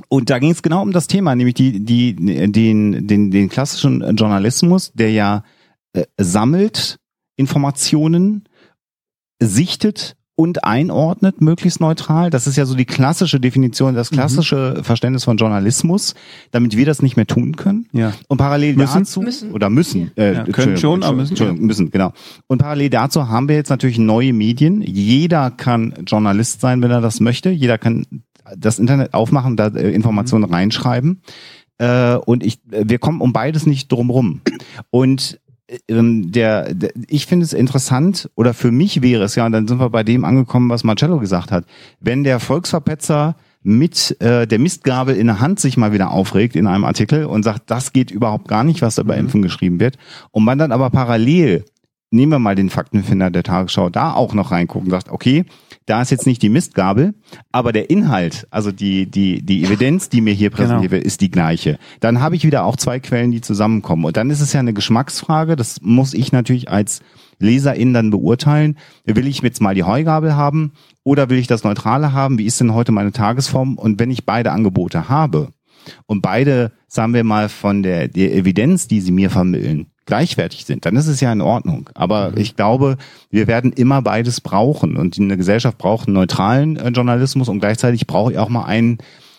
und 0.10 0.30
da 0.30 0.40
ging 0.40 0.52
es 0.52 0.62
genau 0.62 0.82
um 0.82 0.92
das 0.92 1.08
Thema, 1.08 1.36
nämlich 1.36 1.56
die, 1.56 1.84
die, 1.84 2.16
den, 2.16 3.08
den, 3.08 3.32
den 3.32 3.50
klassischen 3.50 4.16
Journalismus, 4.16 4.92
der 4.94 5.12
ja 5.12 5.44
äh, 5.94 6.06
sammelt 6.18 7.00
Informationen, 7.36 8.48
sichtet 9.40 10.16
und 10.40 10.64
einordnet, 10.64 11.42
möglichst 11.42 11.82
neutral. 11.82 12.30
Das 12.30 12.46
ist 12.46 12.58
ja 12.58 12.66
so 12.68 12.76
die 12.76 12.86
klassische 12.86 13.40
Definition, 13.40 13.96
das 13.96 14.12
klassische 14.12 14.84
Verständnis 14.84 15.24
von 15.24 15.36
Journalismus, 15.38 16.14
damit 16.52 16.78
wir 16.78 16.86
das 16.86 17.02
nicht 17.02 17.16
mehr 17.18 17.26
tun 17.26 17.56
können. 17.56 17.88
Ja. 17.92 18.14
Und 18.28 18.38
parallel 18.38 18.76
Müssen? 18.76 19.00
dazu 19.00 19.22
Müssen. 19.22 19.52
oder 19.52 19.72
müssen, 19.72 20.12
äh, 20.16 20.36
Ja, 20.36 20.44
können 20.44 20.78
schon, 20.78 21.02
aber 21.02 21.18
müssen, 21.18 21.58
müssen, 21.66 21.90
genau. 21.90 22.14
Und 22.46 22.60
parallel 22.60 22.92
dazu 22.92 23.28
haben 23.28 23.50
wir 23.50 23.56
jetzt 23.56 23.70
natürlich 23.70 23.98
neue 23.98 24.32
Medien. 24.32 24.84
Jeder 24.84 25.50
kann 25.50 25.96
Journalist 26.06 26.62
sein, 26.62 26.84
wenn 26.84 26.92
er 26.92 27.02
das 27.02 27.20
möchte. 27.20 27.50
Jeder 27.50 27.80
kann 27.80 28.06
das 28.56 28.78
Internet 28.78 29.16
aufmachen, 29.16 29.58
da 29.58 29.70
äh, 29.70 29.90
Informationen 29.92 30.46
Mhm. 30.46 30.54
reinschreiben. 30.54 31.22
Äh, 31.80 32.16
und 32.16 32.46
ich, 32.46 32.60
äh, 32.72 32.84
wir 32.88 33.00
kommen 33.00 33.22
um 33.22 33.34
beides 33.34 33.66
nicht 33.66 33.92
drum 33.92 34.12
rum. 34.12 34.42
Und 34.92 35.40
der, 35.90 36.74
der, 36.74 36.92
ich 37.08 37.26
finde 37.26 37.44
es 37.44 37.54
interessant, 37.54 38.30
oder 38.36 38.54
für 38.54 38.72
mich 38.72 39.02
wäre 39.02 39.24
es 39.24 39.36
ja, 39.36 39.46
und 39.46 39.52
dann 39.52 39.68
sind 39.68 39.80
wir 39.80 39.90
bei 39.90 40.04
dem 40.04 40.24
angekommen, 40.24 40.70
was 40.70 40.84
Marcello 40.84 41.20
gesagt 41.20 41.52
hat, 41.52 41.66
wenn 42.00 42.24
der 42.24 42.40
Volksverpetzer 42.40 43.36
mit 43.64 44.16
äh, 44.22 44.48
der 44.48 44.60
Mistgabel 44.60 45.16
in 45.16 45.28
der 45.28 45.42
Hand 45.42 45.60
sich 45.60 45.76
mal 45.76 45.92
wieder 45.92 46.12
aufregt 46.12 46.56
in 46.56 46.68
einem 46.68 46.86
Artikel 46.86 47.26
und 47.26 47.44
sagt, 47.44 47.70
das 47.70 47.92
geht 47.92 48.12
überhaupt 48.12 48.48
gar 48.48 48.64
nicht, 48.64 48.82
was 48.82 48.96
da 48.96 49.04
bei 49.04 49.18
Impfen 49.18 49.42
geschrieben 49.42 49.80
wird, 49.80 49.98
und 50.32 50.46
man 50.46 50.58
dann 50.58 50.72
aber 50.72 50.90
parallel, 50.90 51.66
nehmen 52.12 52.32
wir 52.32 52.40
mal 52.40 52.56
den 52.56 52.70
Faktenfinder 52.70 53.30
der 53.30 53.44
Tagesschau, 53.44 53.90
da 53.90 54.14
auch 54.14 54.34
noch 54.34 54.52
reingucken 54.52 54.88
und 54.88 54.92
sagt, 54.92 55.10
okay, 55.10 55.44
da 55.88 56.02
ist 56.02 56.12
jetzt 56.12 56.28
nicht 56.28 56.42
die 56.42 56.50
Mistgabel, 56.50 57.16
aber 57.52 57.72
der 57.72 57.90
Inhalt, 57.90 58.46
also 58.52 58.72
die, 58.74 59.10
die, 59.10 59.42
die 59.42 59.64
Evidenz, 59.64 60.10
die 60.10 60.20
mir 60.20 60.34
hier 60.34 60.50
präsentiert 60.50 60.92
wird, 60.92 61.04
ist 61.06 61.22
die 61.22 61.32
gleiche. 61.32 61.80
Dann 62.02 62.20
habe 62.20 62.36
ich 62.36 62.44
wieder 62.44 62.66
auch 62.66 62.76
zwei 62.76 63.00
Quellen, 63.00 63.32
die 63.32 63.40
zusammenkommen. 63.40 64.04
Und 64.04 64.18
dann 64.18 64.30
ist 64.30 64.42
es 64.42 64.52
ja 64.52 64.60
eine 64.60 64.74
Geschmacksfrage, 64.74 65.56
das 65.56 65.82
muss 65.82 66.14
ich 66.14 66.34
natürlich 66.34 66.70
als 66.70 67.02
Leserin 67.40 67.94
dann 67.94 68.10
beurteilen. 68.10 68.78
Will 69.06 69.28
ich 69.28 69.42
jetzt 69.42 69.62
mal 69.62 69.76
die 69.76 69.84
Heugabel 69.84 70.36
haben 70.36 70.74
oder 71.04 71.30
will 71.30 71.38
ich 71.38 71.48
das 71.48 71.64
Neutrale 71.64 72.12
haben? 72.12 72.38
Wie 72.38 72.46
ist 72.46 72.60
denn 72.60 72.74
heute 72.74 72.92
meine 72.92 73.14
Tagesform? 73.14 73.78
Und 73.78 73.98
wenn 73.98 74.12
ich 74.12 74.26
beide 74.26 74.52
Angebote 74.52 75.08
habe 75.08 75.54
und 76.06 76.22
beide, 76.22 76.74
sagen 76.88 77.14
wir 77.14 77.24
mal, 77.24 77.48
von 77.48 77.82
der, 77.82 78.10
der 78.10 78.36
Evidenz, 78.36 78.90
die 78.90 79.00
sie 79.00 79.12
mir 79.14 79.30
vermitteln, 79.30 79.88
gleichwertig 80.08 80.66
sind, 80.66 80.86
dann 80.86 80.96
ist 80.96 81.06
es 81.06 81.22
ja 81.22 81.32
in 81.32 81.42
Ordnung. 81.42 81.90
Aber 81.94 82.36
ich 82.36 82.56
glaube, 82.56 82.98
wir 83.30 83.46
werden 83.46 83.72
immer 83.72 84.02
beides 84.02 84.42
brauchen. 84.42 84.98
Und 84.98 85.20
eine 85.20 85.38
Gesellschaft 85.38 85.78
braucht 85.78 86.08
einen 86.08 86.16
neutralen 86.16 86.78
äh, 86.78 86.90
Journalismus 86.90 87.50
und 87.50 87.60
gleichzeitig 87.60 88.08
brauche 88.08 88.32
ich 88.32 88.40
auch 88.40 88.50
mal 88.50 88.66
einen, 88.66 88.98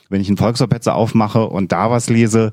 wenn 0.08 0.20
ich 0.20 0.28
einen 0.28 0.36
Volksverpetzer 0.36 0.94
aufmache 0.94 1.48
und 1.48 1.72
da 1.72 1.90
was 1.90 2.08
lese, 2.08 2.52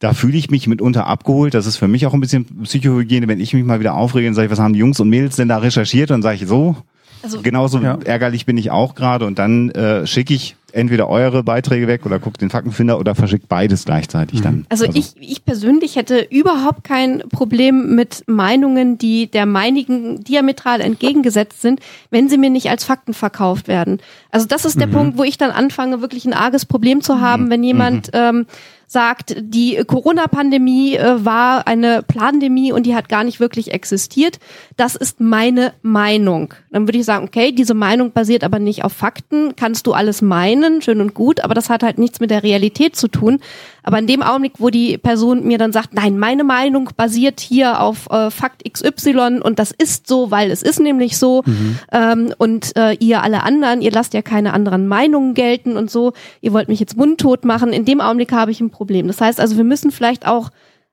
da 0.00 0.14
fühle 0.14 0.36
ich 0.36 0.50
mich 0.50 0.66
mitunter 0.66 1.06
abgeholt. 1.06 1.54
Das 1.54 1.66
ist 1.66 1.76
für 1.76 1.86
mich 1.86 2.06
auch 2.06 2.14
ein 2.14 2.20
bisschen 2.20 2.44
Psychohygiene, 2.64 3.28
wenn 3.28 3.38
ich 3.38 3.54
mich 3.54 3.64
mal 3.64 3.78
wieder 3.78 3.94
aufrege 3.94 4.26
und 4.26 4.34
sage, 4.34 4.50
was 4.50 4.58
haben 4.58 4.72
die 4.72 4.80
Jungs 4.80 4.98
und 4.98 5.08
Mädels 5.08 5.36
denn 5.36 5.48
da 5.48 5.58
recherchiert? 5.58 6.10
Und 6.10 6.22
sage 6.22 6.36
ich 6.42 6.48
so, 6.48 6.76
Also 7.22 7.40
genauso 7.42 7.78
Ja. 7.78 7.98
ärgerlich 8.04 8.46
bin 8.46 8.56
ich 8.56 8.70
auch 8.70 8.94
gerade. 8.94 9.26
Und 9.26 9.38
dann 9.38 9.70
äh, 9.70 10.06
schicke 10.06 10.34
ich 10.34 10.56
entweder 10.72 11.08
eure 11.08 11.42
Beiträge 11.42 11.86
weg 11.86 12.06
oder 12.06 12.18
gucke 12.18 12.38
den 12.38 12.50
Faktenfinder 12.50 12.98
oder 12.98 13.14
verschicke 13.14 13.44
beides 13.48 13.84
gleichzeitig 13.84 14.40
dann. 14.40 14.66
Also 14.70 14.86
ich, 14.86 15.12
ich 15.20 15.44
persönlich 15.44 15.96
hätte 15.96 16.26
überhaupt 16.30 16.84
kein 16.84 17.22
Problem 17.30 17.94
mit 17.94 18.24
Meinungen, 18.26 18.98
die 18.98 19.30
der 19.30 19.46
meinigen 19.46 20.24
diametral 20.24 20.80
entgegengesetzt 20.80 21.60
sind, 21.60 21.80
wenn 22.10 22.28
sie 22.28 22.38
mir 22.38 22.50
nicht 22.50 22.70
als 22.70 22.84
Fakten 22.84 23.14
verkauft 23.14 23.68
werden. 23.68 24.00
Also 24.30 24.46
das 24.46 24.64
ist 24.64 24.80
der 24.80 24.86
Punkt, 24.86 25.18
wo 25.18 25.24
ich 25.24 25.36
dann 25.36 25.50
anfange, 25.50 26.00
wirklich 26.00 26.24
ein 26.24 26.32
arges 26.32 26.64
Problem 26.64 27.02
zu 27.02 27.20
haben, 27.20 27.50
wenn 27.50 27.62
jemand 27.62 28.10
ähm, 28.14 28.46
sagt, 28.92 29.34
die 29.40 29.82
Corona-Pandemie 29.86 30.96
äh, 30.96 31.24
war 31.24 31.66
eine 31.66 32.02
Plandemie 32.02 32.72
und 32.72 32.84
die 32.84 32.94
hat 32.94 33.08
gar 33.08 33.24
nicht 33.24 33.40
wirklich 33.40 33.72
existiert. 33.72 34.38
Das 34.76 34.94
ist 34.94 35.20
meine 35.20 35.72
Meinung. 35.82 36.54
Dann 36.70 36.86
würde 36.86 36.98
ich 36.98 37.04
sagen, 37.04 37.24
okay, 37.26 37.52
diese 37.52 37.74
Meinung 37.74 38.12
basiert 38.12 38.44
aber 38.44 38.58
nicht 38.58 38.84
auf 38.84 38.92
Fakten. 38.92 39.56
Kannst 39.56 39.86
du 39.86 39.94
alles 39.94 40.22
meinen, 40.22 40.82
schön 40.82 41.00
und 41.00 41.14
gut, 41.14 41.40
aber 41.40 41.54
das 41.54 41.70
hat 41.70 41.82
halt 41.82 41.98
nichts 41.98 42.20
mit 42.20 42.30
der 42.30 42.42
Realität 42.42 42.94
zu 42.94 43.08
tun. 43.08 43.40
Aber 43.82 43.98
in 43.98 44.06
dem 44.06 44.22
Augenblick, 44.22 44.54
wo 44.58 44.70
die 44.70 44.98
Person 44.98 45.44
mir 45.44 45.58
dann 45.58 45.72
sagt, 45.72 45.94
nein, 45.94 46.18
meine 46.18 46.44
Meinung 46.44 46.90
basiert 46.96 47.40
hier 47.40 47.80
auf 47.80 48.08
äh, 48.10 48.30
Fakt 48.30 48.62
XY 48.70 49.40
und 49.42 49.58
das 49.58 49.72
ist 49.72 50.06
so, 50.06 50.30
weil 50.30 50.50
es 50.50 50.62
ist 50.62 50.80
nämlich 50.80 51.18
so 51.18 51.42
ähm, 51.90 52.32
und 52.38 52.76
äh, 52.76 52.94
ihr 52.94 53.22
alle 53.22 53.42
anderen, 53.42 53.82
ihr 53.82 53.90
lasst 53.90 54.14
ja 54.14 54.22
keine 54.22 54.52
anderen 54.52 54.86
Meinungen 54.86 55.34
gelten 55.34 55.76
und 55.76 55.90
so, 55.90 56.12
ihr 56.40 56.52
wollt 56.52 56.68
mich 56.68 56.80
jetzt 56.80 56.96
mundtot 56.96 57.44
machen, 57.44 57.72
in 57.72 57.84
dem 57.84 58.00
Augenblick 58.00 58.32
habe 58.32 58.50
ich 58.50 58.60
ein 58.60 58.70
Problem. 58.70 59.06
Das 59.06 59.20
heißt 59.20 59.40
also, 59.40 59.56
wir 59.56 59.64
müssen 59.64 59.90
vielleicht 59.90 60.26
auch 60.26 60.50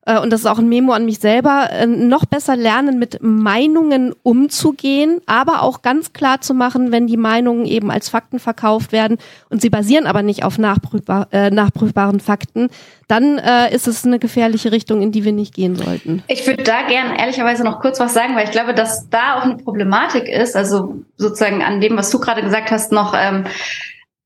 äh, 0.09 0.19
und 0.19 0.31
das 0.31 0.41
ist 0.41 0.45
auch 0.47 0.59
ein 0.59 0.69
Memo 0.69 0.93
an 0.93 1.05
mich 1.05 1.19
selber, 1.19 1.69
äh, 1.71 1.85
noch 1.85 2.25
besser 2.25 2.55
lernen, 2.55 2.97
mit 2.97 3.19
Meinungen 3.21 4.13
umzugehen, 4.23 5.21
aber 5.27 5.61
auch 5.61 5.81
ganz 5.81 6.13
klar 6.13 6.41
zu 6.41 6.53
machen, 6.53 6.91
wenn 6.91 7.05
die 7.05 7.17
Meinungen 7.17 7.65
eben 7.65 7.91
als 7.91 8.09
Fakten 8.09 8.39
verkauft 8.39 8.91
werden 8.91 9.17
und 9.49 9.61
sie 9.61 9.69
basieren 9.69 10.07
aber 10.07 10.23
nicht 10.23 10.43
auf 10.43 10.57
nachprüfbar, 10.57 11.27
äh, 11.31 11.51
nachprüfbaren 11.51 12.19
Fakten, 12.19 12.69
dann 13.07 13.37
äh, 13.37 13.73
ist 13.73 13.87
es 13.87 14.05
eine 14.05 14.19
gefährliche 14.19 14.71
Richtung, 14.71 15.01
in 15.01 15.11
die 15.11 15.23
wir 15.23 15.31
nicht 15.31 15.53
gehen 15.53 15.75
sollten. 15.75 16.23
Ich 16.27 16.45
würde 16.47 16.63
da 16.63 16.87
gern 16.87 17.15
ehrlicherweise 17.15 17.63
noch 17.63 17.79
kurz 17.79 17.99
was 17.99 18.13
sagen, 18.13 18.35
weil 18.35 18.45
ich 18.45 18.51
glaube, 18.51 18.73
dass 18.73 19.09
da 19.09 19.37
auch 19.37 19.43
eine 19.43 19.57
Problematik 19.57 20.27
ist, 20.27 20.55
also 20.55 20.95
sozusagen 21.17 21.61
an 21.61 21.81
dem, 21.81 21.97
was 21.97 22.09
du 22.09 22.19
gerade 22.19 22.41
gesagt 22.41 22.71
hast, 22.71 22.91
noch 22.91 23.13
ähm, 23.15 23.45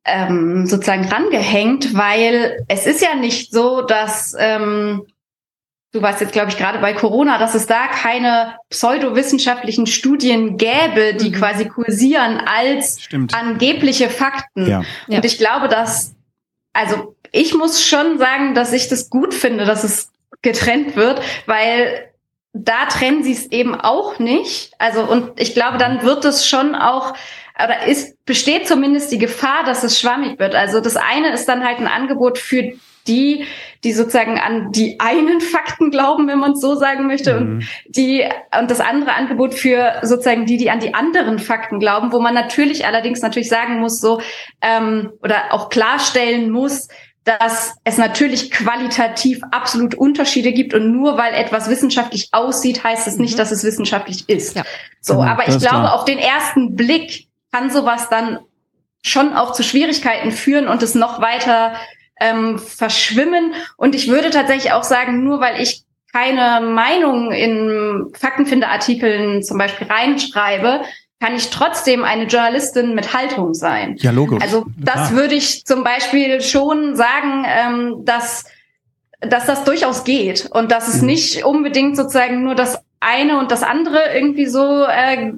ähm, 0.06 0.66
sozusagen 0.66 1.06
rangehängt, 1.06 1.96
weil 1.96 2.64
es 2.68 2.86
ist 2.86 3.02
ja 3.02 3.16
nicht 3.16 3.52
so, 3.52 3.82
dass 3.82 4.36
ähm, 4.38 5.04
du 5.94 6.02
warst 6.02 6.20
jetzt, 6.22 6.34
glaube 6.34 6.50
ich, 6.50 6.58
gerade 6.58 6.80
bei 6.80 6.94
Corona, 6.94 7.38
dass 7.38 7.54
es 7.56 7.68
da 7.68 7.88
keine 7.88 8.56
pseudowissenschaftlichen 8.70 9.86
Studien 9.86 10.58
gäbe, 10.58 11.14
die 11.14 11.30
Mhm. 11.30 11.36
quasi 11.36 11.68
kursieren 11.68 12.42
als 12.46 13.00
Stimmt. 13.02 13.34
angebliche 13.34 14.10
Fakten. 14.10 14.68
Ja. 14.68 14.82
Ja. 15.08 15.18
Und 15.18 15.26
ich 15.26 15.38
glaube, 15.38 15.68
dass, 15.70 16.16
also 16.74 17.16
ich 17.32 17.54
muss 17.54 17.84
schon 17.84 18.18
sagen, 18.18 18.56
dass 18.56 18.74
ich 18.74 18.90
das 18.90 19.10
gut 19.10 19.34
finde, 19.34 19.66
dass 19.66 19.84
es 19.84 20.12
getrennt 20.42 20.96
wird, 20.96 21.22
weil 21.46 22.10
da 22.54 22.86
trennen 22.86 23.24
sie 23.24 23.32
es 23.34 23.52
eben 23.52 23.74
auch 23.74 24.20
nicht. 24.20 24.74
Also, 24.78 25.04
und 25.04 25.40
ich 25.40 25.54
glaube, 25.54 25.78
dann 25.78 26.04
wird 26.04 26.26
es 26.26 26.48
schon 26.48 26.76
auch, 26.76 27.14
oder 27.64 27.86
ist, 27.88 28.24
besteht 28.26 28.68
zumindest 28.68 29.12
die 29.12 29.18
Gefahr, 29.18 29.64
dass 29.66 29.84
es 29.84 30.00
schwammig 30.00 30.40
wird. 30.40 30.54
Also 30.54 30.80
das 30.80 30.96
eine 30.96 31.32
ist 31.34 31.48
dann 31.48 31.64
halt 31.66 31.80
ein 31.80 31.88
Angebot 31.88 32.38
für 32.38 32.74
die, 33.08 33.46
die 33.84 33.94
sozusagen 33.94 34.40
an 34.40 34.72
die 34.72 35.00
einen 35.00 35.42
Fakten 35.42 35.92
glauben, 35.92 36.28
wenn 36.28 36.40
man 36.40 36.54
es 36.54 36.62
so 36.62 36.76
sagen 36.76 37.08
möchte, 37.08 37.38
und 37.38 37.68
die 37.88 38.24
und 38.58 38.72
das 38.72 38.80
andere 38.80 39.14
Angebot 39.14 39.54
für 39.54 40.00
sozusagen 40.04 40.46
die, 40.46 40.58
die 40.58 40.70
an 40.70 40.80
die 40.80 40.94
anderen 40.94 41.40
Fakten 41.40 41.80
glauben, 41.80 42.12
wo 42.12 42.20
man 42.20 42.34
natürlich 42.34 42.86
allerdings 42.86 43.22
natürlich 43.22 43.50
sagen 43.50 43.80
muss, 43.80 44.00
so 44.00 44.22
ähm, 44.62 45.12
oder 45.22 45.52
auch 45.52 45.70
klarstellen 45.70 46.50
muss, 46.50 46.88
dass 47.24 47.76
es 47.86 47.98
natürlich 47.98 48.52
qualitativ 48.52 49.42
absolut 49.52 49.96
Unterschiede 49.96 50.52
gibt 50.52 50.74
und 50.74 50.92
nur 50.92 51.18
weil 51.18 51.34
etwas 51.34 51.70
wissenschaftlich 51.70 52.30
aussieht, 52.32 52.84
heißt 52.84 53.08
es 53.08 53.18
nicht, 53.18 53.40
dass 53.40 53.52
es 53.52 53.64
wissenschaftlich 53.64 54.28
ist. 54.28 54.56
Ja. 54.56 54.64
So, 55.00 55.16
Genau, 55.16 55.26
aber 55.26 55.44
ich 55.44 55.58
glaube, 55.58 55.68
klar. 55.68 55.94
auf 55.94 56.06
den 56.06 56.20
ersten 56.20 56.76
Blick 56.76 57.28
kann 57.52 57.70
sowas 57.70 58.10
dann 58.10 58.40
schon 59.04 59.34
auch 59.34 59.54
zu 59.54 59.64
Schwierigkeiten 59.64 60.32
führen 60.32 60.68
und 60.68 60.84
es 60.84 60.96
noch 60.96 61.22
weiter 61.22 61.74
ähm, 62.24 62.58
verschwimmen. 62.60 63.54
Und 63.78 63.96
ich 63.96 64.08
würde 64.08 64.30
tatsächlich 64.30 64.72
auch 64.72 64.84
sagen, 64.84 65.24
nur 65.24 65.40
weil 65.42 65.62
ich 65.62 65.84
keine 66.12 66.66
Meinung 66.66 67.32
in 67.32 68.12
Faktenfinderartikeln 68.14 69.44
zum 69.44 69.58
Beispiel 69.58 69.88
reinschreibe, 69.88 70.82
kann 71.20 71.36
ich 71.36 71.50
trotzdem 71.50 72.04
eine 72.04 72.26
Journalistin 72.26 72.96
mit 72.96 73.14
Haltung 73.14 73.54
sein. 73.54 73.96
Ja, 74.00 74.12
Logo. 74.12 74.38
Also 74.42 74.66
das 74.78 75.08
Klar. 75.08 75.12
würde 75.14 75.36
ich 75.36 75.66
zum 75.66 75.84
Beispiel 75.84 76.42
schon 76.42 76.96
sagen, 76.96 77.46
ähm, 77.48 78.06
dass, 78.06 78.46
dass 79.22 79.46
das 79.46 79.64
durchaus 79.64 80.04
geht 80.04 80.50
und 80.52 80.72
dass 80.72 80.88
es 80.88 81.02
Mhm. 81.02 81.08
nicht 81.08 81.46
unbedingt 81.46 81.96
sozusagen 81.98 82.44
nur 82.44 82.56
das 82.56 82.80
eine 83.00 83.40
und 83.40 83.52
das 83.52 83.64
andere 83.64 84.00
irgendwie 84.14 84.48
so 84.48 84.84
äh, 84.86 85.34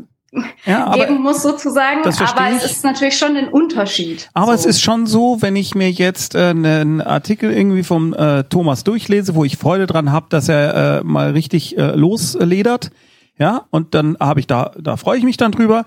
Ja, 0.66 0.92
geben 0.94 1.22
muss 1.22 1.42
sozusagen. 1.44 2.02
Aber 2.02 2.10
es 2.10 2.66
ich. 2.66 2.72
ist 2.72 2.84
natürlich 2.84 3.18
schon 3.18 3.36
ein 3.36 3.48
Unterschied. 3.48 4.30
aber 4.34 4.54
es 4.54 4.64
So. 4.64 4.70
ist 4.70 4.82
schon 4.82 5.06
so, 5.06 5.38
wenn 5.42 5.56
ich 5.56 5.76
mir 5.76 5.92
jetzt 5.92 6.36
äh, 6.36 6.50
einen 6.50 7.02
Artikel 7.02 7.52
irgendwie 7.52 7.84
vom 7.84 8.14
äh, 8.14 8.44
Thomas 8.46 8.84
durchlese, 8.84 9.36
wo 9.36 9.44
ich 9.46 9.58
Freude 9.58 9.88
dran 9.88 10.12
habe, 10.12 10.28
dass 10.30 10.50
er 10.50 11.00
äh, 11.00 11.04
mal 11.04 11.32
richtig 11.32 11.78
äh, 11.78 11.96
losledert, 11.96 12.92
ja, 13.38 13.66
und 13.70 13.94
dann 13.94 14.18
habe 14.20 14.40
ich 14.40 14.48
da, 14.48 14.72
da 14.80 14.98
freue 14.98 15.18
ich 15.18 15.24
mich 15.24 15.38
dann 15.38 15.52
drüber. 15.52 15.86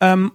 Ähm, 0.00 0.32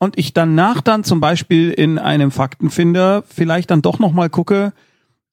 und 0.00 0.16
ich 0.18 0.32
danach 0.32 0.80
dann 0.80 1.02
zum 1.02 1.20
Beispiel 1.20 1.70
in 1.70 1.98
einem 1.98 2.30
Faktenfinder 2.30 3.24
vielleicht 3.26 3.70
dann 3.70 3.82
doch 3.82 3.98
noch 3.98 4.12
mal 4.12 4.30
gucke, 4.30 4.72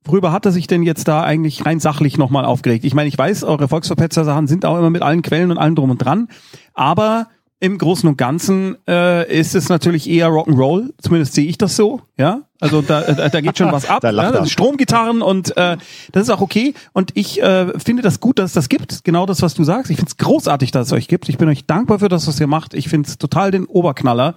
worüber 0.03 0.31
hat 0.31 0.45
er 0.45 0.51
sich 0.51 0.67
denn 0.67 0.83
jetzt 0.83 1.07
da 1.07 1.23
eigentlich 1.23 1.65
rein 1.65 1.79
sachlich 1.79 2.17
noch 2.17 2.29
mal 2.29 2.45
aufgeregt? 2.45 2.83
Ich 2.86 2.93
meine, 2.93 3.07
ich 3.09 3.17
weiß, 3.17 3.43
eure 3.43 3.67
Volksverpetzer-Sachen 3.67 4.47
sind 4.47 4.65
auch 4.65 4.77
immer 4.77 4.89
mit 4.89 5.01
allen 5.01 5.21
Quellen 5.21 5.51
und 5.51 5.57
allem 5.57 5.75
drum 5.75 5.89
und 5.91 5.97
dran, 5.99 6.29
aber 6.73 7.27
im 7.60 7.78
Großen 7.78 8.08
und 8.08 8.18
Ganzen 8.18 8.78
äh, 8.88 9.32
ist 9.34 9.56
es 9.56 9.70
natürlich 9.70 10.10
eher 10.10 10.28
Rock'n'Roll, 10.28 10.93
zumindest 11.01 11.34
sehe 11.34 11.45
ich 11.45 11.58
das 11.58 11.76
so, 11.76 12.01
ja. 12.18 12.41
Also 12.60 12.82
da, 12.82 13.01
da, 13.01 13.30
da 13.30 13.41
geht 13.41 13.58
schon 13.58 13.72
was 13.72 13.86
ab. 13.89 14.01
Da 14.01 14.10
lacht 14.10 14.49
Stromgitarren 14.49 15.22
und 15.22 15.56
äh, 15.56 15.78
das 16.12 16.24
ist 16.24 16.30
auch 16.30 16.41
okay. 16.41 16.74
Und 16.93 17.12
ich 17.16 17.41
äh, 17.41 17.78
finde 17.80 18.01
das 18.01 18.20
gut, 18.20 18.39
dass 18.39 18.51
es 18.51 18.53
das 18.53 18.70
gibt. 18.70 19.03
Genau 19.03 19.26
das, 19.26 19.41
was 19.41 19.53
du 19.53 19.64
sagst. 19.64 19.89
Ich 19.89 19.97
finde 19.97 20.10
es 20.10 20.18
großartig, 20.18 20.72
dass 20.72 20.88
es 20.88 20.93
euch 20.93 21.08
gibt. 21.08 21.30
Ich 21.30 21.38
bin 21.38 21.47
euch 21.47 21.66
dankbar 21.66 21.99
für 21.99 22.10
das, 22.10 22.28
was 22.28 22.39
ihr 22.39 22.47
macht. 22.47 22.74
Ich 22.74 22.89
finde 22.89 23.10
es 23.10 23.18
total 23.18 23.51
den 23.51 23.66
Oberknaller. 23.66 24.36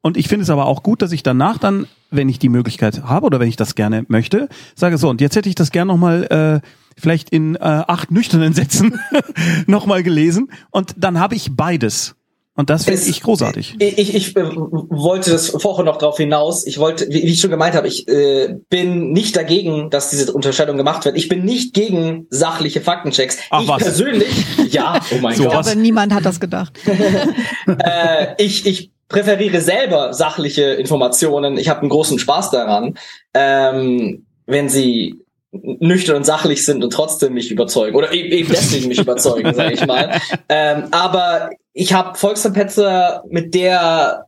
Und 0.00 0.16
ich 0.16 0.28
finde 0.28 0.42
es 0.42 0.50
aber 0.50 0.66
auch 0.66 0.82
gut, 0.82 1.00
dass 1.00 1.12
ich 1.12 1.22
danach 1.22 1.58
dann, 1.58 1.86
wenn 2.10 2.28
ich 2.28 2.38
die 2.38 2.50
Möglichkeit 2.50 3.04
habe 3.04 3.26
oder 3.26 3.40
wenn 3.40 3.48
ich 3.48 3.56
das 3.56 3.74
gerne 3.74 4.04
möchte, 4.08 4.48
sage 4.74 4.98
so, 4.98 5.08
und 5.08 5.20
jetzt 5.20 5.34
hätte 5.34 5.48
ich 5.48 5.54
das 5.54 5.70
gerne 5.70 5.92
nochmal 5.92 6.60
äh, 6.62 6.68
vielleicht 7.00 7.30
in 7.30 7.56
äh, 7.56 7.60
acht 7.60 8.10
nüchternen 8.10 8.52
Sätzen 8.52 9.00
nochmal 9.66 10.02
gelesen. 10.02 10.50
Und 10.70 10.94
dann 10.98 11.18
habe 11.18 11.34
ich 11.34 11.56
beides. 11.56 12.16
Und 12.56 12.70
das 12.70 12.84
finde 12.84 13.02
ich 13.02 13.20
großartig. 13.20 13.74
Ich, 13.80 13.98
ich, 13.98 14.14
ich 14.14 14.36
äh, 14.36 14.44
wollte 14.44 15.32
das 15.32 15.48
vorher 15.50 15.84
noch 15.84 15.96
darauf 15.96 16.18
hinaus. 16.18 16.64
Ich 16.66 16.78
wollte, 16.78 17.08
wie, 17.08 17.24
wie 17.24 17.32
ich 17.32 17.40
schon 17.40 17.50
gemeint 17.50 17.74
habe, 17.74 17.88
ich 17.88 18.06
äh, 18.06 18.54
bin 18.68 19.10
nicht 19.10 19.34
dagegen, 19.34 19.90
dass 19.90 20.10
diese 20.10 20.32
Unterscheidung 20.32 20.76
gemacht 20.76 21.04
wird. 21.04 21.16
Ich 21.16 21.28
bin 21.28 21.44
nicht 21.44 21.74
gegen 21.74 22.28
sachliche 22.30 22.80
Faktenchecks. 22.80 23.38
Ach, 23.50 23.62
ich 23.62 23.68
was? 23.68 23.82
persönlich, 23.82 24.44
ja, 24.70 25.00
oh 25.10 25.16
mein 25.20 25.34
So 25.36 25.42
Ich 25.44 25.48
Gott. 25.48 25.58
was? 25.58 25.66
glaube, 25.66 25.80
niemand 25.80 26.14
hat 26.14 26.24
das 26.24 26.38
gedacht. 26.38 26.78
äh, 27.66 28.34
ich, 28.38 28.66
ich 28.66 28.92
präferiere 29.08 29.60
selber 29.60 30.12
sachliche 30.12 30.62
Informationen. 30.62 31.58
Ich 31.58 31.68
habe 31.68 31.80
einen 31.80 31.90
großen 31.90 32.20
Spaß 32.20 32.52
daran, 32.52 32.94
ähm, 33.34 34.26
wenn 34.46 34.68
sie 34.68 35.23
nüchtern 35.62 36.16
und 36.16 36.24
sachlich 36.24 36.64
sind 36.64 36.82
und 36.82 36.92
trotzdem 36.92 37.34
mich 37.34 37.50
überzeugen 37.50 37.96
oder 37.96 38.12
eben, 38.12 38.30
eben 38.32 38.48
deswegen 38.50 38.88
mich 38.88 38.98
überzeugen, 38.98 39.54
sage 39.54 39.74
ich 39.74 39.86
mal. 39.86 40.20
Ähm, 40.48 40.84
aber 40.90 41.50
ich 41.72 41.92
habe 41.92 42.18
Volksverpetzer 42.18 43.24
mit 43.28 43.54
der 43.54 44.26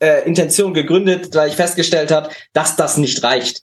äh, 0.00 0.24
Intention 0.26 0.72
gegründet, 0.74 1.34
weil 1.34 1.48
ich 1.48 1.56
festgestellt 1.56 2.10
habe, 2.10 2.28
dass 2.52 2.76
das 2.76 2.96
nicht 2.96 3.22
reicht. 3.22 3.62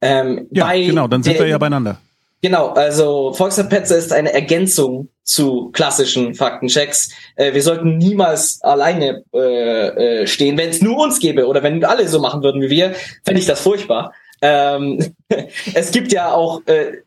Ähm, 0.00 0.46
Ja, 0.50 0.72
genau, 0.72 1.08
dann 1.08 1.22
sind 1.22 1.34
der- 1.34 1.42
wir 1.42 1.48
ja 1.50 1.58
beieinander. 1.58 1.98
Genau, 2.42 2.68
also 2.74 3.32
Volksverpetzer 3.32 3.96
ist 3.96 4.12
eine 4.12 4.34
Ergänzung 4.34 5.08
zu 5.22 5.70
klassischen 5.72 6.34
Faktenchecks. 6.34 7.08
Äh, 7.36 7.54
wir 7.54 7.62
sollten 7.62 7.96
niemals 7.96 8.60
alleine 8.60 9.24
äh, 9.32 10.20
äh, 10.20 10.26
stehen. 10.26 10.58
Wenn 10.58 10.68
es 10.68 10.82
nur 10.82 10.98
uns 10.98 11.20
gäbe 11.20 11.46
oder 11.46 11.62
wenn 11.62 11.82
alle 11.86 12.06
so 12.06 12.20
machen 12.20 12.42
würden 12.42 12.60
wie 12.60 12.68
wir, 12.68 12.94
fände 13.24 13.40
ich 13.40 13.46
das 13.46 13.60
furchtbar. 13.62 14.12
Ähm, 14.44 14.98
es 15.74 15.90
gibt 15.90 16.12
ja 16.12 16.32
auch, 16.32 16.60
äh, 16.66 16.98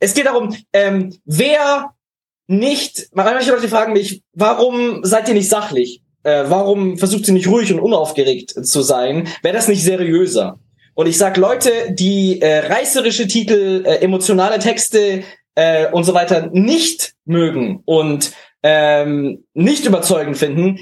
es 0.00 0.12
geht 0.12 0.26
darum, 0.26 0.56
ähm, 0.72 1.14
wer 1.24 1.94
nicht, 2.48 3.10
manche 3.12 3.52
Leute 3.52 3.68
fragen 3.68 3.92
mich, 3.92 4.22
warum 4.32 5.04
seid 5.04 5.28
ihr 5.28 5.34
nicht 5.34 5.48
sachlich? 5.48 6.02
Äh, 6.24 6.44
warum 6.48 6.98
versucht 6.98 7.28
ihr 7.28 7.34
nicht 7.34 7.46
ruhig 7.46 7.72
und 7.72 7.78
unaufgeregt 7.78 8.66
zu 8.66 8.82
sein? 8.82 9.28
Wäre 9.42 9.54
das 9.54 9.68
nicht 9.68 9.84
seriöser? 9.84 10.58
Und 10.94 11.06
ich 11.06 11.16
sag 11.16 11.36
Leute, 11.36 11.70
die 11.92 12.40
äh, 12.42 12.66
reißerische 12.66 13.28
Titel, 13.28 13.84
äh, 13.86 13.98
emotionale 13.98 14.58
Texte 14.58 15.22
äh, 15.54 15.86
und 15.92 16.02
so 16.02 16.12
weiter 16.12 16.50
nicht 16.52 17.14
mögen 17.24 17.82
und 17.84 18.32
ähm, 18.64 19.44
nicht 19.54 19.86
überzeugend 19.86 20.36
finden, 20.36 20.80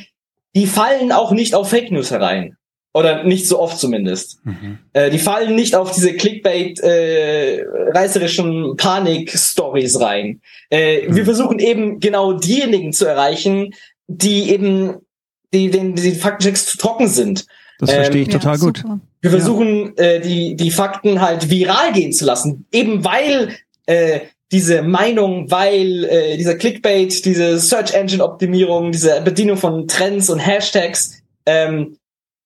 die 0.56 0.66
fallen 0.66 1.12
auch 1.12 1.32
nicht 1.32 1.54
auf 1.54 1.68
Fake 1.68 1.92
News 1.92 2.10
herein. 2.10 2.56
Oder 2.94 3.22
nicht 3.24 3.46
so 3.46 3.60
oft 3.60 3.78
zumindest. 3.78 4.40
Äh, 4.94 5.10
die 5.10 5.18
fallen 5.18 5.54
nicht 5.54 5.74
auf 5.76 5.92
diese 5.92 6.14
Clickbait, 6.14 6.80
äh, 6.80 7.62
reißerischen 7.92 8.76
Panik-Stories 8.76 10.00
rein. 10.00 10.40
Äh, 10.70 11.02
Wir 11.08 11.24
versuchen 11.24 11.58
eben 11.58 12.00
genau 12.00 12.32
diejenigen 12.32 12.92
zu 12.92 13.04
erreichen, 13.04 13.74
die 14.08 14.50
eben 14.50 14.96
die 15.52 15.70
den 15.70 15.94
die 15.94 16.12
Faktenchecks 16.12 16.66
zu 16.66 16.78
trocken 16.78 17.08
sind. 17.08 17.46
Das 17.78 17.90
Ähm, 17.90 17.96
verstehe 17.96 18.22
ich 18.22 18.28
total 18.28 18.56
Ja, 18.56 18.60
gut. 18.60 18.78
super. 18.78 19.00
Wir 19.20 19.30
versuchen 19.30 19.96
äh, 19.98 20.20
die 20.20 20.56
die 20.56 20.70
Fakten 20.70 21.20
halt 21.20 21.50
viral 21.50 21.92
gehen 21.92 22.12
zu 22.12 22.24
lassen, 22.24 22.66
eben 22.72 23.04
weil 23.04 23.54
äh, 23.86 24.20
diese 24.50 24.80
Meinung, 24.82 25.50
weil 25.50 26.04
äh, 26.04 26.36
dieser 26.38 26.54
Clickbait, 26.54 27.22
diese 27.26 27.58
Search 27.58 27.92
Engine 27.92 28.24
Optimierung, 28.24 28.92
diese 28.92 29.20
Bedienung 29.20 29.58
von 29.58 29.86
Trends 29.86 30.30
und 30.30 30.38
Hashtags 30.38 31.20
ähm, 31.44 31.97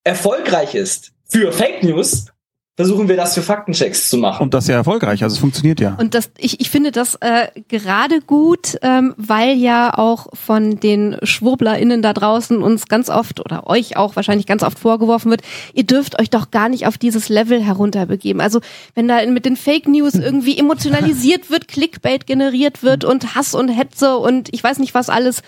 erfolgreich 0.05 0.75
ist 0.75 1.13
für 1.29 1.53
Fake 1.53 1.83
News, 1.83 2.27
versuchen 2.75 3.07
wir 3.07 3.17
das 3.17 3.35
für 3.35 3.43
Faktenchecks 3.43 4.09
zu 4.09 4.17
machen. 4.17 4.45
Und 4.45 4.55
das 4.55 4.65
ist 4.65 4.69
ja 4.69 4.77
erfolgreich, 4.77 5.23
also 5.23 5.35
es 5.35 5.41
funktioniert 5.41 5.79
ja. 5.79 5.95
Und 5.99 6.15
das, 6.15 6.31
ich, 6.39 6.61
ich 6.61 6.71
finde 6.71 6.91
das 6.91 7.17
äh, 7.21 7.49
gerade 7.69 8.21
gut, 8.23 8.79
ähm, 8.81 9.15
weil 9.19 9.57
ja 9.57 9.97
auch 9.97 10.29
von 10.33 10.81
den 10.81 11.17
SchwurblerInnen 11.23 12.01
da 12.01 12.15
draußen 12.15 12.63
uns 12.63 12.89
ganz 12.89 13.11
oft 13.11 13.41
oder 13.41 13.67
euch 13.67 13.97
auch 13.99 14.17
wahrscheinlich 14.17 14.47
ganz 14.47 14.63
oft 14.63 14.79
vorgeworfen 14.79 15.31
wird, 15.31 15.43
ihr 15.75 15.85
dürft 15.85 16.19
euch 16.19 16.31
doch 16.31 16.51
gar 16.51 16.71
nicht 16.71 16.87
auf 16.87 16.97
dieses 16.97 17.29
Level 17.29 17.63
herunterbegeben. 17.63 18.41
Also 18.41 18.61
wenn 18.95 19.07
da 19.07 19.25
mit 19.27 19.45
den 19.45 19.57
Fake 19.57 19.87
News 19.87 20.15
irgendwie 20.17 20.59
emotionalisiert 20.59 21.51
wird, 21.51 21.69
Clickbait 21.69 22.27
generiert 22.27 22.83
wird 22.83 23.05
und 23.05 23.35
Hass 23.35 23.55
und 23.55 23.69
Hetze 23.69 24.17
und 24.17 24.49
ich 24.53 24.65
weiß 24.65 24.79
nicht 24.79 24.95
was 24.95 25.11
alles 25.11 25.43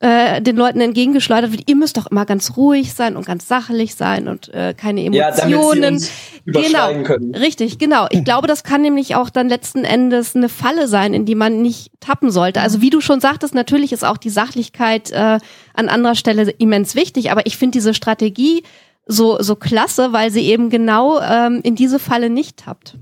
äh, 0.00 0.42
den 0.42 0.56
Leuten 0.56 0.80
entgegengeschleudert 0.80 1.52
wird, 1.52 1.62
ihr 1.68 1.76
müsst 1.76 1.96
doch 1.96 2.06
immer 2.06 2.26
ganz 2.26 2.56
ruhig 2.56 2.92
sein 2.92 3.16
und 3.16 3.24
ganz 3.24 3.48
sachlich 3.48 3.94
sein 3.94 4.28
und 4.28 4.52
äh, 4.52 4.74
keine 4.74 5.00
ja, 5.00 5.30
Emotionen. 5.30 5.94
uns 5.94 6.10
überschreiben 6.44 7.04
können. 7.04 7.34
Richtig, 7.34 7.78
genau. 7.78 8.06
Ich 8.10 8.22
glaube, 8.22 8.46
das 8.46 8.62
kann 8.62 8.82
nämlich 8.82 9.14
auch 9.14 9.30
dann 9.30 9.48
letzten 9.48 9.84
Endes 9.84 10.36
eine 10.36 10.50
Falle 10.50 10.86
sein, 10.86 11.14
in 11.14 11.24
die 11.24 11.34
man 11.34 11.62
nicht 11.62 11.92
tappen 12.00 12.30
sollte. 12.30 12.60
Also 12.60 12.82
wie 12.82 12.90
du 12.90 13.00
schon 13.00 13.20
sagtest, 13.20 13.54
natürlich 13.54 13.92
ist 13.92 14.04
auch 14.04 14.18
die 14.18 14.30
Sachlichkeit 14.30 15.12
äh, 15.12 15.38
an 15.72 15.88
anderer 15.88 16.14
Stelle 16.14 16.50
immens 16.50 16.94
wichtig, 16.94 17.30
aber 17.30 17.46
ich 17.46 17.56
finde 17.56 17.78
diese 17.78 17.94
Strategie 17.94 18.64
so 19.06 19.40
so 19.40 19.56
klasse, 19.56 20.12
weil 20.12 20.30
sie 20.30 20.42
eben 20.42 20.68
genau 20.68 21.20
ähm, 21.20 21.60
in 21.62 21.74
diese 21.74 21.98
Falle 21.98 22.28
nicht 22.28 22.58
tappt. 22.58 22.96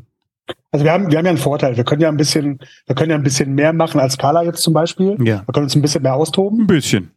Also 0.74 0.84
wir 0.84 0.90
haben, 0.90 1.08
wir 1.08 1.18
haben 1.18 1.24
ja 1.24 1.30
einen 1.30 1.38
Vorteil. 1.38 1.76
Wir 1.76 1.84
können 1.84 2.02
ja 2.02 2.08
ein 2.08 2.16
bisschen, 2.16 2.58
wir 2.86 2.96
können 2.96 3.10
ja 3.10 3.16
ein 3.16 3.22
bisschen 3.22 3.54
mehr 3.54 3.72
machen 3.72 4.00
als 4.00 4.18
Carla 4.18 4.42
jetzt 4.42 4.60
zum 4.60 4.74
Beispiel. 4.74 5.16
Ja. 5.20 5.44
Wir 5.46 5.52
können 5.52 5.66
uns 5.66 5.76
ein 5.76 5.82
bisschen 5.82 6.02
mehr 6.02 6.16
austoben. 6.16 6.62
Ein 6.62 6.66
bisschen. 6.66 7.12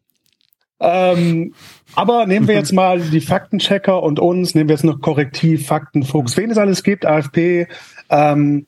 Ähm, 0.79 1.55
aber 1.95 2.27
nehmen 2.27 2.47
wir 2.47 2.53
jetzt 2.53 2.71
mal 2.71 3.01
die 3.01 3.19
Faktenchecker 3.19 4.03
und 4.03 4.19
uns, 4.19 4.53
nehmen 4.53 4.69
wir 4.69 4.75
jetzt 4.75 4.83
noch 4.83 5.01
Korrektiv, 5.01 5.65
Faktenfuchs, 5.65 6.37
wen 6.37 6.51
es 6.51 6.59
alles 6.59 6.83
gibt, 6.83 7.03
AFP. 7.07 7.67
Ähm, 8.11 8.67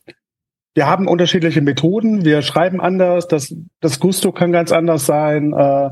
wir 0.74 0.88
haben 0.88 1.06
unterschiedliche 1.06 1.60
Methoden, 1.60 2.24
wir 2.24 2.42
schreiben 2.42 2.80
anders, 2.80 3.28
das, 3.28 3.54
das 3.78 4.00
Gusto 4.00 4.32
kann 4.32 4.50
ganz 4.50 4.72
anders 4.72 5.06
sein. 5.06 5.52
Äh, 5.52 5.90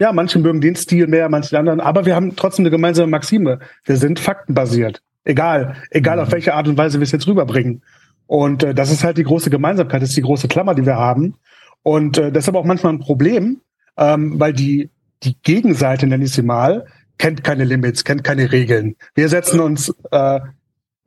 ja, 0.00 0.12
manche 0.12 0.38
mögen 0.38 0.60
den 0.60 0.76
Stil 0.76 1.06
mehr, 1.06 1.30
manche 1.30 1.58
anderen, 1.58 1.80
aber 1.80 2.04
wir 2.04 2.14
haben 2.14 2.36
trotzdem 2.36 2.64
eine 2.66 2.70
gemeinsame 2.70 3.08
Maxime. 3.08 3.60
Wir 3.86 3.96
sind 3.96 4.20
faktenbasiert. 4.20 5.00
Egal, 5.24 5.76
egal 5.90 6.20
auf 6.20 6.30
welche 6.30 6.52
Art 6.52 6.68
und 6.68 6.76
Weise 6.76 7.00
wir 7.00 7.04
es 7.04 7.12
jetzt 7.12 7.26
rüberbringen. 7.26 7.80
Und 8.28 8.62
äh, 8.62 8.74
das 8.74 8.92
ist 8.92 9.02
halt 9.02 9.18
die 9.18 9.24
große 9.24 9.50
Gemeinsamkeit, 9.50 10.02
das 10.02 10.10
ist 10.10 10.16
die 10.16 10.22
große 10.22 10.46
Klammer, 10.46 10.74
die 10.74 10.86
wir 10.86 10.96
haben. 10.96 11.34
Und 11.82 12.18
äh, 12.18 12.30
das 12.30 12.44
ist 12.44 12.48
aber 12.48 12.60
auch 12.60 12.64
manchmal 12.64 12.92
ein 12.92 13.00
Problem, 13.00 13.62
ähm, 13.96 14.38
weil 14.38 14.52
die, 14.52 14.90
die 15.24 15.34
Gegenseite, 15.42 16.06
nenne 16.06 16.24
ich 16.24 16.32
sie 16.32 16.42
mal, 16.42 16.84
kennt 17.16 17.42
keine 17.42 17.64
Limits, 17.64 18.04
kennt 18.04 18.22
keine 18.22 18.52
Regeln. 18.52 18.96
Wir 19.14 19.28
setzen 19.28 19.60
uns 19.60 19.92
äh, 20.10 20.40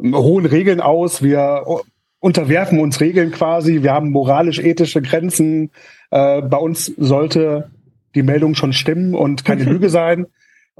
hohen 0.03 0.45
Regeln 0.47 0.81
aus, 0.81 1.21
wir 1.21 1.63
unterwerfen 2.19 2.79
uns 2.79 2.99
Regeln 2.99 3.31
quasi, 3.31 3.83
wir 3.83 3.93
haben 3.93 4.09
moralisch-ethische 4.09 5.01
Grenzen. 5.01 5.69
Äh, 6.09 6.41
bei 6.41 6.57
uns 6.57 6.91
sollte 6.97 7.69
die 8.15 8.23
Meldung 8.23 8.55
schon 8.55 8.73
stimmen 8.73 9.13
und 9.13 9.45
keine 9.45 9.63
Lüge 9.63 9.89
sein. 9.89 10.25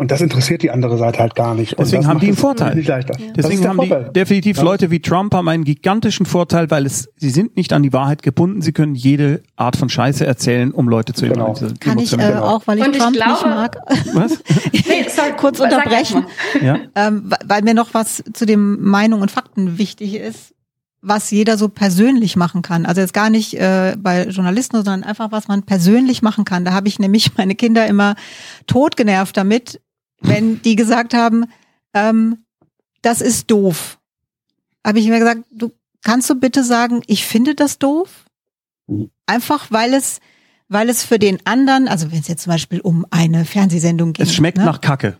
Und 0.02 0.10
das 0.10 0.20
interessiert 0.20 0.64
die 0.64 0.72
andere 0.72 0.98
Seite 0.98 1.20
halt 1.20 1.36
gar 1.36 1.54
nicht. 1.54 1.74
Und 1.74 1.86
Deswegen 1.86 2.08
haben 2.08 2.20
die 2.20 2.26
einen 2.28 2.36
Vorteil. 2.36 2.74
Nicht 2.74 2.90
Deswegen 2.90 3.68
haben 3.68 3.80
die 3.80 3.88
Vorteil. 3.88 4.12
definitiv 4.14 4.58
Ja. 4.58 4.64
Leute 4.64 4.90
wie 4.90 5.00
Trump 5.00 5.32
haben 5.36 5.48
einen 5.48 5.64
gigantischen 5.64 6.26
Vorteil, 6.26 6.72
weil 6.72 6.88
es 6.88 7.08
sie 7.18 7.30
sind 7.30 7.56
nicht 7.56 7.72
an 7.72 7.84
die 7.84 7.94
Wahrheit 7.94 8.24
gebunden. 8.24 8.64
Sie 8.64 8.72
können 8.72 8.96
jede 8.96 9.44
Art 9.58 9.76
von 9.78 9.90
Scheiße 9.90 10.26
erzählen, 10.26 10.72
um 10.72 10.90
Leute 10.90 11.14
zu 11.14 11.28
Genau. 11.28 11.46
emotionalisieren. 11.46 11.80
Kann 11.80 12.00
ich 12.00 12.14
äh, 12.14 12.18
Genau. 12.18 12.42
auch, 12.48 12.66
weil 12.66 12.80
ich 12.80 12.86
Und 12.88 12.96
ich 12.96 13.00
Trump 13.02 13.16
nicht 13.16 13.24
glaube- 13.24 13.50
mag, 13.50 13.78
Was? 14.16 14.40
Nee, 14.74 15.06
sorry, 15.08 15.34
kurz 15.38 15.60
unterbrechen. 15.60 16.26
Ja. 16.64 16.80
ähm, 16.96 17.26
weil- 17.28 17.40
weil 17.46 17.62
mir 17.62 17.76
noch 17.76 17.94
was 17.94 18.24
zu 18.34 18.48
dem 18.48 18.82
Meinung 18.82 19.22
und 19.22 19.30
Fakten 19.30 19.78
wichtig 19.78 20.16
ist. 20.16 20.56
was 21.04 21.32
jeder 21.32 21.58
so 21.58 21.68
persönlich 21.68 22.36
machen 22.36 22.62
kann. 22.62 22.86
Also 22.86 23.02
jetzt 23.02 23.14
gar 23.16 23.32
nicht 23.32 23.56
äh, 23.56 23.96
bei 23.98 24.26
Journalisten, 24.28 24.76
sondern 24.78 25.04
einfach, 25.04 25.32
was 25.32 25.48
man 25.48 25.64
persönlich 25.64 26.22
machen 26.22 26.46
kann. 26.46 26.64
Da 26.64 26.74
habe 26.74 26.88
ich 26.88 27.00
nämlich 27.00 27.36
meine 27.38 27.56
Kinder 27.56 27.88
immer 27.88 28.14
totgenervt 28.68 29.36
damit, 29.36 29.82
wenn 30.22 30.62
die 30.62 30.76
gesagt 30.76 31.14
haben, 31.14 31.46
ähm, 31.94 32.46
das 33.02 33.22
ist 33.22 33.50
doof. 33.52 34.00
Habe 34.86 35.00
ich 35.00 35.08
mir 35.08 35.20
gesagt, 35.20 35.42
du 35.52 35.72
kannst 36.04 36.30
du 36.30 36.36
bitte 36.36 36.64
sagen, 36.64 37.02
ich 37.08 37.26
finde 37.26 37.56
das 37.56 37.80
doof? 37.80 38.26
Einfach 39.26 39.68
weil 39.70 39.94
es, 39.94 40.20
weil 40.68 40.90
es 40.90 41.04
für 41.04 41.20
den 41.20 41.46
anderen, 41.46 41.88
also 41.88 42.12
wenn 42.12 42.20
es 42.20 42.28
jetzt 42.28 42.44
zum 42.44 42.52
Beispiel 42.52 42.82
um 42.82 43.06
eine 43.10 43.46
Fernsehsendung 43.46 44.14
geht. 44.14 44.28
Es 44.28 44.34
schmeckt 44.34 44.58
ne? 44.58 44.66
nach 44.66 44.82
Kacke. 44.82 45.18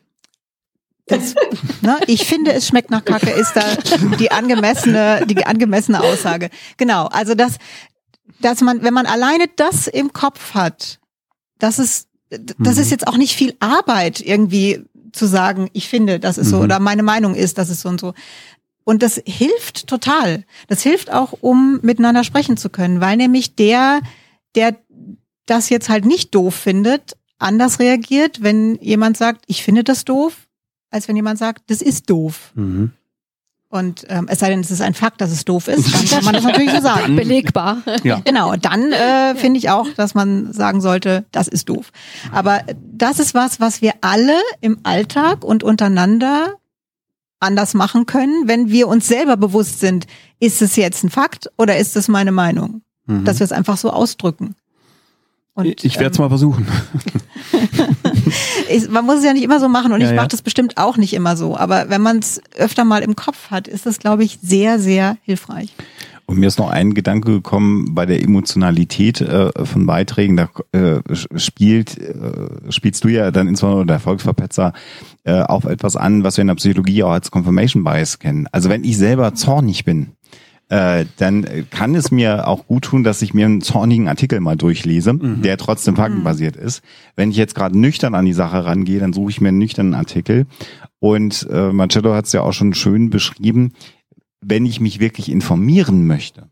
Das, 1.08 1.36
ne, 1.82 2.00
ich 2.08 2.26
finde, 2.26 2.54
es 2.54 2.68
schmeckt 2.68 2.90
nach 2.90 3.04
Kacke, 3.04 3.32
ist 3.32 3.54
da 3.54 3.64
die 4.20 4.32
angemessene, 4.32 5.26
die 5.28 5.46
angemessene 5.46 6.02
Aussage. 6.02 6.50
Genau. 6.78 7.08
Also 7.08 7.36
dass, 7.36 7.58
dass 8.40 8.62
man, 8.62 8.84
wenn 8.84 8.94
man 8.94 9.06
alleine 9.06 9.46
das 9.56 9.88
im 9.88 10.14
Kopf 10.14 10.54
hat, 10.54 11.00
das 11.60 11.80
ist, 11.80 12.08
das 12.30 12.78
ist 12.78 12.92
jetzt 12.92 13.08
auch 13.08 13.18
nicht 13.18 13.36
viel 13.36 13.56
Arbeit 13.60 14.22
irgendwie 14.22 14.86
zu 15.12 15.26
sagen, 15.26 15.70
ich 15.74 15.88
finde, 15.90 16.20
das 16.20 16.38
ist 16.38 16.50
so, 16.50 16.58
Mhm. 16.58 16.64
oder 16.64 16.80
meine 16.80 17.04
Meinung 17.04 17.36
ist, 17.36 17.58
das 17.58 17.70
ist 17.70 17.82
so 17.82 17.90
und 17.90 18.00
so. 18.00 18.14
Und 18.84 19.04
das 19.04 19.22
hilft 19.26 19.88
total. 19.88 20.44
Das 20.68 20.82
hilft 20.82 21.12
auch, 21.12 21.34
um 21.42 21.80
miteinander 21.84 22.24
sprechen 22.24 22.58
zu 22.58 22.70
können, 22.70 23.00
weil 23.02 23.16
nämlich 23.18 23.56
der, 23.56 24.02
der 24.56 24.76
das 25.46 25.70
jetzt 25.70 25.90
halt 25.90 26.06
nicht 26.06 26.34
doof 26.34 26.56
findet, 26.56 27.16
anders 27.38 27.80
reagiert, 27.80 28.42
wenn 28.44 28.76
jemand 28.76 29.18
sagt, 29.18 29.44
ich 29.48 29.64
finde 29.64 29.84
das 29.84 30.06
doof, 30.06 30.48
als 30.90 31.08
wenn 31.08 31.16
jemand 31.16 31.40
sagt, 31.40 31.64
das 31.70 31.82
ist 31.82 32.10
doof. 32.10 32.52
Mhm. 32.56 32.92
Und 33.72 34.06
ähm, 34.10 34.28
es 34.30 34.40
sei 34.40 34.50
denn, 34.50 34.60
es 34.60 34.70
ist 34.70 34.82
ein 34.82 34.94
Fakt, 34.94 35.22
dass 35.22 35.32
es 35.32 35.46
doof 35.46 35.70
ist, 35.70 35.94
dann 35.94 36.06
kann 36.06 36.26
man 36.26 36.34
das 36.34 36.44
natürlich 36.52 36.72
so 36.72 36.82
sagen. 36.82 37.16
Belegbar. 37.16 37.78
Ja. 38.04 38.20
Genau, 38.20 38.58
dann 38.58 38.92
äh, 38.92 39.34
finde 39.36 39.60
ich 39.60 39.70
auch, 39.70 39.88
dass 39.96 40.14
man 40.14 40.52
sagen 40.52 40.82
sollte, 40.82 41.24
das 41.32 41.48
ist 41.48 41.70
doof. 41.70 41.94
Aber 42.34 42.60
das 42.92 43.20
ist 43.20 43.34
was, 43.34 43.62
was 43.62 43.82
wir 43.82 43.94
alle 44.02 44.36
im 44.60 44.80
Alltag 44.84 45.46
und 45.46 45.64
untereinander 45.64 46.56
anders 47.40 47.74
machen 47.74 48.06
können, 48.06 48.48
wenn 48.48 48.70
wir 48.70 48.90
uns 48.90 49.08
selber 49.08 49.38
bewusst 49.38 49.80
sind, 49.80 50.06
ist 50.42 50.62
es 50.62 50.76
jetzt 50.76 51.06
ein 51.06 51.10
Fakt 51.10 51.50
oder 51.58 51.78
ist 51.78 51.96
es 51.96 52.10
meine 52.10 52.34
Meinung? 52.34 52.82
Mhm. 53.06 53.24
Dass 53.24 53.40
wir 53.40 53.46
es 53.46 53.54
einfach 53.54 53.78
so 53.78 53.90
ausdrücken. 53.90 54.56
Und, 55.54 55.84
ich 55.84 55.96
werde 55.98 56.12
es 56.12 56.18
ähm, 56.18 56.24
mal 56.24 56.30
versuchen. 56.30 56.68
ich, 58.70 58.90
man 58.90 59.06
muss 59.06 59.18
es 59.20 59.26
ja 59.26 59.34
nicht 59.34 59.44
immer 59.44 59.60
so 59.60 59.70
machen 59.70 59.92
und 59.92 60.02
Ja, 60.02 60.08
ich 60.08 60.12
ja. 60.12 60.18
mache 60.18 60.30
das 60.30 60.42
bestimmt 60.42 60.78
auch 60.78 60.98
nicht 60.98 61.14
immer 61.14 61.38
so. 61.38 61.58
Aber 61.58 61.90
wenn 61.90 62.02
man 62.02 62.20
es 62.20 62.42
öfter 62.56 62.86
mal 62.86 63.02
im 63.04 63.16
Kopf 63.16 63.52
hat, 63.52 63.68
ist 63.68 63.86
das, 63.86 64.00
glaube 64.00 64.24
ich, 64.24 64.40
sehr, 64.42 64.80
sehr 64.80 65.18
hilfreich. 65.24 65.74
Und 66.32 66.40
mir 66.40 66.48
ist 66.48 66.60
noch 66.60 66.70
ein 66.70 66.94
Gedanke 66.94 67.30
gekommen 67.30 67.94
bei 67.94 68.06
der 68.06 68.24
Emotionalität 68.24 69.20
äh, 69.20 69.52
von 69.66 69.86
Beiträgen. 69.86 70.38
Da 70.38 70.50
äh, 70.72 71.02
spielt 71.36 71.98
äh, 71.98 72.72
spielst 72.72 73.04
du 73.04 73.10
ja 73.10 73.32
dann 73.32 73.50
insbesondere 73.50 73.86
der 73.86 74.00
Volksverpetzer 74.00 74.72
äh, 75.26 75.42
auf 75.42 75.66
etwas 75.66 75.98
an, 75.98 76.24
was 76.24 76.38
wir 76.38 76.44
in 76.44 76.48
der 76.48 76.56
Psychologie 76.56 77.04
auch 77.04 77.12
als 77.12 77.32
Confirmation 77.32 77.84
Bias 77.84 78.18
kennen. 78.18 78.48
Also 78.54 78.70
wenn 78.70 78.86
ich 78.86 78.98
selber 78.98 79.34
zornig 79.34 79.84
bin, 79.84 80.12
äh, 80.72 81.06
dann 81.18 81.46
kann 81.70 81.96
es 81.96 82.12
mir 82.12 82.48
auch 82.48 82.66
gut 82.66 82.86
tun, 82.86 83.04
dass 83.04 83.22
ich 83.22 83.34
mir 83.34 83.46
einen 83.46 83.60
zornigen 83.60 84.08
Artikel 84.08 84.40
mal 84.40 84.56
durchlese, 84.56 85.14
der 85.22 85.58
trotzdem 85.58 85.98
faktenbasiert 85.98 86.56
ist. 86.56 86.82
Wenn 87.18 87.30
ich 87.30 87.36
jetzt 87.36 87.56
gerade 87.56 87.78
nüchtern 87.78 88.16
an 88.16 88.24
die 88.24 88.32
Sache 88.32 88.64
rangehe, 88.64 89.02
dann 89.02 89.12
suche 89.12 89.32
ich 89.32 89.42
mir 89.42 89.50
einen 89.50 89.58
nüchternen 89.58 89.94
Artikel. 89.94 90.46
Und 91.00 91.46
äh, 91.52 91.74
Marcello 91.74 92.14
hat 92.14 92.26
es 92.26 92.32
ja 92.32 92.42
auch 92.42 92.54
schon 92.54 92.74
schön 92.74 93.10
beschrieben, 93.10 93.74
wenn 94.40 94.66
ich 94.66 94.80
mich 94.80 95.02
wirklich 95.02 95.30
informieren 95.30 96.08
möchte, 96.08 96.48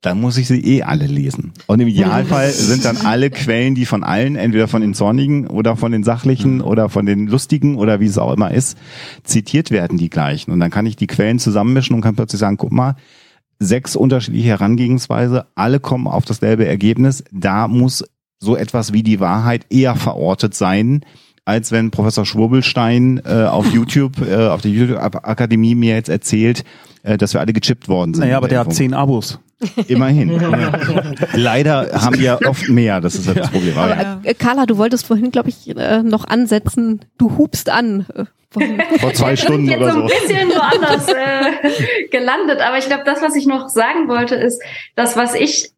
dann 0.00 0.20
muss 0.20 0.36
ich 0.36 0.46
sie 0.46 0.64
eh 0.64 0.84
alle 0.84 1.06
lesen. 1.06 1.52
Und 1.66 1.80
im 1.80 1.88
Idealfall 1.88 2.50
sind 2.52 2.84
dann 2.84 2.98
alle 2.98 3.30
Quellen, 3.30 3.74
die 3.74 3.84
von 3.84 4.04
allen, 4.04 4.36
entweder 4.36 4.68
von 4.68 4.80
den 4.80 4.94
Zornigen 4.94 5.48
oder 5.48 5.74
von 5.74 5.90
den 5.90 6.04
Sachlichen 6.04 6.60
oder 6.60 6.88
von 6.88 7.04
den 7.04 7.26
Lustigen 7.26 7.74
oder 7.74 7.98
wie 7.98 8.06
es 8.06 8.16
auch 8.16 8.32
immer 8.32 8.52
ist, 8.52 8.78
zitiert 9.24 9.72
werden, 9.72 9.98
die 9.98 10.08
gleichen. 10.08 10.52
Und 10.52 10.60
dann 10.60 10.70
kann 10.70 10.86
ich 10.86 10.94
die 10.94 11.08
Quellen 11.08 11.40
zusammenmischen 11.40 11.96
und 11.96 12.02
kann 12.02 12.14
plötzlich 12.14 12.38
sagen, 12.38 12.58
guck 12.58 12.70
mal, 12.70 12.94
sechs 13.58 13.96
unterschiedliche 13.96 14.48
Herangehensweise, 14.48 15.46
alle 15.54 15.80
kommen 15.80 16.06
auf 16.06 16.24
dasselbe 16.24 16.66
Ergebnis. 16.66 17.24
Da 17.32 17.68
muss 17.68 18.04
so 18.38 18.56
etwas 18.56 18.92
wie 18.92 19.02
die 19.02 19.20
Wahrheit 19.20 19.66
eher 19.70 19.96
verortet 19.96 20.54
sein, 20.54 21.04
als 21.46 21.72
wenn 21.72 21.90
Professor 21.90 22.26
Schwurbelstein 22.26 23.22
äh, 23.24 23.44
auf 23.44 23.66
YouTube, 23.72 24.20
äh, 24.20 24.48
auf 24.48 24.60
der 24.60 24.70
YouTube-Akademie 24.72 25.74
mir 25.74 25.94
jetzt 25.94 26.10
erzählt, 26.10 26.64
äh, 27.02 27.16
dass 27.16 27.32
wir 27.32 27.40
alle 27.40 27.54
gechippt 27.54 27.88
worden 27.88 28.12
sind. 28.12 28.24
Naja, 28.24 28.36
aber 28.36 28.48
der 28.48 28.58
der 28.58 28.66
hat 28.66 28.74
zehn 28.74 28.92
Abos. 28.92 29.38
Immerhin. 29.86 30.30
Leider 31.32 31.90
haben 31.94 32.18
wir 32.18 32.40
oft 32.46 32.68
mehr, 32.68 33.00
das 33.00 33.14
ist 33.14 33.26
ja 33.26 33.34
das 33.34 33.50
Problem. 33.50 33.78
Aber 33.78 33.96
Ja. 33.96 34.20
Äh, 34.22 34.34
Carla, 34.34 34.66
du 34.66 34.76
wolltest 34.76 35.06
vorhin, 35.06 35.30
glaube 35.30 35.48
ich, 35.48 35.74
äh, 35.74 36.02
noch 36.02 36.26
ansetzen. 36.26 37.00
Du 37.16 37.38
hupst 37.38 37.70
an. 37.70 38.06
äh, 38.14 38.24
vor 38.98 39.14
zwei 39.14 39.36
Stunden 39.36 39.68
jetzt 39.68 39.78
oder 39.78 39.92
so 39.92 39.98
so. 40.00 40.04
ein 40.04 40.08
bisschen 40.08 40.48
woanders 40.48 41.08
äh, 41.08 42.08
gelandet. 42.10 42.60
Aber 42.60 42.78
ich 42.78 42.86
glaube, 42.86 43.04
das, 43.06 43.22
was 43.22 43.36
ich 43.36 43.46
noch 43.46 43.68
sagen 43.68 44.08
wollte, 44.08 44.34
ist, 44.34 44.62
das, 44.94 45.16
was 45.16 45.34
ich 45.34 45.70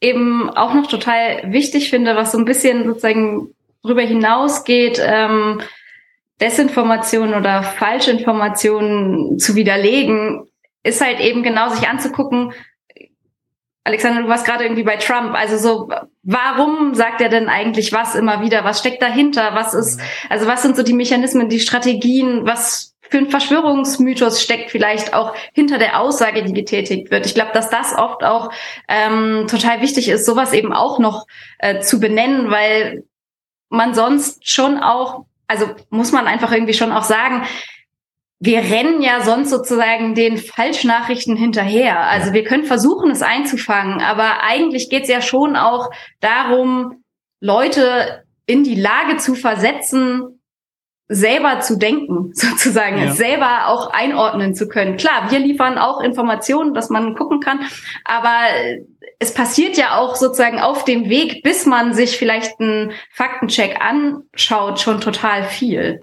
eben 0.00 0.50
auch 0.50 0.74
noch 0.74 0.86
total 0.86 1.52
wichtig 1.52 1.90
finde, 1.90 2.16
was 2.16 2.32
so 2.32 2.38
ein 2.38 2.44
bisschen 2.44 2.84
sozusagen 2.84 3.48
darüber 3.86 4.02
hinausgeht, 4.02 5.00
ähm, 5.02 5.60
Desinformation 6.40 7.34
oder 7.34 7.62
Falschinformationen 7.62 9.38
zu 9.38 9.54
widerlegen, 9.54 10.46
ist 10.82 11.00
halt 11.00 11.20
eben 11.20 11.42
genau 11.42 11.70
sich 11.70 11.88
anzugucken, 11.88 12.52
Alexander, 13.86 14.22
du 14.22 14.28
warst 14.28 14.44
gerade 14.44 14.64
irgendwie 14.64 14.82
bei 14.82 14.96
Trump. 14.96 15.34
Also 15.34 15.58
so, 15.58 15.88
warum 16.24 16.94
sagt 16.94 17.20
er 17.20 17.28
denn 17.28 17.48
eigentlich 17.48 17.92
was 17.92 18.16
immer 18.16 18.42
wieder? 18.42 18.64
Was 18.64 18.80
steckt 18.80 19.00
dahinter? 19.00 19.50
Was 19.54 19.74
ist, 19.74 20.00
also 20.28 20.48
was 20.48 20.62
sind 20.62 20.74
so 20.74 20.82
die 20.82 20.92
Mechanismen, 20.92 21.48
die 21.48 21.60
Strategien? 21.60 22.44
Was 22.44 22.96
für 23.00 23.18
ein 23.18 23.30
Verschwörungsmythos 23.30 24.42
steckt 24.42 24.72
vielleicht 24.72 25.14
auch 25.14 25.34
hinter 25.52 25.78
der 25.78 26.00
Aussage, 26.00 26.42
die 26.42 26.52
getätigt 26.52 27.12
wird? 27.12 27.26
Ich 27.26 27.34
glaube, 27.34 27.52
dass 27.54 27.70
das 27.70 27.96
oft 27.96 28.24
auch 28.24 28.50
ähm, 28.88 29.46
total 29.48 29.80
wichtig 29.82 30.08
ist, 30.08 30.26
sowas 30.26 30.52
eben 30.52 30.72
auch 30.72 30.98
noch 30.98 31.28
äh, 31.58 31.78
zu 31.78 32.00
benennen, 32.00 32.50
weil 32.50 33.04
man 33.68 33.94
sonst 33.94 34.48
schon 34.48 34.78
auch, 34.78 35.26
also 35.46 35.66
muss 35.90 36.12
man 36.12 36.26
einfach 36.26 36.52
irgendwie 36.52 36.74
schon 36.74 36.92
auch 36.92 37.04
sagen, 37.04 37.46
wir 38.38 38.58
rennen 38.58 39.00
ja 39.00 39.22
sonst 39.22 39.50
sozusagen 39.50 40.14
den 40.14 40.36
Falschnachrichten 40.36 41.36
hinterher. 41.36 42.00
Also 42.00 42.32
wir 42.32 42.44
können 42.44 42.64
versuchen, 42.64 43.10
es 43.10 43.22
einzufangen, 43.22 44.00
aber 44.02 44.42
eigentlich 44.42 44.90
geht 44.90 45.04
es 45.04 45.08
ja 45.08 45.22
schon 45.22 45.56
auch 45.56 45.90
darum, 46.20 47.02
Leute 47.40 48.24
in 48.46 48.62
die 48.62 48.74
Lage 48.74 49.16
zu 49.16 49.34
versetzen, 49.34 50.35
selber 51.08 51.60
zu 51.60 51.76
denken, 51.78 52.30
sozusagen, 52.34 52.98
Ja. 52.98 53.04
es 53.10 53.16
selber 53.16 53.68
auch 53.68 53.90
einordnen 53.92 54.54
zu 54.54 54.68
können. 54.68 54.96
Klar, 54.96 55.30
wir 55.30 55.38
liefern 55.38 55.78
auch 55.78 56.00
Informationen, 56.00 56.74
dass 56.74 56.90
man 56.90 57.14
gucken 57.14 57.40
kann, 57.40 57.60
aber 58.04 58.36
es 59.18 59.32
passiert 59.32 59.76
ja 59.76 59.96
auch 59.98 60.14
sozusagen 60.16 60.60
auf 60.60 60.84
dem 60.84 61.08
Weg, 61.08 61.42
bis 61.42 61.64
man 61.64 61.94
sich 61.94 62.18
vielleicht 62.18 62.60
einen 62.60 62.92
Faktencheck 63.12 63.78
anschaut, 63.80 64.80
schon 64.80 65.00
total 65.00 65.44
viel. 65.44 66.02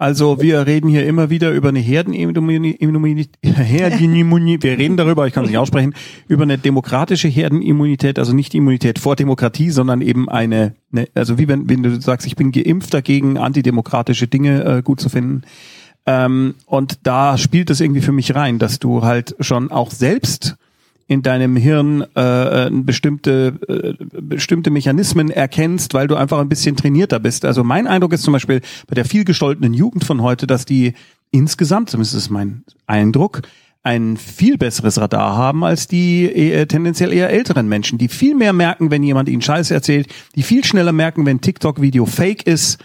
Also 0.00 0.40
wir 0.40 0.64
reden 0.64 0.88
hier 0.88 1.04
immer 1.06 1.28
wieder 1.28 1.50
über 1.50 1.70
eine 1.70 1.80
Herdenimmunität, 1.80 4.62
wir 4.62 4.78
reden 4.78 4.96
darüber, 4.96 5.26
ich 5.26 5.32
kann 5.32 5.42
es 5.42 5.50
nicht 5.50 5.58
aussprechen, 5.58 5.92
über 6.28 6.44
eine 6.44 6.56
demokratische 6.56 7.26
Herdenimmunität, 7.26 8.20
also 8.20 8.32
nicht 8.32 8.54
Immunität 8.54 9.00
vor 9.00 9.16
Demokratie, 9.16 9.70
sondern 9.70 10.00
eben 10.00 10.28
eine, 10.28 10.76
eine 10.92 11.08
also 11.16 11.36
wie 11.36 11.48
wenn, 11.48 11.68
wenn 11.68 11.82
du 11.82 12.00
sagst, 12.00 12.28
ich 12.28 12.36
bin 12.36 12.52
geimpft 12.52 12.94
dagegen, 12.94 13.38
antidemokratische 13.38 14.28
Dinge 14.28 14.62
äh, 14.62 14.82
gut 14.82 15.00
zu 15.00 15.08
finden. 15.08 15.42
Ähm, 16.06 16.54
und 16.66 17.00
da 17.02 17.36
spielt 17.36 17.68
es 17.68 17.80
irgendwie 17.80 18.00
für 18.00 18.12
mich 18.12 18.36
rein, 18.36 18.60
dass 18.60 18.78
du 18.78 19.02
halt 19.02 19.34
schon 19.40 19.72
auch 19.72 19.90
selbst 19.90 20.58
in 21.08 21.22
deinem 21.22 21.56
Hirn 21.56 22.04
äh, 22.14 22.66
äh, 22.66 22.70
bestimmte 22.70 23.54
äh, 23.66 24.04
bestimmte 24.20 24.70
Mechanismen 24.70 25.30
erkennst, 25.30 25.94
weil 25.94 26.06
du 26.06 26.14
einfach 26.14 26.38
ein 26.38 26.50
bisschen 26.50 26.76
trainierter 26.76 27.18
bist. 27.18 27.46
Also 27.46 27.64
mein 27.64 27.86
Eindruck 27.86 28.12
ist 28.12 28.22
zum 28.22 28.32
Beispiel 28.32 28.60
bei 28.86 28.94
der 28.94 29.06
vielgestoltenen 29.06 29.72
Jugend 29.72 30.04
von 30.04 30.22
heute, 30.22 30.46
dass 30.46 30.66
die 30.66 30.92
insgesamt, 31.30 31.88
zumindest 31.88 32.14
ist 32.14 32.28
mein 32.28 32.62
Eindruck, 32.86 33.42
ein 33.82 34.18
viel 34.18 34.58
besseres 34.58 35.00
Radar 35.00 35.34
haben 35.34 35.64
als 35.64 35.86
die 35.86 36.26
äh, 36.26 36.66
tendenziell 36.66 37.12
eher 37.12 37.30
älteren 37.30 37.68
Menschen, 37.68 37.96
die 37.96 38.08
viel 38.08 38.34
mehr 38.34 38.52
merken, 38.52 38.90
wenn 38.90 39.02
jemand 39.02 39.30
ihnen 39.30 39.40
Scheiß 39.40 39.70
erzählt, 39.70 40.08
die 40.36 40.42
viel 40.42 40.62
schneller 40.62 40.92
merken, 40.92 41.24
wenn 41.24 41.40
TikTok-Video 41.40 42.04
fake 42.04 42.46
ist. 42.46 42.84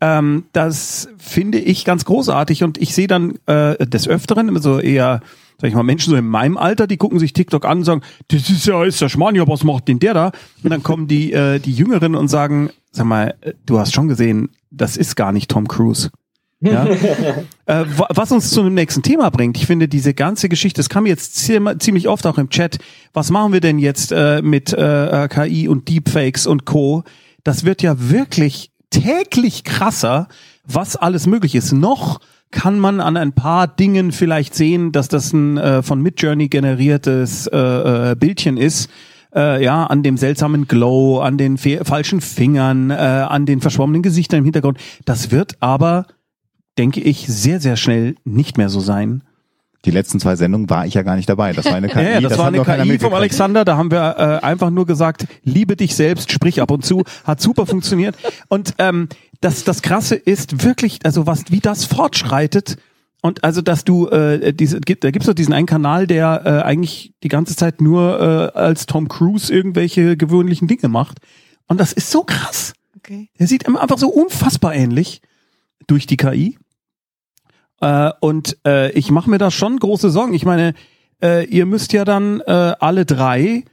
Ähm, 0.00 0.44
das 0.52 1.08
finde 1.18 1.58
ich 1.58 1.84
ganz 1.84 2.04
großartig 2.04 2.62
und 2.62 2.78
ich 2.78 2.94
sehe 2.94 3.08
dann 3.08 3.38
äh, 3.46 3.84
des 3.84 4.06
Öfteren 4.06 4.60
so 4.60 4.78
eher, 4.78 5.22
sag 5.60 5.68
ich 5.68 5.74
mal, 5.74 5.82
Menschen 5.82 6.10
so 6.10 6.16
in 6.16 6.26
meinem 6.26 6.56
Alter, 6.56 6.86
die 6.86 6.96
gucken 6.96 7.18
sich 7.18 7.32
TikTok 7.32 7.64
an 7.64 7.78
und 7.78 7.84
sagen, 7.84 8.02
das 8.28 8.50
ist 8.50 8.66
ja, 8.66 8.82
ist 8.84 9.08
Schmarrn, 9.10 9.34
ja, 9.34 9.46
was 9.46 9.64
macht 9.64 9.88
denn 9.88 9.98
der 9.98 10.14
da? 10.14 10.32
Und 10.62 10.70
dann 10.70 10.82
kommen 10.82 11.06
die, 11.06 11.32
äh, 11.32 11.58
die 11.58 11.72
Jüngeren 11.72 12.14
und 12.14 12.28
sagen, 12.28 12.70
sag 12.90 13.06
mal, 13.06 13.34
äh, 13.40 13.54
du 13.66 13.78
hast 13.78 13.94
schon 13.94 14.08
gesehen, 14.08 14.50
das 14.70 14.96
ist 14.96 15.14
gar 15.16 15.32
nicht 15.32 15.50
Tom 15.50 15.68
Cruise. 15.68 16.10
Ja? 16.60 16.86
äh, 17.66 17.84
wa- 17.96 18.08
was 18.14 18.32
uns 18.32 18.50
zu 18.50 18.62
dem 18.62 18.74
nächsten 18.74 19.02
Thema 19.02 19.30
bringt, 19.30 19.56
ich 19.58 19.66
finde 19.66 19.86
diese 19.86 20.14
ganze 20.14 20.48
Geschichte, 20.48 20.78
das 20.78 20.88
kam 20.88 21.04
jetzt 21.06 21.36
zie- 21.36 21.78
ziemlich 21.78 22.08
oft 22.08 22.26
auch 22.26 22.38
im 22.38 22.48
Chat, 22.48 22.78
was 23.12 23.30
machen 23.30 23.52
wir 23.52 23.60
denn 23.60 23.78
jetzt 23.78 24.12
äh, 24.12 24.40
mit 24.42 24.72
äh, 24.72 25.24
äh, 25.24 25.28
KI 25.28 25.68
und 25.68 25.88
Deepfakes 25.88 26.46
und 26.46 26.64
Co. 26.64 27.04
Das 27.42 27.64
wird 27.64 27.82
ja 27.82 27.96
wirklich 28.10 28.70
täglich 28.90 29.64
krasser, 29.64 30.28
was 30.66 30.96
alles 30.96 31.26
möglich 31.26 31.54
ist. 31.54 31.72
Noch 31.72 32.20
kann 32.54 32.78
man 32.78 33.00
an 33.00 33.16
ein 33.16 33.32
paar 33.32 33.66
Dingen 33.66 34.12
vielleicht 34.12 34.54
sehen, 34.54 34.92
dass 34.92 35.08
das 35.08 35.32
ein 35.32 35.58
äh, 35.58 35.82
von 35.82 36.00
Midjourney 36.00 36.48
generiertes 36.48 37.48
äh, 37.48 37.58
äh, 37.58 38.14
Bildchen 38.14 38.56
ist, 38.56 38.88
äh, 39.34 39.62
ja, 39.62 39.84
an 39.84 40.04
dem 40.04 40.16
seltsamen 40.16 40.68
Glow, 40.68 41.18
an 41.18 41.36
den 41.36 41.58
falschen 41.58 42.20
Fingern, 42.20 42.90
äh, 42.90 42.94
an 42.94 43.44
den 43.44 43.60
verschwommenen 43.60 44.02
Gesichtern 44.02 44.38
im 44.38 44.44
Hintergrund. 44.44 44.78
Das 45.04 45.32
wird 45.32 45.56
aber, 45.58 46.06
denke 46.78 47.00
ich, 47.00 47.26
sehr, 47.26 47.60
sehr 47.60 47.74
schnell 47.74 48.14
nicht 48.24 48.56
mehr 48.56 48.68
so 48.68 48.78
sein. 48.78 49.24
Die 49.84 49.90
letzten 49.90 50.18
zwei 50.20 50.36
Sendungen 50.36 50.70
war 50.70 50.86
ich 50.86 50.94
ja 50.94 51.02
gar 51.02 51.16
nicht 51.16 51.28
dabei. 51.28 51.52
Das 51.52 51.66
war 51.66 51.74
eine 51.74 51.88
KI. 51.90 52.02
Ja, 52.02 52.10
ja, 52.10 52.20
das, 52.20 52.38
war 52.38 52.46
eine 52.46 52.62
KI 52.62 52.98
vom. 52.98 53.14
Alexander. 53.14 53.64
Da 53.64 53.76
haben 53.76 53.90
wir 53.90 54.16
äh, 54.18 54.44
einfach 54.44 54.70
nur 54.70 54.86
gesagt, 54.86 55.26
liebe 55.42 55.76
dich 55.76 55.94
selbst, 55.94 56.32
sprich 56.32 56.60
ab 56.62 56.70
und 56.70 56.84
zu. 56.84 57.04
Hat 57.24 57.40
super 57.40 57.66
funktioniert. 57.66 58.16
Und 58.48 58.74
ähm, 58.78 59.08
das, 59.40 59.64
das 59.64 59.82
Krasse 59.82 60.14
ist 60.14 60.64
wirklich, 60.64 61.00
also 61.04 61.26
was, 61.26 61.44
wie 61.50 61.60
das 61.60 61.84
fortschreitet. 61.84 62.76
Und 63.20 63.42
also, 63.42 63.62
dass 63.62 63.84
du 63.84 64.08
äh, 64.08 64.52
diese, 64.52 64.80
gibt, 64.80 65.04
da 65.04 65.10
gibt's 65.10 65.26
doch 65.26 65.34
diesen 65.34 65.54
einen 65.54 65.66
Kanal, 65.66 66.06
der 66.06 66.42
äh, 66.44 66.48
eigentlich 66.62 67.14
die 67.22 67.28
ganze 67.28 67.56
Zeit 67.56 67.80
nur 67.80 68.52
äh, 68.54 68.58
als 68.58 68.86
Tom 68.86 69.08
Cruise 69.08 69.52
irgendwelche 69.52 70.16
gewöhnlichen 70.16 70.68
Dinge 70.68 70.88
macht. 70.88 71.18
Und 71.66 71.80
das 71.80 71.92
ist 71.92 72.10
so 72.10 72.24
krass. 72.24 72.74
Okay. 72.96 73.28
Der 73.38 73.46
sieht 73.46 73.62
immer 73.64 73.80
einfach 73.80 73.98
so 73.98 74.08
unfassbar 74.08 74.74
ähnlich 74.74 75.22
durch 75.86 76.06
die 76.06 76.16
KI. 76.16 76.58
Äh, 77.80 78.10
und 78.20 78.56
äh, 78.66 78.90
ich 78.92 79.10
mache 79.10 79.30
mir 79.30 79.38
da 79.38 79.50
schon 79.50 79.78
große 79.78 80.10
Sorgen. 80.10 80.34
Ich 80.34 80.44
meine, 80.44 80.74
äh, 81.22 81.44
ihr 81.46 81.66
müsst 81.66 81.92
ja 81.92 82.04
dann 82.04 82.40
äh, 82.40 82.74
alle 82.78 83.04
drei 83.04 83.64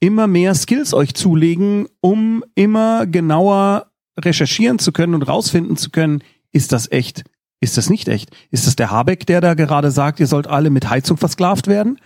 immer 0.00 0.26
mehr 0.26 0.54
Skills 0.54 0.94
euch 0.94 1.14
zulegen, 1.14 1.86
um 2.00 2.42
immer 2.54 3.06
genauer 3.06 3.90
recherchieren 4.18 4.78
zu 4.78 4.92
können 4.92 5.14
und 5.14 5.22
rausfinden 5.22 5.76
zu 5.76 5.90
können, 5.90 6.22
ist 6.52 6.72
das 6.72 6.90
echt, 6.90 7.22
ist 7.60 7.76
das 7.76 7.90
nicht 7.90 8.08
echt? 8.08 8.30
Ist 8.50 8.66
das 8.66 8.76
der 8.76 8.90
Habeck, 8.90 9.26
der 9.26 9.40
da 9.40 9.54
gerade 9.54 9.90
sagt, 9.90 10.20
ihr 10.20 10.26
sollt 10.26 10.46
alle 10.46 10.70
mit 10.70 10.88
Heizung 10.88 11.16
versklavt 11.16 11.66
werden? 11.66 12.00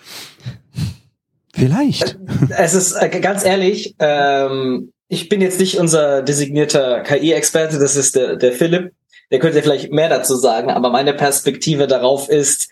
Vielleicht. 1.55 2.19
Es 2.59 2.75
ist 2.75 2.95
äh, 2.95 3.09
ganz 3.21 3.45
ehrlich, 3.45 3.95
ähm, 4.01 4.93
ich 5.09 5.29
bin 5.29 5.41
jetzt 5.41 5.61
nicht 5.61 5.79
unser 5.79 6.23
designierter 6.23 7.01
KI-Experte, 7.03 7.79
das 7.79 7.95
ist 7.95 8.17
der, 8.17 8.37
der 8.37 8.53
Philipp. 8.53 8.93
Der 9.35 9.41
könnte 9.41 9.61
vielleicht 9.65 9.91
mehr 9.91 10.09
dazu 10.09 10.37
sagen, 10.37 10.71
aber 10.71 10.91
meine 10.91 11.13
Perspektive 11.13 11.89
darauf 11.89 12.29
ist, 12.29 12.69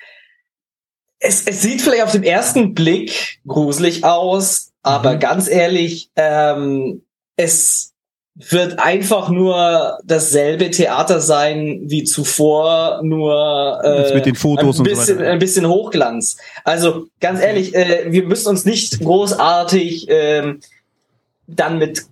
es, 1.19 1.43
es 1.45 1.61
sieht 1.61 1.83
vielleicht 1.83 2.05
auf 2.05 2.13
den 2.13 2.23
ersten 2.23 2.73
Blick 2.73 3.41
gruselig 3.45 4.05
aus, 4.05 4.71
aber 4.85 5.15
Mhm. 5.15 5.19
ganz 5.19 5.49
ehrlich, 5.49 6.11
ähm, 6.15 7.03
es 7.35 7.95
wird 8.37 8.79
einfach 8.79 9.29
nur 9.29 9.99
dasselbe 10.05 10.71
Theater 10.71 11.21
sein 11.21 11.81
wie 11.87 12.05
zuvor, 12.05 13.01
nur 13.03 13.81
äh, 13.83 14.15
mit 14.15 14.27
den 14.27 14.37
Fotos 14.37 14.63
ein 14.63 14.67
und 14.69 14.73
so 14.75 14.83
bisschen, 14.85 15.19
weiter. 15.19 15.31
ein 15.31 15.41
bisschen 15.41 15.67
Hochglanz. 15.67 16.37
Also 16.63 17.07
ganz 17.19 17.41
ehrlich, 17.41 17.75
äh, 17.75 18.05
wir 18.13 18.23
müssen 18.23 18.51
uns 18.51 18.65
nicht 18.65 19.01
großartig 19.01 20.07
ähm, 20.11 20.61
dann 21.49 21.79
mit 21.79 22.05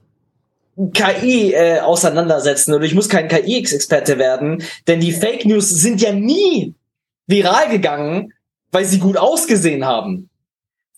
KI 0.93 1.53
äh, 1.53 1.81
auseinandersetzen 1.81 2.75
oder 2.75 2.85
ich 2.85 2.95
muss 2.95 3.09
kein 3.09 3.29
KI-Experte 3.29 4.19
werden, 4.19 4.63
denn 4.87 5.01
die 5.01 5.13
Fake 5.13 5.45
News 5.47 5.69
sind 5.69 6.01
ja 6.01 6.13
nie 6.13 6.75
viral 7.27 7.69
gegangen, 7.71 8.33
weil 8.73 8.85
sie 8.85 8.99
gut 8.99 9.17
ausgesehen 9.17 9.85
haben. 9.85 10.29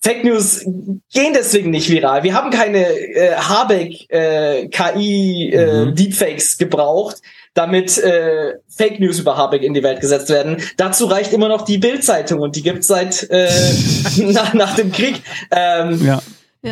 Fake 0.05 0.25
News 0.25 0.65
gehen 1.13 1.33
deswegen 1.35 1.71
nicht 1.71 1.89
viral. 1.89 2.25
Wir 2.25 2.35
haben 2.35 2.51
keine 2.51 2.85
äh, 2.87 3.35
Habeck 3.37 4.11
äh, 4.11 4.67
KI 4.69 5.51
äh, 5.53 5.85
Mhm. 5.87 5.95
Deepfakes 5.95 6.59
gebraucht, 6.59 7.19
damit 7.55 7.99
äh, 7.99 8.55
Fake 8.69 8.99
News 8.99 9.21
über 9.21 9.37
Habeck 9.37 9.63
in 9.63 9.75
die 9.75 9.83
Welt 9.85 10.01
gesetzt 10.01 10.29
werden. 10.29 10.57
Dazu 10.77 11.07
reicht 11.07 11.33
immer 11.33 11.49
noch 11.49 11.63
die 11.63 11.79
Bild-Zeitung 11.79 12.41
und 12.41 12.57
die 12.57 12.63
gibt's 12.63 12.89
seit 12.89 13.29
äh, 13.31 13.49
nach, 14.17 14.55
nach 14.55 14.75
dem 14.75 14.91
Krieg. 14.91 15.23
Ähm, 15.53 16.05
Ja. 16.05 16.21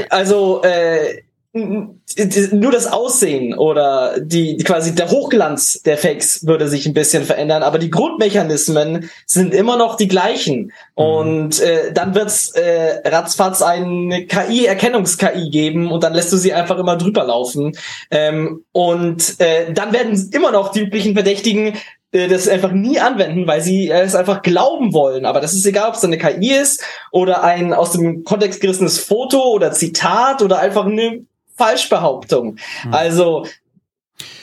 also 0.09 0.63
äh, 0.65 1.23
nur 1.53 2.71
das 2.71 2.87
Aussehen 2.87 3.55
oder 3.55 4.21
die, 4.21 4.57
quasi 4.59 4.95
der 4.95 5.11
Hochglanz 5.11 5.83
der 5.83 5.99
Fakes 5.99 6.47
würde 6.47 6.69
sich 6.69 6.87
ein 6.87 6.95
bisschen 6.95 7.25
verändern, 7.25 7.65
aber 7.65 7.81
die 7.81 7.91
Grundmechanismen 7.91 9.11
sind 9.27 9.53
immer 9.53 9.77
noch 9.77 9.97
die 9.97 10.07
gleichen. 10.07 10.73
Und 10.95 11.61
äh, 11.61 11.93
dann 11.93 12.15
wird's 12.15 12.51
äh, 12.51 13.03
ratzfatz 13.05 13.63
eine 13.63 14.27
KI-Erkennungs-KI 14.27 15.51
geben 15.51 15.91
und 15.91 16.05
dann 16.05 16.15
lässt 16.15 16.33
du 16.33 16.37
sie 16.37 16.53
einfach 16.53 16.79
immer 16.79 16.97
drüber 16.97 17.25
laufen. 17.25 17.73
Ähm, 18.13 18.65
und 18.71 19.41
äh, 19.41 19.73
dann 19.73 19.93
werden 19.93 20.31
immer 20.33 20.53
noch 20.53 20.71
die 20.71 20.83
üblichen 20.83 21.15
Verdächtigen 21.15 21.75
äh, 22.13 22.29
das 22.29 22.47
einfach 22.47 22.71
nie 22.71 23.01
anwenden, 23.01 23.49
weil 23.49 23.61
sie 23.61 23.89
äh, 23.89 24.03
es 24.03 24.15
einfach 24.15 24.43
glauben 24.43 24.93
wollen. 24.93 25.25
Aber 25.25 25.41
das 25.41 25.55
ist 25.55 25.67
egal, 25.67 25.89
ob 25.89 25.95
es 25.97 26.05
eine 26.05 26.19
KI 26.19 26.53
ist 26.53 26.85
oder 27.11 27.43
ein 27.43 27.73
aus 27.73 27.91
dem 27.91 28.23
Kontext 28.23 28.61
gerissenes 28.61 29.01
Foto 29.01 29.43
oder 29.53 29.73
Zitat 29.73 30.43
oder 30.43 30.61
einfach 30.61 30.87
eine 30.87 31.25
Falschbehauptung. 31.65 32.57
Also 32.91 33.45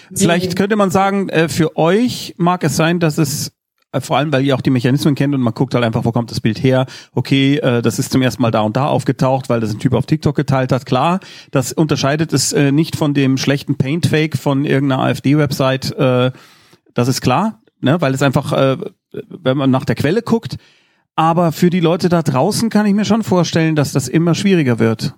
die- 0.09 0.21
Vielleicht 0.21 0.55
könnte 0.55 0.75
man 0.75 0.89
sagen, 0.91 1.29
äh, 1.29 1.49
für 1.49 1.75
euch 1.77 2.35
mag 2.37 2.63
es 2.63 2.75
sein, 2.75 2.99
dass 2.99 3.17
es 3.17 3.51
äh, 3.91 4.01
vor 4.01 4.17
allem, 4.17 4.31
weil 4.31 4.43
ihr 4.45 4.53
auch 4.55 4.61
die 4.61 4.69
Mechanismen 4.69 5.15
kennt 5.15 5.33
und 5.33 5.41
man 5.41 5.53
guckt 5.53 5.73
halt 5.73 5.83
einfach, 5.83 6.03
wo 6.05 6.11
kommt 6.11 6.29
das 6.29 6.41
Bild 6.41 6.61
her? 6.61 6.85
Okay, 7.13 7.57
äh, 7.57 7.81
das 7.81 7.99
ist 7.99 8.11
zum 8.11 8.21
ersten 8.21 8.41
Mal 8.41 8.51
da 8.51 8.61
und 8.61 8.75
da 8.77 8.87
aufgetaucht, 8.87 9.49
weil 9.49 9.59
das 9.61 9.71
ein 9.71 9.79
Typ 9.79 9.93
auf 9.93 10.05
TikTok 10.05 10.35
geteilt 10.35 10.71
hat. 10.71 10.85
Klar, 10.85 11.19
das 11.51 11.73
unterscheidet 11.73 12.31
es 12.33 12.53
nicht 12.53 12.95
von 12.95 13.13
dem 13.13 13.37
schlechten 13.37 13.77
Paint-Fake 13.77 14.37
von 14.37 14.65
irgendeiner 14.65 15.01
AfD-Website. 15.03 15.95
Das 15.97 17.07
ist 17.07 17.21
klar, 17.21 17.61
ne? 17.81 17.99
weil 18.01 18.13
es 18.13 18.21
einfach, 18.21 18.51
wenn 19.11 19.57
man 19.57 19.71
nach 19.71 19.85
der 19.85 19.95
Quelle 19.95 20.21
guckt. 20.21 20.57
Aber 21.15 21.51
für 21.51 21.69
die 21.69 21.79
Leute 21.79 22.09
da 22.09 22.21
draußen 22.21 22.69
kann 22.69 22.85
ich 22.85 22.93
mir 22.93 23.05
schon 23.05 23.23
vorstellen, 23.23 23.75
dass 23.75 23.91
das 23.93 24.07
immer 24.07 24.35
schwieriger 24.35 24.79
wird. 24.79 25.13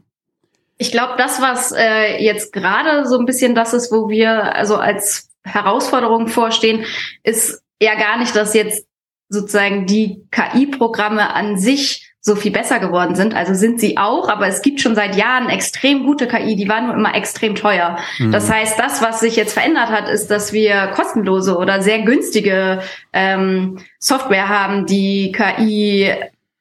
Ich 0.79 0.91
glaube, 0.91 1.13
das, 1.17 1.41
was 1.41 1.73
äh, 1.73 2.23
jetzt 2.23 2.53
gerade 2.53 3.05
so 3.05 3.19
ein 3.19 3.25
bisschen 3.25 3.53
das 3.53 3.73
ist, 3.73 3.91
wo 3.91 4.09
wir 4.09 4.55
also 4.55 4.77
als 4.77 5.29
Herausforderung 5.43 6.27
vorstehen, 6.27 6.85
ist 7.23 7.61
ja 7.81 7.95
gar 7.95 8.17
nicht, 8.17 8.35
dass 8.35 8.53
jetzt 8.53 8.87
sozusagen 9.27 9.85
die 9.85 10.23
KI-Programme 10.31 11.33
an 11.35 11.57
sich 11.57 12.09
so 12.21 12.35
viel 12.35 12.51
besser 12.51 12.79
geworden 12.79 13.15
sind. 13.15 13.33
Also 13.33 13.53
sind 13.53 13.79
sie 13.79 13.97
auch, 13.97 14.29
aber 14.29 14.47
es 14.47 14.61
gibt 14.61 14.81
schon 14.81 14.95
seit 14.95 15.15
Jahren 15.15 15.49
extrem 15.49 16.05
gute 16.05 16.27
KI, 16.27 16.55
die 16.55 16.67
waren 16.67 16.87
nur 16.87 16.95
immer 16.95 17.15
extrem 17.15 17.55
teuer. 17.55 17.97
Mhm. 18.17 18.31
Das 18.31 18.49
heißt, 18.49 18.79
das, 18.79 19.01
was 19.01 19.19
sich 19.19 19.35
jetzt 19.35 19.53
verändert 19.53 19.89
hat, 19.89 20.09
ist, 20.09 20.27
dass 20.27 20.51
wir 20.51 20.87
kostenlose 20.87 21.57
oder 21.57 21.81
sehr 21.81 22.03
günstige 22.03 22.81
ähm, 23.13 23.79
Software 23.99 24.49
haben, 24.49 24.85
die 24.85 25.31
KI, 25.31 26.13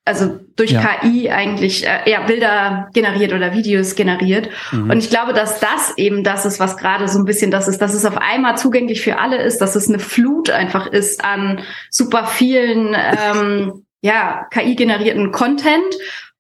also 0.08 0.40
durch 0.56 0.72
Ja. 0.72 0.80
KI 0.80 1.30
eigentlich 1.30 1.86
äh, 1.86 2.10
ja, 2.10 2.22
Bilder 2.22 2.88
generiert 2.94 3.32
oder 3.32 3.52
Videos 3.52 3.94
generiert. 3.94 4.48
Mhm. 4.72 4.90
Und 4.90 4.98
ich 4.98 5.10
glaube, 5.10 5.34
dass 5.34 5.60
das 5.60 5.96
eben 5.98 6.24
das 6.24 6.46
ist, 6.46 6.58
was 6.58 6.78
gerade 6.78 7.06
so 7.08 7.18
ein 7.18 7.26
bisschen 7.26 7.50
das 7.50 7.68
ist, 7.68 7.80
dass 7.80 7.94
es 7.94 8.04
auf 8.06 8.16
einmal 8.16 8.56
zugänglich 8.56 9.02
für 9.02 9.18
alle 9.18 9.40
ist, 9.42 9.58
dass 9.58 9.76
es 9.76 9.88
eine 9.88 9.98
Flut 9.98 10.50
einfach 10.50 10.86
ist 10.86 11.24
an 11.24 11.60
super 11.90 12.26
vielen 12.26 12.96
ähm, 12.96 13.84
ja, 14.00 14.46
KI-generierten 14.50 15.30
Content. 15.30 15.94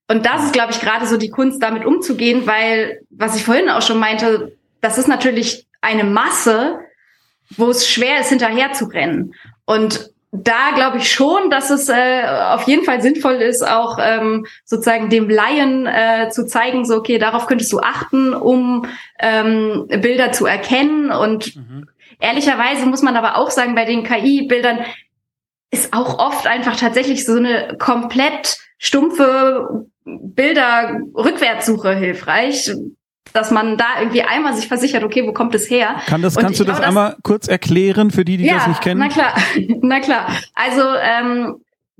Und 0.08 0.24
das 0.24 0.44
ist, 0.44 0.54
glaube 0.54 0.72
ich, 0.72 0.80
gerade 0.80 1.06
so 1.06 1.18
die 1.18 1.30
Kunst, 1.30 1.62
damit 1.62 1.84
umzugehen, 1.84 2.46
weil, 2.46 3.02
was 3.10 3.36
ich 3.36 3.44
vorhin 3.44 3.68
auch 3.68 3.82
schon 3.82 3.98
meinte, 3.98 4.56
das 4.80 4.96
ist 4.96 5.08
natürlich 5.08 5.66
eine 5.82 6.04
Masse, 6.04 6.78
wo 7.56 7.68
es 7.68 7.86
schwer 7.86 8.20
ist, 8.20 8.30
hinterher 8.30 8.72
zu 8.72 8.86
rennen. 8.86 9.34
Und 9.66 10.10
da 10.30 10.72
glaube 10.74 10.98
ich 10.98 11.10
schon, 11.10 11.48
dass 11.50 11.70
es 11.70 11.88
äh, 11.88 12.22
auf 12.50 12.64
jeden 12.64 12.84
Fall 12.84 13.00
sinnvoll 13.00 13.36
ist, 13.36 13.66
auch 13.66 13.98
ähm, 14.00 14.46
sozusagen 14.64 15.08
dem 15.08 15.30
Laien 15.30 15.86
äh, 15.86 16.28
zu 16.30 16.46
zeigen, 16.46 16.84
so 16.84 16.96
okay, 16.96 17.18
darauf 17.18 17.46
könntest 17.46 17.72
du 17.72 17.80
achten, 17.80 18.34
um 18.34 18.86
ähm, 19.18 19.86
Bilder 19.88 20.32
zu 20.32 20.44
erkennen. 20.44 21.10
Und 21.10 21.58
ehrlicherweise 22.20 22.84
muss 22.86 23.02
man 23.02 23.16
aber 23.16 23.38
auch 23.38 23.50
sagen, 23.50 23.74
bei 23.74 23.86
den 23.86 24.04
KI-Bildern 24.04 24.80
ist 25.70 25.94
auch 25.94 26.18
oft 26.18 26.46
einfach 26.46 26.76
tatsächlich 26.76 27.24
so 27.24 27.36
eine 27.36 27.76
komplett 27.78 28.58
stumpfe 28.78 29.86
Bilder-Rückwärtssuche 30.04 31.94
hilfreich, 31.94 32.70
dass 33.32 33.50
man 33.50 33.76
da 33.76 33.84
irgendwie 34.00 34.22
einmal 34.22 34.54
sich 34.54 34.68
versichert, 34.68 35.04
okay, 35.04 35.26
wo 35.26 35.32
kommt 35.32 35.54
es 35.54 35.68
her? 35.70 35.96
Kann 36.06 36.22
das, 36.22 36.36
Und 36.36 36.42
kannst 36.42 36.58
du 36.60 36.64
ich 36.64 36.68
das 36.68 36.78
glaube, 36.78 36.88
einmal 36.88 37.16
kurz 37.22 37.48
erklären 37.48 38.10
für 38.10 38.24
die, 38.24 38.36
die 38.36 38.48
das 38.48 38.66
nicht 38.66 38.80
kennen? 38.80 39.00
Na 39.00 39.08
klar, 39.08 39.34
na 39.82 40.00
klar. 40.00 40.28
Also 40.54 40.82
ähm, 41.00 41.56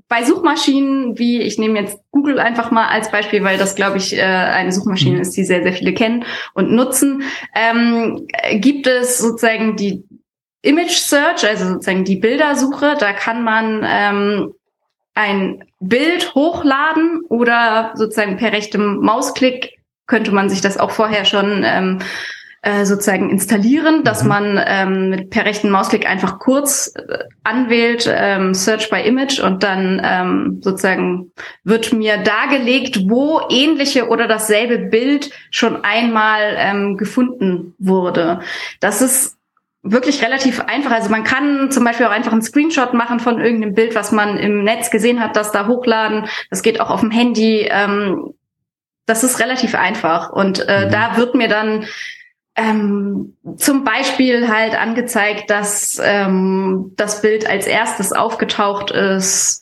bei 0.07 0.23
Suchmaschinen, 0.23 1.19
wie 1.19 1.41
ich 1.41 1.59
nehme 1.59 1.79
jetzt 1.79 1.99
Google 2.11 2.39
einfach 2.39 2.71
mal 2.71 2.87
als 2.87 3.11
Beispiel, 3.11 3.43
weil 3.43 3.57
das, 3.59 3.75
glaube 3.75 3.97
ich, 3.97 4.17
äh, 4.17 4.21
eine 4.21 4.71
Suchmaschine 4.71 5.15
Mhm. 5.17 5.21
ist, 5.21 5.37
die 5.37 5.43
sehr, 5.45 5.61
sehr 5.61 5.73
viele 5.73 5.93
kennen 5.93 6.25
und 6.55 6.71
nutzen, 6.71 7.23
ähm, 7.55 8.25
äh, 8.33 8.57
gibt 8.57 8.87
es 8.87 9.19
sozusagen 9.19 9.75
die 9.75 10.03
Image 10.63 10.95
Search, 10.97 11.45
also 11.47 11.65
sozusagen 11.65 12.03
die 12.05 12.15
Bildersuche. 12.17 12.95
Da 12.99 13.13
kann 13.13 13.43
man 13.43 13.85
ähm, 13.87 14.53
ein 15.13 15.63
Bild 15.79 16.33
hochladen 16.33 17.21
oder 17.29 17.91
sozusagen 17.95 18.37
per 18.37 18.51
rechtem 18.51 18.97
Mausklick 19.01 19.78
könnte 20.09 20.31
man 20.31 20.49
sich 20.49 20.59
das 20.59 20.77
auch 20.77 20.91
vorher 20.91 21.23
schon 21.23 21.63
ähm, 21.65 21.99
äh, 22.61 22.83
sozusagen 22.83 23.29
installieren, 23.29 24.03
dass 24.03 24.23
Mhm. 24.23 24.27
man 24.27 24.61
ähm, 24.65 25.09
mit 25.11 25.29
per 25.29 25.45
rechten 25.45 25.69
Mausklick 25.69 26.09
einfach 26.09 26.39
kurz 26.39 26.91
äh, 26.93 27.19
anwählt, 27.43 28.11
ähm, 28.13 28.53
Search 28.53 28.89
by 28.89 28.99
Image 28.99 29.39
und 29.39 29.63
dann 29.63 30.01
ähm, 30.03 30.59
sozusagen 30.61 31.31
wird 31.63 31.93
mir 31.93 32.17
dargelegt, 32.17 33.09
wo 33.09 33.39
ähnliche 33.49 34.09
oder 34.09 34.27
dasselbe 34.27 34.77
Bild 34.77 35.29
schon 35.51 35.85
einmal 35.85 36.55
ähm, 36.57 36.97
gefunden 36.97 37.75
wurde. 37.79 38.41
Das 38.81 39.01
ist 39.01 39.37
wirklich 39.81 40.21
relativ 40.21 40.59
einfach. 40.59 40.91
Also 40.91 41.09
man 41.09 41.23
kann 41.23 41.71
zum 41.71 41.85
Beispiel 41.85 42.07
auch 42.07 42.11
einfach 42.11 42.33
einen 42.33 42.41
Screenshot 42.41 42.93
machen 42.93 43.21
von 43.21 43.39
irgendeinem 43.39 43.73
Bild, 43.73 43.95
was 43.95 44.11
man 44.11 44.37
im 44.37 44.65
Netz 44.65 44.91
gesehen 44.91 45.21
hat, 45.21 45.37
das 45.37 45.53
da 45.53 45.67
hochladen. 45.67 46.25
Das 46.49 46.61
geht 46.61 46.81
auch 46.81 46.89
auf 46.89 46.99
dem 46.99 47.11
Handy. 47.11 47.69
Ähm, 47.71 48.33
das 49.09 49.23
ist 49.23 49.39
relativ 49.39 49.75
einfach. 49.75 50.29
Und 50.31 50.59
äh, 50.67 50.85
Mhm. 50.85 50.91
da 50.91 51.17
wird 51.17 51.35
mir 51.35 51.47
dann 51.47 51.85
ähm, 52.55 53.37
zum 53.57 53.83
Beispiel 53.83 54.49
halt 54.49 54.79
angezeigt, 54.79 55.49
dass 55.49 55.99
ähm, 56.03 56.93
das 56.97 57.21
Bild 57.21 57.49
als 57.49 57.67
erstes 57.67 58.11
aufgetaucht 58.11 58.91
ist. 58.91 59.61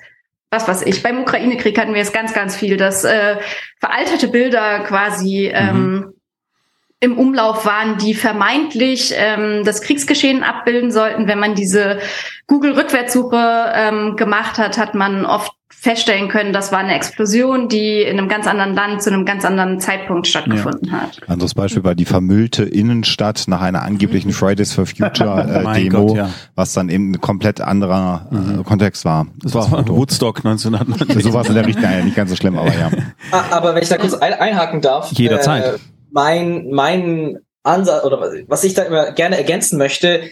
Was 0.50 0.68
weiß 0.68 0.84
ich, 0.84 1.04
beim 1.04 1.20
Ukraine-Krieg 1.20 1.78
hatten 1.78 1.94
wir 1.94 2.00
jetzt 2.00 2.14
ganz, 2.14 2.34
ganz 2.34 2.56
viel, 2.56 2.78
dass 2.78 3.04
äh, 3.04 3.38
veraltete 3.80 4.30
Bilder 4.30 4.80
quasi 4.80 5.52
ähm, 5.54 6.14
im 7.00 7.18
Umlauf 7.18 7.66
waren, 7.66 7.98
die 7.98 8.16
vermeintlich 8.16 9.14
ähm, 9.16 9.64
das 9.64 9.82
Kriegsgeschehen 9.82 10.44
abbilden 10.44 10.90
sollten. 10.90 11.28
Wenn 11.28 11.40
man 11.40 11.54
diese 11.54 12.00
Google-Rückwärtssuche 12.48 13.72
ähm, 13.76 14.16
gemacht 14.16 14.58
hat, 14.58 14.78
hat 14.78 14.96
man 14.96 15.26
oft 15.26 15.52
feststellen 15.80 16.28
können, 16.28 16.54
das 16.54 16.72
war 16.72 16.80
eine 16.80 16.96
Explosion, 16.96 17.70
die 17.70 18.02
in 18.02 18.18
einem 18.18 18.28
ganz 18.28 18.48
anderen 18.48 18.74
Land 18.74 19.04
zu 19.04 19.14
einem 19.14 19.26
ganz 19.26 19.46
anderen 19.46 19.80
Zeitpunkt 19.80 20.26
stattgefunden 20.26 20.92
hat. 20.92 21.22
Anderes 21.28 21.54
Beispiel 21.54 21.84
war 21.84 21.94
die 21.94 22.06
vermüllte 22.06 22.64
Innenstadt 22.64 23.44
nach 23.48 23.62
einer 23.62 23.84
angeblichen 23.84 24.32
Fridays 24.32 24.74
for 24.74 24.88
Future 24.88 25.66
äh, 25.76 25.84
Demo, 25.84 26.08
Gott, 26.08 26.18
ja. 26.18 26.30
was 26.56 26.74
dann 26.74 26.90
eben 26.90 27.12
ein 27.12 27.22
komplett 27.22 27.62
anderer 27.62 28.28
äh, 28.32 28.64
Kontext 28.64 29.06
war. 29.06 29.28
Das 29.44 29.54
war 29.54 29.88
Woodstock 29.88 30.44
1990. 30.44 31.24
Sowas 31.24 31.48
in 31.48 31.54
der 31.54 31.68
Richtung, 31.68 31.84
ja, 31.84 32.04
nicht 32.04 32.16
ganz 32.16 32.32
so 32.32 32.36
schlimm, 32.36 32.58
aber 32.58 32.74
ja. 32.74 32.90
Ah, 33.32 33.44
Aber 33.52 33.76
wenn 33.76 33.84
ich 33.84 33.90
da 33.90 33.98
kurz 33.98 34.16
ein, 34.16 34.34
einhaken 34.34 34.82
darf. 34.82 35.12
Jederzeit. 35.12 35.76
Äh, 35.76 35.78
mein, 36.12 36.70
mein 36.72 37.40
Ansatz, 37.62 38.04
oder 38.04 38.32
was 38.48 38.64
ich 38.64 38.74
da 38.74 38.84
immer 38.84 39.12
gerne 39.12 39.38
ergänzen 39.38 39.78
möchte, 39.78 40.24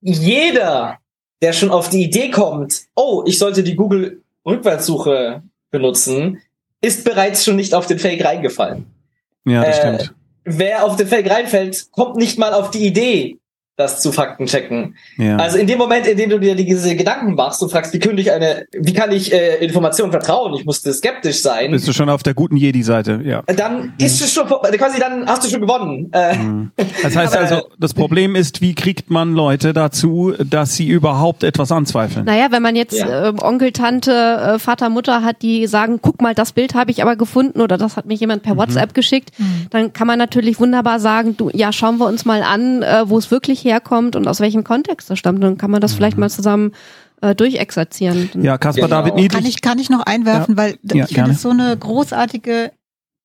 jeder, 0.00 0.98
der 1.42 1.52
schon 1.52 1.70
auf 1.70 1.88
die 1.88 2.04
Idee 2.04 2.30
kommt, 2.30 2.82
oh, 2.94 3.24
ich 3.26 3.38
sollte 3.38 3.64
die 3.64 3.74
Google 3.74 4.22
Rückwärtssuche 4.46 5.42
benutzen, 5.70 6.40
ist 6.80 7.04
bereits 7.04 7.44
schon 7.44 7.56
nicht 7.56 7.74
auf 7.74 7.86
den 7.86 7.98
Fake 7.98 8.24
reingefallen. 8.24 8.86
Ja, 9.44 9.64
das 9.64 9.78
Äh, 9.78 9.80
stimmt. 9.80 10.14
Wer 10.44 10.84
auf 10.84 10.94
den 10.96 11.08
Fake 11.08 11.28
reinfällt, 11.28 11.88
kommt 11.90 12.16
nicht 12.16 12.38
mal 12.38 12.52
auf 12.54 12.70
die 12.70 12.86
Idee, 12.86 13.38
das 13.76 14.00
zu 14.00 14.10
Fakten 14.12 14.46
checken. 14.46 14.96
Ja. 15.18 15.36
Also 15.36 15.58
in 15.58 15.66
dem 15.66 15.78
Moment, 15.78 16.06
in 16.06 16.16
dem 16.16 16.30
du 16.30 16.38
dir 16.38 16.54
diese 16.54 16.96
Gedanken 16.96 17.34
machst 17.34 17.62
und 17.62 17.70
fragst, 17.70 17.92
wie 17.92 17.98
könnte 17.98 18.22
ich 18.22 18.32
eine, 18.32 18.66
wie 18.72 18.92
kann 18.94 19.12
ich 19.12 19.32
äh, 19.32 19.56
Informationen 19.64 20.10
vertrauen? 20.12 20.54
Ich 20.54 20.64
musste 20.64 20.92
skeptisch 20.92 21.42
sein. 21.42 21.70
Bist 21.72 21.86
du 21.86 21.92
schon 21.92 22.08
auf 22.08 22.22
der 22.22 22.34
guten 22.34 22.56
Jedi-Seite, 22.56 23.20
ja. 23.24 23.42
dann 23.54 23.92
ist 23.98 24.20
es 24.22 24.32
schon 24.32 24.48
vor- 24.48 24.62
quasi 24.62 24.98
dann 24.98 25.26
hast 25.26 25.44
du 25.44 25.48
schon 25.50 25.60
gewonnen. 25.60 26.10
Äh, 26.12 26.34
Das 27.02 27.14
heißt 27.16 27.36
Aber- 27.36 27.42
also, 27.44 27.68
das 27.78 27.92
Problem 27.94 28.34
ist, 28.34 28.60
wie 28.60 28.74
kriegt 28.74 29.10
man 29.10 29.34
Leute 29.34 29.72
dazu, 29.72 30.32
dass 30.42 30.74
sie 30.74 30.86
überhaupt 30.88 31.42
etwas 31.44 31.70
anzweifeln? 31.70 32.24
Naja, 32.24 32.46
wenn 32.50 32.62
man 32.62 32.76
jetzt 32.76 32.98
Ja. 32.98 33.28
ähm, 33.28 33.38
Onkel, 33.42 33.72
Tante, 33.72 34.12
äh, 34.12 34.58
Vater, 34.58 34.88
Mutter 34.88 35.22
hat, 35.22 35.42
die 35.42 35.66
sagen, 35.66 35.98
guck 36.00 36.22
mal, 36.22 36.34
das 36.34 36.52
Bild 36.52 36.74
habe 36.74 36.90
ich 36.90 37.02
aber 37.02 37.16
gefunden 37.16 37.60
oder 37.60 37.76
das 37.76 37.96
hat 37.96 38.06
mir 38.06 38.14
jemand 38.14 38.42
per 38.42 38.56
WhatsApp 38.56 38.94
geschickt, 38.94 39.30
dann 39.70 39.92
kann 39.92 40.06
man 40.06 40.18
natürlich 40.18 40.58
wunderbar 40.60 40.98
sagen, 41.00 41.36
du, 41.36 41.50
ja, 41.52 41.72
schauen 41.72 41.98
wir 41.98 42.06
uns 42.06 42.24
mal 42.24 42.42
an, 42.42 42.82
äh, 42.82 43.08
wo 43.08 43.18
es 43.18 43.30
wirklich 43.30 43.65
herkommt 43.66 44.16
und 44.16 44.26
aus 44.28 44.40
welchem 44.40 44.64
Kontext 44.64 45.10
das 45.10 45.18
stammt. 45.18 45.42
Dann 45.42 45.58
kann 45.58 45.70
man 45.70 45.80
das 45.80 45.92
vielleicht 45.92 46.16
mal 46.16 46.30
zusammen 46.30 46.72
äh, 47.20 47.34
durchexerzieren. 47.34 48.30
Ja, 48.42 48.56
Kaspar 48.58 48.88
Genau. 48.88 49.00
David 49.02 49.12
Kann 49.14 49.22
Niedlich. 49.22 49.48
ich, 49.56 49.62
kann 49.62 49.78
ich 49.78 49.90
noch 49.90 50.00
einwerfen, 50.06 50.56
weil 50.56 50.78
Ja, 50.82 51.04
ich 51.04 51.14
finde 51.14 51.34
so 51.34 51.50
eine 51.50 51.76
großartige 51.76 52.72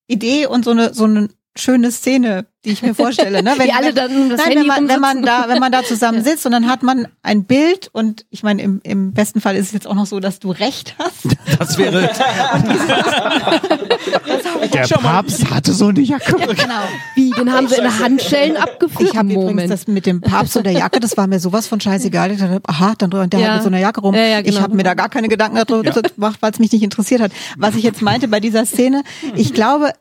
Idee 0.07 0.45
und 0.47 0.65
so 0.65 0.71
eine, 0.71 0.93
so 0.93 1.05
eine 1.05 1.29
schöne 1.55 1.91
Szene, 1.91 2.45
die 2.63 2.69
ich 2.71 2.81
mir 2.81 2.95
vorstelle. 2.95 3.43
Ne? 3.43 3.53
Wenn, 3.57 3.65
Die 3.67 3.73
alle 3.73 3.93
dann 3.93 4.29
das 4.29 4.37
Nein, 4.39 4.51
Handy 4.57 4.59
wenn 4.61 4.67
man, 4.67 4.87
wenn 4.89 4.99
man 5.01 5.21
da, 5.23 5.45
wenn 5.47 5.59
man 5.59 5.71
da 5.71 5.83
zusammen 5.87 6.23
sitzt 6.23 6.45
und 6.45 6.51
dann 6.53 6.69
hat 6.69 6.81
man 6.83 7.07
ein 7.23 7.43
Bild 7.43 7.89
und 7.91 8.25
ich 8.29 8.43
meine, 8.43 8.61
im, 8.61 8.79
im 8.83 9.13
besten 9.13 9.41
Fall 9.41 9.55
ist 9.55 9.67
es 9.67 9.71
jetzt 9.73 9.87
auch 9.87 9.95
noch 9.95 10.05
so, 10.05 10.19
dass 10.19 10.39
du 10.39 10.51
recht 10.51 10.95
hast. 10.99 11.35
Das 11.59 11.77
wäre, 11.77 12.09
Der 14.73 14.87
Papst 14.97 15.49
hatte 15.49 15.73
so 15.73 15.87
eine 15.87 15.99
Jacke. 16.01 16.33
genau. 16.33 16.83
Wie, 17.15 17.31
den 17.31 17.51
haben 17.51 17.67
sie 17.67 17.75
in 17.75 17.99
Handschellen 17.99 18.57
abgeführt? 18.57 19.09
Ich 19.11 19.17
habe 19.17 19.27
übrigens 19.31 19.49
Moment. 19.51 19.71
das 19.71 19.87
mit 19.87 20.05
dem 20.05 20.21
Papst 20.21 20.55
und 20.57 20.63
der 20.65 20.73
Jacke, 20.73 20.99
das 20.99 21.17
war 21.17 21.27
mir 21.27 21.39
sowas 21.39 21.67
von 21.67 21.79
scheißegal. 21.79 22.31
Ich 22.31 22.39
dachte, 22.39 22.61
aha, 22.67 22.93
dann 22.97 23.09
der 23.29 23.39
Ja. 23.39 23.47
hat 23.47 23.53
mit 23.55 23.63
so 23.63 23.67
einer 23.69 23.79
Jacke 23.79 24.01
rum. 24.01 24.15
Ja, 24.15 24.23
ja, 24.25 24.41
genau. 24.41 24.55
Ich 24.55 24.61
habe 24.61 24.75
mir 24.75 24.83
da 24.83 24.93
gar 24.93 25.09
keine 25.09 25.27
Gedanken 25.27 25.57
darüber 25.57 25.91
gemacht, 26.01 26.37
weil 26.41 26.51
es 26.51 26.59
mich 26.59 26.71
nicht 26.71 26.83
interessiert 26.83 27.21
hat. 27.21 27.31
Was 27.57 27.75
ich 27.75 27.83
jetzt 27.83 28.01
meinte 28.01 28.27
bei 28.27 28.39
dieser 28.39 28.65
Szene, 28.65 29.03
ich 29.35 29.53
glaube, 29.53 29.91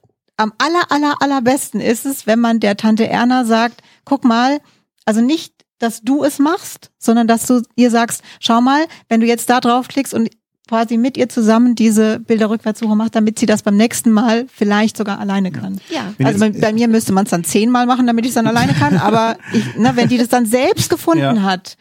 am 0.41 0.53
aller, 0.59 0.91
aller, 0.91 1.15
allerbesten 1.21 1.81
ist 1.81 2.07
es, 2.07 2.27
wenn 2.27 2.41
man 2.41 2.61
der 2.61 2.77
Tante 2.77 3.07
Erna 3.09 3.45
sagt, 3.45 3.83
guck 4.05 4.25
mal, 4.25 4.61
also 5.05 5.21
nicht, 5.21 5.53
dass 5.79 6.01
du 6.03 6.25
es 6.25 6.39
machst, 6.39 6.91
sondern 6.99 7.27
dass 7.27 7.47
du 7.47 7.63
ihr 7.77 7.91
sagst, 7.91 8.23
schau 8.41 8.61
mal, 8.61 8.85
wenn 9.09 9.21
du 9.21 9.27
jetzt 9.27 9.51
da 9.51 9.61
draufklickst 9.61 10.15
und 10.15 10.31
quasi 10.67 10.97
mit 10.97 11.17
ihr 11.17 11.29
zusammen 11.29 11.75
diese 11.75 12.21
Bilderrückwärtssuche 12.21 12.95
macht, 12.97 13.17
damit 13.17 13.39
sie 13.39 13.47
das 13.47 13.63
beim 13.63 13.77
nächsten 13.77 14.13
Mal 14.13 14.47
vielleicht 14.55 14.97
sogar 14.97 15.19
alleine 15.19 15.51
kann. 15.51 15.81
Ja. 15.91 16.15
Also 16.25 16.39
bei, 16.39 16.51
bei 16.51 16.73
mir 16.73 16.89
müsste 16.89 17.13
man 17.13 17.25
es 17.25 17.31
dann 17.31 17.45
zehnmal 17.45 17.87
machen, 17.87 18.07
damit 18.07 18.25
ich 18.25 18.31
es 18.31 18.35
dann 18.37 18.47
alleine 18.47 18.73
kann. 18.75 18.97
Aber 18.97 19.37
ich, 19.53 19.77
ne, 19.77 19.93
wenn 19.97 20.09
die 20.09 20.17
das 20.17 20.29
dann 20.29 20.47
selbst 20.47 20.89
gefunden 20.89 21.37
Ja. 21.37 21.43
hat, 21.43 21.77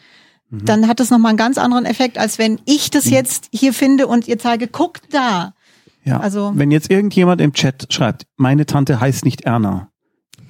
dann 0.51 0.87
hat 0.87 0.99
das 0.99 1.11
nochmal 1.11 1.29
einen 1.29 1.37
ganz 1.37 1.59
anderen 1.59 1.85
Effekt, 1.85 2.17
als 2.17 2.39
wenn 2.39 2.59
ich 2.65 2.89
das 2.89 3.07
jetzt 3.09 3.49
hier 3.53 3.71
finde 3.71 4.07
und 4.07 4.27
ihr 4.27 4.39
zeige, 4.39 4.67
guck 4.67 5.07
da. 5.11 5.53
Ja. 6.09 6.19
Also- 6.19 6.51
wenn 6.55 6.71
jetzt 6.71 6.89
irgendjemand 6.91 7.39
im 7.41 7.53
Chat 7.53 7.87
schreibt, 7.93 8.25
meine 8.37 8.65
Tante 8.65 8.99
heißt 8.99 9.23
nicht 9.25 9.41
Erna. 9.41 9.87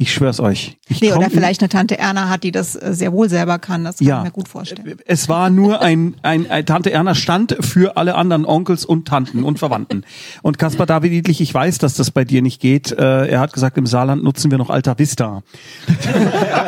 Ich 0.02 0.14
schwör's 0.14 0.40
euch. 0.40 0.78
Ich 0.88 1.02
Nee, 1.02 1.12
oder 1.12 1.30
vielleicht 1.30 1.60
eine 1.62 1.68
Tante 1.68 2.00
Erna 2.00 2.30
hat, 2.30 2.44
die 2.46 2.54
das 2.54 2.74
äh, 2.78 2.94
sehr 2.94 3.12
wohl 3.12 3.28
selber 3.28 3.60
kann. 3.60 3.84
Das 3.84 3.98
kann 3.98 4.08
Ja. 4.08 4.18
ich 4.20 4.24
mir 4.24 4.32
gut 4.32 4.48
vorstellen. 4.48 4.96
Es 5.06 5.28
war 5.28 5.50
nur 5.50 5.82
ein, 5.82 6.16
ein, 6.22 6.50
ein 6.50 6.66
Tante 6.66 6.90
Erna 6.90 7.16
stand 7.16 7.58
für 7.60 7.98
alle 7.98 8.16
anderen 8.16 8.46
Onkels 8.46 8.86
und 8.86 9.10
Tanten 9.10 9.44
und 9.44 9.60
Verwandten. 9.60 10.06
Und 10.42 10.58
Kaspar 10.58 10.86
David 10.86 11.12
Niedlich, 11.12 11.42
ich 11.42 11.54
weiß, 11.54 11.80
dass 11.80 11.96
das 11.96 12.12
bei 12.12 12.24
dir 12.24 12.42
nicht 12.42 12.62
geht. 12.62 12.94
Äh, 12.94 13.28
er 13.28 13.42
hat 13.42 13.52
gesagt, 13.52 13.78
im 13.78 13.86
Saarland 13.86 14.24
nutzen 14.24 14.52
wir 14.52 14.58
noch 14.58 14.70
Alta 14.70 14.98
Vista. 14.98 15.44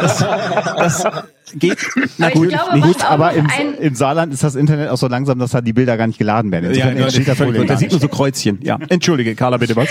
Das, 0.01 0.17
das 0.77 1.05
geht. 1.59 1.77
Na 2.17 2.29
gut, 2.29 2.49
glaube, 2.49 2.75
nicht 2.75 2.85
gut. 2.85 3.03
Aber 3.09 3.33
im, 3.33 3.47
ein- 3.47 3.75
im 3.79 3.95
Saarland 3.95 4.33
ist 4.33 4.43
das 4.43 4.55
Internet 4.55 4.89
auch 4.89 4.97
so 4.97 5.07
langsam, 5.07 5.39
dass 5.39 5.51
da 5.51 5.61
die 5.61 5.73
Bilder 5.73 5.97
gar 5.97 6.07
nicht 6.07 6.19
geladen 6.19 6.51
werden. 6.51 6.65
Ja, 6.65 6.69
Insofern 6.71 6.97
ja, 6.97 7.03
entsteht 7.03 7.27
das 7.27 7.37
völlig 7.37 7.47
Problem 7.53 7.61
gut. 7.63 7.69
da 7.69 7.77
sieht 7.77 7.91
man 7.91 8.01
so 8.01 8.07
Kreuzchen. 8.07 8.59
Ja, 8.61 8.77
entschuldige, 8.89 9.35
Carla, 9.35 9.57
bitte 9.57 9.75
was? 9.75 9.89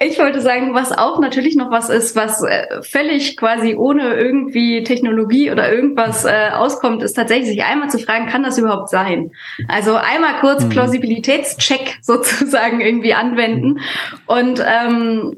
Ich 0.00 0.18
wollte 0.18 0.40
sagen, 0.40 0.74
was 0.74 0.92
auch 0.92 1.20
natürlich 1.20 1.56
noch 1.56 1.70
was 1.70 1.88
ist, 1.90 2.16
was 2.16 2.42
äh, 2.42 2.82
völlig 2.82 3.36
quasi 3.36 3.74
ohne 3.74 4.14
irgendwie 4.14 4.82
Technologie 4.82 5.50
oder 5.50 5.72
irgendwas 5.72 6.24
äh, 6.24 6.50
auskommt, 6.54 7.02
ist 7.02 7.14
tatsächlich 7.14 7.48
sich 7.50 7.64
einmal 7.64 7.90
zu 7.90 7.98
fragen, 7.98 8.26
kann 8.26 8.42
das 8.42 8.58
überhaupt 8.58 8.88
sein? 8.90 9.30
Also 9.68 9.94
einmal 9.96 10.40
kurz 10.40 10.68
Plausibilitätscheck 10.68 11.98
sozusagen 12.02 12.80
irgendwie 12.80 13.14
anwenden 13.14 13.80
und 14.26 14.62
ähm, 14.66 15.36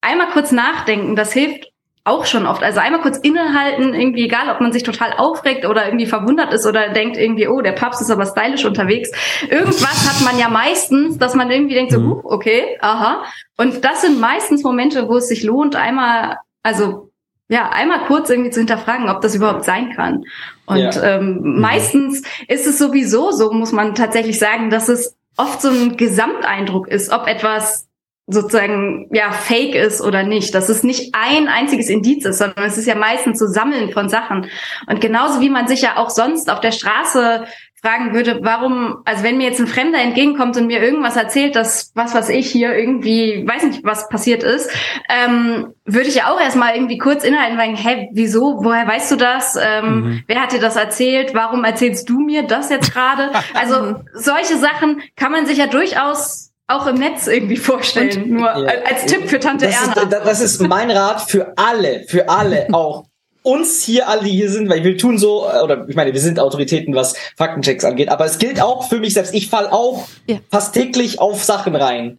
einmal 0.00 0.28
kurz 0.32 0.52
nachdenken. 0.52 1.16
Das 1.16 1.32
hilft 1.32 1.69
auch 2.04 2.24
schon 2.24 2.46
oft. 2.46 2.62
Also 2.62 2.80
einmal 2.80 3.02
kurz 3.02 3.18
innehalten, 3.18 3.94
irgendwie 3.94 4.24
egal, 4.24 4.48
ob 4.50 4.60
man 4.60 4.72
sich 4.72 4.82
total 4.82 5.12
aufregt 5.18 5.66
oder 5.66 5.84
irgendwie 5.86 6.06
verwundert 6.06 6.52
ist 6.52 6.66
oder 6.66 6.88
denkt 6.90 7.16
irgendwie, 7.18 7.46
oh, 7.46 7.60
der 7.60 7.72
Papst 7.72 8.00
ist 8.00 8.10
aber 8.10 8.24
stylisch 8.26 8.64
unterwegs. 8.64 9.10
Irgendwas 9.48 10.08
hat 10.08 10.24
man 10.24 10.38
ja 10.40 10.48
meistens, 10.48 11.18
dass 11.18 11.34
man 11.34 11.50
irgendwie 11.50 11.74
denkt 11.74 11.92
so, 11.92 12.00
Mhm. 12.00 12.12
uh, 12.12 12.20
okay, 12.24 12.78
aha. 12.80 13.24
Und 13.58 13.84
das 13.84 14.00
sind 14.00 14.18
meistens 14.18 14.62
Momente, 14.62 15.08
wo 15.08 15.18
es 15.18 15.28
sich 15.28 15.42
lohnt, 15.42 15.76
einmal, 15.76 16.38
also 16.62 17.10
ja, 17.48 17.68
einmal 17.68 18.00
kurz 18.06 18.30
irgendwie 18.30 18.50
zu 18.50 18.60
hinterfragen, 18.60 19.08
ob 19.10 19.20
das 19.20 19.34
überhaupt 19.34 19.64
sein 19.64 19.92
kann. 19.94 20.24
Und 20.66 20.78
Ja. 20.78 21.02
ähm, 21.02 21.60
meistens 21.60 22.22
ist 22.48 22.66
es 22.66 22.78
sowieso 22.78 23.30
so, 23.32 23.52
muss 23.52 23.72
man 23.72 23.94
tatsächlich 23.94 24.38
sagen, 24.38 24.70
dass 24.70 24.88
es 24.88 25.16
oft 25.36 25.60
so 25.60 25.68
ein 25.68 25.96
Gesamteindruck 25.96 26.88
ist, 26.88 27.12
ob 27.12 27.26
etwas 27.26 27.88
sozusagen 28.30 29.08
ja 29.12 29.32
fake 29.32 29.74
ist 29.74 30.00
oder 30.00 30.22
nicht, 30.22 30.54
dass 30.54 30.68
es 30.68 30.82
nicht 30.82 31.14
ein 31.14 31.48
einziges 31.48 31.88
Indiz 31.88 32.24
ist, 32.24 32.38
sondern 32.38 32.64
es 32.64 32.78
ist 32.78 32.86
ja 32.86 32.94
meistens 32.94 33.38
so 33.38 33.46
Sammeln 33.46 33.90
von 33.92 34.08
Sachen. 34.08 34.46
Und 34.86 35.00
genauso 35.00 35.40
wie 35.40 35.50
man 35.50 35.68
sich 35.68 35.82
ja 35.82 35.96
auch 35.96 36.10
sonst 36.10 36.50
auf 36.50 36.60
der 36.60 36.72
Straße 36.72 37.44
fragen 37.82 38.12
würde, 38.12 38.40
warum, 38.42 38.98
also 39.06 39.24
wenn 39.24 39.38
mir 39.38 39.44
jetzt 39.48 39.58
ein 39.58 39.66
Fremder 39.66 39.98
entgegenkommt 40.00 40.54
und 40.58 40.66
mir 40.66 40.82
irgendwas 40.82 41.16
erzählt, 41.16 41.56
dass 41.56 41.92
was, 41.94 42.14
was 42.14 42.28
ich 42.28 42.50
hier 42.50 42.76
irgendwie, 42.76 43.46
weiß 43.48 43.62
nicht, 43.62 43.84
was 43.84 44.08
passiert 44.10 44.42
ist, 44.42 44.70
ähm, 45.08 45.72
würde 45.86 46.08
ich 46.08 46.16
ja 46.16 46.30
auch 46.30 46.38
erstmal 46.38 46.74
irgendwie 46.74 46.98
kurz 46.98 47.24
innehalten 47.24 47.54
und 47.54 47.58
sagen, 47.58 47.76
hä, 47.76 48.08
wieso, 48.12 48.62
woher 48.62 48.86
weißt 48.86 49.10
du 49.12 49.16
das? 49.16 49.56
Ähm, 49.56 49.90
Mhm. 49.90 50.22
Wer 50.26 50.42
hat 50.42 50.52
dir 50.52 50.60
das 50.60 50.76
erzählt? 50.76 51.34
Warum 51.34 51.64
erzählst 51.64 52.08
du 52.08 52.20
mir 52.20 52.42
das 52.42 52.70
jetzt 52.70 52.92
gerade? 52.92 53.30
Also 53.54 53.96
solche 54.14 54.56
Sachen 54.56 55.02
kann 55.16 55.32
man 55.32 55.46
sich 55.46 55.58
ja 55.58 55.66
durchaus 55.66 56.49
auch 56.70 56.86
im 56.86 56.96
Netz 56.96 57.26
irgendwie 57.26 57.56
vorstellen. 57.56 58.34
Nur 58.34 58.46
Ja. 58.46 58.72
als 58.90 59.06
Tipp 59.06 59.28
für 59.28 59.40
Tante 59.40 59.66
das 59.66 59.74
Erna. 59.80 60.02
Ist, 60.02 60.26
das 60.26 60.40
ist 60.40 60.60
mein 60.62 60.90
Rat 60.90 61.22
für 61.30 61.52
alle, 61.56 62.04
für 62.08 62.28
alle 62.28 62.66
auch. 62.72 63.04
Uns 63.42 63.82
hier, 63.84 64.06
alle, 64.08 64.24
die 64.24 64.30
hier 64.32 64.50
sind, 64.50 64.68
weil 64.68 64.84
wir 64.84 64.98
tun 64.98 65.16
so, 65.16 65.48
oder 65.50 65.86
ich 65.88 65.96
meine, 65.96 66.12
wir 66.12 66.20
sind 66.20 66.38
Autoritäten, 66.38 66.94
was 66.94 67.14
Faktenchecks 67.38 67.84
angeht, 67.86 68.10
aber 68.10 68.26
es 68.26 68.36
gilt 68.38 68.60
auch 68.60 68.86
für 68.88 68.98
mich 69.00 69.14
selbst. 69.14 69.32
Ich 69.34 69.48
fall 69.48 69.66
auch 69.68 70.06
Ja. 70.26 70.36
fast 70.50 70.74
täglich 70.74 71.20
auf 71.20 71.42
Sachen 71.42 71.74
rein. 71.74 72.18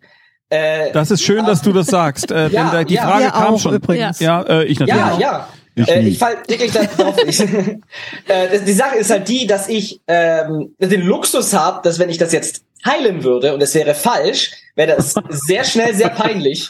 Äh, 0.50 0.92
Das 0.92 1.12
ist 1.12 1.22
schön, 1.22 1.46
dass 1.46 1.62
du 1.62 1.74
das 1.74 1.88
sagst. 1.88 2.32
Äh, 2.32 2.48
Ja, 2.48 2.64
denn 2.64 2.72
da, 2.72 2.84
die 2.84 2.96
ja. 2.96 3.04
Frage 3.04 3.26
kam 3.30 3.54
auch 3.54 3.60
schon. 3.60 3.76
übrigens. 3.76 4.20
Ja, 4.20 4.42
äh, 4.42 4.64
ich 4.66 4.80
natürlich. 4.80 5.00
Ja, 5.00 5.12
auch. 5.14 5.20
ja. 5.20 5.48
Ich 5.76 5.88
äh, 5.88 6.00
ich 6.02 6.18
fall 6.18 6.36
täglich 6.48 6.72
darauf. 6.74 7.16
Äh, 8.28 8.60
die 8.66 8.74
Sache 8.74 8.98
ist 8.98 9.10
halt 9.12 9.28
die, 9.28 9.48
dass 9.48 9.70
ich 9.70 10.02
ähm, 10.08 10.76
den 10.80 11.02
Luxus 11.04 11.54
habe, 11.54 11.82
dass 11.84 12.00
wenn 12.00 12.10
ich 12.10 12.18
das 12.18 12.32
jetzt 12.34 12.64
teilen 12.84 13.24
würde 13.24 13.54
und 13.54 13.62
es 13.62 13.74
wäre 13.76 13.94
falsch, 13.94 14.52
wäre 14.76 14.96
das 14.96 15.16
sehr 15.30 15.64
schnell 15.64 15.94
sehr 15.94 16.10
peinlich. 16.10 16.70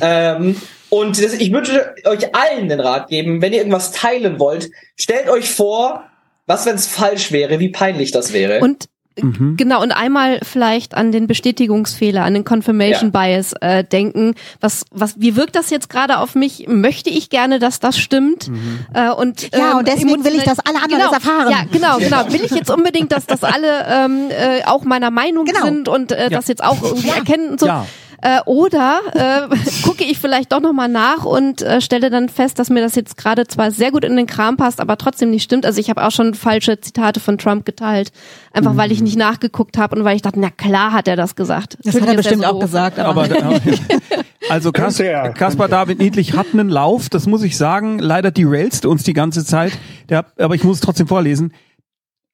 ähm, 0.00 0.60
und 0.90 1.22
das, 1.22 1.34
ich 1.34 1.52
würde 1.52 1.94
euch 2.04 2.34
allen 2.34 2.68
den 2.68 2.80
Rat 2.80 3.08
geben, 3.08 3.42
wenn 3.42 3.52
ihr 3.52 3.58
irgendwas 3.58 3.92
teilen 3.92 4.38
wollt, 4.38 4.70
stellt 4.96 5.28
euch 5.28 5.50
vor, 5.50 6.04
was 6.46 6.64
wenn 6.64 6.76
es 6.76 6.86
falsch 6.86 7.30
wäre, 7.30 7.58
wie 7.58 7.68
peinlich 7.68 8.10
das 8.10 8.32
wäre. 8.32 8.60
Und 8.60 8.86
Mhm. 9.22 9.56
Genau, 9.56 9.82
und 9.82 9.92
einmal 9.92 10.40
vielleicht 10.42 10.94
an 10.94 11.12
den 11.12 11.26
Bestätigungsfehler, 11.26 12.22
an 12.24 12.34
den 12.34 12.44
Confirmation 12.44 13.12
Bias 13.12 13.52
äh, 13.60 13.84
denken. 13.84 14.34
Was, 14.60 14.84
was, 14.90 15.14
wie 15.20 15.36
wirkt 15.36 15.56
das 15.56 15.70
jetzt 15.70 15.88
gerade 15.88 16.18
auf 16.18 16.34
mich? 16.34 16.66
Möchte 16.68 17.10
ich 17.10 17.30
gerne, 17.30 17.58
dass 17.58 17.80
das 17.80 17.98
stimmt? 17.98 18.50
Äh, 18.94 19.10
und, 19.10 19.50
Ja, 19.52 19.72
ähm, 19.72 19.78
und 19.78 19.88
deswegen 19.88 20.24
will 20.24 20.34
ich, 20.34 20.44
dass 20.44 20.58
alle 20.60 20.76
anderen 20.82 20.98
genau, 21.00 21.10
das 21.12 21.24
erfahren. 21.24 21.50
Ja, 21.50 21.58
genau, 21.70 21.98
genau. 21.98 22.32
Will 22.32 22.44
ich 22.44 22.50
jetzt 22.52 22.70
unbedingt, 22.70 23.12
dass 23.12 23.26
das 23.26 23.44
alle 23.44 23.86
ähm, 23.88 24.28
äh, 24.30 24.64
auch 24.64 24.84
meiner 24.84 25.10
Meinung 25.10 25.44
Genau. 25.46 25.64
sind 25.64 25.88
und 25.88 26.12
äh, 26.12 26.24
Ja. 26.24 26.28
das 26.30 26.48
jetzt 26.48 26.62
auch 26.62 26.82
irgendwie 26.82 27.08
Ja. 27.08 27.14
erkennen 27.14 27.50
und 27.50 27.60
so. 27.60 27.66
Ja. 27.66 27.86
Äh, 28.20 28.40
oder 28.46 29.00
äh, 29.14 29.56
gucke 29.84 30.02
ich 30.02 30.18
vielleicht 30.18 30.50
doch 30.52 30.60
nochmal 30.60 30.88
nach 30.88 31.24
und 31.24 31.62
äh, 31.62 31.80
stelle 31.80 32.10
dann 32.10 32.28
fest, 32.28 32.58
dass 32.58 32.68
mir 32.68 32.80
das 32.80 32.96
jetzt 32.96 33.16
gerade 33.16 33.46
zwar 33.46 33.70
sehr 33.70 33.92
gut 33.92 34.04
in 34.04 34.16
den 34.16 34.26
Kram 34.26 34.56
passt, 34.56 34.80
aber 34.80 34.96
trotzdem 34.98 35.30
nicht 35.30 35.44
stimmt. 35.44 35.64
Also 35.64 35.80
ich 35.80 35.88
habe 35.88 36.04
auch 36.04 36.10
schon 36.10 36.34
falsche 36.34 36.80
Zitate 36.80 37.20
von 37.20 37.38
Trump 37.38 37.64
geteilt, 37.64 38.10
einfach 38.52 38.76
weil 38.76 38.90
ich 38.90 39.00
nicht 39.00 39.16
nachgeguckt 39.16 39.78
habe 39.78 39.96
und 39.96 40.04
weil 40.04 40.16
ich 40.16 40.22
dachte, 40.22 40.40
na 40.40 40.50
klar 40.50 40.92
hat 40.92 41.06
er 41.06 41.14
das 41.14 41.36
gesagt. 41.36 41.78
Das 41.84 41.94
Finde 41.94 42.08
hat 42.08 42.14
er 42.14 42.16
bestimmt 42.16 42.40
sehr 42.40 42.52
auch 42.52 42.58
gesagt. 42.58 42.98
Aber, 42.98 43.24
Aber 43.24 43.60
also 44.48 44.72
Kas. 44.72 44.98
Kaspar 45.34 45.68
David 45.68 46.00
Niedlich 46.00 46.34
hat 46.34 46.46
einen 46.52 46.68
Lauf, 46.68 47.08
das 47.08 47.26
muss 47.26 47.44
ich 47.44 47.56
sagen. 47.56 48.00
Leider 48.00 48.32
derailst 48.32 48.84
du 48.84 48.90
uns 48.90 49.04
die 49.04 49.12
ganze 49.12 49.44
Zeit. 49.44 49.72
Der, 50.08 50.26
aber 50.38 50.56
ich 50.56 50.64
muss 50.64 50.78
es 50.78 50.80
trotzdem 50.80 51.06
vorlesen. 51.06 51.52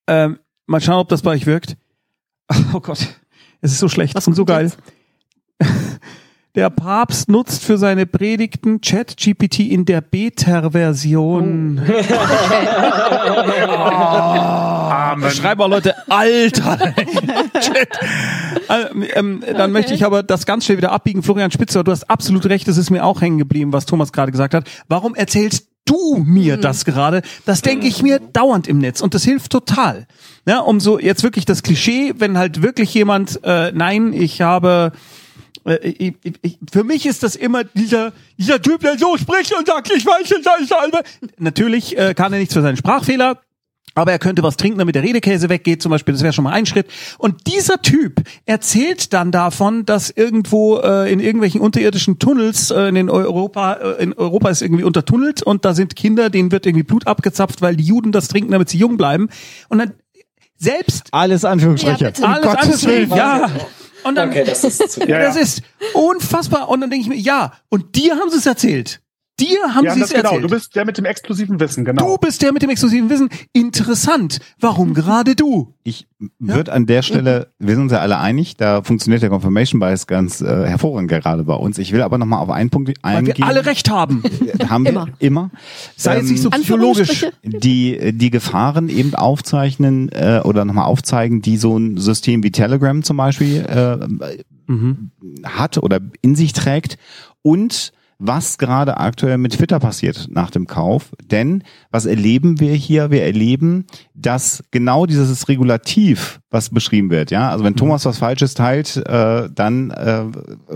Ähm, 0.06 0.38
mal 0.66 0.80
schauen, 0.80 0.98
ob 1.00 1.08
das 1.08 1.22
bei 1.22 1.32
euch 1.32 1.46
wirkt. 1.46 1.76
Oh 2.72 2.80
Gott, 2.80 2.98
es 3.60 3.72
ist 3.72 3.78
so 3.78 3.88
schlecht 3.88 4.14
Was 4.14 4.26
und 4.26 4.34
so 4.34 4.44
geil. 4.44 4.64
jetzt? 4.64 4.78
Der 6.54 6.70
Papst 6.70 7.28
nutzt 7.28 7.64
für 7.64 7.78
seine 7.78 8.06
Predigten 8.06 8.80
ChatGPT 8.80 9.58
in 9.58 9.86
der 9.86 10.00
Beta-Version. 10.00 11.82
Oh. 11.84 11.92
Mal 15.16 15.68
Leute, 15.68 15.94
Alter. 16.08 16.78
Chat. 17.60 17.88
Ähm, 18.68 19.04
ähm, 19.14 19.42
Dann 19.56 19.72
möchte 19.72 19.94
ich 19.94 20.04
aber 20.04 20.22
das 20.22 20.46
ganz 20.46 20.64
schnell 20.64 20.78
wieder 20.78 20.92
abbiegen. 20.92 21.24
Florian 21.24 21.50
Spitzer, 21.50 21.82
du 21.82 21.90
hast 21.90 22.08
absolut 22.08 22.46
recht, 22.46 22.68
es 22.68 22.76
ist 22.76 22.90
mir 22.90 23.04
auch 23.04 23.20
hängen 23.20 23.38
geblieben, 23.38 23.72
was 23.72 23.86
Thomas 23.86 24.12
gerade 24.12 24.30
gesagt 24.30 24.54
hat. 24.54 24.70
Warum 24.86 25.16
erzählst 25.16 25.66
du 25.84 26.22
mir 26.24 26.56
das 26.56 26.84
gerade? 26.84 27.22
Das 27.46 27.62
denke 27.62 27.88
ich 27.88 28.00
mir 28.00 28.20
dauernd 28.20 28.68
im 28.68 28.78
Netz 28.78 29.00
und 29.00 29.14
das 29.14 29.24
hilft 29.24 29.50
total. 29.50 30.06
Ja, 30.46 30.60
um 30.60 30.78
so 30.78 31.00
jetzt 31.00 31.24
wirklich 31.24 31.46
das 31.46 31.64
Klischee, 31.64 32.14
wenn 32.16 32.38
halt 32.38 32.62
wirklich 32.62 32.94
jemand, 32.94 33.40
äh, 33.42 33.72
nein, 33.72 34.12
ich 34.12 34.40
habe 34.40 34.92
äh, 34.94 34.98
ich, 35.82 36.00
ich, 36.00 36.14
ich, 36.42 36.58
für 36.70 36.84
mich 36.84 37.06
ist 37.06 37.22
das 37.22 37.36
immer 37.36 37.64
dieser, 37.64 38.12
dieser 38.38 38.60
Typ, 38.60 38.80
der 38.80 38.98
so 38.98 39.16
spricht 39.16 39.56
und 39.56 39.66
sagt, 39.66 39.90
ich 39.90 40.04
weiß 40.04 40.30
nicht, 40.30 40.48
alles 40.48 40.70
halbe. 40.70 41.02
Natürlich 41.38 41.96
äh, 41.96 42.14
kann 42.14 42.32
er 42.32 42.38
nichts 42.38 42.54
für 42.54 42.62
seinen 42.62 42.76
Sprachfehler. 42.76 43.40
Aber 43.94 44.10
er 44.10 44.18
könnte 44.18 44.42
was 44.42 44.56
trinken, 44.56 44.78
damit 44.78 44.96
der 44.96 45.04
Redekäse 45.04 45.48
weggeht, 45.48 45.80
zum 45.80 45.90
Beispiel. 45.90 46.14
Das 46.14 46.22
wäre 46.22 46.32
schon 46.32 46.44
mal 46.44 46.52
ein 46.52 46.66
Schritt. 46.66 46.86
Und 47.18 47.46
dieser 47.46 47.80
Typ 47.80 48.22
erzählt 48.44 49.12
dann 49.12 49.30
davon, 49.30 49.86
dass 49.86 50.10
irgendwo 50.10 50.78
äh, 50.78 51.12
in 51.12 51.20
irgendwelchen 51.20 51.60
unterirdischen 51.60 52.18
Tunnels 52.18 52.70
äh, 52.70 52.88
in 52.88 53.08
Europa, 53.08 53.74
äh, 53.74 54.02
in 54.02 54.12
Europa 54.12 54.50
ist 54.50 54.62
irgendwie 54.62 54.82
untertunnelt 54.82 55.42
und 55.42 55.64
da 55.64 55.74
sind 55.74 55.94
Kinder, 55.94 56.28
denen 56.28 56.50
wird 56.50 56.66
irgendwie 56.66 56.82
Blut 56.82 57.06
abgezapft, 57.06 57.62
weil 57.62 57.76
die 57.76 57.84
Juden 57.84 58.10
das 58.10 58.26
trinken, 58.26 58.50
damit 58.50 58.68
sie 58.68 58.78
jung 58.78 58.96
bleiben. 58.96 59.28
Und 59.68 59.78
dann 59.78 59.92
selbst 60.56 61.08
Alles 61.12 61.44
Anführungsstriche. 61.44 62.12
Ja, 62.18 62.26
alles, 62.26 62.86
Willen. 62.86 63.10
ja. 63.10 63.50
Und 64.04 64.14
dann, 64.16 64.30
okay, 64.30 64.44
das 64.44 64.64
ist 64.64 64.92
zu 64.92 65.00
Ja, 65.08 65.18
das 65.18 65.36
ja. 65.36 65.42
ist 65.42 65.62
unfassbar. 65.92 66.68
Und 66.68 66.80
dann 66.80 66.90
denke 66.90 67.02
ich 67.02 67.08
mir, 67.08 67.20
ja, 67.20 67.52
und 67.68 67.96
dir 67.96 68.16
haben 68.16 68.30
sie 68.30 68.38
es 68.38 68.46
erzählt. 68.46 69.00
Dir 69.40 69.58
haben 69.74 69.84
Ja, 69.84 69.94
sie 69.94 70.02
es 70.02 70.10
genau. 70.10 70.24
erzählt. 70.30 70.44
Du 70.44 70.48
bist 70.48 70.76
der 70.76 70.84
mit 70.84 70.96
dem 70.96 71.04
exklusiven 71.06 71.58
Wissen, 71.58 71.84
genau. 71.84 72.06
Du 72.06 72.18
bist 72.18 72.40
der 72.40 72.52
mit 72.52 72.62
dem 72.62 72.70
exklusiven 72.70 73.10
Wissen. 73.10 73.28
Interessant. 73.52 74.38
Warum 74.60 74.94
gerade 74.94 75.34
du? 75.34 75.74
Ich 75.82 76.06
würde 76.38 76.72
an 76.72 76.86
der 76.86 77.02
Stelle, 77.02 77.48
wir 77.58 77.74
sind 77.74 77.82
uns 77.84 77.92
ja 77.92 77.98
alle 77.98 78.18
einig, 78.18 78.56
da 78.56 78.82
funktioniert 78.82 79.22
der 79.22 79.30
Confirmation 79.30 79.80
Bias 79.80 80.06
ganz 80.06 80.40
äh, 80.40 80.66
hervorragend 80.66 81.10
gerade 81.10 81.42
bei 81.42 81.54
uns. 81.54 81.78
Ich 81.78 81.90
will 81.92 82.02
aber 82.02 82.16
nochmal 82.16 82.38
auf 82.40 82.50
einen 82.50 82.70
Punkt 82.70 82.92
Weil 83.02 83.16
eingehen. 83.16 83.34
wir 83.38 83.46
alle 83.46 83.66
recht 83.66 83.90
haben. 83.90 84.22
haben 84.68 84.84
wir 84.84 84.90
Immer. 84.90 85.08
immer. 85.18 85.50
Sei 85.96 86.16
jetzt 86.18 86.30
nicht 86.30 86.40
so 86.40 86.50
Ähm, 86.52 86.60
psychologisch. 86.60 87.26
Die 87.42 88.12
die 88.12 88.30
Gefahren 88.30 88.88
eben 88.88 89.16
aufzeichnen 89.16 90.10
äh, 90.10 90.42
oder 90.44 90.64
nochmal 90.64 90.84
aufzeigen, 90.86 91.42
die 91.42 91.56
so 91.56 91.76
ein 91.76 91.96
System 91.96 92.44
wie 92.44 92.52
Telegram 92.52 93.02
zum 93.02 93.16
Beispiel 93.16 93.64
äh, 93.66 94.06
Mhm. 94.66 95.10
hat 95.42 95.76
oder 95.78 96.00
in 96.22 96.36
sich 96.36 96.52
trägt 96.54 96.96
und 97.42 97.92
was 98.26 98.58
gerade 98.58 98.96
aktuell 98.96 99.38
mit 99.38 99.52
Twitter 99.52 99.78
passiert 99.78 100.28
nach 100.30 100.50
dem 100.50 100.66
Kauf. 100.66 101.12
Denn 101.22 101.62
was 101.90 102.06
erleben 102.06 102.60
wir 102.60 102.72
hier? 102.74 103.10
Wir 103.10 103.22
erleben, 103.22 103.86
dass 104.14 104.64
genau 104.70 105.06
dieses 105.06 105.48
Regulativ, 105.48 106.40
was 106.50 106.70
beschrieben 106.70 107.10
wird, 107.10 107.30
ja, 107.30 107.50
also 107.50 107.64
wenn 107.64 107.76
Thomas 107.76 108.04
was 108.04 108.18
Falsches 108.18 108.54
teilt, 108.54 108.96
äh, 108.96 109.48
dann 109.52 109.90
äh, 109.90 110.24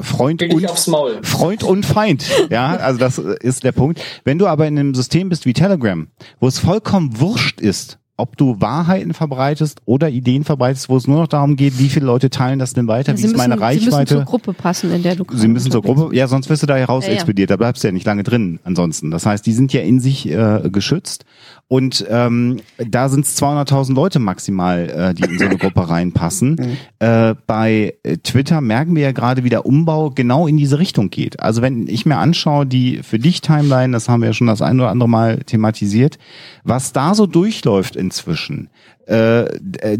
Freund 0.02 0.42
ich 0.42 0.52
und. 0.52 1.26
Freund 1.26 1.62
und 1.62 1.86
Feind. 1.86 2.24
Ja, 2.50 2.76
also 2.76 2.98
das 2.98 3.18
ist 3.18 3.64
der 3.64 3.72
Punkt. 3.72 4.02
Wenn 4.24 4.38
du 4.38 4.46
aber 4.46 4.66
in 4.66 4.78
einem 4.78 4.94
System 4.94 5.28
bist 5.28 5.46
wie 5.46 5.52
Telegram, 5.52 6.08
wo 6.40 6.48
es 6.48 6.58
vollkommen 6.58 7.18
wurscht 7.18 7.60
ist, 7.60 7.98
ob 8.18 8.36
du 8.36 8.60
Wahrheiten 8.60 9.14
verbreitest 9.14 9.80
oder 9.84 10.10
Ideen 10.10 10.44
verbreitest, 10.44 10.88
wo 10.88 10.96
es 10.96 11.06
nur 11.06 11.20
noch 11.20 11.28
darum 11.28 11.56
geht, 11.56 11.78
wie 11.78 11.88
viele 11.88 12.04
Leute 12.04 12.30
teilen 12.30 12.58
das 12.58 12.74
denn 12.74 12.88
weiter, 12.88 13.16
wie 13.16 13.22
ist 13.22 13.36
meine 13.36 13.54
Sie 13.54 13.60
müssen 13.60 13.62
Reichweite. 13.62 14.14
zur 14.16 14.24
Gruppe 14.24 14.52
passen, 14.52 14.92
in 14.92 15.02
der 15.04 15.14
du 15.14 15.24
Sie 15.32 15.48
müssen 15.48 15.70
zur 15.70 15.82
Gruppe, 15.82 16.14
ja, 16.14 16.26
sonst 16.26 16.50
wirst 16.50 16.62
du 16.62 16.66
da 16.66 16.76
heraus 16.76 17.04
Ja, 17.04 17.12
ja. 17.12 17.16
expediert, 17.16 17.50
da 17.50 17.56
bleibst 17.56 17.82
du 17.82 17.88
ja 17.88 17.92
nicht 17.92 18.04
lange 18.04 18.24
drin 18.24 18.58
ansonsten. 18.64 19.10
Das 19.10 19.24
heißt, 19.24 19.46
die 19.46 19.52
sind 19.52 19.72
ja 19.72 19.82
in 19.82 20.00
sich 20.00 20.28
äh, 20.28 20.68
geschützt 20.70 21.24
und 21.68 22.04
ähm, 22.08 22.58
da 22.78 23.08
sind 23.08 23.24
es 23.26 23.40
200.000 23.40 23.94
Leute 23.94 24.18
maximal, 24.18 24.88
äh, 24.88 25.14
die 25.14 25.22
in 25.22 25.38
so 25.38 25.44
eine 25.44 25.56
Gruppe 25.56 25.88
reinpassen. 25.88 26.76
äh, 26.98 27.34
bei 27.46 27.94
Twitter 28.24 28.60
merken 28.60 28.96
wir 28.96 29.02
ja 29.02 29.12
gerade, 29.12 29.44
wie 29.44 29.48
der 29.50 29.64
Umbau 29.64 30.10
genau 30.10 30.46
in 30.46 30.56
diese 30.56 30.78
Richtung 30.78 31.10
geht. 31.10 31.40
Also 31.40 31.62
wenn 31.62 31.86
ich 31.86 32.06
mir 32.06 32.16
anschaue, 32.16 32.66
die 32.66 33.02
für 33.02 33.18
dich 33.18 33.42
Timeline, 33.42 33.92
das 33.92 34.08
haben 34.08 34.22
wir 34.22 34.28
ja 34.28 34.32
schon 34.32 34.46
das 34.48 34.62
ein 34.62 34.80
oder 34.80 34.90
andere 34.90 35.08
Mal 35.08 35.38
thematisiert, 35.44 36.18
was 36.64 36.92
da 36.92 37.14
so 37.14 37.26
durchläuft 37.26 37.96
inzwischen, 38.08 38.70
äh, 39.06 39.42
äh, 39.42 39.98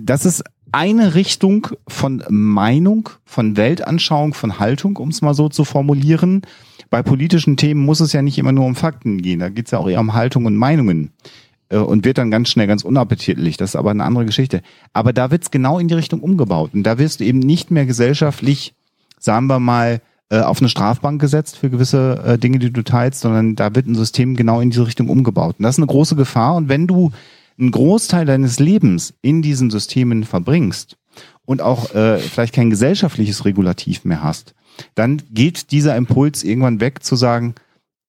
das 0.00 0.26
ist 0.26 0.42
eine 0.72 1.14
Richtung 1.14 1.68
von 1.86 2.24
Meinung, 2.28 3.08
von 3.24 3.56
Weltanschauung, 3.56 4.34
von 4.34 4.58
Haltung, 4.58 4.96
um 4.96 5.10
es 5.10 5.22
mal 5.22 5.34
so 5.34 5.48
zu 5.48 5.64
formulieren. 5.64 6.42
Bei 6.90 7.02
politischen 7.02 7.56
Themen 7.56 7.84
muss 7.84 8.00
es 8.00 8.12
ja 8.12 8.20
nicht 8.20 8.38
immer 8.38 8.52
nur 8.52 8.66
um 8.66 8.74
Fakten 8.74 9.22
gehen, 9.22 9.38
da 9.38 9.48
geht 9.48 9.66
es 9.66 9.70
ja 9.70 9.78
auch 9.78 9.88
eher 9.88 10.00
um 10.00 10.14
Haltung 10.14 10.44
und 10.44 10.56
Meinungen 10.56 11.12
äh, 11.68 11.78
und 11.78 12.04
wird 12.04 12.18
dann 12.18 12.32
ganz 12.32 12.48
schnell 12.48 12.66
ganz 12.66 12.82
unappetitlich. 12.82 13.56
Das 13.56 13.70
ist 13.70 13.76
aber 13.76 13.90
eine 13.90 14.04
andere 14.04 14.26
Geschichte. 14.26 14.60
Aber 14.92 15.12
da 15.12 15.30
wird's 15.30 15.50
genau 15.50 15.78
in 15.78 15.88
die 15.88 15.94
Richtung 15.94 16.20
umgebaut. 16.20 16.70
Und 16.74 16.82
da 16.82 16.98
wirst 16.98 17.20
du 17.20 17.24
eben 17.24 17.38
nicht 17.38 17.70
mehr 17.70 17.86
gesellschaftlich, 17.86 18.74
sagen 19.18 19.46
wir 19.46 19.60
mal, 19.60 20.00
äh, 20.28 20.40
auf 20.40 20.60
eine 20.60 20.68
Strafbank 20.68 21.20
gesetzt 21.20 21.56
für 21.56 21.70
gewisse 21.70 22.22
äh, 22.24 22.38
Dinge, 22.38 22.58
die 22.58 22.72
du 22.72 22.82
teilst, 22.82 23.20
sondern 23.20 23.54
da 23.54 23.74
wird 23.74 23.86
ein 23.86 23.94
System 23.94 24.34
genau 24.36 24.60
in 24.60 24.70
diese 24.70 24.86
Richtung 24.86 25.08
umgebaut. 25.08 25.56
Und 25.58 25.62
das 25.62 25.76
ist 25.76 25.78
eine 25.78 25.86
große 25.86 26.16
Gefahr. 26.16 26.56
Und 26.56 26.68
wenn 26.68 26.86
du 26.86 27.12
einen 27.58 27.70
Großteil 27.70 28.26
deines 28.26 28.58
Lebens 28.58 29.14
in 29.22 29.42
diesen 29.42 29.70
Systemen 29.70 30.24
verbringst 30.24 30.96
und 31.44 31.62
auch 31.62 31.94
äh, 31.94 32.18
vielleicht 32.18 32.54
kein 32.54 32.70
gesellschaftliches 32.70 33.44
Regulativ 33.44 34.04
mehr 34.04 34.22
hast, 34.22 34.54
dann 34.94 35.22
geht 35.30 35.70
dieser 35.70 35.96
Impuls 35.96 36.44
irgendwann 36.44 36.80
weg 36.80 37.02
zu 37.02 37.16
sagen, 37.16 37.54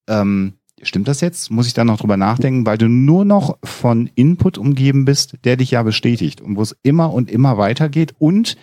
ähm, 0.09 0.53
stimmt 0.81 1.07
das 1.07 1.21
jetzt? 1.21 1.49
Muss 1.51 1.67
ich 1.67 1.73
da 1.73 1.83
noch 1.83 1.97
drüber 1.97 2.17
nachdenken, 2.17 2.65
weil 2.65 2.77
du 2.77 2.87
nur 2.87 3.25
noch 3.25 3.57
von 3.63 4.09
Input 4.15 4.57
umgeben 4.57 5.05
bist, 5.05 5.35
der 5.43 5.57
dich 5.57 5.71
ja 5.71 5.83
bestätigt 5.83 6.41
und 6.41 6.57
wo 6.57 6.61
es 6.61 6.75
immer 6.83 7.13
und 7.13 7.31
immer 7.31 7.57
weitergeht 7.57 8.15
und 8.19 8.57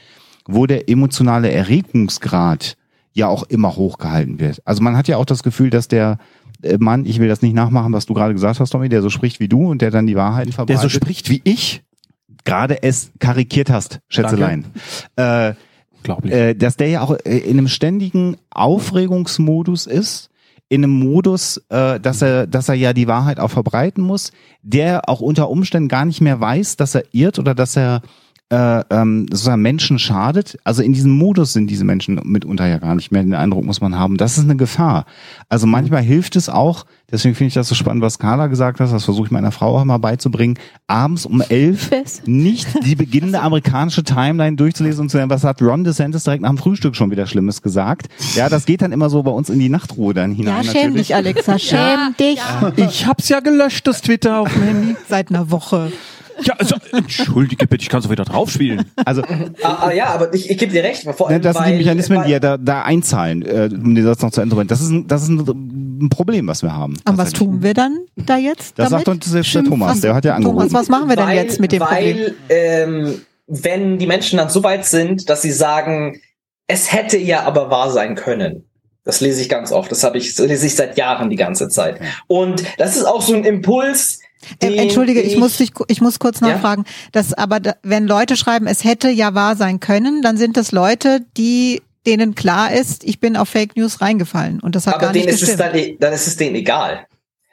wo 0.47 0.67
der 0.67 0.89
emotionale 0.91 1.51
Erregungsgrad 1.51 2.77
ja 3.15 3.29
auch 3.29 3.45
immer 3.45 3.75
hochgehalten 3.77 4.39
wird. 4.41 4.61
Also 4.67 4.83
man 4.83 4.97
hat 4.97 5.09
ja 5.09 5.17
auch 5.17 5.25
das 5.25 5.43
Gefühl, 5.43 5.71
dass 5.71 5.89
der 5.89 6.19
äh, 6.63 6.77
Mann, 6.79 7.07
ich 7.07 7.19
will 7.21 7.29
das 7.29 7.41
nicht 7.43 7.55
nachmachen, 7.55 7.93
was 7.93 8.07
du 8.07 8.15
gerade 8.15 8.35
gesagt 8.35 8.61
hast, 8.61 8.71
Tommy, 8.71 8.89
der 8.89 9.01
so 9.03 9.09
spricht 9.11 9.41
wie 9.41 9.49
du 9.49 9.71
und 9.71 9.81
der 9.83 9.91
dann 9.91 10.07
die 10.07 10.17
Wahrheiten 10.17 10.51
Der 10.51 10.55
verbreitet. 10.55 10.83
so 10.83 10.89
spricht 10.89 11.31
wie 11.31 11.41
ich. 11.45 11.83
gerade 12.45 12.83
es 12.83 13.11
karikiert 13.21 13.71
hast, 13.71 14.01
Schätzelein. 14.09 14.67
Äh, 15.17 15.55
Unglaublich. 15.99 16.33
äh, 16.35 16.55
dass 16.55 16.77
der 16.77 16.89
ja 16.89 17.01
auch 17.01 17.17
äh, 17.25 17.39
in 17.39 17.57
einem 17.59 17.69
ständigen 17.69 18.37
Aufregungsmodus 18.51 19.87
ist, 19.87 20.31
in 20.69 20.83
einem 20.83 20.93
Modus, 20.99 21.59
äh, 21.69 22.01
dass 22.01 22.23
er, 22.23 22.47
dass 22.47 22.69
er 22.69 22.75
ja 22.75 22.93
die 22.93 23.07
Wahrheit 23.07 23.39
auch 23.39 23.51
verbreiten 23.51 24.03
muss, 24.03 24.33
der 24.63 25.09
auch 25.09 25.21
unter 25.21 25.49
Umständen 25.51 25.89
gar 25.89 26.05
nicht 26.05 26.21
mehr 26.21 26.41
weiß, 26.41 26.77
dass 26.77 26.95
er 26.95 27.05
irrt 27.13 27.39
oder 27.39 27.55
dass 27.55 27.77
er 27.77 28.03
äh, 28.51 28.85
ähm, 28.91 29.27
sozusagen 29.31 29.63
Menschen 29.63 29.99
schadet. 29.99 30.59
Also 30.65 30.83
in 30.83 30.93
diesem 30.93 31.13
Modus 31.13 31.55
sind 31.55 31.69
diese 31.69 31.85
Menschen 31.85 32.21
mitunter 32.25 32.67
ja 32.67 32.79
gar 32.79 32.95
nicht 32.95 33.11
mehr. 33.11 33.23
Den 33.23 33.35
Eindruck 33.35 33.65
muss 33.65 33.81
man 33.81 33.99
haben. 33.99 34.17
Das 34.19 34.37
ist 34.37 34.45
eine 34.45 34.57
Gefahr. 34.57 35.07
Also 35.49 35.67
manchmal 35.67 36.03
hilft 36.03 36.37
es 36.37 36.51
auch, 36.51 36.85
deswegen 37.11 37.35
finde 37.35 37.49
ich 37.49 37.55
das 37.55 37.69
so 37.69 37.75
spannend, 37.75 38.03
was 38.03 38.19
Carla 38.19 38.49
gesagt 38.49 38.81
hat, 38.81 38.93
das 38.93 39.05
versuche 39.05 39.27
ich 39.27 39.31
meiner 39.31 39.51
Frau 39.51 39.79
auch 39.79 39.83
immer 39.83 39.99
beizubringen, 39.99 40.59
abends 40.87 41.25
um 41.25 41.41
elf 41.41 41.91
Was? 42.05 42.23
nicht 42.27 42.69
die 42.85 42.95
beginnende 42.97 43.41
amerikanische 43.41 44.05
Timeline 44.05 44.57
durchzulesen 44.57 45.03
und 45.03 45.09
zu 45.09 45.17
sagen, 45.17 45.31
was 45.31 45.43
hat 45.43 45.63
Ron 45.63 45.85
DeSantis 45.85 46.25
direkt 46.25 46.43
nach 46.43 46.51
dem 46.51 46.59
Frühstück 46.59 46.97
schon 46.97 47.11
wieder 47.11 47.27
Schlimmes 47.27 47.63
gesagt. 47.63 48.09
Ja, 48.35 48.51
das 48.51 48.67
geht 48.67 48.83
dann 48.83 48.93
immer 48.93 49.09
so 49.09 49.23
bei 49.23 49.31
uns 49.31 49.49
in 49.49 49.59
die 49.59 49.71
Nachtruhe 49.71 50.13
dann 50.13 50.33
hinein. 50.33 50.57
Ja, 50.57 50.63
schäm 50.65 50.83
natürlich. 50.83 51.09
dich, 51.09 51.15
Alexa, 51.17 51.59
schäm 51.59 52.15
dich. 52.21 52.41
Ich 52.77 53.07
hab's 53.07 53.29
ja 53.31 53.41
gelöscht, 53.41 53.87
das 53.87 54.03
Twitter 54.03 54.41
auf 54.41 54.53
dem 54.53 54.63
Handy. 54.63 54.97
Seit 55.09 55.31
einer 55.31 55.51
Woche. 55.51 55.91
Ja, 56.43 56.55
also, 56.59 56.77
entschuldige 56.93 57.67
bitte, 57.67 57.83
ich 57.83 57.89
kann 57.89 58.03
so 58.03 58.11
wieder 58.11 58.25
draufspielen. 58.25 58.85
Also 59.05 59.23
Ah, 59.63 59.87
ah, 59.89 59.93
ja, 59.93 60.07
aber 60.07 60.33
ich, 60.35 60.51
ich 60.51 60.59
gebe 60.59 60.73
dir 60.73 60.83
recht. 60.83 61.03
Vor 61.03 61.29
Ne, 61.29 61.35
allem, 61.35 61.43
das 61.43 61.57
sind 61.57 61.67
die 61.69 61.75
Mechanismen, 61.75 62.19
weil- 62.19 62.27
die 62.27 62.33
ja 62.33 62.41
da, 62.41 62.57
da 62.57 62.83
einzahlen, 62.83 63.43
äh, 63.43 63.69
um 63.73 63.95
den 63.95 64.05
Satz 64.05 64.23
noch 64.23 64.31
zu 64.31 64.41
Ende 64.41 64.53
zu 64.53 64.57
bringen. 64.57 64.69
Das 64.69 64.81
ist 64.81 64.91
ein, 64.91 65.07
das 65.07 65.23
ist 65.23 65.29
ein, 65.29 65.39
ein 66.03 66.09
Problem, 66.11 66.47
was 66.47 66.63
wir 66.63 66.73
haben. 66.75 66.95
Und 67.09 67.19
was 67.19 67.33
tun 67.33 67.63
wir 67.63 67.75
dann 67.75 67.99
da 68.17 68.37
jetzt? 68.37 68.79
Das 68.79 68.91
damit? 68.91 69.07
sagt 69.07 69.27
uns 69.27 69.53
der 69.53 69.65
Thomas, 69.65 70.01
der 70.01 70.15
hat 70.15 70.25
ja 70.25 70.35
angerufen. 70.35 70.69
Thomas, 70.69 70.73
was 70.73 70.89
machen 70.89 71.09
wir 71.09 71.17
denn 71.17 71.27
weil, 71.27 71.37
jetzt 71.37 71.61
mit 71.61 71.73
dem 71.73 71.81
weil, 71.81 72.15
Problem? 72.15 72.35
Ähm, 72.49 73.21
wenn 73.47 73.99
die 73.99 74.07
Menschen 74.07 74.39
dann 74.39 74.49
so 74.49 74.63
weit 74.63 74.85
sind, 74.87 75.29
dass 75.29 75.43
sie 75.43 75.53
sagen, 75.53 76.21
es 76.67 76.93
hätte 76.93 77.19
ja 77.19 77.43
aber 77.45 77.71
wahr 77.71 77.91
sein 77.91 78.15
können. 78.15 78.65
Das 79.05 79.21
lese 79.21 79.43
ich 79.43 79.51
ganz 79.51 79.71
oft. 79.71 79.91
Das 79.93 80.03
habe 80.03 80.17
ich, 80.17 80.35
das 80.35 80.47
lese 80.47 80.67
ich 80.67 80.75
seit 80.75 80.97
Jahren 80.97 81.29
die 81.29 81.37
ganze 81.37 81.69
Zeit. 81.69 82.01
Und 82.27 82.65
das 82.79 82.97
ist 82.97 83.05
auch 83.05 83.21
so 83.21 83.35
ein 83.35 83.45
Impuls. 83.45 84.21
Ähm, 84.61 84.71
den 84.71 84.79
Entschuldige, 84.79 85.21
ich, 85.21 85.37
muss 85.37 85.57
dich, 85.57 85.73
ich 85.89 86.01
muss 86.01 86.19
kurz 86.19 86.41
Ja? 86.41 86.49
nachfragen. 86.49 86.85
Das, 87.13 87.33
aber 87.33 87.61
da, 87.61 87.75
wenn 87.83 88.07
Leute 88.07 88.37
schreiben, 88.37 88.67
es 88.67 88.85
hätte 88.85 89.09
ja 89.11 89.35
wahr 89.35 89.57
sein 89.57 89.81
können, 89.81 90.23
dann 90.23 90.37
sind 90.37 90.57
das 90.57 90.73
Leute, 90.73 91.21
die 91.37 91.83
denen 92.07 92.35
klar 92.35 92.73
ist, 92.73 93.05
ich 93.05 93.19
bin 93.19 93.37
auf 93.37 93.49
Fake 93.49 93.77
News 93.77 94.01
reingefallen 94.01 94.61
und 94.61 94.75
das 94.77 94.87
hat 94.87 94.95
aber 94.95 95.05
gar 95.07 95.13
denen 95.13 95.27
nicht 95.27 95.43
ist 95.43 95.49
es 95.49 95.57
dann, 95.57 95.73
dann 96.01 96.13
ist 96.13 96.27
es 96.27 96.37
denen 96.37 96.55
egal. 96.57 97.07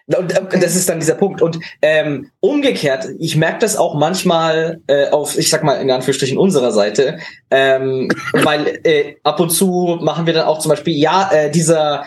Und 0.08 0.34
äh, 0.34 0.42
Okay. 0.42 0.60
das 0.60 0.76
ist 0.76 0.90
dann 0.90 1.00
dieser 1.00 1.16
Punkt. 1.16 1.42
Und 1.42 1.60
ähm, 1.82 2.32
umgekehrt, 2.40 3.08
ich 3.20 3.36
merke 3.36 3.60
das 3.60 3.78
auch 3.78 3.96
manchmal 3.96 4.82
äh, 4.88 5.08
auf, 5.10 5.38
ich 5.38 5.50
sag 5.50 5.64
mal 5.64 5.76
in 5.76 5.90
Anführungsstrichen 5.92 6.38
unserer 6.38 6.72
Seite, 6.72 7.20
ähm, 7.50 8.10
weil 8.34 8.80
äh, 8.84 9.16
ab 9.24 9.40
und 9.40 9.52
zu 9.52 9.98
machen 10.02 10.26
wir 10.26 10.34
dann 10.34 10.48
auch 10.48 10.60
zum 10.60 10.70
Beispiel, 10.70 10.96
ja, 10.98 11.30
äh, 11.32 11.52
dieser 11.52 12.06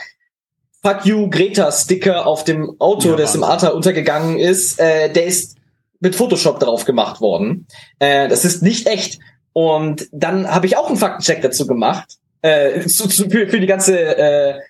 Fuck 0.85 1.07
you 1.07 1.31
Greta 1.31 1.73
Sticker 1.73 2.27
auf 2.27 2.45
dem 2.45 2.79
Auto, 2.79 3.11
Ja, 3.11 3.17
das 3.17 3.35
im. 3.35 3.43
Ahrtal 3.43 3.73
untergegangen 3.73 4.39
ist, 4.39 4.79
äh, 4.79 5.11
der 5.11 5.25
ist 5.25 5.57
mit 6.01 6.15
Photoshop 6.15 6.61
drauf 6.61 6.85
gemacht 6.85 7.23
worden. 7.23 7.67
Äh, 7.99 8.29
das 8.29 8.45
ist 8.45 8.63
nicht 8.63 8.87
echt. 8.87 9.19
Und 9.55 10.09
dann 10.13 10.47
habe 10.51 10.67
ich 10.67 10.77
auch 10.77 10.89
einen 10.89 10.99
Faktencheck 10.99 11.41
dazu 11.41 11.67
gemacht. 11.67 12.19
Äh, 12.43 12.81
zu, 12.87 13.09
zu, 13.09 13.31
für, 13.31 13.49
für 13.49 13.61
die 13.61 13.67
ganze 13.67 13.97
äh, 13.99 14.61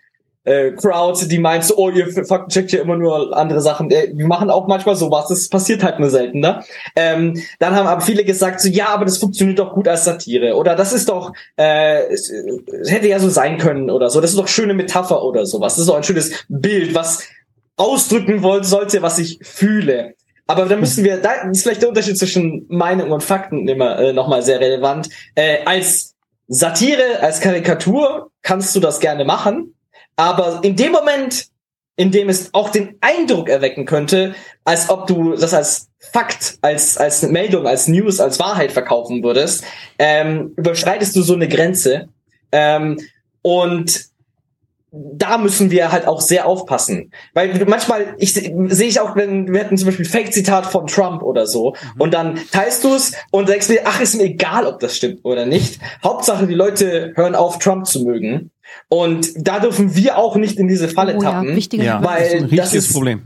äh, 0.44 0.72
Crowd, 0.72 1.26
die 1.26 1.38
meint 1.38 1.64
so, 1.64 1.76
oh, 1.76 1.90
ihr 1.90 2.06
faktencheckt 2.24 2.72
ja 2.72 2.82
immer 2.82 2.96
nur 2.96 3.36
andere 3.36 3.60
Sachen. 3.60 3.90
Äh, 3.90 4.12
wir 4.14 4.26
machen 4.26 4.50
auch 4.50 4.66
manchmal 4.66 4.96
sowas, 4.96 5.28
das 5.28 5.48
passiert 5.48 5.82
halt 5.82 5.98
nur 5.98 6.10
seltener. 6.10 6.64
Ähm, 6.96 7.40
dann 7.58 7.74
haben 7.74 7.86
aber 7.86 8.00
viele 8.00 8.24
gesagt 8.24 8.60
so, 8.60 8.68
ja, 8.68 8.88
aber 8.88 9.04
das 9.04 9.18
funktioniert 9.18 9.58
doch 9.58 9.74
gut 9.74 9.88
als 9.88 10.04
Satire. 10.04 10.54
Oder 10.54 10.76
das 10.76 10.92
ist 10.92 11.08
doch, 11.08 11.32
äh, 11.56 12.12
es 12.12 12.30
hätte 12.86 13.08
ja 13.08 13.18
so 13.18 13.30
sein 13.30 13.58
können 13.58 13.90
oder 13.90 14.10
so. 14.10 14.20
Das 14.20 14.30
ist 14.30 14.38
doch 14.38 14.48
schöne 14.48 14.74
Metapher 14.74 15.22
oder 15.22 15.46
sowas. 15.46 15.74
Das 15.74 15.80
ist 15.80 15.88
doch 15.88 15.96
ein 15.96 16.04
schönes 16.04 16.44
Bild, 16.48 16.94
was 16.94 17.24
ausdrücken 17.76 18.42
wollte, 18.42 18.66
sollte, 18.66 19.02
was 19.02 19.18
ich 19.18 19.38
fühle. 19.42 20.14
Aber 20.46 20.66
da 20.66 20.76
müssen 20.76 21.04
wir, 21.04 21.18
da 21.18 21.32
ist 21.50 21.62
vielleicht 21.62 21.82
der 21.82 21.88
Unterschied 21.88 22.18
zwischen 22.18 22.66
Meinung 22.68 23.10
und 23.10 23.22
Fakten 23.22 23.66
immer 23.66 23.98
äh, 23.98 24.12
nochmal 24.12 24.42
sehr 24.42 24.60
relevant. 24.60 25.08
Äh, 25.34 25.64
als 25.64 26.14
Satire, 26.48 27.20
als 27.20 27.40
Karikatur 27.40 28.30
kannst 28.42 28.76
du 28.76 28.80
das 28.80 29.00
gerne 29.00 29.24
machen, 29.24 29.73
aber 30.16 30.60
in 30.62 30.76
dem 30.76 30.92
Moment, 30.92 31.46
in 31.96 32.10
dem 32.10 32.28
es 32.28 32.52
auch 32.52 32.70
den 32.70 32.96
Eindruck 33.00 33.48
erwecken 33.48 33.84
könnte, 33.84 34.34
als 34.64 34.90
ob 34.90 35.06
du 35.06 35.34
das 35.34 35.54
als 35.54 35.88
Fakt, 36.12 36.58
als, 36.60 36.98
als 36.98 37.22
Meldung, 37.22 37.66
als 37.66 37.88
News, 37.88 38.20
als 38.20 38.38
Wahrheit 38.38 38.72
verkaufen 38.72 39.22
würdest, 39.22 39.64
ähm, 39.98 40.52
überschreitest 40.56 41.14
du 41.16 41.22
so 41.22 41.34
eine 41.34 41.48
Grenze. 41.48 42.08
Ähm, 42.52 42.98
und 43.42 44.06
da 44.96 45.38
müssen 45.38 45.70
wir 45.72 45.90
halt 45.90 46.06
auch 46.06 46.20
sehr 46.20 46.46
aufpassen. 46.46 47.12
Weil 47.32 47.64
manchmal, 47.66 48.14
ich 48.18 48.32
se- 48.32 48.52
sehe 48.68 48.88
ich 48.88 49.00
auch, 49.00 49.16
wenn 49.16 49.52
wir 49.52 49.60
hätten 49.60 49.76
zum 49.76 49.86
Beispiel 49.86 50.04
Fake-Zitat 50.04 50.66
von 50.66 50.86
Trump 50.86 51.22
oder 51.22 51.46
so, 51.46 51.74
und 51.98 52.14
dann 52.14 52.38
teilst 52.52 52.84
du 52.84 52.94
es 52.94 53.12
und 53.32 53.48
denkst 53.48 53.66
dir, 53.66 53.82
ach, 53.84 54.00
ist 54.00 54.14
mir 54.14 54.24
egal, 54.24 54.66
ob 54.66 54.78
das 54.78 54.96
stimmt 54.96 55.24
oder 55.24 55.46
nicht. 55.46 55.80
Hauptsache, 56.04 56.46
die 56.46 56.54
Leute 56.54 57.12
hören 57.16 57.34
auf, 57.34 57.58
Trump 57.58 57.86
zu 57.86 58.04
mögen. 58.04 58.50
Und 58.88 59.32
da 59.36 59.60
dürfen 59.60 59.94
wir 59.94 60.18
auch 60.18 60.36
nicht 60.36 60.58
in 60.58 60.68
diese 60.68 60.88
Falle 60.88 61.16
Oh 61.16 61.22
ja, 61.22 61.30
tappen. 61.32 61.56
wichtiger 61.56 61.84
Ja, 61.84 61.98
Hinweis. 61.98 62.32
das 62.32 62.32
ist 62.32 62.42
ein 62.42 62.50
weil 62.50 62.56
das 62.56 62.74
ist, 62.74 62.92
Problem. 62.92 63.22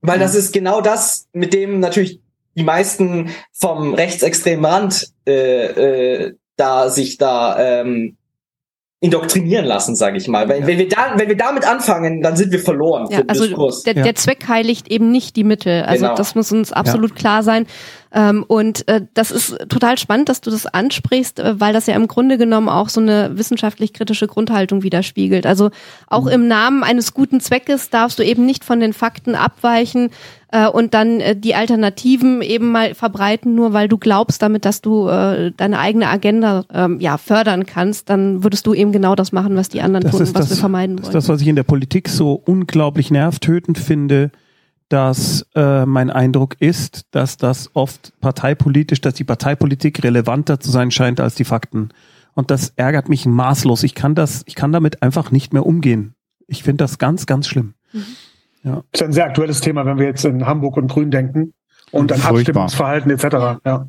weil 0.00 0.18
das 0.18 0.34
ist 0.34 0.52
genau 0.52 0.80
das, 0.80 1.28
mit 1.32 1.52
dem 1.52 1.80
natürlich 1.80 2.20
die 2.54 2.64
meisten 2.64 3.30
vom 3.52 3.94
rechtsextremen 3.94 4.64
Rand 4.64 5.08
äh, 5.26 6.24
äh, 6.26 6.34
da 6.56 6.90
sich 6.90 7.16
da 7.18 7.80
ähm, 7.80 8.16
indoktrinieren 9.02 9.64
lassen, 9.64 9.96
sage 9.96 10.16
ich 10.16 10.28
mal. 10.28 10.48
Weil 10.48 10.64
wenn 10.64 10.78
wir 10.78 10.88
da, 10.88 11.14
wenn 11.16 11.28
wir 11.28 11.36
damit 11.36 11.66
anfangen, 11.66 12.22
dann 12.22 12.36
sind 12.36 12.52
wir 12.52 12.60
verloren 12.60 13.08
Ja, 13.10 13.16
für 13.18 13.22
den 13.24 13.28
also 13.30 13.46
Diskurs. 13.46 13.82
der, 13.82 13.96
Ja. 13.96 14.02
der 14.04 14.14
Zweck 14.14 14.46
heiligt 14.46 14.88
eben 14.92 15.10
nicht 15.10 15.34
die 15.34 15.42
Mittel. 15.42 15.82
Also 15.82 16.04
Genau. 16.04 16.14
das 16.14 16.36
muss 16.36 16.52
uns 16.52 16.72
absolut 16.72 17.16
klar 17.16 17.42
sein. 17.42 17.66
Ähm, 18.14 18.44
und 18.46 18.86
äh, 18.86 19.00
das 19.14 19.32
ist 19.32 19.58
total 19.68 19.98
spannend, 19.98 20.28
dass 20.28 20.40
du 20.40 20.50
das 20.50 20.66
ansprichst, 20.66 21.40
äh, 21.40 21.58
weil 21.58 21.72
das 21.72 21.86
ja 21.88 21.96
im 21.96 22.06
Grunde 22.06 22.38
genommen 22.38 22.68
auch 22.68 22.88
so 22.88 23.00
eine 23.00 23.36
wissenschaftlich-kritische 23.36 24.28
Grundhaltung 24.28 24.84
widerspiegelt. 24.84 25.46
Also 25.46 25.70
auch 26.06 26.28
im 26.28 26.46
Namen 26.46 26.84
eines 26.84 27.12
guten 27.12 27.40
Zweckes 27.40 27.90
darfst 27.90 28.20
du 28.20 28.22
eben 28.22 28.46
nicht 28.46 28.64
von 28.64 28.78
den 28.78 28.92
Fakten 28.92 29.34
abweichen 29.34 30.10
äh, 30.52 30.68
und 30.68 30.94
dann 30.94 31.20
äh, 31.20 31.34
die 31.34 31.54
Alternativen 31.54 32.42
eben 32.42 32.70
mal 32.70 32.94
verbreiten, 32.94 33.54
nur 33.54 33.72
weil 33.72 33.88
du 33.88 33.98
glaubst 33.98 34.42
damit, 34.42 34.64
dass 34.64 34.82
du 34.82 35.08
äh, 35.08 35.50
deine 35.56 35.78
eigene 35.78 36.08
Agenda 36.08 36.64
ähm, 36.72 37.00
ja 37.00 37.16
fördern 37.18 37.66
kannst, 37.66 38.10
dann 38.10 38.44
würdest 38.44 38.66
du 38.66 38.74
eben 38.74 38.92
genau 38.92 39.14
das 39.14 39.32
machen, 39.32 39.56
was 39.56 39.70
die 39.70 39.80
anderen 39.80 40.10
tun 40.10 40.20
und 40.20 40.34
was 40.34 40.50
wir 40.50 40.56
vermeiden 40.56 40.96
das 40.96 41.06
wollen. 41.06 41.16
ist 41.16 41.24
das, 41.24 41.28
was 41.32 41.40
ich 41.40 41.48
in 41.48 41.56
der 41.56 41.62
Politik 41.64 42.08
so 42.08 42.34
unglaublich 42.34 43.10
nervtötend 43.10 43.78
finde, 43.78 44.30
dass 44.90 45.46
äh, 45.54 45.86
mein 45.86 46.10
Eindruck 46.10 46.60
ist, 46.60 47.06
dass 47.12 47.38
das 47.38 47.70
oft 47.72 48.12
parteipolitisch, 48.20 49.00
dass 49.00 49.14
die 49.14 49.24
Parteipolitik 49.24 50.04
relevanter 50.04 50.60
zu 50.60 50.70
sein 50.70 50.90
scheint 50.90 51.18
als 51.18 51.34
die 51.34 51.44
Fakten. 51.44 51.88
Und 52.34 52.50
das 52.50 52.74
ärgert 52.76 53.08
mich 53.08 53.24
maßlos. 53.24 53.84
Ich 53.84 53.94
kann 53.94 54.14
das, 54.14 54.42
ich 54.46 54.54
kann 54.54 54.70
damit 54.70 55.02
einfach 55.02 55.30
nicht 55.30 55.54
mehr 55.54 55.64
umgehen. 55.64 56.14
Ich 56.46 56.62
finde 56.62 56.84
das 56.84 56.98
ganz, 56.98 57.24
ganz 57.24 57.48
schlimm. 57.48 57.72
Ist 58.92 59.02
ein 59.02 59.12
sehr 59.12 59.26
aktuelles 59.26 59.60
Thema, 59.60 59.84
wenn 59.86 59.98
wir 59.98 60.06
jetzt 60.06 60.24
in 60.24 60.46
Hamburg 60.46 60.76
und 60.76 60.88
Grün 60.88 61.10
denken 61.10 61.54
und 61.90 62.12
an 62.12 62.18
Furchtbar. 62.18 62.62
Abstimmungsverhalten 62.64 63.10
etc. 63.10 63.60
Ja. 63.64 63.86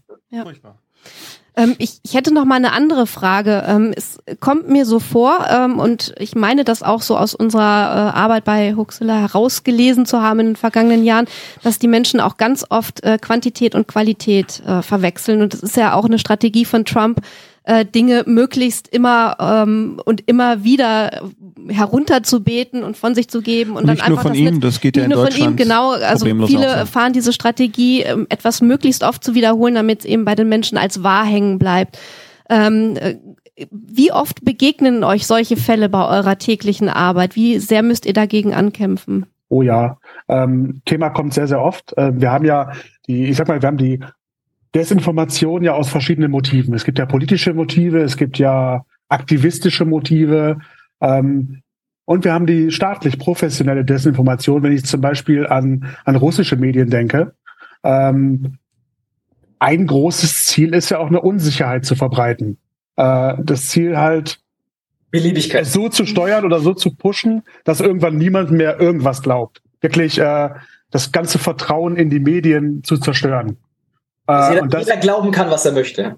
Ähm, 1.55 1.75
ich, 1.77 1.99
ich 2.03 2.15
hätte 2.15 2.33
noch 2.33 2.45
mal 2.45 2.55
eine 2.55 2.71
andere 2.71 3.05
Frage. 3.05 3.63
Ähm, 3.67 3.93
es 3.95 4.17
kommt 4.39 4.69
mir 4.69 4.85
so 4.85 4.99
vor, 4.99 5.45
ähm, 5.49 5.79
und 5.79 6.15
ich 6.17 6.35
meine 6.35 6.63
das 6.63 6.81
auch 6.81 7.01
so 7.01 7.15
aus 7.15 7.35
unserer 7.35 7.61
äh, 7.61 8.17
Arbeit 8.17 8.43
bei 8.43 8.75
Huxilla 8.75 9.15
herausgelesen 9.15 10.05
zu 10.05 10.21
haben 10.21 10.39
in 10.39 10.45
den 10.47 10.55
vergangenen 10.55 11.03
Jahren, 11.03 11.27
dass 11.61 11.77
die 11.77 11.87
Menschen 11.87 12.19
auch 12.19 12.37
ganz 12.37 12.65
oft 12.69 13.03
äh, 13.03 13.19
Quantität 13.19 13.75
und 13.75 13.87
Qualität 13.87 14.63
äh, 14.65 14.81
verwechseln. 14.81 15.41
Und 15.41 15.53
das 15.53 15.61
ist 15.61 15.77
ja 15.77 15.93
auch 15.93 16.05
eine 16.05 16.17
Strategie 16.17 16.65
von 16.65 16.85
Trump, 16.85 17.21
äh, 17.63 17.85
Dinge 17.85 18.23
möglichst 18.25 18.87
immer 18.87 19.37
ähm, 19.39 20.01
und 20.03 20.27
immer 20.27 20.63
wieder 20.63 21.21
herunterzubeten 21.69 22.83
und 22.83 22.97
von 22.97 23.15
sich 23.15 23.29
zu 23.29 23.41
geben 23.41 23.77
und 23.77 23.85
Nicht 23.85 24.01
dann 24.01 24.09
nur 24.09 24.19
einfach 24.19 24.23
von 24.23 24.31
das 24.31 24.39
ihm, 24.39 24.55
Netz- 24.55 24.59
das 24.61 24.81
geht 24.81 24.97
ja 24.97 25.03
in 25.05 25.11
nur 25.11 25.27
von 25.27 25.35
ihm, 25.35 25.55
genau. 25.55 25.91
Also 25.91 26.25
viele 26.25 26.75
auch 26.75 26.79
so. 26.81 26.85
fahren 26.87 27.13
diese 27.13 27.31
Strategie, 27.31 28.01
ähm, 28.01 28.27
etwas 28.29 28.61
möglichst 28.61 29.03
oft 29.03 29.23
zu 29.23 29.33
wiederholen, 29.33 29.75
damit 29.75 29.99
es 29.99 30.05
eben 30.05 30.25
bei 30.25 30.35
den 30.35 30.49
Menschen 30.49 30.77
als 30.77 31.03
wahr 31.03 31.25
hängen 31.25 31.59
bleibt. 31.59 31.99
Ähm, 32.49 32.95
äh, 32.97 33.15
wie 33.71 34.11
oft 34.11 34.43
begegnen 34.43 35.03
euch 35.03 35.27
solche 35.27 35.57
Fälle 35.57 35.87
bei 35.87 36.05
eurer 36.05 36.37
täglichen 36.37 36.89
Arbeit? 36.89 37.35
Wie 37.35 37.59
sehr 37.59 37.83
müsst 37.83 38.05
ihr 38.05 38.13
dagegen 38.13 38.53
ankämpfen? 38.53 39.27
Oh 39.49 39.61
ja. 39.61 39.99
Ähm, 40.27 40.81
Thema 40.85 41.11
kommt 41.11 41.35
sehr, 41.35 41.47
sehr 41.47 41.61
oft. 41.61 41.93
Ähm, 41.95 42.19
wir 42.19 42.31
haben 42.31 42.45
ja 42.45 42.71
die, 43.07 43.25
ich 43.25 43.37
sag 43.37 43.47
mal, 43.47 43.61
wir 43.61 43.67
haben 43.67 43.77
die 43.77 43.99
Desinformation 44.75 45.63
ja 45.63 45.73
aus 45.73 45.89
verschiedenen 45.89 46.31
Motiven. 46.31 46.73
Es 46.73 46.83
gibt 46.83 46.99
ja 46.99 47.05
politische 47.05 47.53
Motive, 47.53 48.01
es 48.01 48.17
gibt 48.17 48.39
ja 48.39 48.85
aktivistische 49.09 49.85
Motive. 49.85 50.57
Ähm, 51.01 51.61
und 52.05 52.25
wir 52.25 52.33
haben 52.33 52.47
die 52.47 52.71
staatlich 52.71 53.17
professionelle 53.17 53.85
Desinformation, 53.85 54.63
wenn 54.63 54.73
ich 54.73 54.85
zum 54.85 55.01
Beispiel 55.01 55.47
an, 55.47 55.95
an 56.05 56.15
russische 56.15 56.55
Medien 56.55 56.89
denke. 56.89 57.33
Ähm, 57.83 58.57
ein 59.59 59.87
großes 59.87 60.45
Ziel 60.47 60.73
ist 60.73 60.89
ja 60.89 60.99
auch 60.99 61.07
eine 61.07 61.21
Unsicherheit 61.21 61.85
zu 61.85 61.95
verbreiten. 61.95 62.57
Äh, 62.97 63.35
das 63.41 63.67
Ziel 63.67 63.97
halt, 63.97 64.41
Beliebigkeit. 65.11 65.65
so 65.65 65.87
zu 65.87 66.05
steuern 66.05 66.43
oder 66.43 66.59
so 66.59 66.73
zu 66.73 66.95
pushen, 66.95 67.43
dass 67.63 67.79
irgendwann 67.79 68.17
niemand 68.17 68.51
mehr 68.51 68.79
irgendwas 68.79 69.21
glaubt. 69.21 69.61
Wirklich 69.79 70.19
äh, 70.19 70.49
das 70.91 71.11
ganze 71.11 71.39
Vertrauen 71.39 71.95
in 71.95 72.09
die 72.09 72.19
Medien 72.19 72.83
zu 72.83 72.97
zerstören. 72.97 73.57
Dass 74.25 74.49
Äh, 74.49 74.53
jeder, 74.53 74.63
und 74.63 74.73
das, 74.73 74.85
jeder 74.85 74.97
glauben 74.97 75.31
kann, 75.31 75.49
was 75.49 75.65
er 75.65 75.73
möchte. 75.73 76.15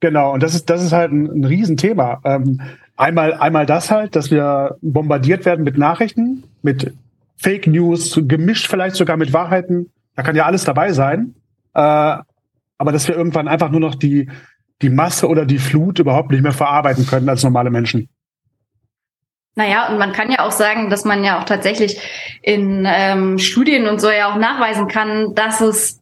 Genau, 0.00 0.32
und 0.32 0.42
das 0.42 0.54
ist, 0.54 0.70
das 0.70 0.82
ist 0.82 0.92
halt 0.92 1.12
ein, 1.12 1.26
ein 1.26 1.44
Riesenthema. 1.44 2.20
Ähm, 2.24 2.60
einmal, 2.96 3.34
einmal 3.34 3.66
das 3.66 3.90
halt, 3.90 4.14
dass 4.14 4.30
wir 4.30 4.76
bombardiert 4.80 5.44
werden 5.44 5.64
mit 5.64 5.76
Nachrichten, 5.76 6.44
mit 6.62 6.94
Fake 7.36 7.66
News, 7.66 8.20
gemischt 8.22 8.68
vielleicht 8.68 8.96
sogar 8.96 9.16
mit 9.16 9.32
Wahrheiten. 9.32 9.90
Da 10.14 10.22
kann 10.22 10.36
ja 10.36 10.44
alles 10.44 10.64
dabei 10.64 10.92
sein. 10.92 11.34
Äh, 11.74 11.80
aber 11.80 12.92
dass 12.92 13.08
wir 13.08 13.16
irgendwann 13.16 13.48
einfach 13.48 13.70
nur 13.70 13.80
noch 13.80 13.96
die, 13.96 14.28
die 14.82 14.90
Masse 14.90 15.28
oder 15.28 15.44
die 15.44 15.58
Flut 15.58 15.98
überhaupt 15.98 16.30
nicht 16.30 16.42
mehr 16.42 16.52
verarbeiten 16.52 17.06
können 17.06 17.28
als 17.28 17.42
normale 17.42 17.70
Menschen. 17.70 18.08
Naja, 19.56 19.88
und 19.88 19.98
man 19.98 20.12
kann 20.12 20.30
ja 20.30 20.46
auch 20.46 20.52
sagen, 20.52 20.88
dass 20.88 21.04
man 21.04 21.24
ja 21.24 21.40
auch 21.40 21.44
tatsächlich 21.44 22.00
in 22.42 22.86
ähm, 22.88 23.38
Studien 23.38 23.88
und 23.88 24.00
so 24.00 24.08
ja 24.08 24.30
auch 24.30 24.36
nachweisen 24.36 24.86
kann, 24.86 25.34
dass 25.34 25.60
es 25.60 25.97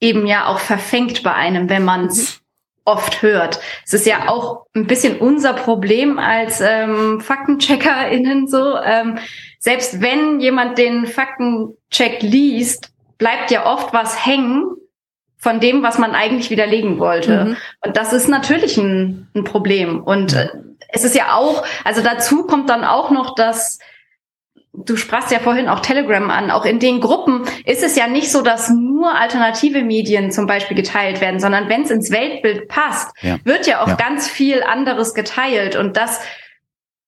eben 0.00 0.26
ja 0.26 0.46
auch 0.46 0.58
verfängt 0.58 1.22
bei 1.22 1.32
einem, 1.32 1.68
wenn 1.68 1.84
man 1.84 2.06
es 2.06 2.40
oft 2.84 3.22
hört. 3.22 3.60
Es 3.84 3.92
ist 3.94 4.06
ja 4.06 4.28
auch 4.28 4.66
ein 4.74 4.86
bisschen 4.86 5.18
unser 5.18 5.52
Problem 5.54 6.18
als 6.18 6.60
ähm, 6.60 7.20
FaktencheckerInnen 7.20 8.46
so. 8.46 8.76
Ähm, 8.76 9.18
selbst 9.58 10.00
wenn 10.00 10.40
jemand 10.40 10.78
den 10.78 11.06
Faktencheck 11.06 12.22
liest, 12.22 12.92
bleibt 13.18 13.50
ja 13.50 13.66
oft 13.66 13.92
was 13.92 14.24
hängen 14.24 14.66
von 15.36 15.60
dem, 15.60 15.82
was 15.82 15.98
man 15.98 16.14
eigentlich 16.14 16.50
widerlegen 16.50 16.98
wollte. 16.98 17.44
Mhm. 17.44 17.56
Und 17.84 17.96
das 17.96 18.12
ist 18.12 18.28
natürlich 18.28 18.78
ein, 18.78 19.28
ein 19.34 19.44
Problem. 19.44 20.02
Und 20.02 20.34
äh, 20.34 20.48
es 20.88 21.04
ist 21.04 21.16
ja 21.16 21.34
auch, 21.34 21.64
also 21.84 22.02
dazu 22.02 22.46
kommt 22.46 22.70
dann 22.70 22.84
auch 22.84 23.10
noch, 23.10 23.34
dass 23.34 23.80
du 24.86 24.96
sprachst 24.96 25.30
ja 25.30 25.38
vorhin 25.40 25.68
auch 25.68 25.80
Telegram 25.80 26.30
an. 26.30 26.50
Auch 26.50 26.64
in 26.64 26.78
den 26.78 27.00
Gruppen 27.00 27.44
ist 27.64 27.82
es 27.82 27.96
ja 27.96 28.06
nicht 28.06 28.30
so, 28.30 28.42
dass 28.42 28.70
nur 28.70 29.14
alternative 29.14 29.82
Medien 29.82 30.30
zum 30.30 30.46
Beispiel 30.46 30.76
geteilt 30.76 31.20
werden, 31.20 31.40
sondern 31.40 31.68
wenn 31.68 31.82
es 31.82 31.90
ins 31.90 32.10
Weltbild 32.10 32.68
passt, 32.68 33.10
Ja. 33.22 33.36
wird 33.44 33.66
ja 33.66 33.82
auch 33.82 33.88
Ja. 33.88 33.94
ganz 33.96 34.28
viel 34.28 34.62
anderes 34.62 35.12
geteilt. 35.14 35.76
Und 35.76 35.96
das 35.96 36.20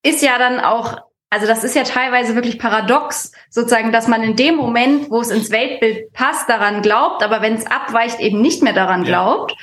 ist 0.02 0.22
ja 0.22 0.38
dann 0.38 0.60
auch, 0.60 0.98
also 1.30 1.46
das 1.46 1.64
ist 1.64 1.74
ja 1.74 1.82
teilweise 1.84 2.34
wirklich 2.34 2.58
paradox, 2.58 3.32
sozusagen, 3.50 3.92
dass 3.92 4.08
man 4.08 4.22
in 4.22 4.36
dem 4.36 4.56
Moment, 4.56 5.10
wo 5.10 5.20
es 5.20 5.30
ins 5.30 5.50
Weltbild 5.50 6.12
passt, 6.12 6.48
daran 6.48 6.82
glaubt, 6.82 7.22
aber 7.22 7.42
wenn 7.42 7.54
es 7.54 7.66
abweicht, 7.66 8.20
eben 8.20 8.40
nicht 8.40 8.62
mehr 8.62 8.72
daran 8.72 9.04
glaubt. 9.04 9.54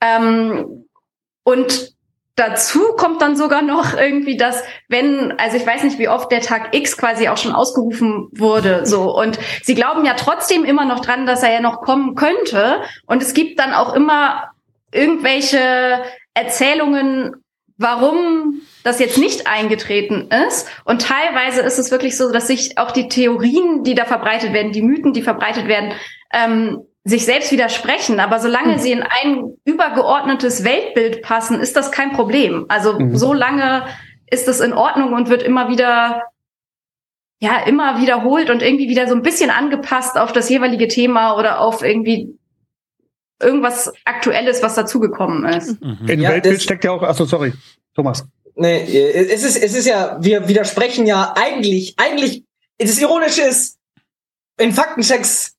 Ähm, 0.00 0.86
und 1.44 1.92
dazu 2.36 2.80
kommt 2.96 3.20
dann 3.20 3.36
sogar 3.36 3.62
noch 3.62 3.94
irgendwie 3.96 4.36
das, 4.36 4.62
wenn, 4.88 5.38
also 5.38 5.56
ich 5.56 5.66
weiß 5.66 5.82
nicht, 5.82 5.98
wie 5.98 6.08
oft 6.08 6.32
der 6.32 6.40
Tag 6.40 6.74
X 6.74 6.96
quasi 6.96 7.28
auch 7.28 7.36
schon 7.36 7.52
ausgerufen 7.52 8.28
wurde, 8.32 8.86
so. 8.86 9.14
Und 9.14 9.38
sie 9.62 9.74
glauben 9.74 10.04
ja 10.04 10.14
trotzdem 10.14 10.64
immer 10.64 10.84
noch 10.84 11.00
dran, 11.00 11.26
dass 11.26 11.42
er 11.42 11.52
ja 11.52 11.60
noch 11.60 11.82
kommen 11.82 12.14
könnte. 12.14 12.80
Und 13.06 13.22
es 13.22 13.34
gibt 13.34 13.58
dann 13.58 13.74
auch 13.74 13.94
immer 13.94 14.50
irgendwelche 14.92 16.02
Erzählungen, 16.34 17.36
warum 17.76 18.60
das 18.84 19.00
jetzt 19.00 19.18
nicht 19.18 19.46
eingetreten 19.46 20.28
ist. 20.46 20.68
Und 20.84 21.02
teilweise 21.02 21.60
ist 21.62 21.78
es 21.78 21.90
wirklich 21.90 22.16
so, 22.16 22.30
dass 22.30 22.46
sich 22.46 22.78
auch 22.78 22.90
die 22.90 23.08
Theorien, 23.08 23.84
die 23.84 23.94
da 23.94 24.04
verbreitet 24.04 24.52
werden, 24.52 24.72
die 24.72 24.82
Mythen, 24.82 25.12
die 25.12 25.22
verbreitet 25.22 25.66
werden, 25.66 25.92
ähm, 26.32 26.82
sich 27.10 27.24
selbst 27.26 27.52
widersprechen. 27.52 28.18
Aber 28.20 28.40
solange 28.40 28.78
sie 28.78 28.92
in 28.92 29.02
ein 29.02 29.52
übergeordnetes 29.66 30.64
Weltbild 30.64 31.20
passen, 31.22 31.60
ist 31.60 31.76
das 31.76 31.90
kein 31.92 32.12
Problem. 32.12 32.64
Also 32.68 32.98
Mhm. 32.98 33.16
solange 33.16 33.84
ist 34.30 34.48
es 34.48 34.60
in 34.60 34.72
Ordnung 34.72 35.12
und 35.12 35.28
wird 35.28 35.42
immer 35.42 35.68
wieder 35.68 36.22
ja, 37.42 37.62
immer 37.64 37.98
wiederholt 38.02 38.50
und 38.50 38.60
irgendwie 38.62 38.90
wieder 38.90 39.08
so 39.08 39.14
ein 39.14 39.22
bisschen 39.22 39.48
angepasst 39.50 40.18
auf 40.18 40.30
das 40.32 40.50
jeweilige 40.50 40.88
Thema 40.88 41.38
oder 41.38 41.60
auf 41.60 41.82
irgendwie 41.82 42.38
irgendwas 43.42 43.90
Aktuelles, 44.04 44.62
was 44.62 44.74
dazugekommen 44.74 45.46
ist. 45.46 45.80
Mhm. 45.82 45.98
In 46.06 46.20
Ja, 46.20 46.28
Weltbild 46.30 46.56
das- 46.56 46.62
steckt 46.64 46.84
ja 46.84 46.90
auch, 46.90 47.02
achso, 47.02 47.24
sorry, 47.24 47.54
Thomas. 47.94 48.26
Nee, 48.56 48.82
es 48.82 49.42
ist, 49.42 49.56
es 49.56 49.74
ist 49.74 49.86
ja, 49.86 50.18
wir 50.20 50.48
widersprechen 50.48 51.06
ja 51.06 51.32
eigentlich, 51.34 51.94
eigentlich, 51.96 52.44
das 52.76 53.00
Ironische 53.00 53.40
ist, 53.42 53.78
in 54.58 54.72
Faktenchecks 54.72 55.56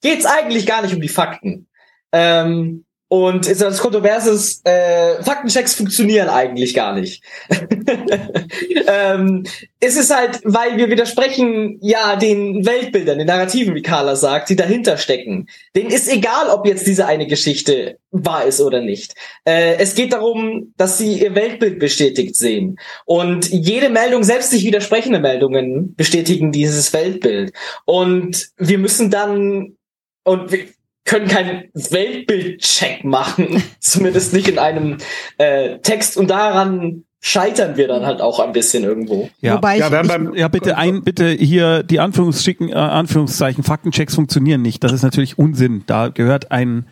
geht's 0.00 0.26
eigentlich 0.26 0.66
gar 0.66 0.82
nicht 0.82 0.94
um 0.94 1.00
die 1.00 1.08
Fakten. 1.08 1.68
Ähm, 2.12 2.84
und 3.12 3.48
ist 3.48 3.60
das 3.60 3.80
Kontroverses, 3.80 4.62
äh, 4.62 5.20
Faktenchecks 5.24 5.74
funktionieren 5.74 6.28
eigentlich 6.28 6.74
gar 6.74 6.94
nicht. 6.94 7.24
ähm, 8.86 9.44
es 9.80 9.96
ist 9.96 10.14
halt, 10.14 10.38
weil 10.44 10.76
wir 10.76 10.88
widersprechen 10.90 11.78
ja 11.80 12.14
den 12.14 12.64
Weltbildern, 12.64 13.18
den 13.18 13.26
Narrativen, 13.26 13.74
wie 13.74 13.82
Carla 13.82 14.14
sagt, 14.14 14.48
die 14.48 14.54
dahinter 14.54 14.96
stecken. 14.96 15.48
Denen 15.74 15.90
ist 15.90 16.08
egal, 16.08 16.50
ob 16.50 16.68
jetzt 16.68 16.86
diese 16.86 17.04
eine 17.04 17.26
Geschichte 17.26 17.98
wahr 18.12 18.44
ist 18.44 18.60
oder 18.60 18.80
nicht. 18.80 19.14
Äh, 19.44 19.74
es 19.78 19.96
geht 19.96 20.12
darum, 20.12 20.72
dass 20.76 20.96
sie 20.96 21.20
ihr 21.20 21.34
Weltbild 21.34 21.80
bestätigt 21.80 22.36
sehen. 22.36 22.78
Und 23.06 23.50
jede 23.50 23.88
Meldung, 23.88 24.22
selbst 24.22 24.50
sich 24.50 24.64
widersprechende 24.64 25.18
Meldungen, 25.18 25.96
bestätigen 25.96 26.52
dieses 26.52 26.92
Weltbild. 26.92 27.52
Und 27.86 28.50
wir 28.56 28.78
müssen 28.78 29.10
dann, 29.10 29.76
und 30.24 30.52
wir 30.52 30.66
können 31.04 31.28
keinen 31.28 31.64
Weltbildcheck 31.74 33.04
machen, 33.04 33.62
zumindest 33.80 34.32
nicht 34.32 34.48
in 34.48 34.58
einem 34.58 34.98
äh, 35.38 35.78
Text. 35.78 36.16
Und 36.16 36.30
daran 36.30 37.04
scheitern 37.20 37.76
wir 37.76 37.88
dann 37.88 38.06
halt 38.06 38.20
auch 38.20 38.40
ein 38.40 38.52
bisschen 38.52 38.84
irgendwo. 38.84 39.28
Ja. 39.40 39.56
Wobei 39.56 39.78
Ja, 39.78 39.86
ich, 39.86 40.08
beim, 40.08 40.34
Ja, 40.34 40.48
bitte 40.48 40.76
ein, 40.76 41.02
bitte 41.02 41.28
hier 41.28 41.82
die 41.82 42.00
Anführungsschicken, 42.00 42.70
äh, 42.70 42.74
Anführungszeichen, 42.74 43.64
Faktenchecks 43.64 44.14
funktionieren 44.14 44.62
nicht. 44.62 44.82
Das 44.84 44.92
ist 44.92 45.02
natürlich 45.02 45.38
Unsinn. 45.38 45.82
Da 45.86 46.08
gehört 46.08 46.50
ein, 46.50 46.86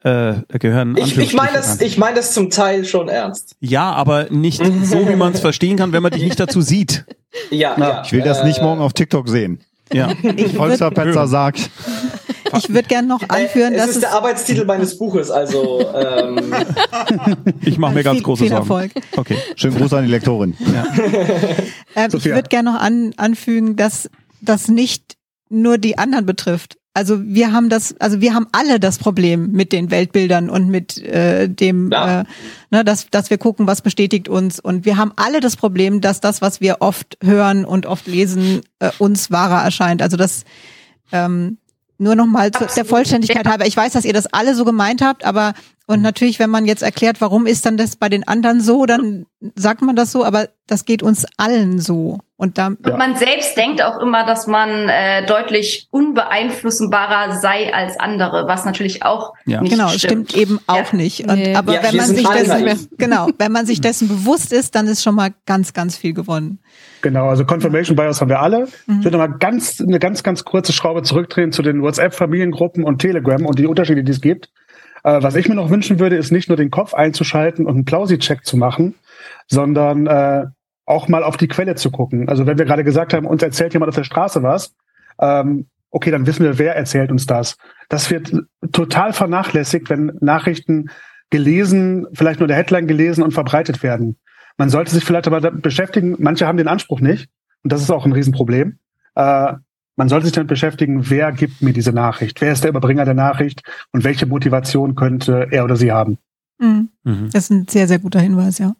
äh, 0.00 0.34
da 0.46 0.58
gehören 0.58 0.96
Ich, 0.96 1.16
ich 1.16 1.32
meine 1.32 1.52
das, 1.52 1.80
ich 1.80 1.96
meine 1.96 2.16
das 2.16 2.34
zum 2.34 2.50
Teil 2.50 2.84
schon 2.84 3.08
ernst. 3.08 3.56
Ja, 3.60 3.92
aber 3.92 4.28
nicht 4.30 4.62
so, 4.82 5.08
wie 5.08 5.16
man 5.16 5.32
es 5.32 5.40
verstehen 5.40 5.76
kann, 5.76 5.92
wenn 5.92 6.02
man 6.02 6.12
dich 6.12 6.22
nicht 6.22 6.40
dazu 6.40 6.60
sieht. 6.60 7.04
Ja, 7.50 7.76
ja. 7.78 8.02
Ich 8.04 8.12
will 8.12 8.22
das 8.22 8.40
äh, 8.40 8.44
nicht 8.44 8.60
morgen 8.60 8.80
auf 8.80 8.92
TikTok 8.92 9.28
sehen. 9.28 9.60
Ja. 9.92 10.10
Volksverpetzer 10.56 11.26
sagt, 11.26 11.70
ich 12.56 12.72
würd 12.72 12.88
gerne 12.88 13.08
noch 13.08 13.22
anführen, 13.28 13.74
äh, 13.74 13.76
dass 13.76 13.84
es 13.86 13.90
ist 13.90 13.96
es 13.96 14.00
der 14.02 14.12
Arbeitstitel 14.12 14.64
meines 14.64 14.98
Buches, 14.98 15.30
also 15.30 15.80
ähm, 15.94 16.52
Ich 17.64 17.78
mache 17.78 17.94
mir 17.94 18.02
ganz 18.02 18.16
viel, 18.18 18.24
große 18.24 18.42
viel 18.42 18.50
Sorgen. 18.50 18.62
Erfolg. 18.62 18.92
Okay. 19.16 19.36
schönen 19.56 19.76
Gruß 19.76 19.92
an 19.94 20.04
die 20.04 20.10
Lektorin. 20.10 20.56
Ähm, 21.94 22.08
ich 22.14 22.24
würde 22.24 22.48
gerne 22.48 22.72
noch 22.72 22.80
an, 22.80 23.12
anfügen, 23.18 23.76
dass 23.76 24.08
das 24.40 24.68
nicht 24.68 25.16
nur 25.50 25.76
die 25.76 25.98
anderen 25.98 26.24
betrifft. 26.24 26.78
Also 26.94 27.22
wir 27.22 27.52
haben 27.52 27.68
das, 27.68 27.94
also 28.00 28.20
wir 28.22 28.32
haben 28.34 28.46
alle 28.52 28.80
das 28.80 28.98
Problem 28.98 29.50
mit 29.52 29.72
den 29.72 29.90
Weltbildern 29.90 30.48
und 30.48 30.68
mit 30.68 30.96
äh, 31.02 31.48
dem, 31.48 31.90
Ja. 31.90 32.20
äh, 32.20 32.24
ne, 32.70 32.84
dass, 32.84 33.08
dass 33.10 33.28
wir 33.28 33.36
gucken, 33.38 33.66
was 33.66 33.82
bestätigt 33.82 34.28
uns. 34.30 34.58
Und 34.58 34.84
wir 34.86 34.96
haben 34.96 35.12
alle 35.16 35.40
das 35.40 35.56
Problem, 35.56 36.00
dass 36.00 36.20
das, 36.20 36.40
was 36.40 36.60
wir 36.62 36.78
oft 36.80 37.18
hören 37.22 37.64
und 37.66 37.84
oft 37.86 38.06
lesen, 38.06 38.62
äh, 38.78 38.90
uns 38.98 39.30
wahrer 39.30 39.62
erscheint. 39.62 40.00
Also 40.00 40.16
das 40.16 40.44
ähm, 41.12 41.58
nur 41.98 42.14
noch 42.14 42.26
mal 42.26 42.50
zu, 42.50 42.66
der. 42.66 42.84
Vollständigkeit 42.84 43.46
halber. 43.46 43.66
Ich 43.66 43.76
weiß, 43.76 43.92
dass 43.92 44.04
ihr 44.04 44.12
das 44.12 44.26
alle 44.26 44.54
so 44.54 44.64
gemeint 44.64 45.02
habt, 45.02 45.24
aber 45.24 45.54
und 45.86 46.00
natürlich, 46.02 46.38
wenn 46.38 46.50
man 46.50 46.64
jetzt 46.64 46.82
erklärt, 46.82 47.20
warum 47.20 47.46
ist 47.46 47.66
dann 47.66 47.76
das 47.76 47.96
bei 47.96 48.08
den 48.08 48.26
anderen 48.26 48.60
so, 48.60 48.86
dann 48.86 49.26
sagt 49.56 49.82
man 49.82 49.96
das 49.96 50.12
so, 50.12 50.24
aber 50.24 50.48
das 50.66 50.84
geht 50.84 51.02
uns 51.02 51.26
allen 51.36 51.80
so. 51.80 52.20
Und 52.36 52.58
da, 52.58 52.68
Und 52.68 52.98
man 52.98 53.14
selbst 53.16 53.56
denkt 53.56 53.82
auch 53.82 54.00
immer, 54.00 54.24
dass 54.24 54.46
man 54.46 54.88
äh, 54.88 55.24
deutlich 55.26 55.88
unbeeinflussbarer 56.46 57.38
sei 57.40 57.72
als 57.72 57.98
andere, 57.98 58.46
was 58.48 58.64
natürlich 58.64 59.04
auch 59.04 59.32
Ja. 59.46 59.60
nicht 59.60 59.72
genau, 59.72 59.88
stimmt. 59.88 60.30
stimmt 60.30 60.36
eben 60.36 60.60
auch 60.66 60.92
Ja. 60.92 60.96
nicht. 60.96 61.20
Und, 61.28 61.34
Nee. 61.38 61.54
aber 61.54 61.74
Ja, 61.74 61.82
wenn 61.84 61.96
man 61.96 62.06
sich 62.06 62.28
dessen, 62.28 62.88
genau, 62.98 63.28
wenn 63.38 63.52
man 63.52 63.66
sich 63.66 63.80
dessen 63.80 64.08
bewusst 64.08 64.52
ist, 64.52 64.74
dann 64.74 64.86
ist 64.86 65.02
schon 65.02 65.14
mal 65.14 65.30
ganz, 65.46 65.72
ganz 65.72 65.96
viel 65.96 66.14
gewonnen. 66.14 66.58
Genau, 67.00 67.28
also 67.28 67.44
Confirmation 67.44 67.96
Bias 67.96 68.20
haben 68.20 68.28
wir 68.28 68.40
alle. 68.40 68.68
Ich 68.86 69.04
würde 69.04 69.18
mal 69.18 69.26
ganz, 69.28 69.80
eine 69.80 69.98
ganz, 69.98 70.22
ganz 70.22 70.44
kurze 70.44 70.72
Schraube 70.72 71.02
zurückdrehen 71.02 71.52
zu 71.52 71.62
den 71.62 71.82
WhatsApp-Familiengruppen 71.82 72.84
und 72.84 72.98
Telegram 73.00 73.44
und 73.44 73.58
die 73.58 73.66
Unterschiede, 73.66 74.04
die 74.04 74.12
es 74.12 74.20
gibt. 74.20 74.50
Äh, 75.04 75.22
was 75.22 75.34
ich 75.34 75.48
mir 75.48 75.54
noch 75.54 75.70
wünschen 75.70 75.98
würde, 75.98 76.16
ist 76.16 76.32
nicht 76.32 76.48
nur 76.48 76.56
den 76.56 76.70
Kopf 76.70 76.94
einzuschalten 76.94 77.66
und 77.66 77.74
einen 77.74 77.84
Plausi-Check 77.84 78.44
zu 78.44 78.56
machen, 78.56 78.94
sondern 79.46 80.06
äh, 80.06 80.46
auch 80.84 81.08
mal 81.08 81.24
auf 81.24 81.36
die 81.36 81.48
Quelle 81.48 81.74
zu 81.74 81.90
gucken. 81.90 82.28
Also 82.28 82.46
wenn 82.46 82.58
wir 82.58 82.64
gerade 82.64 82.84
gesagt 82.84 83.14
haben, 83.14 83.26
uns 83.26 83.42
erzählt 83.42 83.72
jemand 83.72 83.90
auf 83.90 83.96
der 83.96 84.04
Straße 84.04 84.42
was, 84.42 84.74
ähm, 85.20 85.66
okay, 85.90 86.10
dann 86.10 86.26
wissen 86.26 86.44
wir, 86.44 86.58
wer 86.58 86.74
erzählt 86.74 87.10
uns 87.10 87.26
das. 87.26 87.56
Das 87.88 88.10
wird 88.10 88.32
total 88.72 89.12
vernachlässigt, 89.12 89.90
wenn 89.90 90.12
Nachrichten 90.20 90.90
gelesen, 91.30 92.06
vielleicht 92.12 92.40
nur 92.40 92.48
der 92.48 92.56
Headline 92.56 92.86
gelesen 92.86 93.22
und 93.22 93.32
verbreitet 93.32 93.82
werden. 93.82 94.18
Man 94.56 94.70
sollte 94.70 94.90
sich 94.90 95.04
vielleicht 95.04 95.26
aber 95.26 95.50
beschäftigen, 95.50 96.16
manche 96.18 96.46
haben 96.46 96.58
den 96.58 96.68
Anspruch 96.68 97.00
nicht, 97.00 97.30
und 97.62 97.72
das 97.72 97.80
ist 97.80 97.90
auch 97.90 98.04
ein 98.04 98.12
Riesenproblem. 98.12 98.78
Äh, 99.14 99.54
man 99.96 100.08
sollte 100.08 100.26
sich 100.26 100.34
damit 100.34 100.48
beschäftigen, 100.48 101.10
wer 101.10 101.32
gibt 101.32 101.62
mir 101.62 101.72
diese 101.72 101.92
Nachricht? 101.92 102.40
Wer 102.40 102.52
ist 102.52 102.64
der 102.64 102.70
Überbringer 102.70 103.04
der 103.04 103.14
Nachricht 103.14 103.62
und 103.92 104.04
welche 104.04 104.26
Motivation 104.26 104.94
könnte 104.94 105.48
er 105.50 105.64
oder 105.64 105.76
sie 105.76 105.92
haben? 105.92 106.18
Mhm. 106.58 106.88
Mhm. 107.04 107.30
Das 107.32 107.44
ist 107.44 107.50
ein 107.50 107.66
sehr, 107.68 107.88
sehr 107.88 107.98
guter 107.98 108.20
Hinweis, 108.20 108.58
ja. 108.58 108.74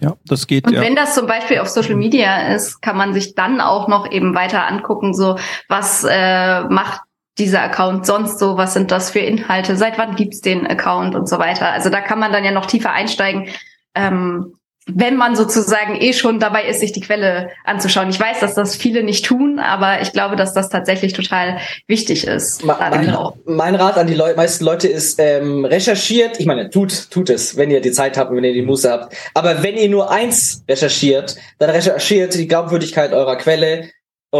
Ja, 0.00 0.16
das 0.26 0.48
geht. 0.48 0.66
Und 0.66 0.74
ja. 0.74 0.80
wenn 0.80 0.96
das 0.96 1.14
zum 1.14 1.28
Beispiel 1.28 1.60
auf 1.60 1.68
Social 1.68 1.94
Media 1.94 2.48
ist, 2.54 2.82
kann 2.82 2.96
man 2.96 3.14
sich 3.14 3.36
dann 3.36 3.60
auch 3.60 3.86
noch 3.86 4.10
eben 4.10 4.34
weiter 4.34 4.66
angucken, 4.66 5.14
so 5.14 5.38
was 5.68 6.04
äh, 6.08 6.62
macht 6.64 7.02
dieser 7.38 7.62
Account 7.62 8.04
sonst 8.04 8.40
so, 8.40 8.56
was 8.56 8.74
sind 8.74 8.90
das 8.90 9.10
für 9.10 9.20
Inhalte, 9.20 9.76
seit 9.76 9.98
wann 9.98 10.16
gibt's 10.16 10.40
den 10.40 10.66
Account 10.66 11.14
und 11.14 11.28
so 11.28 11.38
weiter. 11.38 11.70
Also 11.70 11.88
da 11.88 12.00
kann 12.00 12.18
man 12.18 12.32
dann 12.32 12.44
ja 12.44 12.50
noch 12.50 12.66
tiefer 12.66 12.92
einsteigen, 12.92 13.46
ähm, 13.94 14.54
wenn 14.86 15.16
man 15.16 15.36
sozusagen 15.36 16.00
eh 16.00 16.12
schon 16.12 16.40
dabei 16.40 16.66
ist, 16.66 16.80
sich 16.80 16.92
die 16.92 17.00
Quelle 17.00 17.50
anzuschauen. 17.64 18.10
Ich 18.10 18.18
weiß, 18.18 18.40
dass 18.40 18.54
das 18.54 18.74
viele 18.74 19.04
nicht 19.04 19.24
tun, 19.24 19.60
aber 19.60 20.02
ich 20.02 20.12
glaube, 20.12 20.34
dass 20.34 20.54
das 20.54 20.70
tatsächlich 20.70 21.12
total 21.12 21.58
wichtig 21.86 22.26
ist. 22.26 22.64
Mein, 22.64 23.16
mein 23.44 23.74
Rat 23.76 23.96
an 23.96 24.08
die 24.08 24.14
Leu 24.14 24.34
meisten 24.34 24.64
Leute 24.64 24.88
ist, 24.88 25.20
ähm, 25.20 25.64
recherchiert. 25.64 26.40
Ich 26.40 26.46
meine, 26.46 26.68
tut, 26.68 27.10
tut 27.10 27.30
es, 27.30 27.56
wenn 27.56 27.70
ihr 27.70 27.80
die 27.80 27.92
Zeit 27.92 28.16
habt 28.18 28.30
und 28.30 28.38
wenn 28.38 28.44
ihr 28.44 28.52
die 28.52 28.62
Muße 28.62 28.90
habt. 28.90 29.14
Aber 29.34 29.62
wenn 29.62 29.76
ihr 29.76 29.88
nur 29.88 30.10
eins 30.10 30.64
recherchiert, 30.68 31.36
dann 31.58 31.70
recherchiert 31.70 32.34
die 32.34 32.48
Glaubwürdigkeit 32.48 33.12
eurer 33.12 33.36
Quelle 33.36 33.90
äh, 34.32 34.38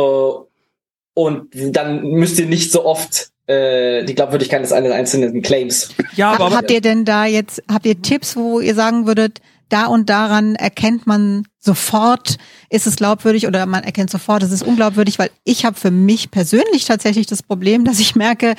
und 1.14 1.48
dann 1.52 2.02
müsst 2.02 2.40
ihr 2.40 2.46
nicht 2.46 2.72
so 2.72 2.84
oft 2.84 3.28
äh, 3.46 4.04
die 4.04 4.14
Glaubwürdigkeit 4.14 4.62
des 4.62 4.72
eines 4.72 4.92
einzelnen 4.92 5.40
Claims. 5.42 5.90
ja, 6.16 6.32
aber, 6.32 6.56
habt 6.56 6.70
ihr 6.70 6.80
denn 6.80 7.04
da 7.04 7.26
jetzt, 7.26 7.62
habt 7.70 7.86
ihr 7.86 8.00
Tipps, 8.00 8.36
wo 8.36 8.60
ihr 8.60 8.74
sagen 8.74 9.06
würdet, 9.06 9.40
da 9.72 9.86
und 9.86 10.08
daran 10.10 10.54
erkennt 10.54 11.06
man 11.06 11.46
sofort, 11.58 12.36
ist 12.70 12.86
es 12.86 12.96
glaubwürdig 12.96 13.46
oder 13.46 13.64
man 13.66 13.84
erkennt 13.84 14.10
sofort, 14.10 14.42
es 14.42 14.50
ist 14.52 14.62
unglaubwürdig, 14.62 15.18
weil 15.18 15.30
ich 15.44 15.64
habe 15.64 15.78
für 15.78 15.90
mich 15.90 16.30
persönlich 16.30 16.84
tatsächlich 16.84 17.26
das 17.26 17.42
Problem, 17.42 17.84
dass 17.84 17.98
ich 18.00 18.14
merke, 18.16 18.54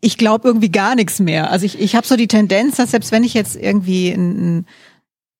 ich 0.00 0.16
glaube 0.16 0.46
irgendwie 0.48 0.70
gar 0.70 0.94
nichts 0.94 1.18
mehr. 1.18 1.50
Also 1.50 1.66
ich, 1.66 1.78
ich 1.80 1.96
habe 1.96 2.06
so 2.06 2.16
die 2.16 2.28
Tendenz, 2.28 2.76
dass 2.76 2.92
selbst 2.92 3.10
wenn 3.10 3.24
ich 3.24 3.34
jetzt 3.34 3.56
irgendwie 3.56 4.10
ein, 4.10 4.66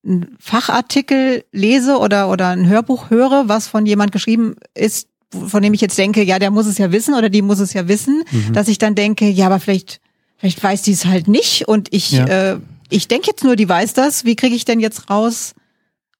ein 0.05 0.37
Fachartikel 0.41 1.45
lese 1.53 1.99
oder, 1.99 2.29
oder 2.31 2.49
ein 2.49 2.67
Hörbuch 2.69 3.11
höre, 3.11 3.49
was 3.49 3.69
von 3.69 3.87
jemand 3.87 4.11
geschrieben 4.13 4.57
ist, 4.75 5.09
von 5.31 5.63
dem 5.63 5.75
ich 5.75 5.81
jetzt 5.81 5.99
denke, 5.99 6.23
ja, 6.25 6.39
der 6.39 6.51
muss 6.51 6.67
es 6.67 6.79
ja 6.79 6.91
wissen 6.91 7.15
oder 7.15 7.29
die 7.29 7.43
muss 7.43 7.59
es 7.61 7.73
ja 7.75 7.87
wissen, 7.87 8.25
dass 8.53 8.67
ich 8.69 8.79
dann 8.79 8.95
denke, 8.95 9.29
ja, 9.29 9.47
aber 9.47 9.61
vielleicht, 9.61 10.01
vielleicht 10.39 10.63
weiß 10.63 10.83
die 10.83 10.93
es 10.93 11.05
halt 11.05 11.29
nicht 11.29 11.69
und 11.69 11.89
ich, 11.93 12.13
Ja. 12.13 12.27
äh, 12.27 12.59
ich 12.91 13.09
denke 13.09 13.29
jetzt 13.29 13.45
nur, 13.45 13.57
die 13.57 13.69
weiß 13.69 13.95
das. 13.95 14.25
Wie 14.25 14.37
kriege 14.37 14.55
ich 14.55 14.65
denn 14.65 14.81
jetzt 14.81 15.11
raus, 15.11 15.55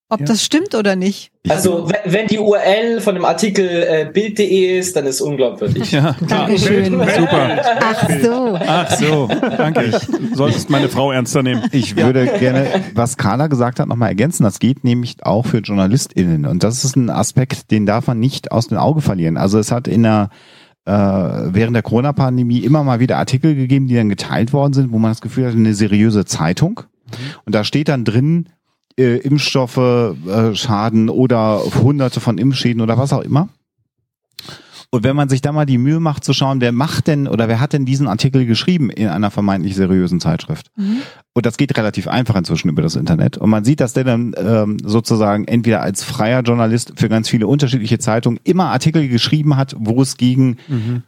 ob 0.09 0.21
Ja. 0.21 0.27
das 0.27 0.43
stimmt 0.45 0.75
oder 0.75 0.97
nicht? 0.97 1.31
Also 1.49 1.89
wenn, 1.89 2.13
wenn 2.13 2.27
die 2.27 2.39
URL 2.39 3.01
von 3.01 3.15
dem 3.15 3.25
Artikel 3.25 3.67
äh, 3.67 4.11
bild.de 4.13 4.79
ist, 4.79 4.95
dann 4.97 5.07
ist 5.07 5.21
unglaubwürdig. 5.23 5.93
ja, 5.93 6.15
Dankeschön. 6.29 6.93
super. 6.93 7.63
Ach 7.81 8.11
so. 8.23 8.59
Ach 8.61 8.91
so, 8.97 9.29
danke. 9.57 9.91
Du 10.31 10.35
solltest 10.37 10.69
meine 10.69 10.89
Frau 10.91 11.11
ernster 11.13 11.43
nehmen. 11.43 11.65
Ich 11.73 11.97
würde 11.97 12.27
gerne, 12.39 12.85
was 12.95 13.17
Carla 13.17 13.47
gesagt 13.47 13.81
hat, 13.81 13.89
nochmal 13.89 14.11
ergänzen. 14.11 14.43
Das 14.43 14.59
geht 14.59 14.85
nämlich 14.85 15.17
auch 15.23 15.47
für 15.47 15.59
JournalistInnen. 15.59 16.45
Und 16.47 16.63
das 16.65 16.85
ist 16.85 16.97
ein 16.97 17.09
Aspekt, 17.09 17.71
den 17.71 17.87
darf 17.87 18.07
man 18.09 18.19
nicht 18.21 18.53
aus 18.53 18.69
dem 18.69 18.77
Auge 18.79 19.01
verlieren. 19.01 19.37
Also 19.39 19.59
es 19.59 19.71
hat 19.73 19.89
in 19.89 20.03
der 20.03 20.29
äh, 20.89 21.55
während 21.55 21.75
der 21.75 21.83
Corona-Pandemie 21.83 22.61
immer 22.61 22.83
mal 22.83 22.99
wieder 22.99 23.19
Artikel 23.19 23.55
gegeben, 23.55 23.89
die 23.89 23.95
dann 23.95 24.09
geteilt 24.09 24.55
worden 24.55 24.73
sind, 24.73 24.91
wo 24.91 24.99
man 24.99 25.11
das 25.11 25.21
Gefühl 25.21 25.47
hat, 25.47 25.55
eine 25.55 25.75
seriöse 25.75 26.25
Zeitung. 26.25 26.81
Und 27.45 27.55
da 27.55 27.63
steht 27.63 27.89
dann 27.89 28.05
drin, 28.05 28.49
äh, 28.99 29.19
Impfstoffe 29.19 29.77
äh, 29.77 30.55
schaden 30.55 31.11
oder 31.11 31.61
hunderte 31.83 32.21
von 32.21 32.39
Impfschäden 32.39 32.81
oder 32.81 32.97
was 32.97 33.13
auch 33.13 33.23
immer. 33.23 33.51
Und 34.91 35.05
wenn 35.05 35.17
man 35.17 35.29
sich 35.29 35.43
da 35.43 35.53
mal 35.53 35.67
die 35.67 35.77
Mühe 35.77 36.01
macht 36.01 36.25
zu 36.25 36.33
schauen, 36.33 36.63
wer 36.63 36.73
macht 36.73 37.09
denn 37.09 37.29
oder 37.29 37.47
wer 37.47 37.61
hat 37.61 37.75
denn 37.75 37.85
diesen 37.85 38.07
Artikel 38.07 38.47
geschrieben 38.47 38.89
in 38.89 39.09
einer 39.09 39.31
vermeintlich 39.31 39.75
seriösen 39.75 40.19
Zeitschrift? 40.19 40.69
Und 41.35 41.45
das 41.45 41.59
geht 41.59 41.77
relativ 41.77 42.09
einfach 42.09 42.37
inzwischen 42.37 42.71
über 42.71 42.81
das 42.81 42.97
Internet. 42.97 43.37
Und 43.37 43.51
man 43.51 43.65
sieht, 43.65 43.81
dass 43.81 43.93
der 43.93 44.05
dann 44.05 44.35
ähm, 44.39 44.79
sozusagen 44.83 45.47
entweder 45.47 45.83
als 45.83 46.05
freier 46.05 46.41
Journalist 46.41 46.95
für 46.97 47.11
ganz 47.11 47.29
viele 47.29 47.47
unterschiedliche 47.47 47.99
Zeitungen 47.99 48.41
immer 48.45 48.71
Artikel 48.71 49.09
geschrieben 49.09 49.57
hat, 49.57 49.77
wo 49.79 50.01
es 50.01 50.17
gegen 50.17 50.57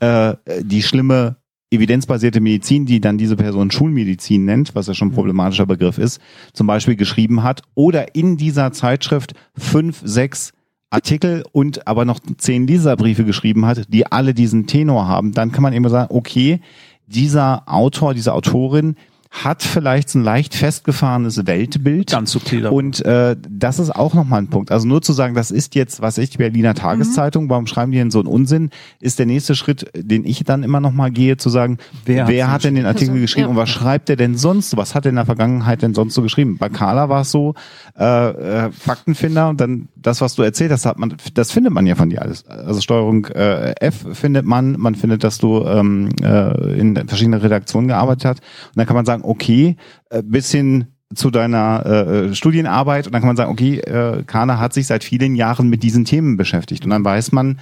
äh, 0.01 0.35
die 0.63 0.83
schlimme 0.83 1.37
evidenzbasierte 1.71 2.41
Medizin, 2.41 2.85
die 2.85 3.01
dann 3.01 3.17
diese 3.17 3.37
Person 3.37 3.71
Schulmedizin 3.71 4.45
nennt, 4.45 4.75
was 4.75 4.89
ja 4.89 4.95
schon 4.95 5.09
ein 5.09 5.15
problematischer 5.15 5.67
Begriff 5.67 5.99
ist, 5.99 6.21
zum 6.53 6.67
Beispiel 6.67 6.97
geschrieben 6.97 7.43
hat, 7.43 7.63
oder 7.75 8.15
in 8.15 8.37
dieser 8.37 8.73
Zeitschrift 8.73 9.35
fünf, 9.57 10.03
sechs 10.05 10.53
Artikel 10.91 11.45
und 11.53 11.87
aber 11.87 12.05
noch 12.05 12.19
zehn 12.39 12.67
Leserbriefe 12.67 13.25
geschrieben 13.25 13.65
hat, 13.67 13.93
die 13.93 14.07
alle 14.07 14.35
diesen 14.35 14.67
Tenor 14.67 15.07
haben, 15.07 15.33
dann 15.33 15.53
kann 15.53 15.63
man 15.63 15.73
immer 15.73 15.89
sagen, 15.89 16.15
okay, 16.15 16.61
dieser 17.07 17.63
Autor, 17.67 18.15
diese 18.15 18.35
Autorin 18.35 18.97
hat 19.31 19.63
vielleicht 19.63 20.11
so 20.11 20.19
ein 20.19 20.25
leicht 20.25 20.57
festgefahrenes 20.57 21.47
Weltbild. 21.47 22.11
Ganz 22.11 22.33
subtil. 22.33 22.67
Und 22.67 23.05
äh, 23.05 23.37
das 23.49 23.79
ist 23.79 23.95
auch 23.95 24.13
nochmal 24.13 24.43
ein 24.43 24.49
Punkt. 24.49 24.73
Also 24.73 24.89
nur 24.89 25.03
zu 25.03 25.13
sagen, 25.13 25.35
das 25.35 25.53
ist 25.53 25.77
jetzt, 25.77 26.03
was 26.03 26.19
ich, 26.19 26.31
die 26.31 26.39
Berliner 26.39 26.75
Tageszeitung, 26.75 27.49
warum 27.49 27.69
schreiben 27.69 27.93
die 27.93 27.99
denn 27.99 28.11
so 28.11 28.19
einen 28.19 28.27
Unsinn, 28.29 28.71
ist 28.99 29.21
der 29.21 29.27
nächste 29.27 29.55
Schritt, 29.55 29.89
den 29.95 30.25
ich 30.25 30.43
dann 30.43 30.65
immer 30.65 30.81
nochmal 30.81 31.13
gehe, 31.13 31.37
zu 31.37 31.49
sagen, 31.49 31.79
Wer 32.05 32.27
wer, 32.27 32.51
hat 32.51 32.65
denn 32.65 32.75
den 32.75 32.87
Artikel 32.87 33.11
Person, 33.11 33.21
geschrieben 33.21 33.45
ja. 33.45 33.51
und 33.51 33.57
was 33.57 33.71
schreibt 33.71 34.09
der 34.09 34.17
denn 34.17 34.37
sonst? 34.37 34.71
so? 34.71 34.77
Was 34.77 34.97
hat 34.97 35.07
er 35.07 35.11
in 35.11 35.17
der 35.17 35.27
Vergangenheit 35.27 35.83
denn 35.83 35.95
sonst 35.95 36.15
so 36.15 36.23
geschrieben? 36.23 36.59
Bei 36.59 36.69
Carla 36.69 37.09
war 37.09 37.21
es 37.21 37.31
so, 37.31 37.55
äh, 37.99 38.65
äh, 38.65 38.73
Faktenfinder 38.73 39.49
und 39.49 39.61
dann 39.61 39.89
das, 39.97 40.21
was 40.21 40.35
du 40.35 40.43
erzählt 40.43 40.73
hast, 40.73 40.87
hat 40.87 40.99
man, 40.99 41.15
das 41.35 41.53
findet 41.53 41.73
man 41.73 41.87
ja 41.87 41.95
von 41.95 42.11
dir 42.11 42.23
alles. 42.23 42.47
Also 42.47 42.81
Steuerung 42.81 43.27
äh, 43.27 43.75
F 43.81 44.07
findet 44.13 44.47
man, 44.47 44.79
man 44.79 44.95
findet, 44.95 45.25
dass 45.25 45.39
du 45.39 45.65
ähm, 45.65 46.09
äh, 46.23 46.79
in 46.79 46.97
verschiedenen 47.07 47.41
Redaktionen 47.41 47.89
gearbeitet 47.89 48.25
hast. 48.25 48.41
Und 48.41 48.77
dann 48.77 48.87
kann 48.87 48.97
man 48.97 49.05
sagen, 49.05 49.20
okay, 49.23 49.77
äh, 50.11 50.23
bis 50.25 50.51
hin 50.51 50.87
zu 51.15 51.31
deiner 51.31 51.87
äh, 52.31 52.35
Studienarbeit 52.35 53.07
und 53.07 53.13
dann 53.13 53.21
kann 53.21 53.29
man 53.29 53.37
sagen, 53.37 53.51
okay, 53.51 53.79
äh, 53.79 54.23
Kana 54.25 54.59
hat 54.59 54.73
sich 54.73 54.87
seit 54.87 55.03
vielen 55.03 55.35
Jahren 55.35 55.69
mit 55.69 55.83
diesen 55.83 56.05
Themen 56.05 56.37
beschäftigt 56.37 56.85
und 56.85 56.91
dann 56.91 57.05
weiß 57.05 57.33
man, 57.33 57.59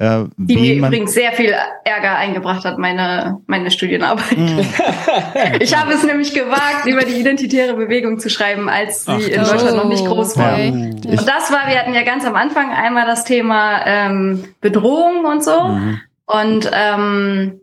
äh, 0.00 0.24
Die 0.38 0.56
mir 0.56 0.74
übrigens 0.76 1.12
sehr 1.12 1.32
viel 1.32 1.54
Ärger 1.84 2.16
eingebracht 2.16 2.64
hat, 2.64 2.78
meine, 2.78 3.38
meine 3.46 3.70
Studienarbeit. 3.70 4.32
ich 5.60 5.76
habe 5.76 5.92
es 5.92 6.04
nämlich 6.04 6.32
gewagt, 6.32 6.86
über 6.86 7.02
die 7.02 7.20
identitäre 7.20 7.74
Bewegung 7.74 8.18
zu 8.18 8.30
schreiben, 8.30 8.70
als 8.70 9.04
sie 9.04 9.12
Ach, 9.12 9.28
in 9.28 9.44
Deutschland 9.44 9.76
noch 9.76 9.88
nicht 9.88 10.06
groß 10.06 10.38
war. 10.38 10.54
Okay. 10.54 10.70
Und 11.04 11.28
das 11.28 11.52
war, 11.52 11.68
wir 11.68 11.78
hatten 11.78 11.92
ja 11.92 12.02
ganz 12.02 12.24
am 12.24 12.34
Anfang 12.34 12.72
einmal 12.72 13.04
das 13.06 13.24
Thema 13.24 13.82
ähm, 13.84 14.44
Bedrohung 14.62 15.26
und 15.26 15.44
so. 15.44 15.78
Und 16.24 16.70
ähm, 16.72 17.60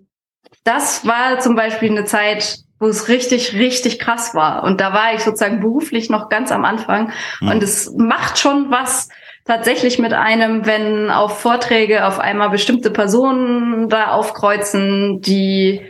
das 0.63 1.07
war 1.07 1.39
zum 1.39 1.55
Beispiel 1.55 1.89
eine 1.89 2.05
Zeit, 2.05 2.59
wo 2.79 2.87
es 2.87 3.07
richtig, 3.07 3.53
richtig 3.53 3.99
krass 3.99 4.35
war. 4.35 4.63
Und 4.63 4.81
da 4.81 4.93
war 4.93 5.13
ich 5.13 5.21
sozusagen 5.21 5.59
beruflich 5.59 6.09
noch 6.09 6.29
ganz 6.29 6.51
am 6.51 6.63
Anfang. 6.63 7.11
Und 7.41 7.63
es 7.63 7.91
macht 7.95 8.37
schon 8.37 8.69
was 8.69 9.09
tatsächlich 9.45 9.97
mit 9.97 10.13
einem, 10.13 10.65
wenn 10.65 11.09
auf 11.09 11.39
Vorträge 11.39 12.05
auf 12.05 12.19
einmal 12.19 12.49
bestimmte 12.49 12.91
Personen 12.91 13.89
da 13.89 14.11
aufkreuzen, 14.11 15.21
die 15.21 15.81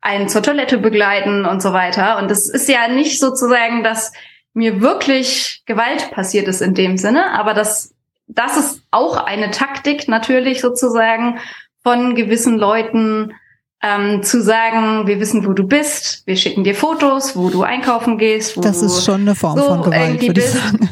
einen 0.00 0.28
zur 0.28 0.42
Toilette 0.42 0.78
begleiten 0.78 1.46
und 1.46 1.60
so 1.60 1.72
weiter. 1.72 2.18
Und 2.18 2.30
es 2.30 2.48
ist 2.48 2.68
ja 2.68 2.86
nicht 2.88 3.18
sozusagen, 3.18 3.82
dass 3.82 4.12
mir 4.52 4.80
wirklich 4.80 5.62
Gewalt 5.66 6.10
passiert 6.12 6.46
ist 6.48 6.62
in 6.62 6.74
dem 6.74 6.96
Sinne, 6.96 7.32
aber 7.32 7.54
das, 7.54 7.94
das 8.28 8.56
ist 8.56 8.82
auch 8.90 9.16
eine 9.16 9.50
Taktik 9.50 10.08
natürlich 10.08 10.60
sozusagen 10.60 11.38
von 11.82 12.14
gewissen 12.14 12.56
Leuten, 12.58 13.34
ähm, 13.82 14.22
zu 14.22 14.42
sagen, 14.42 15.06
wir 15.06 15.20
wissen, 15.20 15.46
wo 15.46 15.52
du 15.52 15.64
bist, 15.64 16.26
wir 16.26 16.36
schicken 16.36 16.64
dir 16.64 16.74
Fotos, 16.74 17.36
wo 17.36 17.50
du 17.50 17.62
einkaufen 17.62 18.18
gehst. 18.18 18.56
Wo 18.56 18.60
Das 18.60 18.82
ist 18.82 19.04
schon 19.04 19.22
eine 19.22 19.34
Form 19.34 19.58
so 19.58 19.64
von 19.64 19.82
Gewalt, 19.82 20.22
würde 20.22 20.40
ich 20.40 20.46
sagen. 20.46 20.90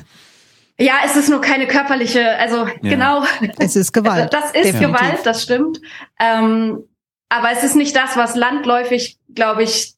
Ja, 0.79 0.95
es 1.05 1.17
ist 1.17 1.29
nur 1.29 1.41
keine 1.41 1.67
körperliche, 1.69 2.37
also 2.39 2.67
genau. 2.83 3.23
Es 3.59 3.77
ist 3.77 3.93
Gewalt. 3.93 4.33
Das 4.33 4.47
ist 4.47 4.65
definitiv. 4.65 4.89
Gewalt, 4.89 5.21
das 5.25 5.43
stimmt. 5.43 5.81
Ähm, 6.19 6.85
aber 7.29 7.53
es 7.53 7.63
ist 7.63 7.77
nicht 7.77 7.95
das, 7.95 8.17
was 8.17 8.35
landläufig, 8.35 9.19
glaube 9.35 9.63
ich, 9.63 9.95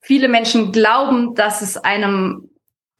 viele 0.00 0.28
Menschen 0.28 0.72
glauben, 0.72 1.34
dass 1.34 1.62
es 1.62 1.76
einem, 1.76 2.50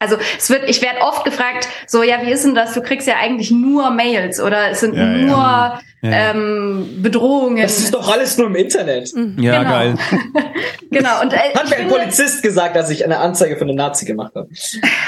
Also 0.05 0.17
es 0.37 0.49
wird, 0.49 0.69
ich 0.69 0.81
werde 0.81 0.99
oft 1.01 1.23
gefragt, 1.25 1.67
so 1.87 2.03
ja, 2.03 2.21
wie 2.21 2.31
ist 2.31 2.45
denn 2.45 2.53
das? 2.53 2.73
Du 2.73 2.81
kriegst 2.81 3.07
ja 3.07 3.15
eigentlich 3.17 3.49
nur 3.49 3.89
Mails 3.89 4.39
oder 4.39 4.69
es 4.69 4.79
sind 4.81 4.95
Ja, 4.95 5.05
nur 5.05 5.35
Ja. 5.35 5.79
Ähm, 6.01 7.01
Bedrohungen. 7.01 7.63
Das 7.63 7.79
ist 7.79 7.91
doch 7.95 8.07
alles 8.11 8.37
nur 8.37 8.45
im 8.47 8.55
Internet. 8.55 9.11
Ja, 9.37 9.57
Genau. 9.63 9.69
geil. 9.71 9.95
genau. 10.91 11.21
Und 11.21 11.33
äh, 11.33 11.37
Hat 11.55 11.67
mir 11.67 11.77
ein 11.77 11.87
Polizist 11.87 12.43
gesagt, 12.43 12.75
dass 12.75 12.91
ich 12.91 13.03
eine 13.03 13.17
Anzeige 13.17 13.55
für 13.57 13.63
einen 13.63 13.75
Nazi 13.75 14.05
gemacht 14.05 14.33
habe. 14.35 14.47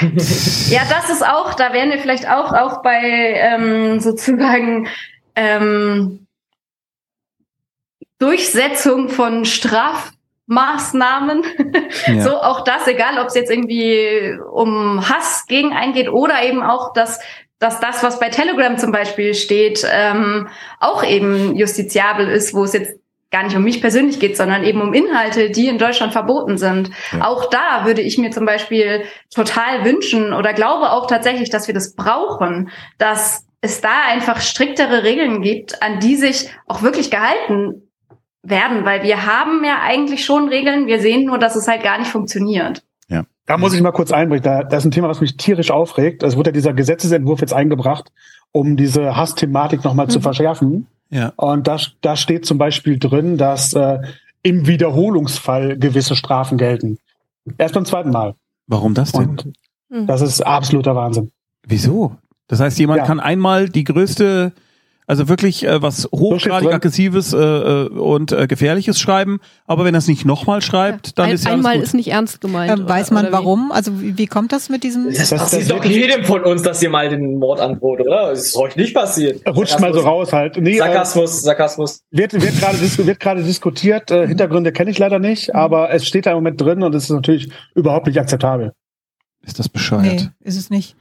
ja, 0.70 0.80
das 0.90 1.08
ist 1.10 1.24
auch, 1.24 1.54
da 1.54 1.72
wären 1.72 1.90
wir 1.90 1.98
vielleicht 1.98 2.28
auch 2.28 2.52
auch 2.52 2.82
bei 2.82 3.00
ähm, 3.00 4.00
sozusagen 4.00 4.88
ähm, 5.36 6.26
Durchsetzung 8.18 9.08
von 9.08 9.44
Strafmaßnahmen. 10.48 11.42
Ja. 12.06 12.22
So 12.28 12.40
auch 12.40 12.64
das, 12.64 12.86
egal 12.86 13.18
ob 13.20 13.28
es 13.28 13.34
jetzt 13.34 13.50
irgendwie 13.50 14.36
um 14.50 15.08
Hass 15.08 15.44
gegen 15.46 15.72
einen 15.72 15.92
geht 15.92 16.08
oder 16.08 16.42
eben 16.42 16.62
auch 16.62 16.92
das, 16.92 17.20
dass 17.58 17.80
das, 17.80 18.02
was 18.02 18.18
bei 18.18 18.28
Telegram 18.28 18.76
zum 18.78 18.92
Beispiel 18.92 19.34
steht, 19.34 19.86
ähm, 19.90 20.48
auch 20.80 21.04
eben 21.04 21.56
justiziabel 21.56 22.28
ist, 22.28 22.54
wo 22.54 22.64
es 22.64 22.72
jetzt 22.72 22.98
gar 23.30 23.44
nicht 23.44 23.56
um 23.56 23.62
mich 23.62 23.80
persönlich 23.80 24.20
geht, 24.20 24.36
sondern 24.36 24.64
eben 24.64 24.80
um 24.80 24.94
Inhalte, 24.94 25.50
die 25.50 25.68
in 25.68 25.78
Deutschland 25.78 26.12
verboten 26.12 26.56
sind. 26.56 26.90
Ja. 27.12 27.26
Auch 27.26 27.50
da 27.50 27.84
würde 27.84 28.00
ich 28.00 28.16
mir 28.18 28.30
zum 28.30 28.46
Beispiel 28.46 29.04
total 29.34 29.84
wünschen 29.84 30.32
oder 30.32 30.54
glaube 30.54 30.90
auch 30.90 31.06
tatsächlich, 31.06 31.50
dass 31.50 31.66
wir 31.66 31.74
das 31.74 31.94
brauchen, 31.94 32.70
dass 32.96 33.44
es 33.60 33.80
da 33.80 34.06
einfach 34.08 34.40
striktere 34.40 35.02
Regeln 35.02 35.42
gibt, 35.42 35.82
an 35.82 36.00
die 36.00 36.16
sich 36.16 36.48
auch 36.66 36.82
wirklich 36.82 37.10
gehalten 37.10 37.87
werden, 38.50 38.84
weil 38.84 39.02
wir 39.02 39.26
haben 39.26 39.64
ja 39.64 39.78
eigentlich 39.82 40.24
schon 40.24 40.48
Regeln, 40.48 40.86
wir 40.86 41.00
sehen 41.00 41.26
nur, 41.26 41.38
dass 41.38 41.56
es 41.56 41.68
halt 41.68 41.82
gar 41.82 41.98
nicht 41.98 42.10
funktioniert. 42.10 42.82
Da 43.46 43.56
muss 43.56 43.72
ich 43.72 43.80
mal 43.80 43.92
kurz 43.92 44.12
einbringen. 44.12 44.42
Da, 44.42 44.62
das 44.62 44.80
ist 44.80 44.88
ein 44.88 44.90
Thema, 44.90 45.08
was 45.08 45.22
mich 45.22 45.38
tierisch 45.38 45.70
aufregt. 45.70 46.22
Es 46.22 46.36
wurde 46.36 46.50
ja 46.50 46.52
dieser 46.52 46.74
Gesetzesentwurf 46.74 47.40
jetzt 47.40 47.54
eingebracht, 47.54 48.12
um 48.52 48.76
diese 48.76 49.16
Hassthematik 49.16 49.84
nochmal 49.84 50.08
zu 50.08 50.18
Mhm. 50.18 50.22
verschärfen. 50.22 50.86
Ja. 51.08 51.32
Und 51.36 51.66
da, 51.66 51.78
da 52.02 52.14
steht 52.16 52.44
zum 52.44 52.58
Beispiel 52.58 52.98
drin, 52.98 53.38
dass 53.38 53.72
äh, 53.72 54.00
im 54.42 54.66
Wiederholungsfall 54.66 55.78
gewisse 55.78 56.14
Strafen 56.14 56.58
gelten. 56.58 56.98
Erst 57.56 57.72
beim 57.72 57.86
zweiten 57.86 58.10
Mal. 58.10 58.34
Warum 58.66 58.92
das 58.92 59.12
denn? 59.12 59.38
Und 59.88 60.06
das 60.06 60.20
ist 60.20 60.42
absoluter 60.42 60.94
Wahnsinn. 60.94 61.30
Wieso? 61.66 62.16
Das 62.48 62.60
heißt, 62.60 62.78
jemand 62.78 62.98
Ja. 62.98 63.06
kann 63.06 63.18
einmal 63.18 63.70
die 63.70 63.84
größte, 63.84 64.52
also 65.08 65.28
wirklich 65.28 65.64
äh, 65.64 65.80
was 65.82 66.08
hochgradig 66.12 66.72
aggressives 66.72 67.32
äh, 67.32 67.38
äh, 67.38 67.88
und 67.88 68.30
äh, 68.30 68.46
gefährliches 68.46 69.00
schreiben, 69.00 69.40
aber 69.66 69.84
wenn 69.84 69.94
er 69.94 69.98
es 69.98 70.06
nicht 70.06 70.26
nochmal 70.26 70.60
schreibt, 70.60 71.18
dann 71.18 71.30
Ein, 71.30 71.34
ist 71.34 71.46
ja 71.46 71.52
einmal 71.52 71.76
gut. 71.76 71.82
ist 71.84 71.94
nicht 71.94 72.08
ernst 72.12 72.40
gemeint. 72.42 72.70
Ähm, 72.78 72.86
weiß 72.88 73.10
man 73.10 73.24
oder 73.26 73.30
wie? 73.30 73.32
warum? 73.42 73.72
Also 73.72 74.00
wie, 74.02 74.18
wie 74.18 74.26
kommt 74.26 74.52
das 74.52 74.68
mit 74.68 74.84
diesem? 74.84 75.06
Das, 75.06 75.30
Das- 75.30 75.40
passiert 75.40 75.70
doch 75.70 75.82
jedem 75.84 76.24
von 76.24 76.44
uns, 76.44 76.62
dass 76.62 76.82
ihr 76.82 76.90
mal 76.90 77.08
den 77.08 77.38
Mord 77.38 77.58
androht, 77.58 78.00
oder? 78.00 78.28
Das 78.30 78.46
ist 78.48 78.56
euch 78.56 78.76
nicht 78.76 78.94
passiert. 78.94 79.40
Rutscht 79.48 79.80
mal 79.80 79.94
so 79.94 80.00
raus 80.00 80.32
halt. 80.32 80.58
Nee, 80.60 80.74
äh, 80.74 80.78
Sarkasmus, 80.78 81.42
Sarkasmus. 81.42 82.02
wird, 82.10 82.34
wird 82.34 82.58
gerade 82.60 82.76
dis 82.76 82.98
wird 82.98 83.18
gerade 83.18 83.42
diskutiert. 83.42 84.10
Äh, 84.10 84.28
Hintergründe 84.28 84.72
kenne 84.72 84.90
ich 84.90 84.98
leider 84.98 85.18
nicht, 85.18 85.54
aber 85.54 85.90
es 85.90 86.06
steht 86.06 86.26
da 86.26 86.32
im 86.32 86.36
Moment 86.36 86.60
drin 86.60 86.82
und 86.82 86.94
es 86.94 87.04
ist 87.04 87.10
natürlich 87.10 87.50
überhaupt 87.74 88.06
nicht 88.06 88.20
akzeptabel. 88.20 88.72
ist 89.42 89.58
das 89.58 89.70
bescheuert? 89.70 90.04
Nee, 90.04 90.28
ist 90.44 90.58
es 90.58 90.68
nicht. 90.68 90.96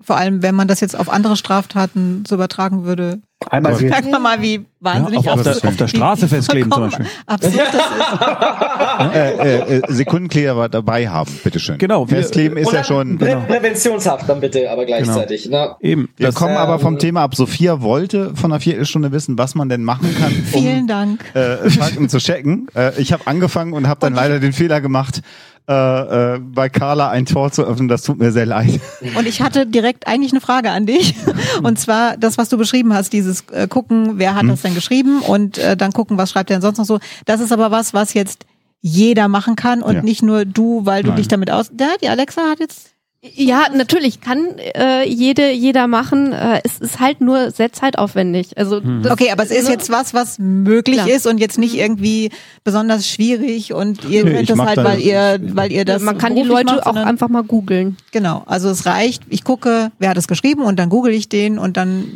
Vor 0.00 0.16
allem, 0.16 0.42
wenn 0.42 0.54
man 0.54 0.68
das 0.68 0.80
jetzt 0.80 0.96
auf 0.98 1.10
andere 1.10 1.36
Straftaten 1.36 2.24
so 2.26 2.36
übertragen 2.36 2.84
würde, 2.84 3.20
Einmal 3.48 3.74
geht. 3.76 3.88
merkt 3.88 4.10
man 4.10 4.20
mal, 4.22 4.42
wie 4.42 4.54
Ja, 4.56 4.60
wahnsinnig 4.80 5.18
auf, 5.20 5.26
auf, 5.28 5.42
der, 5.42 5.52
absurd- 5.52 5.66
auf 5.70 5.76
der 5.76 5.86
wie- 5.86 5.96
Straße 5.96 6.22
wie 6.22 6.26
festkleben 6.28 6.70
zum 6.70 6.82
Beispiel. 6.82 7.06
Absurd 7.26 7.54
das 7.72 9.10
ist. 9.10 9.14
äh, 9.14 9.30
äh, 9.30 9.76
äh, 9.78 9.82
Sekundenkleber 9.88 10.68
dabei 10.68 11.08
haben, 11.08 11.30
bitteschön. 11.42 11.78
Genau, 11.78 12.08
wir- 12.08 12.18
Festkleben 12.18 12.58
ist 12.58 12.68
Und 12.68 12.74
ja 12.74 12.84
schon. 12.84 13.18
Prä 13.18 13.26
Genau. 13.30 13.40
Präventionshaft 13.46 14.28
dann 14.28 14.40
bitte, 14.40 14.70
aber 14.70 14.84
gleichzeitig. 14.84 15.48
Ne? 15.48 15.74
Eben. 15.80 16.10
Wir 16.18 16.26
Das, 16.26 16.34
kommen 16.34 16.52
ähm, 16.52 16.58
aber 16.58 16.78
vom 16.80 16.98
Thema 16.98 17.22
ab. 17.22 17.34
Sophia 17.34 17.80
wollte 17.80 18.36
von 18.36 18.52
einer 18.52 18.60
Viertelstunde 18.60 19.10
wissen, 19.12 19.38
was 19.38 19.54
man 19.54 19.68
denn 19.70 19.84
machen 19.84 20.14
kann, 20.18 20.30
Vielen 20.32 20.80
um 20.82 20.86
Dank. 20.86 21.24
äh, 21.34 21.70
Fakten 21.70 22.08
zu 22.10 22.18
checken. 22.18 22.66
Äh, 22.74 22.92
ich 23.00 23.12
habe 23.12 23.26
angefangen 23.26 23.72
und 23.72 23.88
habe 23.88 24.00
dann 24.00 24.14
leider 24.14 24.38
den 24.38 24.52
Fehler 24.52 24.80
gemacht, 24.82 25.22
äh, 25.68 26.34
äh, 26.34 26.38
bei 26.40 26.68
Carla 26.68 27.10
ein 27.10 27.26
Tor 27.26 27.52
zu 27.52 27.62
öffnen. 27.64 27.88
Das 27.88 28.02
tut 28.02 28.18
mir 28.18 28.32
sehr 28.32 28.46
leid. 28.46 28.80
Und 29.16 29.26
ich 29.26 29.40
hatte 29.42 29.66
direkt 29.66 30.06
eigentlich 30.06 30.32
eine 30.32 30.40
Frage 30.40 30.70
an 30.70 30.86
dich. 30.86 31.14
Und 31.62 31.78
zwar 31.78 32.16
das, 32.16 32.38
was 32.38 32.48
du 32.48 32.58
beschrieben 32.58 32.92
hast, 32.94 33.12
dieses 33.12 33.44
äh, 33.52 33.68
gucken, 33.68 34.18
wer 34.18 34.34
hat 34.34 34.46
das 34.48 34.62
denn 34.62 34.74
geschrieben 34.74 35.20
und 35.20 35.58
äh, 35.58 35.76
dann 35.76 35.92
gucken, 35.92 36.18
was 36.18 36.30
schreibt 36.30 36.50
er 36.50 36.56
denn 36.56 36.62
sonst 36.62 36.78
noch 36.78 36.84
so. 36.84 36.98
Das 37.26 37.40
ist 37.40 37.52
aber 37.52 37.70
was, 37.70 37.94
was 37.94 38.14
jetzt 38.14 38.44
jeder 38.80 39.28
machen 39.28 39.56
kann 39.56 39.82
und 39.82 39.94
Ja. 39.96 40.02
nicht 40.02 40.22
nur 40.22 40.44
du, 40.44 40.86
weil 40.86 41.02
du 41.02 41.08
Nein. 41.10 41.16
dich 41.18 41.28
damit 41.28 41.50
aus. 41.50 41.70
Ja, 41.78 41.88
die 42.02 42.08
Alexa 42.08 42.42
hat 42.50 42.60
jetzt. 42.60 42.90
Ja, 43.22 43.66
natürlich 43.74 44.22
kann 44.22 44.56
äh, 44.58 45.06
jede 45.06 45.50
jeder 45.52 45.86
machen. 45.86 46.32
Äh, 46.32 46.62
es 46.64 46.78
ist 46.78 47.00
halt 47.00 47.20
nur 47.20 47.50
sehr 47.50 47.70
zeitaufwendig. 47.70 48.56
Also 48.56 48.80
das, 48.80 49.12
Okay, 49.12 49.30
aber 49.30 49.42
es 49.42 49.50
ist 49.50 49.66
ne? 49.66 49.72
jetzt 49.72 49.90
was, 49.90 50.14
was 50.14 50.38
möglich 50.38 50.96
Klar. 50.96 51.10
ist 51.10 51.26
und 51.26 51.36
jetzt 51.36 51.58
nicht 51.58 51.74
irgendwie 51.74 52.30
besonders 52.64 53.06
schwierig 53.06 53.74
und 53.74 54.06
ihr 54.06 54.24
Nö, 54.24 54.32
könnt 54.32 54.48
das 54.48 54.58
halt, 54.58 54.78
weil 54.78 55.00
ihr, 55.00 55.38
weil 55.42 55.70
ihr 55.70 55.84
das 55.84 56.00
man 56.02 56.16
kann 56.16 56.34
die 56.34 56.42
Leute 56.42 56.76
macht, 56.76 56.86
auch 56.86 56.96
einfach 56.96 57.28
mal 57.28 57.42
googeln. 57.42 57.98
Genau, 58.10 58.42
also 58.46 58.70
es 58.70 58.86
reicht, 58.86 59.22
ich 59.28 59.44
gucke, 59.44 59.92
wer 59.98 60.08
hat 60.08 60.16
es 60.16 60.26
geschrieben 60.26 60.62
und 60.62 60.78
dann 60.78 60.88
google 60.88 61.12
ich 61.12 61.28
den 61.28 61.58
und 61.58 61.76
dann 61.76 62.06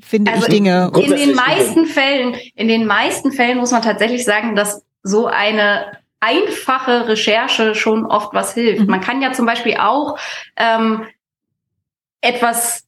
finde 0.00 0.32
Also 0.32 0.46
ich 0.46 0.52
Dinge. 0.54 0.90
Gut. 0.92 1.04
In 1.04 1.14
den 1.14 1.34
meisten 1.36 1.86
Fällen, 1.86 2.34
in 2.56 2.66
den 2.66 2.84
meisten 2.84 3.30
Fällen 3.30 3.58
muss 3.58 3.70
man 3.70 3.82
tatsächlich 3.82 4.24
sagen, 4.24 4.56
dass 4.56 4.82
so 5.04 5.26
eine 5.26 5.84
einfache 6.20 7.08
Recherche 7.08 7.74
schon 7.74 8.04
oft 8.06 8.34
was 8.34 8.54
hilft. 8.54 8.82
Mhm. 8.82 8.90
Man 8.90 9.00
kann 9.00 9.22
ja 9.22 9.32
zum 9.32 9.46
Beispiel 9.46 9.76
auch 9.78 10.18
ähm, 10.56 11.06
etwas 12.20 12.84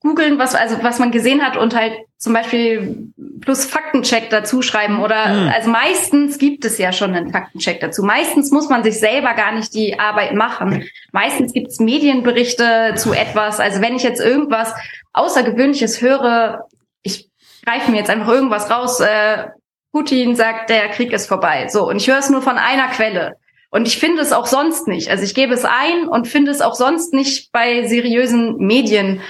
googeln, 0.00 0.38
was 0.38 0.54
also 0.54 0.82
was 0.82 0.98
man 0.98 1.12
gesehen 1.12 1.42
hat 1.42 1.56
und 1.56 1.74
halt 1.74 1.94
zum 2.18 2.34
Beispiel 2.34 3.08
plus 3.40 3.64
Faktencheck 3.64 4.30
dazu 4.30 4.60
schreiben 4.62 5.00
oder 5.00 5.28
Mhm. 5.28 5.48
also 5.54 5.70
meistens 5.70 6.38
gibt 6.38 6.64
es 6.64 6.78
ja 6.78 6.92
schon 6.92 7.14
einen 7.14 7.32
Faktencheck 7.32 7.80
dazu. 7.80 8.02
Meistens 8.02 8.50
muss 8.50 8.68
man 8.68 8.82
sich 8.82 8.98
selber 8.98 9.34
gar 9.34 9.52
nicht 9.52 9.72
die 9.74 9.98
Arbeit 9.98 10.34
machen. 10.34 10.84
Meistens 11.12 11.52
gibt 11.52 11.68
es 11.68 11.80
Medienberichte 11.80 12.94
zu 12.96 13.12
etwas. 13.12 13.60
Also 13.60 13.80
wenn 13.80 13.96
ich 13.96 14.02
jetzt 14.02 14.20
irgendwas 14.20 14.74
Außergewöhnliches 15.14 16.00
höre, 16.02 16.68
ich 17.02 17.28
greife 17.64 17.90
mir 17.90 17.98
jetzt 17.98 18.10
einfach 18.10 18.28
irgendwas 18.28 18.70
raus. 18.70 19.00
Äh, 19.00 19.46
Putin 19.92 20.34
sagt, 20.36 20.70
der 20.70 20.88
Krieg 20.88 21.12
ist 21.12 21.26
vorbei. 21.26 21.68
So 21.68 21.88
und 21.88 21.96
ich 21.96 22.08
höre 22.08 22.18
es 22.18 22.30
nur 22.30 22.42
von 22.42 22.56
einer 22.58 22.88
Quelle. 22.88 23.36
Und 23.70 23.86
ich 23.86 23.98
finde 23.98 24.20
es 24.22 24.32
auch 24.32 24.46
sonst 24.46 24.86
nicht. 24.88 25.08
Also 25.10 25.24
ich 25.24 25.34
gebe 25.34 25.54
es 25.54 25.64
ein 25.64 26.06
und 26.08 26.26
finde 26.28 26.50
es 26.50 26.60
auch 26.60 26.74
sonst 26.74 27.14
nicht 27.14 27.52
bei 27.52 27.86
seriösen 27.86 28.56
Medien. 28.58 29.20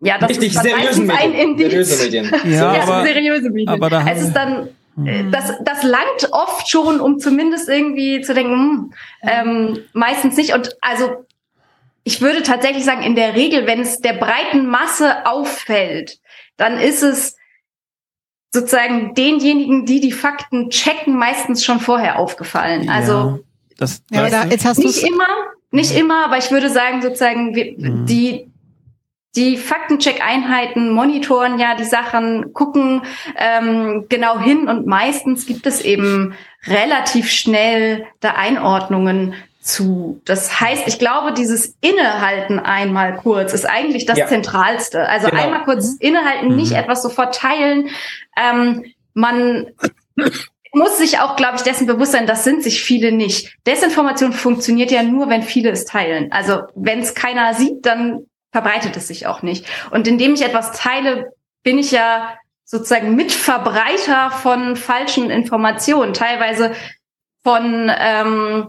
Ja, 0.00 0.18
das 0.18 0.30
Richtig 0.30 0.48
ist 0.48 0.56
dann 0.56 0.64
seriösen 0.64 1.10
ein 1.10 1.30
Medien. 1.30 1.50
Indiz. 1.50 1.70
Seriöse 1.70 2.04
Medien. 2.04 2.32
Ja, 2.52 2.74
Ja, 2.76 2.82
aber- 2.82 3.04
seriöse 3.06 3.50
Medien. 3.50 3.68
aber 3.68 3.90
da 3.90 4.06
es 4.08 4.22
ist 4.22 4.32
dann, 4.34 4.68
äh, 5.04 5.24
das, 5.32 5.54
das 5.64 5.82
langt 5.82 6.28
oft 6.32 6.68
schon, 6.70 7.00
um 7.00 7.18
zumindest 7.18 7.68
irgendwie 7.68 8.20
zu 8.20 8.34
denken, 8.34 8.52
hm, 8.52 8.92
ähm, 9.22 9.78
meistens 9.94 10.36
nicht. 10.36 10.54
Und 10.54 10.76
also 10.80 11.24
ich 12.04 12.20
würde 12.20 12.42
tatsächlich 12.44 12.84
sagen, 12.84 13.02
in 13.02 13.16
der 13.16 13.34
Regel, 13.34 13.66
wenn 13.66 13.80
es 13.80 13.98
der 14.00 14.12
breiten 14.12 14.66
Masse 14.68 15.26
auffällt, 15.26 16.18
dann 16.56 16.78
ist 16.78 17.02
es 17.02 17.36
sozusagen 18.56 19.14
denjenigen, 19.14 19.84
die 19.84 20.00
die 20.00 20.12
Fakten 20.12 20.70
checken, 20.70 21.16
meistens 21.16 21.64
schon 21.64 21.80
vorher 21.80 22.18
aufgefallen. 22.18 22.88
Also 22.88 23.12
ja, 23.12 23.38
das, 23.78 24.02
Ja, 24.10 24.28
da, 24.30 24.44
jetzt 24.46 24.64
hast 24.64 24.78
nicht 24.78 25.02
immer, 25.02 25.28
nicht 25.70 25.96
immer, 25.96 26.24
aber 26.24 26.38
ich 26.38 26.50
würde 26.50 26.70
sagen, 26.70 27.02
sozusagen, 27.02 27.54
wir, 27.54 27.74
Mhm. 27.76 28.06
die, 28.06 28.50
die 29.36 29.58
Faktencheck-Einheiten 29.58 30.90
monitoren 30.90 31.58
ja 31.58 31.74
die 31.76 31.84
Sachen, 31.84 32.54
gucken 32.54 33.02
ähm, 33.36 34.06
genau 34.08 34.40
hin 34.40 34.68
und 34.68 34.86
meistens 34.86 35.44
gibt 35.44 35.66
es 35.66 35.82
eben 35.82 36.34
relativ 36.66 37.30
schnell 37.30 38.06
da 38.20 38.30
Einordnungen 38.30 39.34
zu. 39.66 40.20
Das 40.24 40.60
heißt, 40.60 40.84
ich 40.86 40.98
glaube, 40.98 41.32
dieses 41.32 41.76
Innehalten 41.80 42.58
einmal 42.58 43.16
kurz 43.16 43.52
ist 43.52 43.64
eigentlich 43.64 44.06
das 44.06 44.18
Ja. 44.18 44.26
Zentralste. 44.26 45.08
Also 45.08 45.28
Genau. 45.28 45.42
einmal 45.42 45.64
kurz 45.64 45.96
innehalten, 45.98 46.54
nicht 46.54 46.70
Mhm. 46.72 46.76
etwas 46.78 47.02
sofort 47.02 47.34
teilen. 47.34 47.88
Ähm, 48.36 48.84
man 49.14 49.66
muss 50.72 50.98
sich 50.98 51.18
auch, 51.20 51.36
glaube 51.36 51.56
ich, 51.56 51.62
dessen 51.62 51.86
bewusst 51.86 52.12
sein, 52.12 52.26
das 52.26 52.44
sind 52.44 52.62
sich 52.62 52.82
viele 52.82 53.12
nicht. 53.12 53.56
Desinformation 53.66 54.32
funktioniert 54.32 54.90
ja 54.90 55.02
nur, 55.02 55.28
wenn 55.28 55.42
viele 55.42 55.70
es 55.70 55.84
teilen. 55.84 56.30
Also 56.32 56.62
wenn 56.74 57.00
es 57.00 57.14
keiner 57.14 57.54
sieht, 57.54 57.84
dann 57.86 58.26
verbreitet 58.52 58.96
es 58.96 59.08
sich 59.08 59.26
auch 59.26 59.42
nicht. 59.42 59.66
Und 59.90 60.06
indem 60.06 60.34
ich 60.34 60.42
etwas 60.42 60.72
teile, 60.72 61.32
bin 61.62 61.78
ich 61.78 61.90
ja 61.90 62.34
sozusagen 62.64 63.14
Mitverbreiter 63.16 64.30
von 64.30 64.76
falschen 64.76 65.30
Informationen, 65.30 66.14
teilweise 66.14 66.72
von 67.42 67.90
ähm, 67.98 68.68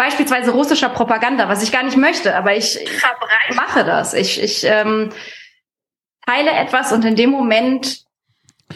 beispielsweise 0.00 0.52
russischer 0.52 0.88
Propaganda, 0.88 1.50
was 1.50 1.62
ich 1.62 1.72
gar 1.72 1.82
nicht 1.82 1.98
möchte, 1.98 2.34
aber 2.34 2.56
ich, 2.56 2.80
ich 2.80 3.54
mache 3.54 3.84
das. 3.84 4.14
Ich, 4.14 4.42
ich 4.42 4.64
ähm, 4.64 5.10
teile 6.24 6.52
etwas 6.52 6.90
und 6.94 7.04
in 7.04 7.16
dem 7.16 7.28
Moment 7.28 8.06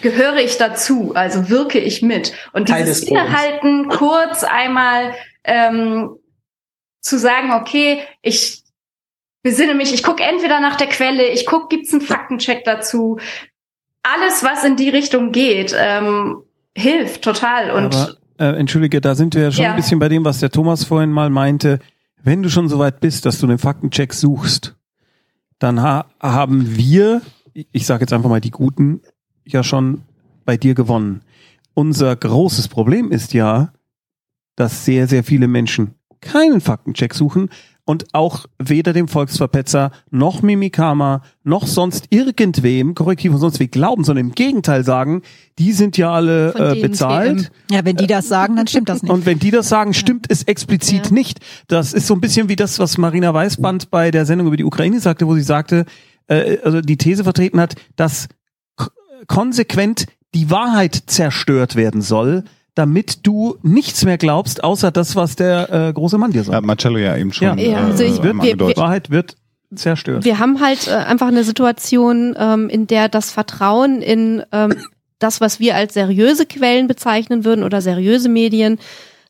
gehöre 0.03 0.37
ich 0.37 0.59
dazu, 0.59 1.13
also 1.15 1.49
wirke 1.49 1.79
ich 1.79 2.03
mit. 2.03 2.35
Und 2.53 2.69
dieses. 2.69 3.05
Innehalten, 3.05 3.89
kurz 3.89 4.45
einmal 4.45 5.15
ähm, 5.45 6.15
zu 7.01 7.19
sagen, 7.19 7.55
okay, 7.55 8.03
ich 8.21 8.63
besinne 9.43 9.75
mich, 9.75 9.95
ich 9.95 10.03
gucke 10.03 10.23
entweder 10.23 10.61
nach 10.61 10.77
der 10.77 10.89
Quelle, 10.89 11.29
ich 11.29 11.47
gucke, 11.47 11.75
gibt's 11.75 11.93
einen 11.95 12.03
Faktencheck 12.03 12.65
dazu. 12.65 13.19
Alles, 14.03 14.45
was 14.45 14.63
in 14.63 14.77
die 14.77 14.91
Richtung 14.91 15.33
geht, 15.33 15.75
ähm, 15.75 16.43
hilft 16.77 17.23
total. 17.23 17.71
Und 17.71 17.95
Aber, 17.95 18.17
äh, 18.39 18.47
entschuldige, 18.59 19.01
da 19.01 19.15
sind 19.15 19.35
wir 19.35 19.43
ja 19.43 19.53
schon 19.53 19.65
Ja. 19.65 19.71
ein 19.71 19.77
bisschen 19.77 19.99
bei 19.99 20.09
dem, 20.09 20.25
was 20.25 20.41
der 20.41 20.51
Thomas 20.51 20.85
vorhin 20.85 21.11
mal 21.11 21.31
meinte. 21.31 21.79
Wenn 22.23 22.43
du 22.43 22.49
schon 22.51 22.69
so 22.69 22.79
weit 22.79 23.01
bist, 23.01 23.27
dass 23.27 23.39
du 23.39 23.47
den 23.47 23.59
Faktencheck 23.59 24.13
suchst, 24.15 24.77
dann 25.59 25.81
ha 25.81 26.07
haben 26.21 26.77
wir, 26.77 27.23
ich 27.53 27.87
sage 27.87 28.03
jetzt 28.03 28.13
einfach 28.13 28.31
mal 28.31 28.41
die 28.41 28.51
Guten, 28.51 29.01
ja 29.47 29.63
schon 29.63 30.03
bei 30.45 30.57
dir 30.57 30.75
gewonnen. 30.75 31.23
Unser 31.75 32.15
großes 32.17 32.69
Problem 32.69 33.11
ist 33.11 33.35
ja, 33.35 33.73
dass 34.57 34.85
sehr, 34.85 35.07
sehr 35.09 35.25
viele 35.25 35.49
Menschen 35.49 35.95
keinen 36.21 36.61
Faktencheck 36.61 37.15
suchen 37.15 37.51
und 37.87 38.07
auch 38.15 38.47
weder 38.59 38.93
dem 38.93 39.09
Volksverpetzer 39.09 39.91
noch 40.11 40.41
Mimikama 40.43 41.23
noch 41.43 41.67
sonst 41.67 42.07
irgendwem 42.11 42.95
korrektiv 42.95 43.33
und 43.33 43.39
sonst 43.39 43.61
wie 43.61 43.69
glauben, 43.69 44.05
sondern 44.05 44.27
im 44.27 44.33
Gegenteil 44.35 44.85
sagen, 44.85 45.23
die 45.59 45.73
sind 45.73 45.99
ja 45.99 46.11
alle 46.13 46.55
äh, 46.55 46.81
bezahlt. 46.81 47.51
Ja, 47.71 47.85
wenn 47.85 47.97
die 47.97 48.07
das 48.07 48.29
sagen, 48.29 48.57
dann 48.57 48.67
stimmt 48.67 48.89
das 48.89 49.03
nicht. 49.03 49.13
Und 49.13 49.27
wenn 49.27 49.39
die 49.39 49.51
das 49.51 49.69
sagen, 49.69 49.93
stimmt 49.93 50.27
es 50.31 50.45
explizit 50.45 51.07
Ja. 51.07 51.13
nicht. 51.13 51.41
Das 51.69 51.93
ist 51.93 52.07
so 52.07 52.15
ein 52.15 52.21
bisschen 52.21 52.49
wie 52.49 52.57
das, 52.57 52.79
was 52.79 52.97
Marina 52.97 53.35
Weißband 53.35 53.91
bei 53.91 54.11
der 54.11 54.25
Sendung 54.25 54.47
über 54.47 54.57
die 54.57 54.65
Ukraine 54.65 54.99
sagte, 55.01 55.27
wo 55.27 55.35
sie 55.35 55.43
sagte, 55.43 55.85
äh, 56.27 56.59
also 56.65 56.81
die 56.81 56.97
These 56.97 57.23
vertreten 57.25 57.61
hat, 57.61 57.75
dass 57.97 58.29
konsequent 59.27 60.07
die 60.35 60.51
Wahrheit 60.51 60.95
zerstört 61.07 61.77
werden 61.77 62.03
soll, 62.03 62.45
damit 62.75 63.27
du 63.27 63.57
nichts 63.63 64.05
mehr 64.05 64.19
glaubst, 64.19 64.65
außer 64.65 64.91
das, 64.91 65.15
was 65.17 65.37
der 65.37 65.73
äh, 65.73 65.93
große 65.93 66.19
Mann 66.19 66.33
dir 66.33 66.43
sagt. 66.45 66.65
Marcello 66.67 66.99
ja 66.99 67.17
eben 67.17 67.33
schon 67.33 67.57
Ja. 67.59 67.65
Ja, 67.65 67.85
also 67.87 68.03
ich- 68.05 68.19
äh, 68.19 68.23
wir- 68.23 68.31
angedeutet. 68.31 68.77
Wahrheit 68.79 69.11
wird 69.11 69.37
zerstört. 69.75 70.25
Wir 70.25 70.39
haben 70.39 70.61
halt 70.61 70.87
äh, 70.89 70.93
einfach 70.93 71.29
eine 71.29 71.45
Situation, 71.45 72.35
ähm, 72.39 72.69
in 72.69 72.87
der 72.87 73.09
das 73.09 73.31
Vertrauen 73.31 74.03
in 74.03 74.43
ähm, 74.53 74.75
das, 75.19 75.41
was 75.41 75.59
wir 75.61 75.75
als 75.77 75.95
seriöse 75.95 76.47
Quellen 76.47 76.87
bezeichnen 76.87 77.45
würden 77.45 77.65
oder 77.65 77.81
seriöse 77.81 78.29
Medien, 78.29 78.79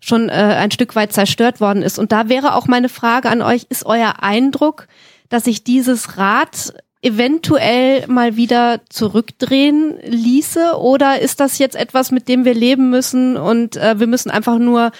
schon 0.00 0.28
äh, 0.28 0.32
ein 0.32 0.70
Stück 0.70 0.96
weit 0.96 1.12
zerstört 1.12 1.60
worden 1.60 1.82
ist. 1.82 1.98
Und 1.98 2.12
da 2.12 2.28
wäre 2.28 2.54
auch 2.56 2.66
meine 2.66 2.88
Frage 2.90 3.30
an 3.30 3.40
euch, 3.42 3.66
ist 3.70 3.86
euer 3.86 4.22
Eindruck, 4.22 4.86
dass 5.30 5.44
sich 5.44 5.64
dieses 5.64 6.18
Rad 6.18 6.74
eventuell 7.04 8.06
mal 8.08 8.36
wieder 8.36 8.80
zurückdrehen 8.88 9.94
ließe? 10.06 10.78
Oder 10.78 11.20
ist 11.20 11.38
das 11.38 11.58
jetzt 11.58 11.76
etwas, 11.76 12.10
mit 12.10 12.28
dem 12.28 12.44
wir 12.44 12.54
leben 12.54 12.90
müssen 12.90 13.36
und 13.36 13.76
äh, 13.76 14.00
wir 14.00 14.06
müssen 14.06 14.30
einfach 14.30 14.58
nur 14.58 14.90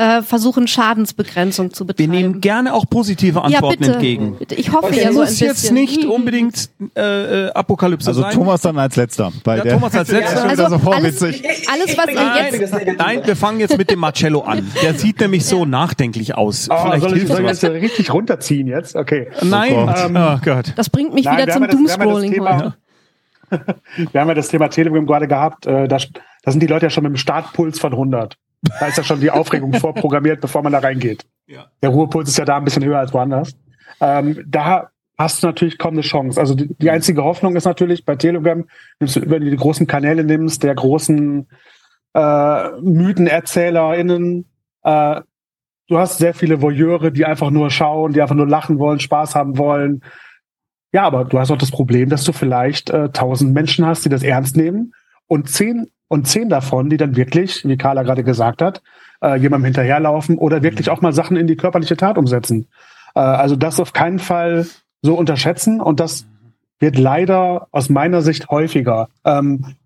äh, 0.00 0.22
versuchen, 0.22 0.66
Schadensbegrenzung 0.66 1.72
zu 1.72 1.84
Wir 1.84 1.88
betreiben? 1.94 2.10
nehmen 2.12 2.40
gerne 2.40 2.72
auch 2.74 2.84
positive 2.88 3.42
Antworten 3.42 3.64
ja, 3.64 3.70
bitte. 3.78 3.92
entgegen. 3.92 4.36
Ich 4.56 4.72
hoffe 4.72 4.86
Okay. 4.86 5.02
ja 5.02 5.08
Es 5.10 5.14
so 5.14 5.20
ein 5.20 5.26
muss 5.26 5.28
bisschen. 5.30 5.46
jetzt 5.48 5.72
nicht 5.72 6.04
unbedingt 6.06 6.70
äh, 6.96 7.46
äh, 7.46 7.50
Apokalypse 7.52 8.08
Also 8.08 8.22
sein. 8.22 8.32
Thomas 8.32 8.62
dann 8.62 8.78
als 8.78 8.96
letzter. 8.96 9.30
Weil 9.44 9.58
Ja, 9.58 9.64
der, 9.64 9.72
Thomas 9.74 9.94
als 9.94 10.10
letzter. 10.10 10.20
Der 10.30 10.34
ist 10.34 10.40
schon 10.42 10.50
wieder 10.52 10.64
Also 10.64 10.78
so 10.84 10.90
alles- 10.92 11.18
vorwitzig. 11.18 11.42
Alles, 11.70 11.98
was 11.98 12.06
ihr 12.08 12.14
Nein, 12.14 12.54
jetzt 12.60 12.98
nein, 12.98 13.20
wir 13.24 13.36
fangen 13.36 13.60
jetzt 13.60 13.76
mit 13.78 13.90
dem 13.90 13.98
Marcello 13.98 14.40
an. 14.40 14.70
Der 14.82 14.94
sieht 14.94 15.20
nämlich 15.20 15.44
so 15.44 15.64
nachdenklich 15.64 16.34
aus. 16.34 16.68
Oh, 16.70 16.76
Vielleicht 16.82 17.02
soll 17.02 17.10
ich, 17.12 17.18
hilft 17.18 17.32
soll 17.34 17.40
ich 17.44 17.62
jetzt 17.62 17.64
richtig 17.64 18.14
runterziehen 18.14 18.66
jetzt? 18.66 18.96
Okay. 18.96 19.28
Nein, 19.42 19.74
Gott. 19.74 19.96
Ähm, 20.06 20.16
oh 20.18 20.38
Gott. 20.44 20.72
Das 20.76 20.88
bringt 20.90 21.12
mich 21.14 21.24
Nein, 21.26 21.36
wieder 21.36 21.46
wir 21.48 21.52
zum 21.54 21.62
ja 21.62 21.68
das- 21.68 21.76
wir 21.76 21.92
haben 21.92 21.92
ja 21.92 21.96
das 21.96 21.96
Doomscrolling 21.96 22.32
Thema- 22.32 22.56
heute. 22.56 22.74
Wir 24.12 24.20
haben 24.20 24.28
ja 24.28 24.34
das 24.34 24.48
Thema 24.48 24.68
Telegram 24.68 25.04
gerade 25.04 25.26
gehabt. 25.26 25.66
Äh, 25.66 25.88
da, 25.88 25.96
da 26.44 26.50
sind 26.52 26.60
die 26.62 26.68
Leute 26.68 26.86
ja 26.86 26.90
schon 26.90 27.02
mit 27.02 27.10
dem 27.12 27.16
Startpuls 27.16 27.80
von 27.80 27.92
100. 27.92 28.36
Da 28.62 28.86
ist 28.86 28.98
ja 28.98 29.04
schon 29.04 29.20
die 29.20 29.30
Aufregung 29.30 29.72
vorprogrammiert, 29.72 30.40
bevor 30.42 30.62
man 30.62 30.72
da 30.72 30.80
reingeht. 30.80 31.24
Ja. 31.46 31.66
Der 31.82 31.90
Ruhepuls 31.90 32.28
ist 32.28 32.38
ja 32.38 32.44
da 32.44 32.56
ein 32.56 32.64
bisschen 32.64 32.84
höher 32.84 32.98
als 32.98 33.12
woanders. 33.12 33.56
Ähm, 34.00 34.44
da 34.46 34.90
hast 35.18 35.42
du 35.42 35.46
natürlich 35.46 35.78
kaum 35.78 35.94
eine 35.94 36.02
Chance. 36.02 36.40
Also 36.40 36.54
die, 36.54 36.74
die 36.74 36.90
einzige 36.90 37.24
Hoffnung 37.24 37.56
ist 37.56 37.64
natürlich 37.64 38.04
bei 38.04 38.16
Telegram, 38.16 38.64
wenn 38.98 39.44
du 39.44 39.50
die 39.50 39.56
großen 39.56 39.86
Kanäle 39.86 40.24
nimmst, 40.24 40.62
der 40.62 40.74
großen 40.74 41.48
äh, 42.14 42.70
MythenerzählerInnen, 42.80 44.46
äh, 44.82 45.20
du 45.88 45.98
hast 45.98 46.18
sehr 46.18 46.34
viele 46.34 46.62
Voyeure, 46.62 47.12
die 47.12 47.24
einfach 47.24 47.50
nur 47.50 47.70
schauen, 47.70 48.12
die 48.12 48.22
einfach 48.22 48.34
nur 48.34 48.48
lachen 48.48 48.78
wollen, 48.78 49.00
Spaß 49.00 49.34
haben 49.34 49.58
wollen. 49.58 50.02
Ja, 50.92 51.04
aber 51.04 51.24
du 51.24 51.38
hast 51.38 51.50
auch 51.50 51.58
das 51.58 51.70
Problem, 51.70 52.08
dass 52.08 52.24
du 52.24 52.32
vielleicht 52.32 52.90
äh, 52.90 53.10
tausend 53.10 53.52
Menschen 53.52 53.86
hast, 53.86 54.04
die 54.04 54.08
das 54.08 54.22
ernst 54.22 54.56
nehmen 54.56 54.92
und 55.30 55.48
zehn 55.48 55.86
und 56.08 56.26
zehn 56.26 56.48
davon, 56.48 56.90
die 56.90 56.96
dann 56.96 57.14
wirklich, 57.14 57.64
wie 57.64 57.76
Carla 57.76 58.02
gerade 58.02 58.24
gesagt 58.24 58.62
hat, 58.62 58.82
äh, 59.22 59.36
jemandem 59.36 59.66
hinterherlaufen 59.66 60.38
oder 60.38 60.64
wirklich 60.64 60.90
auch 60.90 61.02
mal 61.02 61.12
Sachen 61.12 61.36
in 61.36 61.46
die 61.46 61.56
körperliche 61.56 61.96
Tat 61.96 62.18
umsetzen. 62.18 62.66
Äh, 63.14 63.20
also 63.20 63.54
das 63.54 63.78
auf 63.78 63.92
keinen 63.92 64.18
Fall 64.18 64.66
so 65.02 65.14
unterschätzen 65.14 65.80
und 65.80 66.00
das 66.00 66.26
wird 66.80 66.98
leider 66.98 67.68
aus 67.70 67.90
meiner 67.90 68.22
Sicht 68.22 68.50
häufiger. 68.50 69.08
Ähm, 69.24 69.76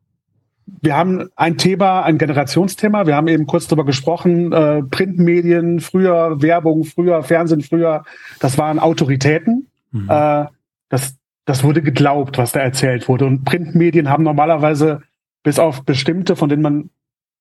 wir 0.81 0.97
haben 0.97 1.29
ein 1.37 1.59
Thema, 1.59 2.05
ein 2.05 2.17
Generationsthema. 2.17 3.07
Wir 3.07 3.17
haben 3.17 3.29
eben 3.29 3.47
kurz 3.47 3.69
darüber 3.69 3.85
gesprochen, 3.85 4.51
äh, 4.51 4.83
Printmedien, 4.83 5.81
früher 5.81 6.41
Werbung, 6.41 6.85
früher 6.85 7.23
Fernsehen, 7.23 7.61
früher, 7.61 8.05
das 8.41 8.57
waren 8.57 8.79
Autoritäten. 8.79 9.67
Mhm. 9.91 10.09
Äh, 10.09 10.47
das, 10.89 11.17
das 11.45 11.65
wurde 11.65 11.83
geglaubt, 11.83 12.39
was 12.39 12.53
da 12.53 12.61
erzählt 12.61 13.11
wurde. 13.11 13.27
Und 13.27 13.45
Printmedien 13.45 14.09
haben 14.09 14.25
normalerweise 14.25 15.03
bis 15.45 15.61
auf 15.61 15.85
bestimmte, 15.85 16.35
von 16.35 16.49
denen 16.49 16.63
man, 16.63 16.91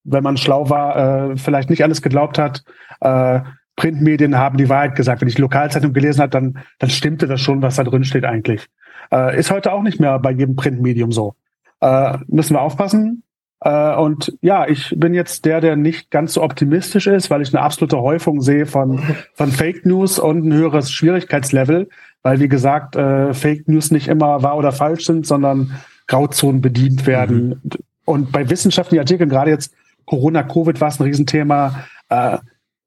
wenn 0.03 0.23
man 0.23 0.37
schlau 0.37 0.69
war, 0.69 1.31
äh, 1.31 1.37
vielleicht 1.37 1.71
nicht 1.71 1.83
alles 1.83 2.03
geglaubt 2.03 2.37
hat, 2.37 2.63
äh, 3.01 3.39
Printmedien 3.75 4.37
haben 4.37 4.57
die 4.57 4.69
Wahrheit 4.69 4.95
gesagt. 4.95 5.21
Wenn 5.21 5.27
ich 5.27 5.35
die 5.35 5.41
Lokalzeitung 5.41 5.93
gelesen 5.93 6.21
habe, 6.21 6.29
dann, 6.29 6.59
dann 6.77 6.91
stimmte 6.91 7.25
das 7.25 7.41
schon, 7.41 7.63
was 7.63 7.77
da 7.77 7.83
drin 7.83 8.03
steht 8.03 8.25
eigentlich. 8.25 8.67
Äh, 9.11 9.39
ist 9.39 9.49
heute 9.49 9.71
auch 9.73 9.81
nicht 9.81 9.99
mehr 9.99 10.19
bei 10.19 10.31
jedem 10.31 10.55
Printmedium 10.55 11.11
so. 11.11 11.33
Äh, 11.81 12.19
müssen 12.27 12.53
wir 12.53 12.61
aufpassen. 12.61 13.23
Äh, 13.61 13.95
und 13.95 14.37
ja, 14.41 14.67
ich 14.67 14.93
bin 14.95 15.13
jetzt 15.13 15.45
der, 15.45 15.61
der 15.61 15.75
nicht 15.75 16.11
ganz 16.11 16.33
so 16.33 16.43
optimistisch 16.43 17.07
ist, 17.07 17.31
weil 17.31 17.41
ich 17.41 17.53
eine 17.53 17.63
absolute 17.63 17.99
Häufung 17.99 18.41
sehe 18.41 18.65
von, 18.65 19.01
von 19.33 19.49
Fake 19.49 19.85
News 19.85 20.19
und 20.19 20.45
ein 20.45 20.53
höheres 20.53 20.91
Schwierigkeitslevel, 20.91 21.89
weil 22.21 22.39
wie 22.39 22.49
gesagt, 22.49 22.95
äh, 22.95 23.33
Fake 23.33 23.67
News 23.67 23.89
nicht 23.89 24.07
immer 24.07 24.43
wahr 24.43 24.57
oder 24.57 24.71
falsch 24.71 25.05
sind, 25.05 25.25
sondern 25.25 25.71
Grauzonen 26.07 26.61
bedient 26.61 27.07
werden. 27.07 27.61
Und 28.05 28.31
bei 28.31 28.49
wissenschaftlichen 28.49 28.99
Artikeln, 29.01 29.29
gerade 29.29 29.51
jetzt 29.51 29.73
Corona, 30.05 30.43
Covid 30.43 30.79
war 30.81 30.89
es 30.89 30.99
ein 30.99 31.03
Riesenthema, 31.03 31.85
äh, 32.09 32.37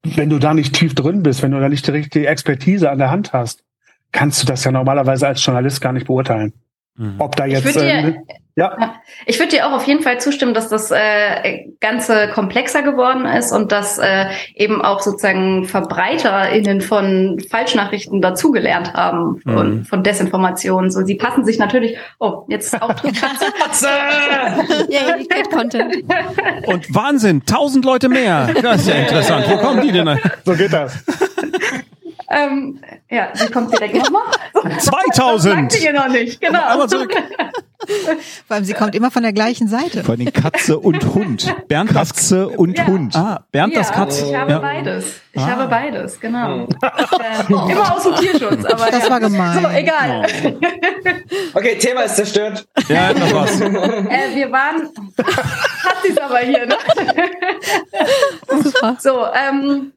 wenn 0.03 0.31
du 0.31 0.39
da 0.39 0.55
nicht 0.55 0.75
tief 0.75 0.95
drin 0.95 1.23
bist, 1.23 1.43
wenn 1.43 1.51
du 1.51 1.61
da 1.61 1.69
nicht 1.69 1.87
die 1.87 1.91
richtige 1.91 2.27
Expertise 2.29 2.91
an 2.91 2.99
der 2.99 3.11
Hand 3.11 3.33
hast, 3.33 3.65
kannst 4.13 4.43
du 4.43 4.47
das 4.47 4.65
ja 4.65 4.71
normalerweise 4.71 5.27
als 5.27 5.45
Journalist 5.45 5.81
gar 5.81 5.93
nicht 5.93 6.07
beurteilen. 6.07 6.53
Mhm. 6.97 7.15
Ob 7.19 7.35
da 7.37 7.47
Ich 7.47 7.55
jetzt 7.55 7.75
dir- 7.77 7.83
äh, 7.83 8.15
ja, 8.57 8.95
Ich 9.27 9.39
würde 9.39 9.51
dir 9.51 9.67
auch 9.67 9.73
auf 9.73 9.87
jeden 9.87 10.03
Fall 10.03 10.19
zustimmen, 10.21 10.55
dass 10.55 10.69
das 10.69 10.91
äh, 10.91 11.67
Ganze 11.81 12.29
komplexer 12.29 12.83
geworden 12.83 13.27
ist 13.27 13.53
und 13.53 13.71
dass 13.71 13.99
äh, 13.99 14.27
eben 14.55 14.81
auch 14.83 15.01
sozusagen 15.01 15.67
VerbreiterInnen 15.69 16.81
von 16.81 17.39
Falschnachrichten 17.51 18.23
dazugelernt 18.23 18.95
haben 18.95 19.43
und 19.45 19.75
Mhm. 19.77 19.85
von 19.85 20.03
Desinformationen. 20.03 20.91
So, 20.91 21.05
sie 21.05 21.17
passen 21.17 21.45
sich 21.45 21.59
natürlich. 21.59 21.97
Oh, 22.19 22.45
jetzt 22.49 22.81
auch 22.81 22.95
Katze. 23.03 23.89
Yay, 24.89 25.27
Content. 25.53 25.97
Und 26.67 26.95
Wahnsinn, 26.95 27.45
tausend 27.45 27.85
Leute 27.85 28.09
mehr. 28.09 28.49
Das 28.63 28.81
ist 28.81 28.89
ja 28.89 28.95
interessant. 28.97 29.45
Wo 29.49 29.57
kommen 29.59 29.83
die 29.83 29.93
denn? 29.93 30.19
so 30.45 30.55
geht 30.55 30.73
das. 30.73 31.05
Ähm, 32.31 32.81
ja, 33.11 33.29
sie 33.35 33.51
kommt 33.51 33.73
direkt 33.73 33.95
nochmal. 33.95 34.23
Das 34.65 34.85
2000. 34.87 35.55
sagt 35.55 35.73
sie 35.73 35.85
ihr 35.85 35.93
noch 35.93 36.09
nicht. 36.09 36.41
Genau. 36.41 36.65
Einmal 36.67 36.89
zurück. 36.89 37.13
Vor 38.49 38.57
allem, 38.57 38.65
sie 38.65 38.73
kommt 38.73 38.95
immer 38.97 39.11
von 39.13 39.23
der 39.23 39.33
gleichen 39.33 39.69
Seite. 39.69 40.03
Vor 40.03 40.17
allem 40.17 40.33
Katze 40.33 40.79
und 40.79 41.15
Hund. 41.15 41.55
Bernd 41.69 41.95
das, 41.95 42.09
Katze 42.15 42.49
und 42.49 42.77
Ja. 42.77 42.87
Hund. 42.87 43.15
ah, 43.15 43.45
Bernd 43.53 43.75
ja, 43.75 43.81
das 43.81 43.93
Katz. 43.93 44.23
Ich 44.23 44.35
habe 44.35 44.51
Ja. 44.51 44.59
beides. 44.59 45.21
Ich 45.33 45.41
Ah. 45.43 45.47
habe 45.51 45.69
beides, 45.69 46.19
genau. 46.19 46.63
äh, 46.65 47.53
immer 47.53 47.95
aus 47.95 48.03
dem 48.03 48.15
Tierschutz. 48.17 48.65
Aber 48.65 48.91
Das 48.91 49.05
ja. 49.05 49.11
war 49.11 49.21
gemein. 49.21 49.63
So, 49.63 49.69
egal. 49.69 50.27
Okay, 51.55 51.77
Thema 51.79 52.03
ist 52.03 52.17
zerstört. 52.17 52.67
Ja, 52.89 53.13
das 53.15 53.33
war's. 53.33 53.61
Äh, 53.61 54.35
wir 54.35 54.51
waren. 54.53 54.89
Hat 55.19 55.97
sie 56.05 56.11
es 56.13 56.19
aber 56.19 56.39
hier, 56.39 56.67
ne? 56.67 56.77
Super. 58.63 58.97
So, 59.01 59.27
ähm, 59.35 59.93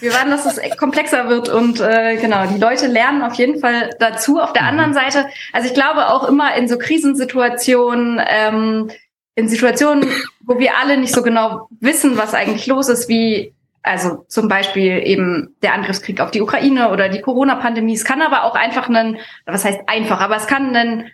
wir 0.00 0.12
waren, 0.14 0.30
dass 0.30 0.46
es 0.46 0.76
komplexer 0.78 1.28
wird 1.28 1.48
und 1.48 1.80
äh, 1.80 2.16
genau, 2.16 2.46
die 2.46 2.58
Leute 2.58 2.86
lernen 2.86 3.22
auf 3.22 3.34
jeden 3.34 3.60
Fall 3.60 3.90
dazu. 3.98 4.40
Auf 4.40 4.52
der 4.52 4.62
anderen 4.62 4.94
Seite, 4.94 5.26
also 5.52 5.68
ich 5.68 5.74
glaube 5.74 6.08
auch 6.08 6.28
immer 6.28 6.54
in 6.56 6.68
so 6.68 6.78
Krisensituationen, 6.78 8.20
ähm, 8.26 8.90
in 9.34 9.48
Situationen, 9.48 10.08
wo 10.40 10.58
wir 10.58 10.78
alle 10.78 10.96
nicht 10.96 11.14
so 11.14 11.22
genau 11.22 11.68
wissen, 11.80 12.16
was 12.16 12.34
eigentlich 12.34 12.66
los 12.66 12.88
ist, 12.88 13.08
wie 13.08 13.52
also 13.82 14.24
zum 14.28 14.48
Beispiel 14.48 15.00
eben 15.04 15.54
der 15.62 15.74
Angriffskrieg 15.74 16.20
auf 16.20 16.32
die 16.32 16.42
Ukraine 16.42 16.90
oder 16.90 17.08
die 17.08 17.20
Corona-Pandemie. 17.20 17.94
Es 17.94 18.04
kann 18.04 18.20
aber 18.20 18.44
auch 18.44 18.56
einfach 18.56 18.88
ein, 18.88 19.18
was 19.44 19.64
heißt 19.64 19.80
einfach, 19.86 20.20
aber 20.20 20.36
es 20.36 20.46
kann 20.46 20.74
ein 20.74 21.10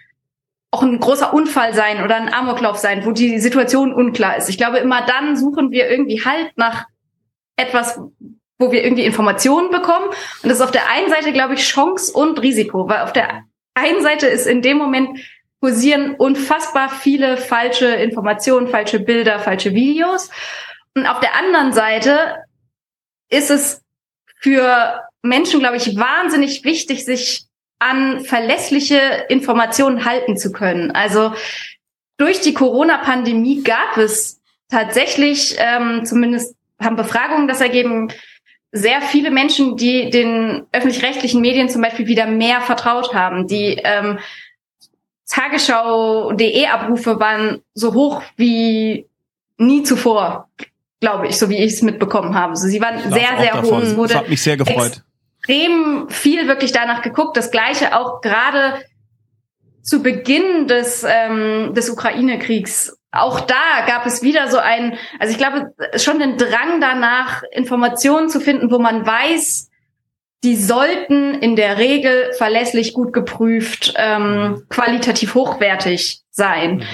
auch 0.72 0.82
ein 0.82 0.98
großer 0.98 1.34
Unfall 1.34 1.74
sein 1.74 2.02
oder 2.02 2.16
ein 2.16 2.32
Amoklauf 2.32 2.78
sein, 2.78 3.04
wo 3.04 3.12
die 3.12 3.38
Situation 3.40 3.92
unklar 3.92 4.38
ist. 4.38 4.48
Ich 4.48 4.56
glaube, 4.56 4.78
immer 4.78 5.04
dann 5.04 5.36
suchen 5.36 5.70
wir 5.70 5.90
irgendwie 5.90 6.24
halt 6.24 6.56
nach 6.56 6.86
etwas, 7.56 8.00
wo 8.62 8.72
wir 8.72 8.82
irgendwie 8.82 9.04
Informationen 9.04 9.70
bekommen. 9.70 10.06
Und 10.06 10.48
das 10.48 10.58
ist 10.58 10.60
auf 10.62 10.70
der 10.70 10.88
einen 10.88 11.10
Seite, 11.10 11.32
glaube 11.32 11.54
ich, 11.54 11.60
Chance 11.60 12.12
und 12.12 12.40
Risiko, 12.40 12.88
weil 12.88 13.00
auf 13.00 13.12
der 13.12 13.44
einen 13.74 14.02
Seite 14.02 14.26
ist 14.26 14.46
in 14.46 14.62
dem 14.62 14.78
Moment 14.78 15.18
kursieren 15.60 16.14
unfassbar 16.14 16.88
viele 16.88 17.36
falsche 17.36 17.86
Informationen, 17.86 18.68
falsche 18.68 19.00
Bilder, 19.00 19.38
falsche 19.38 19.74
Videos. 19.74 20.30
Und 20.94 21.06
auf 21.06 21.20
der 21.20 21.36
anderen 21.36 21.72
Seite 21.72 22.36
ist 23.30 23.50
es 23.50 23.82
für 24.40 25.02
Menschen, 25.22 25.60
glaube 25.60 25.76
ich, 25.76 25.96
wahnsinnig 25.96 26.64
wichtig, 26.64 27.04
sich 27.04 27.46
an 27.78 28.24
verlässliche 28.24 29.26
Informationen 29.28 30.04
halten 30.04 30.36
zu 30.36 30.52
können. 30.52 30.90
Also 30.92 31.32
durch 32.16 32.40
die 32.40 32.54
Corona-Pandemie 32.54 33.62
gab 33.62 33.96
es 33.96 34.40
tatsächlich, 34.68 35.56
ähm, 35.58 36.04
zumindest 36.04 36.56
haben 36.80 36.96
Befragungen 36.96 37.48
das 37.48 37.60
ergeben, 37.60 38.08
sehr 38.72 39.02
viele 39.02 39.30
Menschen, 39.30 39.76
die 39.76 40.08
den 40.08 40.64
öffentlich-rechtlichen 40.72 41.42
Medien 41.42 41.68
zum 41.68 41.82
Beispiel 41.82 42.06
wieder 42.06 42.26
mehr 42.26 42.62
vertraut 42.62 43.14
haben. 43.14 43.46
Die 43.46 43.78
ähm, 43.84 44.18
Tagesschau.de 45.28 46.66
Abrufe 46.66 47.20
waren 47.20 47.60
so 47.74 47.92
hoch 47.92 48.22
wie 48.36 49.06
nie 49.58 49.82
zuvor, 49.82 50.48
glaube 51.00 51.28
ich, 51.28 51.38
so 51.38 51.50
wie 51.50 51.58
ich 51.58 51.74
es 51.74 51.82
mitbekommen 51.82 52.34
habe. 52.34 52.50
Also 52.50 52.66
sie 52.66 52.80
waren 52.80 52.98
sehr, 52.98 53.38
sehr 53.38 53.62
hoch. 53.62 53.78
Es 53.78 53.94
wurde 53.94 54.14
das 54.14 54.22
hat 54.22 54.30
mich 54.30 54.42
sehr 54.42 54.56
gefreut. 54.56 55.02
extrem 55.38 56.08
viel 56.08 56.48
wirklich 56.48 56.72
danach 56.72 57.02
geguckt. 57.02 57.36
Das 57.36 57.50
gleiche 57.50 57.94
auch 57.94 58.22
gerade 58.22 58.82
zu 59.82 60.02
Beginn 60.02 60.66
des, 60.66 61.04
ähm, 61.06 61.74
des 61.74 61.90
Ukraine-Kriegs 61.90 62.96
auch 63.12 63.40
da 63.40 63.84
gab 63.86 64.06
es 64.06 64.22
wieder 64.22 64.50
so 64.50 64.56
ein, 64.58 64.98
also 65.18 65.32
ich 65.32 65.38
glaube, 65.38 65.74
schon 65.96 66.18
den 66.18 66.38
Drang 66.38 66.80
danach, 66.80 67.42
Informationen 67.52 68.30
zu 68.30 68.40
finden, 68.40 68.70
wo 68.70 68.78
man 68.78 69.06
weiß, 69.06 69.70
die 70.42 70.56
sollten 70.56 71.34
in 71.34 71.54
der 71.54 71.78
Regel 71.78 72.32
verlässlich, 72.32 72.94
gut 72.94 73.12
geprüft, 73.12 73.94
ähm, 73.96 74.64
qualitativ 74.70 75.34
hochwertig 75.34 76.22
sein. 76.30 76.76
Mhm. 76.76 76.86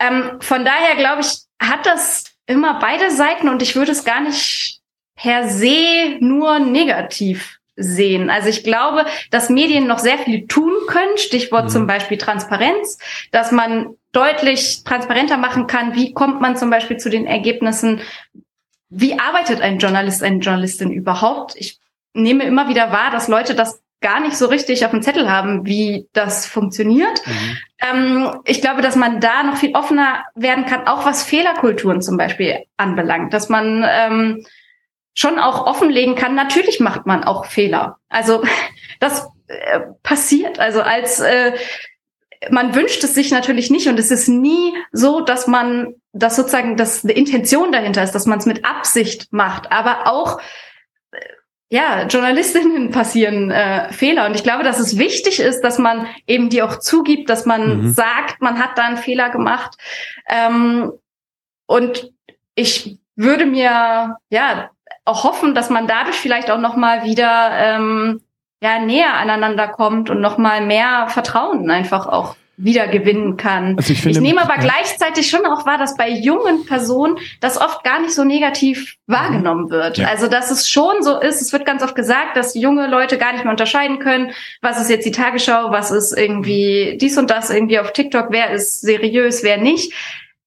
Ähm, 0.00 0.40
von 0.40 0.64
daher 0.64 0.96
glaube 0.96 1.20
ich, 1.20 1.42
hat 1.60 1.84
das 1.86 2.24
immer 2.46 2.80
beide 2.80 3.10
Seiten 3.10 3.48
und 3.48 3.62
ich 3.62 3.76
würde 3.76 3.92
es 3.92 4.04
gar 4.04 4.20
nicht 4.20 4.80
per 5.14 5.48
se 5.48 6.16
nur 6.20 6.58
negativ 6.58 7.59
sehen. 7.82 8.30
Also 8.30 8.48
ich 8.48 8.62
glaube, 8.64 9.04
dass 9.30 9.50
Medien 9.50 9.86
noch 9.86 9.98
sehr 9.98 10.18
viel 10.18 10.46
tun 10.46 10.72
können, 10.86 11.16
Stichwort 11.16 11.64
mhm. 11.64 11.68
zum 11.68 11.86
Beispiel 11.86 12.18
Transparenz, 12.18 12.98
dass 13.32 13.52
man 13.52 13.96
deutlich 14.12 14.84
transparenter 14.84 15.36
machen 15.36 15.66
kann, 15.66 15.94
wie 15.94 16.12
kommt 16.12 16.40
man 16.40 16.56
zum 16.56 16.70
Beispiel 16.70 16.96
zu 16.96 17.10
den 17.10 17.26
Ergebnissen, 17.26 18.00
wie 18.88 19.18
arbeitet 19.18 19.60
ein 19.60 19.78
Journalist, 19.78 20.22
eine 20.22 20.38
Journalistin 20.38 20.90
überhaupt? 20.90 21.54
Ich 21.56 21.78
nehme 22.12 22.44
immer 22.44 22.68
wieder 22.68 22.90
wahr, 22.90 23.10
dass 23.12 23.28
Leute 23.28 23.54
das 23.54 23.80
gar 24.00 24.20
nicht 24.20 24.36
so 24.36 24.46
richtig 24.46 24.84
auf 24.84 24.90
dem 24.90 25.02
Zettel 25.02 25.30
haben, 25.30 25.66
wie 25.66 26.08
das 26.12 26.46
funktioniert. 26.46 27.20
Mhm. 27.26 27.56
Ähm, 27.78 28.40
ich 28.44 28.60
glaube, 28.60 28.82
dass 28.82 28.96
man 28.96 29.20
da 29.20 29.42
noch 29.42 29.56
viel 29.56 29.74
offener 29.74 30.24
werden 30.34 30.64
kann, 30.66 30.86
auch 30.86 31.04
was 31.04 31.22
Fehlerkulturen 31.22 32.00
zum 32.00 32.16
Beispiel 32.16 32.64
anbelangt, 32.76 33.32
dass 33.34 33.48
man 33.48 33.84
ähm, 33.86 34.44
schon 35.20 35.38
auch 35.38 35.66
offenlegen 35.66 36.14
kann, 36.14 36.34
natürlich 36.34 36.80
macht 36.80 37.04
man 37.04 37.24
auch 37.24 37.44
Fehler. 37.44 37.98
Also 38.08 38.42
das 39.00 39.28
äh, 39.48 39.80
passiert. 40.02 40.58
Also 40.58 40.80
als 40.80 41.20
äh, 41.20 41.52
man 42.50 42.74
wünscht 42.74 43.04
es 43.04 43.14
sich 43.14 43.30
natürlich 43.30 43.70
nicht 43.70 43.86
und 43.86 43.98
es 43.98 44.10
ist 44.10 44.28
nie 44.28 44.74
so, 44.92 45.20
dass 45.20 45.46
man 45.46 45.94
das 46.12 46.36
sozusagen, 46.36 46.78
dass 46.78 47.04
eine 47.04 47.12
Intention 47.12 47.70
dahinter 47.70 48.02
ist, 48.02 48.12
dass 48.12 48.24
man 48.24 48.38
es 48.38 48.46
mit 48.46 48.64
Absicht 48.64 49.30
macht. 49.30 49.70
Aber 49.70 50.06
auch 50.06 50.40
äh, 51.12 51.18
ja, 51.68 52.06
Journalistinnen 52.06 52.90
passieren 52.90 53.50
äh, 53.50 53.92
Fehler 53.92 54.24
und 54.24 54.34
ich 54.34 54.42
glaube, 54.42 54.64
dass 54.64 54.80
es 54.80 54.96
wichtig 54.96 55.38
ist, 55.38 55.60
dass 55.60 55.78
man 55.78 56.06
eben 56.26 56.48
die 56.48 56.62
auch 56.62 56.78
zugibt, 56.78 57.28
dass 57.28 57.44
man 57.44 57.82
mhm. 57.82 57.92
sagt, 57.92 58.40
man 58.40 58.58
hat 58.58 58.78
da 58.78 58.84
einen 58.84 58.96
Fehler 58.96 59.28
gemacht. 59.28 59.76
Ähm, 60.26 60.92
und 61.66 62.10
ich 62.54 62.98
würde 63.16 63.44
mir 63.44 64.16
ja 64.30 64.70
auch 65.04 65.24
hoffen, 65.24 65.54
dass 65.54 65.70
man 65.70 65.86
dadurch 65.86 66.16
vielleicht 66.16 66.50
auch 66.50 66.60
noch 66.60 66.76
mal 66.76 67.04
wieder 67.04 67.50
ähm, 67.52 68.20
ja 68.62 68.78
näher 68.78 69.14
aneinander 69.14 69.68
kommt 69.68 70.10
und 70.10 70.20
noch 70.20 70.38
mal 70.38 70.64
mehr 70.64 71.08
Vertrauen 71.08 71.70
einfach 71.70 72.06
auch 72.06 72.36
wieder 72.62 72.88
gewinnen 72.88 73.36
kann. 73.36 73.76
Also 73.78 73.92
ich, 73.92 74.02
finde, 74.02 74.18
ich 74.18 74.22
nehme 74.22 74.42
aber 74.42 74.56
ja. 74.56 74.60
gleichzeitig 74.60 75.30
schon 75.30 75.46
auch 75.46 75.64
wahr, 75.64 75.78
dass 75.78 75.96
bei 75.96 76.10
jungen 76.10 76.66
Personen 76.66 77.16
das 77.40 77.58
oft 77.58 77.82
gar 77.84 78.00
nicht 78.00 78.14
so 78.14 78.24
negativ 78.24 78.96
wahrgenommen 79.06 79.70
wird. 79.70 79.98
Ja. 79.98 80.08
Also 80.08 80.28
dass 80.28 80.50
es 80.50 80.68
schon 80.68 81.02
so 81.02 81.18
ist, 81.18 81.40
es 81.40 81.52
wird 81.52 81.64
ganz 81.64 81.82
oft 81.82 81.94
gesagt, 81.94 82.36
dass 82.36 82.54
junge 82.54 82.86
Leute 82.86 83.16
gar 83.16 83.32
nicht 83.32 83.44
mehr 83.44 83.52
unterscheiden 83.52 83.98
können, 83.98 84.32
was 84.60 84.80
ist 84.80 84.90
jetzt 84.90 85.06
die 85.06 85.10
Tagesschau, 85.10 85.70
was 85.70 85.90
ist 85.90 86.12
irgendwie 86.12 86.98
dies 87.00 87.16
und 87.16 87.30
das 87.30 87.50
irgendwie 87.50 87.78
auf 87.78 87.92
TikTok, 87.92 88.26
wer 88.30 88.50
ist 88.50 88.82
seriös, 88.82 89.42
wer 89.42 89.56
nicht 89.56 89.94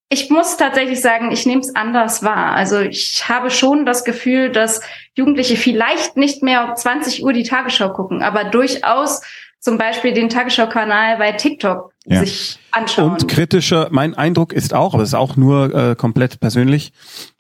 ich 0.10 0.30
muss 0.30 0.58
tatsächlich 0.58 1.02
sagen, 1.02 1.32
ich 1.32 1.46
nehme 1.46 1.62
es 1.62 1.76
anders 1.76 2.24
wahr. 2.24 2.54
Also 2.54 2.80
ich 2.80 3.28
habe 3.28 3.50
schon 3.50 3.86
das 3.86 4.04
Gefühl, 4.04 4.52
dass 4.52 4.82
Jugendliche 5.16 5.56
vielleicht 5.56 6.18
nicht 6.18 6.44
mehr 6.44 6.70
um 6.70 6.76
20 6.76 7.24
Uhr 7.24 7.34
die 7.34 7.44
Tagesschau 7.44 7.90
gucken, 7.94 8.22
aber 8.22 8.44
durchaus 8.44 9.22
zum 9.60 9.78
Beispiel 9.78 10.14
den 10.14 10.30
Tagesschau-Kanal 10.30 11.18
bei 11.18 11.32
TikTok 11.32 11.94
ja. 12.06 12.20
sich 12.20 12.60
anschauen. 12.72 13.14
Und 13.14 13.28
kritischer, 13.30 13.88
mein 13.92 14.14
Eindruck 14.14 14.52
ist 14.52 14.74
auch, 14.74 14.94
aber 14.94 15.04
es 15.04 15.10
ist 15.10 15.16
auch 15.16 15.38
nur 15.38 15.74
äh, 15.74 15.96
komplett 15.96 16.40
persönlich, 16.42 16.92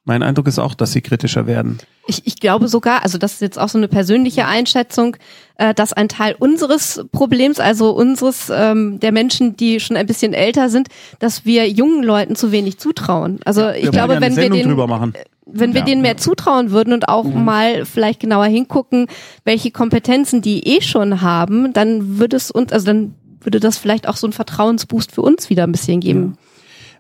mein 0.06 0.22
Eindruck 0.22 0.48
ist 0.48 0.60
auch, 0.60 0.74
dass 0.74 0.92
sie 0.92 1.02
kritischer 1.02 1.48
werden. 1.48 1.78
Ich, 2.08 2.28
ich 2.28 2.40
glaube 2.40 2.68
sogar, 2.68 3.04
also 3.04 3.18
das 3.18 3.34
ist 3.34 3.42
jetzt 3.42 3.60
auch 3.60 3.70
so 3.70 3.78
eine 3.78 3.88
persönliche 3.88 4.46
Einschätzung, 4.46 5.16
äh, 5.58 5.74
dass 5.74 5.94
ein 5.94 6.10
Teil 6.10 6.36
unseres 6.38 7.06
Problems, 7.14 7.60
also 7.62 7.92
unseres 7.92 8.52
ähm, 8.54 9.00
der 9.00 9.14
Menschen, 9.14 9.56
die 9.56 9.80
schon 9.80 9.96
ein 9.96 10.06
bisschen 10.06 10.34
älter 10.34 10.70
sind, 10.70 10.90
dass 11.20 11.46
wir 11.46 11.70
jungen 11.70 12.04
Leuten 12.04 12.36
zu 12.36 12.52
wenig 12.52 12.80
zutrauen. 12.80 13.40
Also 13.46 13.62
ja, 13.62 13.76
ich 13.76 13.92
glaube, 13.92 14.20
wenn 14.20 14.36
wir 14.36 14.50
den, 14.50 14.78
wenn 15.46 15.74
wir 15.74 15.82
ja, 15.82 15.86
denen 15.86 16.02
mehr 16.02 16.18
zutrauen 16.18 16.72
würden 16.72 16.94
und 16.94 17.08
auch 17.08 17.26
mhm. 17.26 17.46
mal 17.46 17.86
vielleicht 17.86 18.20
genauer 18.20 18.46
hingucken, 18.46 19.08
welche 19.46 19.72
Kompetenzen 19.72 20.42
die 20.42 20.68
eh 20.68 20.82
schon 20.82 21.22
haben, 21.22 21.72
dann 21.72 22.20
würde 22.20 22.36
es 22.36 22.52
uns, 22.52 22.74
also 22.74 22.86
dann 22.88 23.16
würde 23.42 23.62
das 23.62 23.78
vielleicht 23.78 24.08
auch 24.08 24.18
so 24.18 24.28
ein 24.28 24.34
Vertrauensboost 24.34 25.14
für 25.14 25.22
uns 25.22 25.50
wieder 25.50 25.64
ein 25.64 25.72
bisschen 25.72 26.02
geben. 26.02 26.38
Ja. 26.38 26.53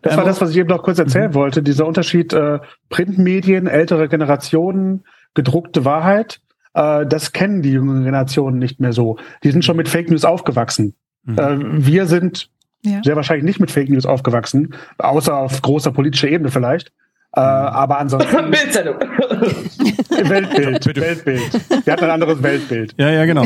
Das 0.04 0.18
war 0.18 0.26
das, 0.26 0.42
was 0.42 0.52
ich 0.52 0.58
eben 0.58 0.70
noch 0.70 0.84
kurz 0.84 1.00
erzählen 1.00 1.30
mhm. 1.30 1.36
wollte. 1.36 1.64
Dieser 1.64 1.88
Unterschied 1.88 2.34
äh, 2.34 2.60
Printmedien, 2.90 3.68
ältere 3.68 4.10
Generationen, 4.10 5.06
gedruckte 5.34 5.86
Wahrheit. 5.86 6.42
Äh, 6.74 7.06
das 7.06 7.32
kennen 7.32 7.62
die 7.62 7.72
jungen 7.72 8.04
Generationen 8.04 8.60
nicht 8.60 8.80
mehr 8.80 8.92
so. 8.92 9.18
Die 9.44 9.52
sind 9.52 9.64
schon 9.64 9.78
mit 9.78 9.90
Fake 9.90 10.10
News 10.10 10.26
aufgewachsen. 10.26 10.96
Mhm. 11.24 11.40
Äh, 11.40 11.88
wir 11.88 12.06
sind 12.06 12.50
ja. 12.82 13.02
sehr 13.04 13.16
wahrscheinlich 13.16 13.46
nicht 13.46 13.60
mit 13.62 13.72
Fake 13.72 13.90
News 13.90 14.06
aufgewachsen, 14.06 14.76
außer 14.98 15.36
auf 15.36 15.62
großer 15.62 15.92
politischer 15.92 16.28
Ebene 16.28 16.52
vielleicht. 16.52 16.90
Äh, 17.36 17.40
mhm. 17.40 17.46
aber 17.46 18.00
ansonsten. 18.00 18.36
Bildzeitung. 18.52 18.96
Weltbild. 19.00 20.96
Weltbild. 20.96 21.86
Wir 21.86 21.94
hatten 21.94 22.04
ein 22.04 22.12
anderes 22.12 22.44
Weltbild. 22.44 22.94
Ja, 22.98 23.10
ja, 23.10 23.26
genau. 23.26 23.46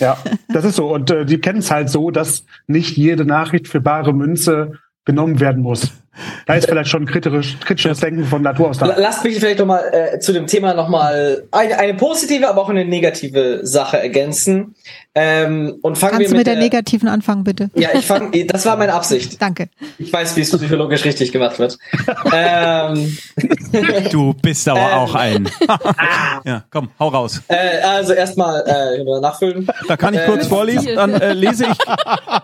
Ja, 0.00 0.16
das 0.48 0.64
ist 0.64 0.76
so. 0.76 0.92
Und 0.92 1.10
äh, 1.10 1.24
die 1.24 1.40
kennen 1.40 1.58
es 1.58 1.70
halt 1.70 1.90
so, 1.90 2.10
dass 2.10 2.44
nicht 2.66 2.96
jede 2.96 3.24
Nachricht 3.24 3.68
für 3.68 3.80
bare 3.80 4.12
Münze 4.12 4.72
genommen 5.08 5.40
werden 5.40 5.62
muss. 5.62 5.90
Da 6.46 6.54
ist 6.54 6.68
vielleicht 6.68 6.90
schon 6.90 7.06
kritisch, 7.06 7.58
kritisches 7.60 8.00
Denken 8.00 8.24
von 8.24 8.42
Natur 8.42 8.70
aus 8.70 8.78
da. 8.78 8.86
Lasst 8.96 9.24
mich 9.24 9.38
vielleicht 9.38 9.58
nochmal 9.58 9.84
äh, 9.92 10.18
zu 10.18 10.32
dem 10.32 10.46
Thema 10.46 10.74
nochmal 10.74 11.44
eine, 11.50 11.78
eine 11.78 11.94
positive, 11.94 12.48
aber 12.48 12.62
auch 12.62 12.68
eine 12.68 12.84
negative 12.84 13.60
Sache 13.62 13.98
ergänzen. 13.98 14.74
Ähm, 15.14 15.78
und 15.82 15.98
fangen 15.98 16.12
Kannst 16.12 16.26
wir 16.26 16.28
mit, 16.30 16.38
mit 16.38 16.46
der, 16.46 16.54
der, 16.54 16.62
negativen 16.62 17.08
anfangen, 17.08 17.42
bitte? 17.42 17.70
Ja, 17.74 17.88
ich 17.92 18.06
fange, 18.06 18.44
das 18.46 18.64
war 18.66 18.76
meine 18.76 18.94
Absicht. 18.94 19.42
Danke. 19.42 19.68
Ich 19.98 20.12
weiß, 20.12 20.36
wie 20.36 20.42
es 20.42 20.56
psychologisch 20.56 21.04
richtig 21.04 21.32
gemacht 21.32 21.58
wird. 21.58 21.76
ähm, 22.32 23.18
du 24.12 24.32
bist 24.34 24.68
aber 24.68 24.80
ähm, 24.80 24.98
auch 24.98 25.14
ein. 25.16 25.50
ja, 26.44 26.64
komm, 26.70 26.90
hau 27.00 27.08
raus. 27.08 27.42
Äh, 27.48 27.80
also 27.82 28.12
erstmal 28.12 28.62
äh, 28.64 29.20
nachfüllen. 29.20 29.66
Da 29.88 29.96
kann 29.96 30.14
ich 30.14 30.24
kurz 30.24 30.46
äh, 30.46 30.48
vorlesen, 30.48 30.94
dann 30.94 31.14
äh, 31.14 31.32
lese 31.32 31.66
ich, 31.66 31.78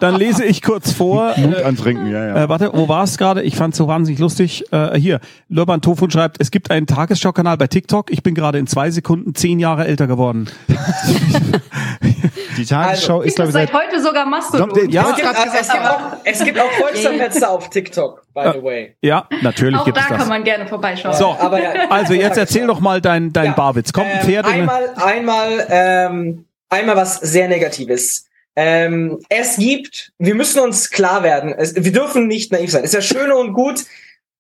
dann 0.01 0.17
lese 0.17 0.45
ich 0.45 0.61
kurz 0.61 0.91
vor. 0.91 1.35
Mut 1.37 1.63
antrinken, 1.63 2.11
ja, 2.11 2.27
ja. 2.27 2.45
Äh, 2.45 2.49
warte, 2.49 2.71
wo 2.73 2.89
war 2.89 3.05
es 3.05 3.19
gerade? 3.19 3.43
Ich 3.43 3.55
fand 3.55 3.64
so 3.73 3.89
wahnsinnig 3.89 4.21
lustig. 4.21 4.65
Äh, 4.73 4.99
hier, 4.99 5.21
Lurban 5.49 5.81
Tofun 5.81 6.11
schreibt, 6.11 6.37
es 6.41 6.51
gibt 6.51 6.71
einen 6.71 6.87
Tagesschau-Kanal 6.87 7.57
bei 7.57 7.67
TikTok. 7.67 8.11
Ich 8.11 8.23
bin 8.23 8.35
gerade 8.35 8.59
in 8.59 8.67
zwei 8.67 8.91
Sekunden 8.91 9.35
zehn 9.35 9.59
Jahre 9.59 9.87
älter 9.87 10.07
geworden. 10.07 10.49
Die 12.57 12.65
Tagesschau 12.65 13.17
also, 13.17 13.23
ist, 13.23 13.37
glaube 13.37 13.49
ich, 13.51 13.55
seit 13.55 13.73
heute 13.73 14.01
sogar 14.01 14.27
Mastodon. 14.27 14.91
Ja, 14.91 15.11
es, 15.11 15.17
gibt, 15.17 15.29
es, 15.29 15.69
gibt 15.73 15.87
auch, 15.87 16.01
es 16.25 16.45
gibt 16.45 16.59
auch 16.61 16.71
Volksverpetzer 16.71 17.51
auf 17.51 17.71
TikTok, 17.71 18.27
by 18.33 18.53
the 18.55 18.63
way. 18.63 18.97
Ja, 19.01 19.27
natürlich 19.43 19.77
auch 19.77 19.85
gibt 19.85 19.99
es 19.99 20.05
das. 20.05 20.11
da 20.11 20.17
kann 20.19 20.29
man 20.29 20.45
gerne 20.45 20.67
vorbeischauen. 20.67 21.15
So, 21.15 21.37
Aber 21.39 21.61
ja, 21.61 21.89
also 21.91 22.15
jetzt 22.15 22.39
erzähl 22.39 22.67
doch 22.67 22.81
mal 22.81 23.01
dein, 23.01 23.33
dein 23.33 23.47
ja, 23.47 23.53
Barwitz. 23.53 23.93
Komm, 23.93 24.07
ähm, 24.07 24.21
Pferde. 24.21 24.49
Einmal, 24.49 24.91
einmal, 24.97 25.67
ähm, 25.69 26.45
einmal 26.69 26.97
was 26.97 27.17
sehr 27.21 27.49
Negatives. 27.49 28.27
Ähm, 28.57 29.21
es 29.29 29.57
gibt, 29.57 30.13
wir 30.19 30.35
müssen 30.35 30.61
uns 30.61 30.91
klar 30.91 31.23
werden, 31.23 31.55
es, 31.57 31.75
wir 31.75 31.93
dürfen 31.93 32.29
nicht 32.29 32.53
naiv 32.53 32.71
sein. 32.71 32.85
Es 32.85 32.95
ist 32.95 33.13
ja 33.13 33.19
schön 33.19 33.33
und 33.33 33.53
gut, 33.53 33.85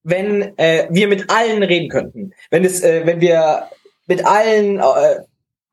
wenn 0.04 0.56
äh, 0.58 0.86
wir 0.90 1.08
mit 1.08 1.30
allen 1.30 1.62
reden 1.62 1.88
könnten. 1.88 2.32
Wenn 2.50 2.64
es, 2.64 2.82
äh, 2.82 3.02
wenn 3.04 3.20
wir 3.20 3.68
mit 4.06 4.24
allen 4.24 4.78
äh, 4.78 5.22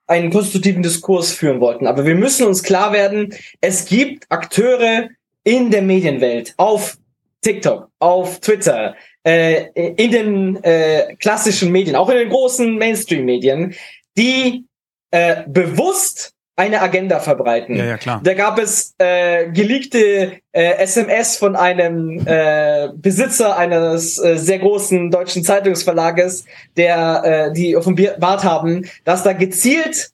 einen 0.07 0.31
konstruktiven 0.31 0.83
Diskurs 0.83 1.31
führen 1.31 1.59
wollten. 1.59 1.87
Aber 1.87 2.05
wir 2.05 2.15
müssen 2.15 2.45
uns 2.45 2.63
klar 2.63 2.93
werden, 2.93 3.33
es 3.61 3.85
gibt 3.85 4.25
Akteure 4.29 5.09
in 5.43 5.71
der 5.71 5.81
Medienwelt, 5.81 6.53
auf 6.57 6.97
TikTok, 7.41 7.89
auf 7.99 8.39
Twitter, 8.39 8.95
äh, 9.23 9.67
in 9.73 10.11
den 10.11 10.63
äh, 10.63 11.15
klassischen 11.19 11.71
Medien, 11.71 11.95
auch 11.95 12.09
in 12.09 12.17
den 12.17 12.29
großen 12.29 12.77
Mainstream-Medien, 12.77 13.73
die 14.17 14.65
äh, 15.11 15.43
bewusst 15.47 16.33
eine 16.55 16.81
Agenda 16.81 17.19
verbreiten. 17.19 17.75
Ja, 17.75 17.85
ja, 17.85 17.97
klar. 17.97 18.21
Da 18.23 18.33
gab 18.33 18.59
es 18.59 18.93
äh, 18.97 19.49
geleakte 19.51 20.33
äh, 20.51 20.73
SMS 20.77 21.37
von 21.37 21.55
einem 21.55 22.21
äh, 22.25 22.89
Besitzer 22.93 23.57
eines 23.57 24.21
äh, 24.23 24.37
sehr 24.37 24.59
großen 24.59 25.09
deutschen 25.09 25.43
Zeitungsverlages, 25.43 26.45
der 26.77 27.21
äh, 27.23 27.53
die 27.53 27.75
offenbart 27.75 28.43
haben, 28.43 28.85
dass 29.05 29.23
da 29.23 29.33
gezielt 29.33 30.11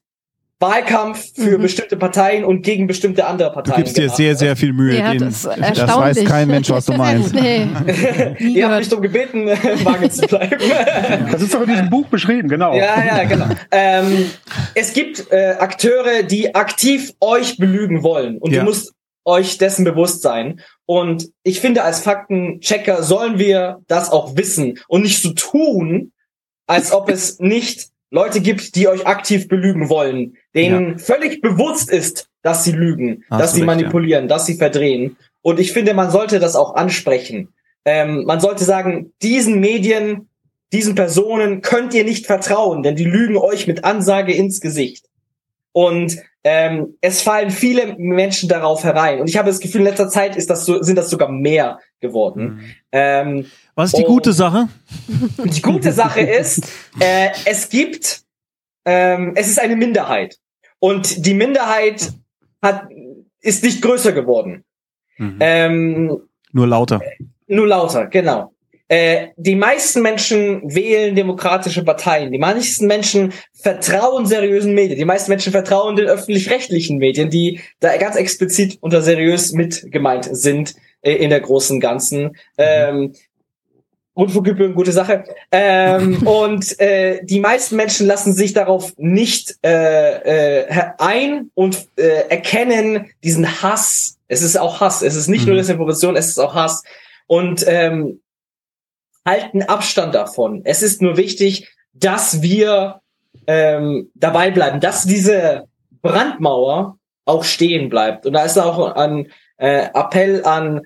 Wahlkampf 0.59 1.34
für 1.35 1.57
Mhm. 1.57 1.61
bestimmte 1.61 1.97
Parteien 1.97 2.43
und 2.43 2.63
gegen 2.63 2.88
bestimmte 2.88 3.27
andere 3.27 3.49
Du 3.49 3.53
Parteien. 3.55 3.77
gibst 3.84 3.97
dir 3.97 4.09
sehr, 4.09 4.35
sehr 4.35 4.55
viel 4.55 4.73
Mühe. 4.73 4.97
Ja, 4.97 5.11
den- 5.11 5.19
das 5.19 5.43
Das 5.43 5.77
weiß 5.95 6.25
kein 6.25 6.47
Mensch, 6.47 6.69
was 6.71 6.85
du 6.85 6.93
meinst. 6.97 7.34
nee, 7.34 7.67
Ihr 8.39 8.67
habt 8.67 8.79
mich 8.79 8.89
darum 8.89 9.03
gebeten, 9.03 9.47
vage 9.84 10.09
zu 10.09 10.25
bleiben. 10.25 10.57
Das 11.31 11.41
ist 11.43 11.53
doch 11.53 11.61
in 11.61 11.69
diesem 11.69 11.89
Buch 11.91 12.07
beschrieben, 12.07 12.49
genau. 12.49 12.73
Ja, 12.75 13.03
ja, 13.05 13.23
genau. 13.25 13.45
ähm, 13.71 14.31
es 14.73 14.93
gibt 14.93 15.31
äh, 15.31 15.55
Akteure, 15.59 16.23
die 16.23 16.55
aktiv 16.55 17.13
euch 17.19 17.57
belügen 17.57 18.01
wollen 18.01 18.39
und 18.39 18.51
Ja. 18.51 18.61
ihr 18.61 18.63
müsst 18.63 18.93
euch 19.25 19.57
dessen 19.59 19.84
bewusst 19.85 20.21
sein. 20.23 20.61
Und 20.85 21.29
ich 21.43 21.59
finde, 21.59 21.84
als 21.84 21.99
Faktenchecker 21.99 23.03
sollen 23.03 23.38
wir 23.38 23.79
das 23.88 24.09
auch 24.09 24.38
wissen 24.38 24.79
und 24.88 25.03
nicht 25.03 25.21
so 25.21 25.34
tun, 25.34 26.13
als 26.65 26.91
ob 26.93 27.09
es 27.09 27.38
nicht 27.39 27.89
Leute 28.09 28.39
gibt, 28.39 28.75
die 28.75 28.88
euch 28.88 29.05
aktiv 29.05 29.47
belügen 29.47 29.89
wollen, 29.89 30.38
denen 30.55 30.97
völlig 30.99 31.41
bewusst 31.41 31.89
ist, 31.89 32.29
dass 32.41 32.63
sie 32.63 32.71
lügen, 32.71 33.23
Hast 33.29 33.41
dass 33.41 33.53
sie 33.53 33.61
recht, 33.61 33.67
manipulieren, 33.67 34.27
dass 34.27 34.45
sie 34.45 34.55
verdrehen. 34.55 35.17
Und 35.41 35.59
ich 35.59 35.73
finde, 35.73 35.93
man 35.93 36.09
sollte 36.09 36.39
das 36.39 36.55
auch 36.55 36.75
ansprechen. 36.75 37.53
Ähm, 37.84 38.23
man 38.25 38.39
sollte 38.39 38.63
sagen, 38.63 39.13
diesen 39.21 39.59
Medien, 39.59 40.29
diesen 40.73 40.95
Personen 40.95 41.61
könnt 41.61 41.93
ihr 41.93 42.03
nicht 42.03 42.25
vertrauen, 42.25 42.84
denn 42.84 42.95
die 42.95 43.05
lügen 43.05 43.38
euch 43.38 43.67
mit 43.67 43.84
Ansage 43.84 44.34
ins 44.34 44.61
Gesicht. 44.61 45.05
Und 45.77 46.17
ähm, 46.43 46.95
es 47.01 47.21
fallen 47.21 47.51
viele 47.51 47.95
Menschen 47.99 48.49
darauf 48.49 48.83
herein. 48.83 49.21
Und 49.21 49.29
ich 49.29 49.37
habe 49.37 49.47
das 49.47 49.59
Gefühl, 49.59 49.81
in 49.81 49.85
letzter 49.85 50.09
Zeit 50.09 50.35
ist 50.35 50.49
das 50.49 50.65
so, 50.65 50.81
sind 50.81 50.95
das 50.95 51.07
sogar 51.07 51.29
mehr 51.29 51.79
geworden. 51.99 52.55
Mhm. 52.55 52.73
Ähm, 52.91 53.45
Was 53.75 53.93
ist 53.93 53.99
die 53.99 54.05
gute 54.05 54.33
Sache? 54.33 54.69
die 55.37 55.61
gute 55.61 55.91
Sache 55.91 56.21
ist, 56.21 56.67
äh, 56.99 57.29
es 57.45 57.69
gibt, 57.69 58.23
ähm, 58.85 59.33
es 59.35 59.49
ist 59.49 59.59
eine 59.59 59.75
Minderheit. 59.75 60.39
Und 60.79 61.27
die 61.27 61.35
Minderheit 61.35 62.11
hat, 62.59 62.87
ist 63.39 63.63
nicht 63.63 63.79
größer 63.83 64.13
geworden. 64.13 64.63
Mhm. 65.19 65.37
Ähm, 65.39 66.21
Nur 66.53 66.65
lauter. 66.65 67.01
nur 67.45 67.67
lauter, 67.67 68.07
genau. 68.07 68.51
Äh, 68.89 69.27
die 69.35 69.55
meisten 69.55 70.01
Menschen 70.01 70.61
wählen 70.64 71.14
demokratische 71.15 71.84
Parteien. 71.84 72.31
Die 72.31 72.39
meisten 72.39 72.88
Menschen 72.88 73.34
vertrauen 73.53 74.26
seriösen 74.26 74.73
Medien. 74.73 74.97
Die 74.97 75.05
meisten 75.05 75.30
Menschen 75.30 75.51
vertrauen 75.51 75.95
den 75.95 76.07
öffentlich-rechtlichen 76.07 76.97
Medien, 76.97 77.30
die 77.30 77.59
da 77.80 77.97
ganz 77.97 78.15
explizit 78.15 78.77
unter 78.80 79.01
seriös 79.01 79.51
mit 79.51 79.91
gemeint 79.91 80.30
sind 80.31 80.76
äh, 81.01 81.15
in 81.15 81.30
der 81.30 81.41
großen 81.41 81.80
Ganzen. 81.80 82.38
Ähm, 82.57 83.14
Rundfunkgebühren, 84.15 84.73
gute 84.73 84.91
Sache. 84.91 85.26
Ähm, 85.51 86.22
und 86.26 86.80
äh, 86.80 87.19
die 87.23 87.39
meisten 87.39 87.76
Menschen 87.76 88.07
lassen 88.07 88.34
sich 88.34 88.53
darauf 88.53 88.93
nicht 88.97 89.57
äh, 89.64 90.64
äh, 90.64 90.91
ein 90.97 91.51
und 91.53 91.88
äh, 91.97 92.30
erkennen 92.30 93.11
diesen 93.23 93.61
Hass. 93.61 94.18
Es 94.27 94.41
ist 94.41 94.57
auch 94.57 94.80
Hass. 94.80 95.03
Es 95.03 95.15
ist 95.15 95.27
nicht 95.27 95.45
nur 95.45 95.55
Mhm. 95.55 95.59
Desinformation, 95.59 96.15
es 96.15 96.27
ist 96.30 96.39
auch 96.39 96.55
Hass. 96.55 96.84
Und 97.27 97.64
ähm, 97.68 98.22
halten 99.27 99.61
Abstand 99.61 100.15
davon. 100.15 100.61
Es 100.63 100.81
ist 100.81 101.01
nur 101.01 101.17
wichtig, 101.17 101.67
dass 101.93 102.41
wir 102.41 103.01
ähm, 103.45 104.09
dabei 104.15 104.49
bleiben, 104.51 104.79
dass 104.79 105.03
diese 105.03 105.65
Brandmauer 106.01 106.97
auch 107.25 107.43
stehen 107.43 107.89
bleibt. 107.89 108.25
Und 108.25 108.33
da 108.33 108.43
ist 108.43 108.57
auch 108.57 108.95
ein 108.95 109.27
äh, 109.57 109.89
Appell 109.93 110.45
an 110.45 110.81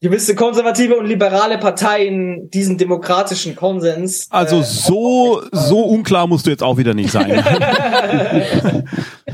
gewisse 0.00 0.34
konservative 0.34 0.96
und 0.96 1.06
liberale 1.06 1.58
Parteien, 1.58 2.50
diesen 2.50 2.78
demokratischen 2.78 3.56
Konsens. 3.56 4.28
Also 4.30 4.60
äh, 4.60 4.64
so, 4.64 5.42
so 5.52 5.82
unklar 5.82 6.26
musst 6.26 6.46
du 6.46 6.50
jetzt 6.50 6.62
auch 6.62 6.76
wieder 6.76 6.94
nicht 6.94 7.10
sein. 7.10 7.30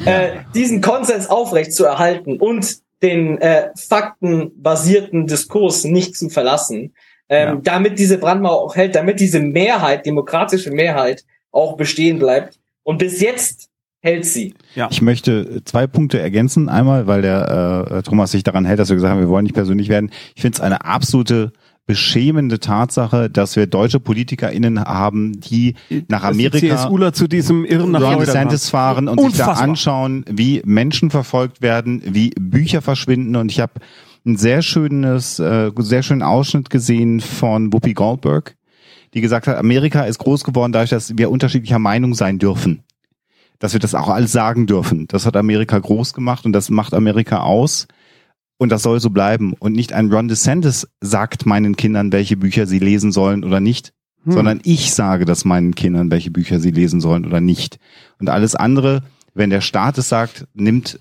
äh, 0.05 0.31
diesen 0.55 0.81
Konsens 0.81 1.29
aufrecht 1.29 1.73
zu 1.75 1.85
erhalten 1.85 2.39
und 2.39 2.79
den 3.03 3.39
äh, 3.39 3.71
faktenbasierten 3.77 5.27
Diskurs 5.27 5.85
nicht 5.85 6.17
zu 6.17 6.31
verlassen, 6.31 6.95
ähm, 7.35 7.55
Ja. 7.57 7.61
damit 7.63 7.99
diese 7.99 8.19
Brandmauer 8.19 8.61
auch 8.63 8.77
hält, 8.77 8.95
damit 8.95 9.21
diese 9.21 9.41
Mehrheit, 9.41 10.07
demokratische 10.07 10.71
Mehrheit 10.71 11.25
auch 11.51 11.77
bestehen 11.77 12.19
bleibt. 12.19 12.59
Und 12.83 12.99
bis 12.99 13.21
jetzt 13.21 13.69
hält 14.01 14.27
sie. 14.27 14.55
Ich 14.91 15.01
möchte 15.01 15.63
zwei 15.65 15.87
Punkte 15.87 16.21
ergänzen. 16.21 16.69
Einmal, 16.69 17.07
weil 17.07 17.23
der 17.23 17.87
äh, 17.91 18.03
Thomas 18.03 18.33
sich 18.33 18.43
daran 18.43 18.65
hält, 18.67 18.79
dass 18.79 18.91
wir 18.91 18.97
gesagt 18.97 19.13
haben, 19.13 19.21
wir 19.21 19.29
wollen 19.29 19.45
nicht 19.45 19.55
persönlich 19.55 19.89
werden. 19.89 20.11
Ich 20.35 20.43
finde 20.43 20.57
es 20.57 20.61
eine 20.61 20.85
absolute 20.85 21.53
beschämende 21.87 22.61
Tatsache, 22.61 23.29
dass 23.31 23.57
wir 23.57 23.67
deutsche 23.67 24.01
PolitikerInnen 24.01 24.83
haben, 24.83 25.39
die 25.41 25.75
nach 26.09 26.23
die 26.23 26.27
Amerika 26.47 26.77
CSUler 26.77 27.13
zu 27.13 27.29
diesem 27.29 27.65
Irren 27.67 27.91
nach 27.91 28.01
Ron 28.01 28.21
DeSantis 28.21 28.71
fahren 28.71 29.07
und 29.09 29.21
sich 29.21 29.37
da 29.37 29.45
Unfassbar. 29.45 29.63
anschauen, 29.69 30.25
wie 30.31 30.63
Menschen 30.65 31.11
verfolgt 31.11 31.61
werden, 31.63 32.03
wie 32.07 32.31
Bücher 32.41 32.81
verschwinden. 32.81 33.37
Und 33.37 33.51
ich 33.51 33.61
habe 33.61 33.73
ein 34.25 34.37
sehr 34.37 34.63
schönes, 34.63 35.39
äh, 35.39 35.71
sehr 35.79 36.03
schönen 36.03 36.23
Ausschnitt 36.23 36.71
gesehen 36.71 37.21
von 37.21 37.73
Whoopi 37.73 37.95
Goldberg, 37.95 38.57
die 39.13 39.21
gesagt 39.21 39.47
hat, 39.47 39.57
Amerika 39.57 40.05
ist 40.05 40.19
groß 40.19 40.45
geworden 40.45 40.73
dadurch, 40.73 40.91
dass 40.91 41.17
wir 41.17 41.31
unterschiedlicher 41.31 41.79
Meinung 41.79 42.15
sein 42.15 42.39
dürfen. 42.39 42.83
Dass 43.59 43.73
wir 43.73 43.81
das 43.81 43.95
auch 43.95 44.09
alles 44.09 44.33
sagen 44.33 44.67
dürfen. 44.67 45.07
Das 45.09 45.27
hat 45.27 45.37
Amerika 45.37 45.79
groß 45.79 46.15
gemacht 46.15 46.45
und 46.45 46.53
das 46.53 46.71
macht 46.71 46.95
Amerika 46.95 47.41
aus. 47.41 47.87
Und 48.57 48.71
das 48.71 48.83
soll 48.83 49.01
so 49.01 49.11
bleiben. 49.11 49.53
Und 49.59 49.73
nicht 49.73 49.93
ein 49.93 50.13
Ron 50.13 50.29
DeSantis 50.29 50.89
sagt 51.01 51.45
meinen 51.47 51.77
Kindern, 51.77 52.13
welche 52.13 52.37
Bücher 52.37 52.67
sie 52.67 52.79
lesen 52.79 53.13
sollen 53.13 53.45
oder 53.45 53.61
nicht, 53.61 53.93
Hm. 54.25 54.33
sondern 54.33 54.61
ich 54.65 54.95
sage 54.95 55.25
das 55.25 55.45
meinen 55.45 55.75
Kindern, 55.75 56.11
welche 56.11 56.31
Bücher 56.31 56.59
sie 56.59 56.71
lesen 56.71 57.01
sollen 57.01 57.25
oder 57.25 57.41
nicht. 57.41 57.79
Und 58.19 58.29
alles 58.31 58.55
andere, 58.55 59.03
wenn 59.35 59.51
der 59.51 59.61
Staat 59.61 59.99
es 59.99 60.09
sagt, 60.09 60.47
nimmt 60.55 60.99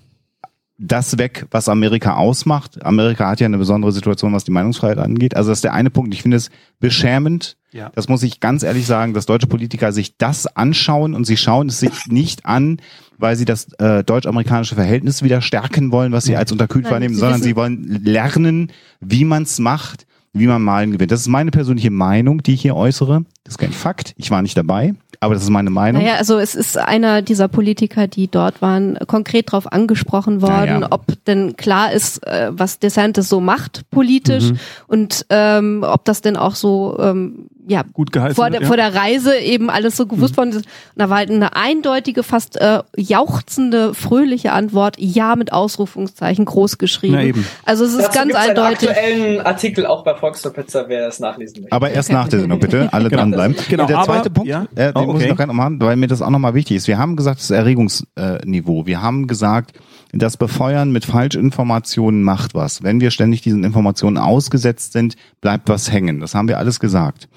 das 0.76 1.18
weg, 1.18 1.46
was 1.52 1.68
Amerika 1.68 2.14
ausmacht. 2.16 2.84
Amerika 2.84 3.28
hat 3.28 3.40
ja 3.40 3.46
eine 3.46 3.58
besondere 3.58 3.92
Situation, 3.92 4.32
was 4.32 4.42
die 4.44 4.50
Meinungsfreiheit 4.50 4.98
angeht. 4.98 5.36
Also 5.36 5.50
das 5.50 5.58
ist 5.58 5.64
der 5.64 5.72
eine 5.72 5.90
Punkt. 5.90 6.12
Ich 6.14 6.22
finde 6.22 6.36
es 6.36 6.50
beschämend. 6.80 7.56
Ja. 7.72 7.90
Das 7.94 8.08
muss 8.08 8.22
ich 8.22 8.40
ganz 8.40 8.62
ehrlich 8.62 8.86
sagen, 8.86 9.14
dass 9.14 9.26
deutsche 9.26 9.46
Politiker 9.46 9.92
sich 9.92 10.16
das 10.16 10.46
anschauen 10.46 11.14
und 11.14 11.24
sie 11.26 11.36
schauen 11.36 11.68
es 11.68 11.80
sich 11.80 12.06
nicht 12.08 12.44
an, 12.46 12.78
weil 13.18 13.36
sie 13.36 13.44
das 13.44 13.72
äh, 13.74 14.04
deutsch-amerikanische 14.04 14.74
Verhältnis 14.74 15.22
wieder 15.22 15.40
stärken 15.40 15.90
wollen, 15.92 16.12
was 16.12 16.24
sie 16.24 16.36
als 16.36 16.52
unterkühlt 16.52 16.84
Nein, 16.84 16.92
wahrnehmen, 16.92 17.14
sie 17.14 17.20
sondern 17.20 17.40
wissen- 17.40 17.48
sie 17.48 17.56
wollen 17.56 18.00
lernen, 18.04 18.72
wie 19.00 19.24
man 19.24 19.44
es 19.44 19.58
macht, 19.58 20.06
wie 20.34 20.46
man 20.46 20.60
Malen 20.62 20.92
gewinnt. 20.92 21.10
Das 21.12 21.20
ist 21.20 21.28
meine 21.28 21.50
persönliche 21.50 21.90
Meinung, 21.90 22.42
die 22.42 22.54
ich 22.54 22.62
hier 22.62 22.76
äußere. 22.76 23.24
Das 23.44 23.54
ist 23.54 23.58
kein 23.58 23.72
Fakt. 23.72 24.14
Ich 24.16 24.30
war 24.30 24.42
nicht 24.42 24.56
dabei, 24.56 24.94
aber 25.20 25.34
das 25.34 25.42
ist 25.44 25.50
meine 25.50 25.70
Meinung. 25.70 26.02
Naja, 26.02 26.16
also 26.16 26.38
es 26.38 26.54
ist 26.54 26.76
einer 26.76 27.22
dieser 27.22 27.46
Politiker, 27.48 28.08
die 28.08 28.28
dort 28.28 28.60
waren, 28.60 28.98
konkret 29.06 29.48
darauf 29.52 29.72
angekommen 29.72 30.42
worden, 30.42 30.66
Ja, 30.66 30.80
ja. 30.80 30.86
ob 30.90 31.04
denn 31.26 31.56
klar 31.56 31.92
ist, 31.92 32.26
äh, 32.26 32.50
was 32.52 32.78
DeSantis 32.80 33.28
so 33.28 33.40
macht 33.40 33.88
politisch 33.90 34.50
Mhm. 34.50 34.58
und 34.88 35.26
ähm, 35.30 35.84
ob 35.86 36.04
das 36.04 36.20
denn 36.20 36.36
auch 36.36 36.54
so 36.56 36.96
ähm, 37.00 37.46
ja 37.66 37.82
Gut 37.92 38.12
geheißen. 38.12 38.34
vor 38.34 38.50
der, 38.50 38.60
ja. 38.62 38.66
vor 38.66 38.76
der 38.76 38.94
Reise 38.94 39.36
eben 39.38 39.70
alles 39.70 39.96
so 39.96 40.06
gewusst 40.06 40.36
worden 40.36 40.50
ist. 40.50 40.56
Und 40.56 40.66
da 40.96 41.08
war 41.10 41.18
halt 41.18 41.30
eine 41.30 41.56
eindeutige, 41.56 42.22
fast 42.22 42.60
äh, 42.60 42.80
jauchzende, 42.96 43.94
fröhliche 43.94 44.52
Antwort, 44.52 44.96
ja 44.98 45.34
mit 45.36 45.52
Ausrufungszeichen 45.52 46.44
groß 46.44 46.78
geschrieben. 46.78 47.14
Na 47.14 47.22
eben. 47.24 47.46
Also 47.64 47.84
es 47.84 47.92
ist 47.94 48.02
Dazu 48.02 48.12
ganz 48.18 48.32
gibt's 48.32 48.36
einen 48.48 48.58
eindeutig. 48.58 48.88
aktuellen 48.90 49.40
Artikel 49.46 49.86
auch 49.86 50.04
bei 50.04 50.14
Volksverpetzer, 50.14 50.84
wer 50.88 51.08
es 51.08 51.20
nachlesen 51.20 51.62
möchte. 51.62 51.72
Aber 51.74 51.90
erst 51.90 52.12
nach 52.12 52.28
der 52.28 52.40
Sendung, 52.40 52.60
bitte. 52.60 52.88
Alle 52.92 53.08
Genau. 53.08 53.22
dranbleiben. 53.22 53.56
Genau, 53.68 53.82
Und 53.84 53.88
der 53.90 53.96
aber- 53.98 54.06
zweite 54.06 54.30
Punkt, 54.30 54.48
ja. 54.50 54.66
äh, 54.74 54.92
den 54.92 54.96
Oh, 54.96 55.06
muss 55.06 55.16
ich 55.16 55.22
okay. 55.22 55.28
noch 55.30 55.36
gerne 55.38 55.52
machen, 55.52 55.80
weil 55.80 55.96
mir 55.96 56.06
das 56.08 56.20
auch 56.22 56.30
nochmal 56.30 56.54
wichtig 56.54 56.76
ist. 56.76 56.88
Wir 56.88 56.98
haben 56.98 57.16
gesagt, 57.16 57.40
das 57.40 57.50
Erregungsniveau. 57.50 58.86
Wir 58.86 59.02
haben 59.02 59.26
gesagt, 59.26 59.72
das 60.18 60.36
Befeuern 60.36 60.92
mit 60.92 61.04
Falschinformationen 61.04 62.22
macht 62.22 62.54
was. 62.54 62.82
Wenn 62.82 63.00
wir 63.00 63.10
ständig 63.10 63.42
diesen 63.42 63.64
Informationen 63.64 64.18
ausgesetzt 64.18 64.92
sind, 64.92 65.16
bleibt 65.40 65.68
was 65.68 65.90
hängen. 65.90 66.20
Das 66.20 66.34
haben 66.34 66.48
wir 66.48 66.58
alles 66.58 66.80
gesagt. 66.80 67.28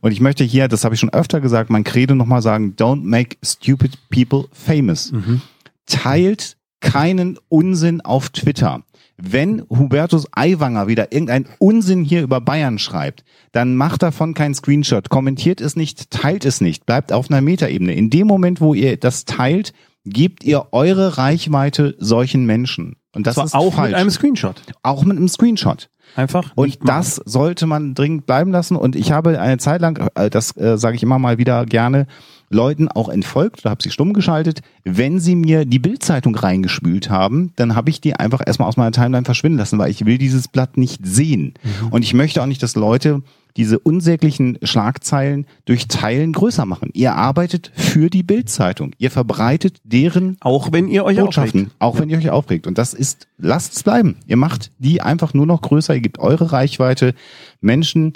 Und 0.00 0.12
ich 0.12 0.20
möchte 0.20 0.44
hier, 0.44 0.68
das 0.68 0.84
habe 0.84 0.94
ich 0.94 1.00
schon 1.00 1.12
öfter 1.12 1.40
gesagt, 1.40 1.70
mein 1.70 1.84
Credo 1.84 2.14
nochmal 2.14 2.42
sagen, 2.42 2.74
don't 2.76 3.02
make 3.02 3.36
stupid 3.42 3.98
people 4.10 4.46
famous. 4.52 5.12
Mhm. 5.12 5.40
Teilt 5.86 6.56
keinen 6.80 7.38
Unsinn 7.48 8.00
auf 8.00 8.30
Twitter. 8.30 8.82
Wenn 9.16 9.62
Hubertus 9.70 10.26
Aiwanger 10.32 10.88
wieder 10.88 11.12
irgendeinen 11.12 11.46
Unsinn 11.58 12.04
hier 12.04 12.22
über 12.22 12.40
Bayern 12.40 12.78
schreibt, 12.78 13.24
dann 13.52 13.76
macht 13.76 14.02
davon 14.02 14.34
keinen 14.34 14.54
Screenshot, 14.54 15.08
kommentiert 15.08 15.60
es 15.60 15.76
nicht, 15.76 16.10
teilt 16.10 16.44
es 16.44 16.60
nicht, 16.60 16.84
bleibt 16.84 17.12
auf 17.12 17.30
einer 17.30 17.40
Metaebene. 17.40 17.94
In 17.94 18.10
dem 18.10 18.26
Moment, 18.26 18.60
wo 18.60 18.74
ihr 18.74 18.96
das 18.96 19.24
teilt, 19.24 19.72
gebt 20.04 20.44
ihr 20.44 20.66
eure 20.72 21.18
Reichweite 21.18 21.94
solchen 21.98 22.44
Menschen. 22.46 22.96
Und 23.12 23.26
das 23.26 23.34
Zwar 23.36 23.44
ist 23.44 23.54
auch 23.54 23.74
falsch. 23.74 23.90
mit 23.90 23.96
einem 23.96 24.10
Screenshot. 24.10 24.60
auch 24.82 25.04
mit 25.04 25.16
einem 25.16 25.28
Screenshot. 25.28 25.88
Einfach. 26.16 26.52
Und 26.54 26.78
das 26.86 27.16
sollte 27.24 27.66
man 27.66 27.94
dringend 27.94 28.26
bleiben 28.26 28.52
lassen. 28.52 28.76
Und 28.76 28.94
ich 28.94 29.10
habe 29.10 29.40
eine 29.40 29.58
Zeit 29.58 29.80
lang, 29.80 30.08
äh, 30.14 30.30
das 30.30 30.56
äh, 30.56 30.76
sage 30.78 30.96
ich 30.96 31.02
immer 31.02 31.18
mal 31.18 31.38
wieder 31.38 31.64
gerne, 31.66 32.06
Leuten 32.50 32.88
auch 32.88 33.08
entfolgt 33.08 33.60
oder 33.60 33.70
habe 33.70 33.82
sie 33.82 33.90
stumm 33.90 34.12
geschaltet. 34.12 34.60
Wenn 34.84 35.18
sie 35.18 35.34
mir 35.34 35.64
die 35.64 35.78
Bildzeitung 35.78 36.34
reingespült 36.36 37.10
haben, 37.10 37.52
dann 37.56 37.74
habe 37.74 37.90
ich 37.90 38.00
die 38.00 38.14
einfach 38.14 38.42
erstmal 38.46 38.68
aus 38.68 38.76
meiner 38.76 38.92
Timeline 38.92 39.24
verschwinden 39.24 39.58
lassen, 39.58 39.78
weil 39.78 39.90
ich 39.90 40.04
will 40.04 40.18
dieses 40.18 40.46
Blatt 40.46 40.76
nicht 40.76 41.04
sehen. 41.04 41.54
Und 41.90 42.02
ich 42.02 42.14
möchte 42.14 42.42
auch 42.42 42.46
nicht, 42.46 42.62
dass 42.62 42.76
Leute 42.76 43.22
diese 43.56 43.78
unsäglichen 43.78 44.58
Schlagzeilen 44.62 45.46
durch 45.64 45.86
Teilen 45.88 46.32
größer 46.32 46.66
machen. 46.66 46.90
Ihr 46.92 47.14
arbeitet 47.14 47.70
für 47.74 48.10
die 48.10 48.22
Bildzeitung. 48.22 48.92
Ihr 48.98 49.10
verbreitet 49.10 49.78
deren 49.84 50.36
Auch 50.40 50.72
wenn 50.72 50.88
ihr 50.88 51.04
euch 51.04 51.18
Botschaften, 51.18 51.60
aufregt. 51.66 51.76
auch 51.78 51.98
wenn 52.00 52.10
ihr 52.10 52.18
euch 52.18 52.30
aufregt. 52.30 52.66
Und 52.66 52.78
das 52.78 52.94
ist, 52.94 53.28
lasst 53.38 53.74
es 53.76 53.82
bleiben. 53.84 54.16
Ihr 54.26 54.36
macht 54.36 54.72
die 54.78 55.00
einfach 55.02 55.34
nur 55.34 55.46
noch 55.46 55.62
größer. 55.62 55.94
Ihr 55.94 56.00
gebt 56.00 56.18
eure 56.18 56.50
Reichweite 56.52 57.14
Menschen, 57.60 58.14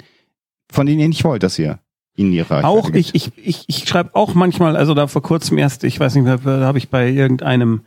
von 0.71 0.85
denen 0.85 0.99
ihr 0.99 1.07
nicht 1.07 1.23
wollt, 1.23 1.43
dass 1.43 1.57
ihr 1.57 1.79
ihnen 2.15 2.33
ihre 2.33 2.49
Reichweite 2.51 2.67
Auch 2.67 2.85
gibt. 2.91 2.97
ich, 2.97 3.15
ich, 3.15 3.31
ich, 3.37 3.63
ich 3.67 3.87
schreibe 3.87 4.15
auch 4.15 4.33
manchmal, 4.33 4.75
also 4.75 4.93
da 4.93 5.07
vor 5.07 5.21
kurzem 5.21 5.57
erst, 5.57 5.85
ich 5.85 5.99
weiß 5.99 6.15
nicht 6.15 6.25
mehr, 6.25 6.37
da 6.37 6.65
habe 6.65 6.77
ich 6.77 6.89
bei 6.89 7.09
irgendeinem 7.09 7.81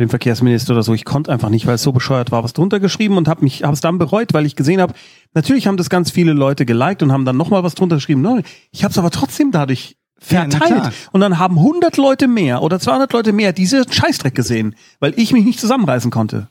dem 0.00 0.08
Verkehrsminister 0.08 0.72
oder 0.72 0.82
so, 0.82 0.92
ich 0.94 1.04
konnte 1.04 1.30
einfach 1.32 1.48
nicht, 1.50 1.66
weil 1.66 1.76
es 1.76 1.82
so 1.82 1.92
bescheuert 1.92 2.30
war, 2.32 2.42
was 2.42 2.52
drunter 2.52 2.80
geschrieben 2.80 3.16
und 3.16 3.28
habe 3.28 3.42
mich 3.44 3.62
habe 3.62 3.74
es 3.74 3.80
dann 3.80 3.98
bereut, 3.98 4.32
weil 4.34 4.46
ich 4.46 4.56
gesehen 4.56 4.80
habe, 4.80 4.94
natürlich 5.34 5.66
haben 5.66 5.76
das 5.76 5.90
ganz 5.90 6.10
viele 6.10 6.32
Leute 6.32 6.66
geliked 6.66 7.02
und 7.02 7.12
haben 7.12 7.24
dann 7.24 7.36
nochmal 7.36 7.62
was 7.62 7.74
drunter 7.74 7.96
geschrieben. 7.96 8.42
Ich 8.72 8.82
habe 8.84 8.92
es 8.92 8.98
aber 8.98 9.10
trotzdem 9.10 9.50
dadurch 9.52 9.96
Ja, 10.28 10.40
verteilt. 10.42 10.64
klar. 10.64 10.92
und 11.12 11.20
dann 11.20 11.38
haben 11.38 11.56
100 11.58 11.96
Leute 11.96 12.28
mehr 12.28 12.62
oder 12.62 12.80
200 12.80 13.12
Leute 13.12 13.32
mehr 13.32 13.52
diese 13.52 13.84
Scheißdreck 13.90 14.34
gesehen, 14.34 14.74
weil 14.98 15.14
ich 15.16 15.32
mich 15.32 15.44
nicht 15.44 15.60
zusammenreißen 15.60 16.10
konnte. 16.10 16.48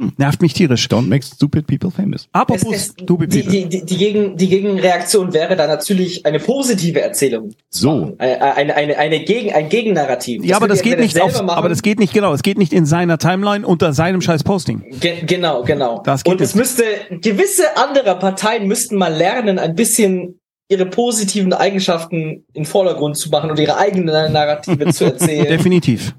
Hm. 0.00 0.12
Nervt 0.16 0.42
mich 0.42 0.54
tierisch. 0.54 0.86
Don't 0.86 1.08
make 1.08 1.24
stupid 1.24 1.66
people 1.66 1.90
famous. 1.90 2.28
Apropos 2.32 2.72
Es, 2.72 2.88
es, 2.88 2.94
stupid 3.00 3.32
die, 3.32 3.42
people. 3.42 3.52
die, 3.52 3.68
die, 3.68 3.84
die, 3.84 3.96
Gegen, 3.96 4.36
die 4.36 4.48
Gegenreaktion 4.48 5.32
wäre 5.32 5.54
dann 5.54 5.68
natürlich 5.68 6.24
eine 6.24 6.38
positive 6.40 7.00
Erzählung. 7.00 7.50
So. 7.68 8.14
Eine, 8.18 8.56
eine, 8.56 8.74
eine, 8.74 8.98
eine 8.98 9.20
Gegen, 9.20 9.52
ein 9.52 9.68
Gegennarrativ. 9.68 10.44
Ja, 10.44 10.56
aber 10.56 10.68
das 10.68 10.82
geht 10.82 10.98
nicht 10.98 11.20
auf, 11.20 11.32
machen. 11.42 11.50
aber 11.50 11.68
das 11.68 11.82
geht 11.82 11.98
nicht 11.98 12.14
genau, 12.14 12.32
es 12.32 12.42
geht 12.42 12.58
nicht 12.58 12.72
in 12.72 12.86
seiner 12.86 13.18
Timeline 13.18 13.66
unter 13.66 13.92
seinem 13.92 14.20
scheiß 14.20 14.44
Posting. 14.44 14.84
Ge 15.00 15.22
genau, 15.26 15.62
genau. 15.62 16.02
Das 16.04 16.24
geht 16.24 16.32
Und 16.32 16.40
es 16.40 16.54
müsste, 16.54 16.84
gewisse 17.20 17.76
andere 17.76 18.18
Parteien 18.18 18.66
müssten 18.66 18.96
mal 18.96 19.12
lernen, 19.12 19.58
ein 19.58 19.74
bisschen 19.74 20.40
ihre 20.68 20.86
positiven 20.86 21.52
Eigenschaften 21.52 22.44
in 22.54 22.62
den 22.62 22.64
Vordergrund 22.64 23.18
zu 23.18 23.28
machen 23.28 23.50
und 23.50 23.58
ihre 23.58 23.76
eigenen 23.76 24.32
Narrative 24.32 24.86
zu 24.92 25.04
erzählen. 25.12 25.46
Definitiv. 25.46 26.14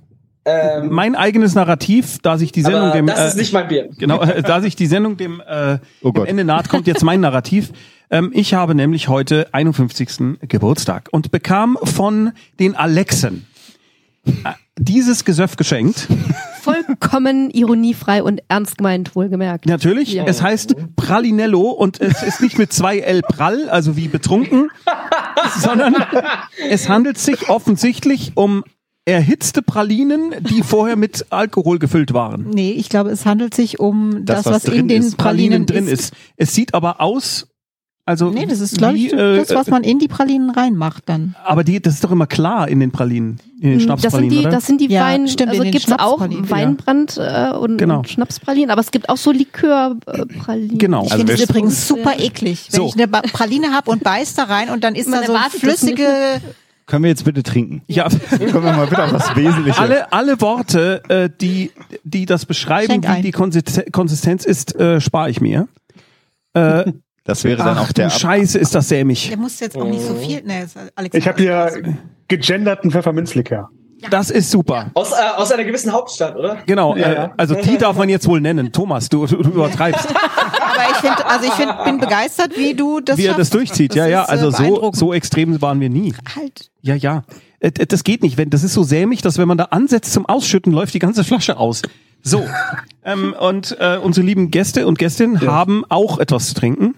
Ähm, 0.45 0.90
Mein 0.91 1.15
eigenes 1.15 1.56
Narrativ, 1.56 2.20
da 2.22 2.38
sich 2.38 2.52
die 2.52 2.61
Sendung 2.61 2.91
dem 2.91 3.07
das 3.07 3.20
äh, 3.20 3.28
ist 3.28 3.38
nicht 3.38 3.53
mein 3.53 3.68
Bier. 3.68 3.90
genau, 3.98 4.22
äh, 4.22 4.41
da 4.41 4.61
sich 4.61 4.76
die 4.76 4.88
Sendung 4.88 5.18
dem, 5.18 5.41
äh, 5.41 5.80
Oh 6.02 6.11
dem. 6.11 6.26
Ende 6.26 6.44
naht, 6.44 6.70
kommt 6.70 6.88
jetzt 6.88 7.03
mein 7.03 7.22
Narrativ. 7.22 7.72
Ähm, 8.10 8.32
ich 8.34 8.53
habe 8.53 8.76
nämlich 8.76 9.07
heute 9.07 9.48
51. 9.53 10.40
Geburtstag 10.48 11.10
und 11.11 11.32
bekam 11.32 11.78
von 11.84 12.34
den 12.60 12.76
Alexen 12.76 13.48
äh, 14.26 14.32
dieses 14.78 15.26
Gesöff 15.26 15.56
geschenkt. 15.56 16.07
Vollkommen 16.61 17.49
ironiefrei 17.52 18.24
und 18.24 18.41
ernst 18.48 18.78
gemeint, 18.78 19.15
wohlgemerkt. 19.15 19.65
Natürlich. 19.65 20.14
Ja. 20.14 20.24
Es 20.26 20.41
heißt 20.41 20.76
Pralinello 20.95 21.70
und 21.70 21.99
es 21.99 22.24
ist 22.24 22.41
nicht 22.41 22.57
mit 22.57 22.72
zwei 22.74 22.99
L 22.99 23.22
prall, 23.22 23.70
also 23.70 23.98
wie 23.98 24.07
betrunken, 24.07 24.70
sondern 25.60 25.95
es 26.70 26.90
handelt 26.90 27.18
sich 27.18 27.49
offensichtlich 27.49 28.32
um 28.36 28.64
erhitzte 29.05 29.61
Pralinen, 29.61 30.34
die 30.41 30.61
vorher 30.63 30.95
mit 30.95 31.25
Alkohol 31.30 31.80
gefüllt 31.80 32.13
waren. 32.13 32.49
Nee, 32.49 32.71
ich 32.71 32.89
glaube, 32.89 33.09
es 33.09 33.25
handelt 33.25 33.53
sich 33.53 33.80
um 33.80 34.25
Das, 34.25 34.43
das, 34.43 34.53
was 34.53 34.67
was, 34.67 34.73
in 34.73 34.88
den 34.88 35.03
ist. 35.03 35.17
Pralinen, 35.17 35.65
drin 35.65 35.88
ist. 35.88 36.13
Es 36.38 36.53
sieht 36.53 36.73
aber 36.73 37.01
aus, 37.01 37.47
also 38.05 38.30
Nee, 38.30 38.45
das 38.45 38.59
ist, 38.59 38.77
glaube 38.77 38.95
wie, 38.95 39.07
ich, 39.07 39.13
äh, 39.13 39.38
das, 39.38 39.49
was 39.55 39.67
man 39.67 39.84
in 39.85 39.97
die 39.99 40.09
Pralinen 40.09 40.49
reinmacht 40.49 41.03
dann. 41.07 41.35
Aber 41.45 41.63
die, 41.63 41.81
das 41.81 41.93
ist 41.95 42.03
doch 42.03 42.11
immer 42.11 42.27
klar 42.27 42.67
in 42.67 42.81
den 42.81 42.91
Pralinen, 42.91 43.39
in 43.61 43.61
den 43.61 43.71
das 43.71 43.71
sind 43.71 43.81
Schnapspralinen, 44.01 44.30
die, 44.30 44.39
oder? 44.39 44.49
das 44.51 44.65
sind 44.67 44.81
die 44.81 44.88
Ja, 44.88 45.01
Wein, 45.05 45.27
stimmt, 45.30 45.51
also 45.51 45.63
den 45.63 45.71
gibt's 45.71 45.89
auch 45.91 46.17
Schnapspralinen, 46.17 46.49
Weinbrand 46.49 47.17
äh, 47.17 47.51
und, 47.57 47.77
Genau. 47.77 47.99
und 47.99 48.09
Schnapspralinen, 48.09 48.71
aber 48.71 48.81
es 48.81 48.91
gibt 48.91 49.07
auch 49.07 49.15
so 49.17 49.31
Likörpralinen. 49.31 50.77
Genau. 50.77 51.05
Ich 51.05 51.11
Also 51.13 51.17
finde 51.25 51.34
es 51.43 51.49
übrigens 51.49 51.88
super 51.88 52.19
eklig. 52.19 52.67
Wenn 52.71 52.77
So. 52.81 52.88
ich 52.88 52.93
eine 52.95 53.07
Praline 53.07 53.71
habe 53.71 53.89
und 53.91 54.03
beiß 54.03 54.35
da 54.35 54.43
rein 54.43 54.69
und 54.69 54.84
dann 54.84 54.95
ist 54.95 55.07
Man 55.07 55.21
da 55.25 55.47
so 55.51 55.59
flüssige. 55.59 56.07
Können 56.85 57.03
wir 57.03 57.10
jetzt 57.10 57.23
bitte 57.26 57.43
trinken? 57.43 57.81
ja, 57.88 58.07
Können 58.30 58.53
wir 58.53 58.61
mal 58.73 58.88
bitte 58.88 59.03
auf 59.03 59.11
das 59.11 59.35
Wesentliche. 59.35 59.80
alle, 59.80 60.11
alle 60.11 60.39
Worte, 60.41 61.01
äh, 61.10 61.30
die, 61.41 61.72
die 62.03 62.26
das 62.26 62.45
beschreiben, 62.45 62.91
Schenk 62.91 63.03
wie 63.05 63.07
ein. 63.07 63.22
die 63.23 63.31
Konsistenz, 63.31 63.91
Konsistenz 63.91 64.45
ist, 64.45 64.76
äh, 64.80 64.99
spare 64.99 65.30
ich 65.30 65.39
mir. 65.41 65.68
Äh, 66.53 66.91
Das 67.23 67.43
wäre 67.45 67.57
dann 67.57 67.77
ach 67.77 67.88
auch 67.88 67.91
der 67.93 68.07
Ab 68.07 68.11
Scheiße, 68.19 68.60
ist 68.60 68.76
das 68.76 68.89
sämig. 68.89 69.30
Der 69.30 69.38
muss 69.38 69.60
jetzt 69.61 69.77
auch 69.77 69.85
nicht 69.85 70.01
so 70.05 70.14
viel. 70.15 70.41
Nee, 70.45 70.64
ist 70.64 70.77
Alex 70.95 71.15
Ich 71.15 71.27
habe 71.27 71.41
hier 71.41 71.72
gegenderten 72.27 72.91
Pfefferminzlikör. 72.91 73.69
Das 74.10 74.30
ist 74.30 74.51
super. 74.51 74.91
Aus, 74.95 75.14
äh, 75.14 75.15
aus 75.38 75.49
einer 75.53 75.64
gewissen 75.64 75.93
Hauptstadt, 75.93 76.35
oder? 76.35 76.57
Genau, 76.65 76.93
Ja, 76.97 77.07
äh, 77.07 77.15
ja. 77.15 77.34
also 77.38 77.55
die 77.55 77.77
darf 77.77 77.95
man 77.95 78.10
jetzt 78.10 78.27
wohl 78.27 78.41
nennen. 78.41 78.73
Thomas, 78.73 79.07
du, 79.07 79.26
du 79.26 79.38
übertreibst. 79.38 80.10
Aber 80.74 80.91
ich 80.91 80.98
finde, 80.98 81.26
also 81.26 81.45
ich 81.48 81.54
find, 81.54 81.84
bin 81.84 82.00
begeistert, 82.00 82.58
wie 82.58 82.74
du 82.74 83.00
das 83.00 83.18
Wie 83.18 83.26
er 83.26 83.36
das 83.36 83.50
durchzieht. 83.50 83.95
Ja, 83.95 84.04
Das 84.04 84.12
ja, 84.12 84.22
ist, 84.24 84.30
äh, 84.30 84.32
also 84.32 84.52
so, 84.52 84.91
so 84.94 85.14
extrem 85.14 85.62
waren 85.62 85.80
wir 85.80 85.90
nie. 85.90 86.14
Halt. 86.36 86.70
Ja, 86.82 86.95
ja. 86.95 87.24
Äh, 87.60 87.72
Das 87.72 88.04
geht 88.04 88.24
nicht. 88.24 88.38
Wenn, 88.38 88.50
das 88.50 88.64
ist 88.64 88.74
so 88.74 88.84
sämig, 88.84 89.22
dass 89.22 89.38
wenn 89.38 89.48
man 89.48 89.58
da 89.58 89.66
ansetzt 89.66 90.14
zum 90.14 90.26
Ausschütten, 90.26 90.74
läuft 90.74 90.94
die 90.94 91.00
ganze 91.00 91.24
Flasche 91.24 91.58
aus. 91.58 91.82
So. 92.22 92.45
ähm, 93.06 93.36
und 93.40 93.78
äh, 93.80 93.98
unsere 93.98 94.26
lieben 94.26 94.52
Gäste 94.52 94.88
und 94.88 94.98
Gästinnen 94.98 95.41
haben 95.41 95.84
auch 95.90 96.20
etwas 96.20 96.48
zu 96.48 96.56
trinken. 96.56 96.95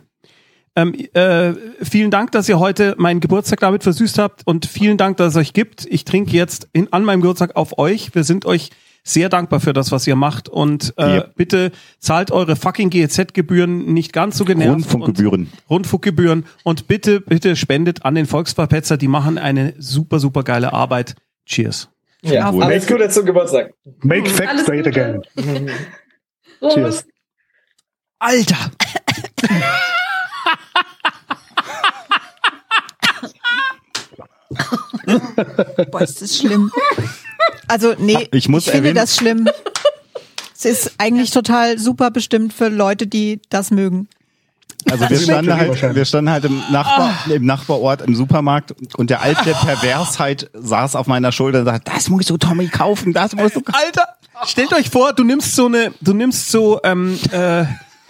Ähm, 0.78 0.94
äh, 1.14 1.54
vielen 1.82 2.12
Dank, 2.12 2.34
dass 2.34 2.50
ihr 2.50 2.60
heute 2.60 2.96
meinen 2.98 3.22
Geburtstag 3.22 3.62
damit 3.62 3.84
versüßt 3.84 4.18
habt 4.20 4.42
und 4.46 4.66
vielen 4.66 4.98
Dank, 4.98 5.16
dass 5.18 5.34
es 5.34 5.38
euch 5.38 5.54
gibt. 5.54 5.86
Ich 5.90 6.04
trinke 6.04 6.32
jetzt 6.32 6.68
in, 6.74 6.92
an 6.92 7.06
meinem 7.06 7.22
Geburtstag 7.22 7.56
auf 7.56 7.78
euch. 7.78 8.14
Wir 8.14 8.26
sind 8.26 8.46
euch 8.46 8.72
sehr 9.08 9.30
dankbar 9.30 9.60
für 9.60 9.72
das, 9.72 9.92
was 9.92 10.08
ihr 10.08 10.16
macht 10.16 10.50
und 10.50 10.94
äh, 10.98 11.18
Ja. 11.18 11.26
bitte 11.36 11.72
zahlt 12.00 12.32
eure 12.32 12.56
fucking 12.56 12.90
GEZ-Gebühren 12.90 13.94
nicht 13.94 14.12
ganz 14.14 14.36
so 14.36 14.46
genervt. 14.46 14.72
Rundfunkgebühren. 14.74 15.42
Und, 15.44 15.70
Rundfunkgebühren 15.70 16.46
und 16.64 16.88
bitte, 16.88 17.22
bitte 17.22 17.56
spendet 17.56 18.04
an 18.04 18.16
den 18.16 18.26
Volksverpetzer. 18.26 18.98
Die 18.98 19.08
machen 19.08 19.38
eine 19.38 19.76
super, 19.78 20.20
super 20.20 20.42
geile 20.44 20.74
Arbeit. 20.74 21.16
Cheers. 21.46 21.90
Ja, 22.24 22.52
Wohl. 22.52 22.64
alles 22.64 22.88
Gute 22.88 23.08
zum 23.10 23.26
Geburtstag. 23.28 23.72
Make 24.02 24.28
facts 24.28 24.50
Alles 24.50 24.66
great 24.66 24.86
Gute. 24.86 25.22
again. 25.36 25.72
Cheers. 26.74 27.06
Alter! 28.18 28.72
Boah, 35.92 36.02
ist 36.02 36.22
das 36.22 36.38
schlimm. 36.38 36.72
Also, 37.68 37.94
nee, 37.98 38.28
Ich 38.32 38.48
muss 38.50 38.66
finde 38.66 38.78
erwähnen- 38.80 38.96
das 38.96 39.16
schlimm. 39.16 39.48
Es 40.58 40.66
ist 40.66 40.94
eigentlich 40.98 41.32
total 41.32 41.78
super 41.80 42.12
bestimmt 42.12 42.54
für 42.54 42.70
Leute, 42.70 43.08
die 43.08 43.42
das 43.50 43.72
mögen. 43.72 44.08
Also 44.90 45.10
wir 45.10 45.18
standen 45.20 45.54
halt, 45.56 45.96
wir 45.96 46.06
standen 46.06 46.30
halt 46.30 46.46
im, 46.46 46.62
Nachbar, 46.72 47.14
Ah. 47.28 47.32
im 47.32 47.46
Nachbarort 47.46 48.02
im 48.04 48.16
Supermarkt 48.16 48.74
und 48.98 49.10
der 49.10 49.22
alte 49.22 49.52
Perversheit 49.54 50.50
saß 50.54 50.96
auf 50.96 51.08
meiner 51.08 51.32
Schulter 51.32 51.60
und 51.60 51.66
sagte, 51.66 51.92
das 51.94 52.08
musst 52.10 52.30
du 52.30 52.38
Tommy 52.38 52.68
kaufen, 52.68 53.12
das 53.12 53.34
musst 53.36 53.56
du 53.56 53.62
kaufen. 53.62 53.80
Alter! 53.84 54.08
Stellt 54.46 54.74
euch 54.74 54.90
vor, 54.92 55.14
du 55.14 55.24
nimmst 55.24 55.56
so 55.56 55.66
eine, 55.66 55.92
du 56.02 56.14
nimmst 56.14 56.52
so, 56.52 56.80
ähm, 56.84 57.18
äh, 57.32 57.66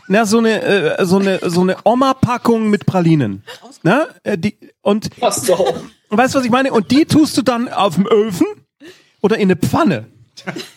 na, 0.07 0.25
so 0.25 0.39
eine, 0.39 0.61
äh, 0.99 1.05
so 1.05 1.17
eine, 1.17 1.39
so 1.49 1.61
eine 1.61 1.77
Oma-Packung 1.85 2.69
mit 2.69 2.85
Pralinen. 2.85 3.43
Na? 3.83 4.07
Äh, 4.23 4.37
die, 4.37 4.57
und 4.81 5.17
Passt 5.19 5.45
so. 5.45 5.75
weißt 6.09 6.33
du, 6.35 6.39
was 6.39 6.45
ich 6.45 6.51
meine? 6.51 6.73
Und 6.73 6.91
die 6.91 7.05
tust 7.05 7.37
du 7.37 7.41
dann 7.41 7.69
auf 7.71 7.95
dem 7.95 8.05
Öfen 8.07 8.47
oder 9.25 9.37
in 9.37 9.43
eine 9.51 9.55
Pfanne. 9.55 10.05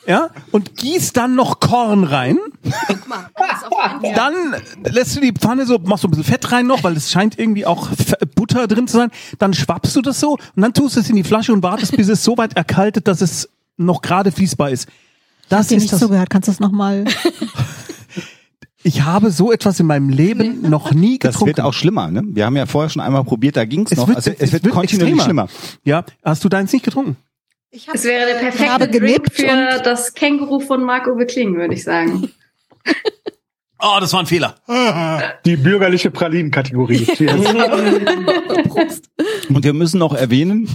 Ja? 0.07 0.31
Und 0.51 0.77
gießt 0.77 1.17
dann 1.17 1.35
noch 1.35 1.61
Korn 1.61 2.05
rein. 2.05 2.39
Dann 4.15 4.33
lässt 4.85 5.17
du 5.17 5.21
die 5.21 5.33
Pfanne 5.33 5.67
so, 5.67 5.79
machst 5.79 6.03
so 6.03 6.09
ein 6.09 6.11
bisschen 6.13 6.25
Fett 6.25 6.51
rein 6.53 6.67
noch, 6.67 6.83
weil 6.85 6.97
es 6.97 7.11
scheint 7.11 7.39
irgendwie 7.39 7.67
auch 7.67 7.89
Butter 8.35 8.67
drin 8.67 8.89
zu 8.89 8.97
sein. 8.97 9.11
Dann 9.39 9.53
schwappst 9.55 9.95
du 9.97 10.01
das 10.03 10.21
so 10.21 10.33
und 10.57 10.63
dann 10.63 10.73
tust 10.73 10.97
du 10.97 11.01
es 11.01 11.11
in 11.11 11.17
die 11.17 11.25
Flasche 11.25 11.53
und 11.53 11.63
wartest, 11.63 11.97
bis 11.97 12.09
es 12.09 12.25
so 12.25 12.37
weit 12.39 12.57
erkaltet, 12.57 13.07
dass 13.09 13.21
es 13.21 13.49
noch 13.77 14.01
gerade 14.01 14.33
fließbar 14.33 14.71
ist. 14.71 14.89
Das 15.51 15.69
Dir 15.69 15.77
ist 15.77 15.83
nicht 15.83 15.93
das. 15.93 16.01
zugehört. 16.01 16.31
Kannst 16.31 16.49
du 16.49 16.53
das 16.53 16.61
nochmal? 16.61 17.05
Ich 18.85 19.03
habe 19.03 19.31
so 19.31 19.51
etwas 19.53 19.81
in 19.81 19.87
meinem 19.87 20.09
Leben 20.09 20.63
noch 20.71 20.93
nie 20.93 21.19
Das 21.19 21.33
getrunken. 21.35 21.57
wird 21.57 21.61
auch 21.67 21.75
schlimmer, 21.75 22.11
ne? 22.11 22.23
Wir 22.25 22.47
haben 22.47 22.57
ja 22.57 22.65
vorher 22.65 22.89
schon 22.89 23.03
einmal 23.03 23.25
probiert, 23.25 23.57
da 23.57 23.65
ging's 23.65 23.91
Es 23.93 23.99
noch. 23.99 24.07
wird- 24.09 24.17
also, 24.17 24.31
es 24.31 24.41
es 24.41 24.53
wird, 24.53 24.65
wird 24.65 24.75
kontinuierlich 24.75 25.23
schlimmer. 25.23 25.49
ja, 25.85 26.05
hast 26.25 26.45
du 26.45 26.49
deins 26.49 26.73
nicht 26.73 26.85
getrunken? 26.85 27.17
Es 27.71 28.05
wäre 28.05 28.27
der 28.27 28.37
Ich 28.37 28.41
perfekte 28.43 28.73
habe 28.73 28.89
Drink 28.89 29.33
für 29.33 29.47
und- 29.77 29.87
das 29.87 30.15
Känguru 30.15 30.61
von 30.61 30.83
Marc-Uwe 30.83 31.27
Kling, 31.27 31.57
würde 31.57 31.75
ich 31.75 31.85
sagen. 31.85 32.31
Oh, 33.81 33.99
das 34.01 34.13
war 34.13 34.19
ein 34.19 34.27
Fehler. 34.27 34.57
Die 35.45 35.57
bürgerliche 35.57 36.11
Pralinenkategorie. 36.11 37.07
Und 39.49 39.63
wir 39.65 39.73
müssen 39.73 39.99
noch 40.01 40.15
erwähnen, 40.15 40.69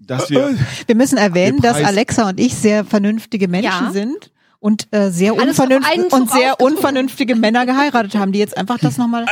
dass 0.00 0.28
wir 0.28 0.56
Wir 0.86 0.96
müssen 0.96 1.18
erwähnen, 1.18 1.60
dass 1.60 1.76
Alexa 1.76 2.28
und 2.28 2.40
ich 2.40 2.56
sehr 2.56 2.84
vernünftige 2.84 3.46
Menschen 3.46 3.84
Ja. 3.86 3.90
sind 3.92 4.32
und 4.60 4.88
äh, 4.90 5.10
sehr 5.10 5.34
Zug 5.36 6.12
und 6.12 6.30
sehr 6.30 6.60
unvernünftige 6.60 7.36
Männer 7.36 7.64
geheiratet 7.64 8.16
haben, 8.16 8.32
die 8.32 8.40
jetzt 8.40 8.56
einfach 8.56 8.78
das 8.78 8.98
nochmal. 8.98 9.24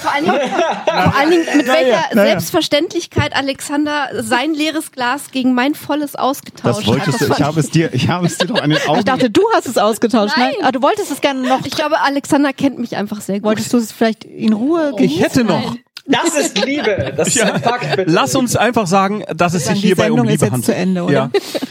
Vor 0.00 0.12
allen 0.12 0.24
Dingen, 0.24 0.40
vor 0.86 1.16
allen 1.18 1.30
Dingen 1.30 1.46
mit 1.56 1.66
welcher 1.66 2.14
naja. 2.14 2.30
Selbstverständlichkeit 2.30 3.34
Alexander 3.34 4.10
sein 4.22 4.54
leeres 4.54 4.92
Glas 4.92 5.30
gegen 5.32 5.54
mein 5.54 5.74
volles 5.74 6.14
ausgetauscht 6.14 6.80
das 6.80 6.86
wolltest 6.86 7.06
hat. 7.06 7.14
du, 7.14 7.18
Das 7.18 7.20
ich 7.22 7.28
fand 7.28 7.40
habe 7.44 7.60
es 7.60 7.70
dir, 7.70 7.92
ich 7.92 8.08
habe 8.08 8.26
es 8.26 8.38
dir 8.38 8.46
doch 8.46 8.60
an 8.60 8.70
den 8.70 8.78
Augen. 8.86 8.98
Ich 9.00 9.04
dachte, 9.04 9.30
du 9.30 9.42
hast 9.54 9.66
es 9.66 9.78
ausgetauscht. 9.78 10.34
Nein. 10.36 10.54
Ah, 10.62 10.70
du 10.70 10.80
wolltest 10.80 11.10
es 11.10 11.20
gerne 11.20 11.40
noch. 11.40 11.64
ich 11.64 11.74
glaube, 11.74 12.00
Alexander 12.00 12.52
kennt 12.52 12.78
mich 12.78 12.96
einfach 12.96 13.20
sehr 13.20 13.40
gut. 13.40 13.48
Wolltest 13.48 13.72
du 13.72 13.78
es 13.78 13.90
vielleicht 13.90 14.24
in 14.24 14.52
Ruhe 14.52 14.92
Ich 14.98 15.20
hätte 15.20 15.42
noch. 15.44 15.74
Das 16.06 16.34
ist 16.38 16.64
Liebe. 16.64 17.14
Das 17.16 17.28
ist 17.28 17.36
Ja. 17.36 17.54
ein 17.54 17.62
Fakt, 17.62 17.96
bitte. 17.96 18.10
Lass 18.10 18.34
uns 18.34 18.56
einfach 18.56 18.86
sagen, 18.86 19.24
dass 19.34 19.54
es 19.54 19.66
sich 19.66 19.80
hierbei 19.80 20.10
um 20.10 20.18
Sendung 20.18 20.26
ist 20.26 20.40
Liebe 20.42 20.52
handelt. 20.52 20.64
zu 20.66 20.74
Ende, 20.74 21.02
oder? 21.04 21.12
Ja, 21.12 21.30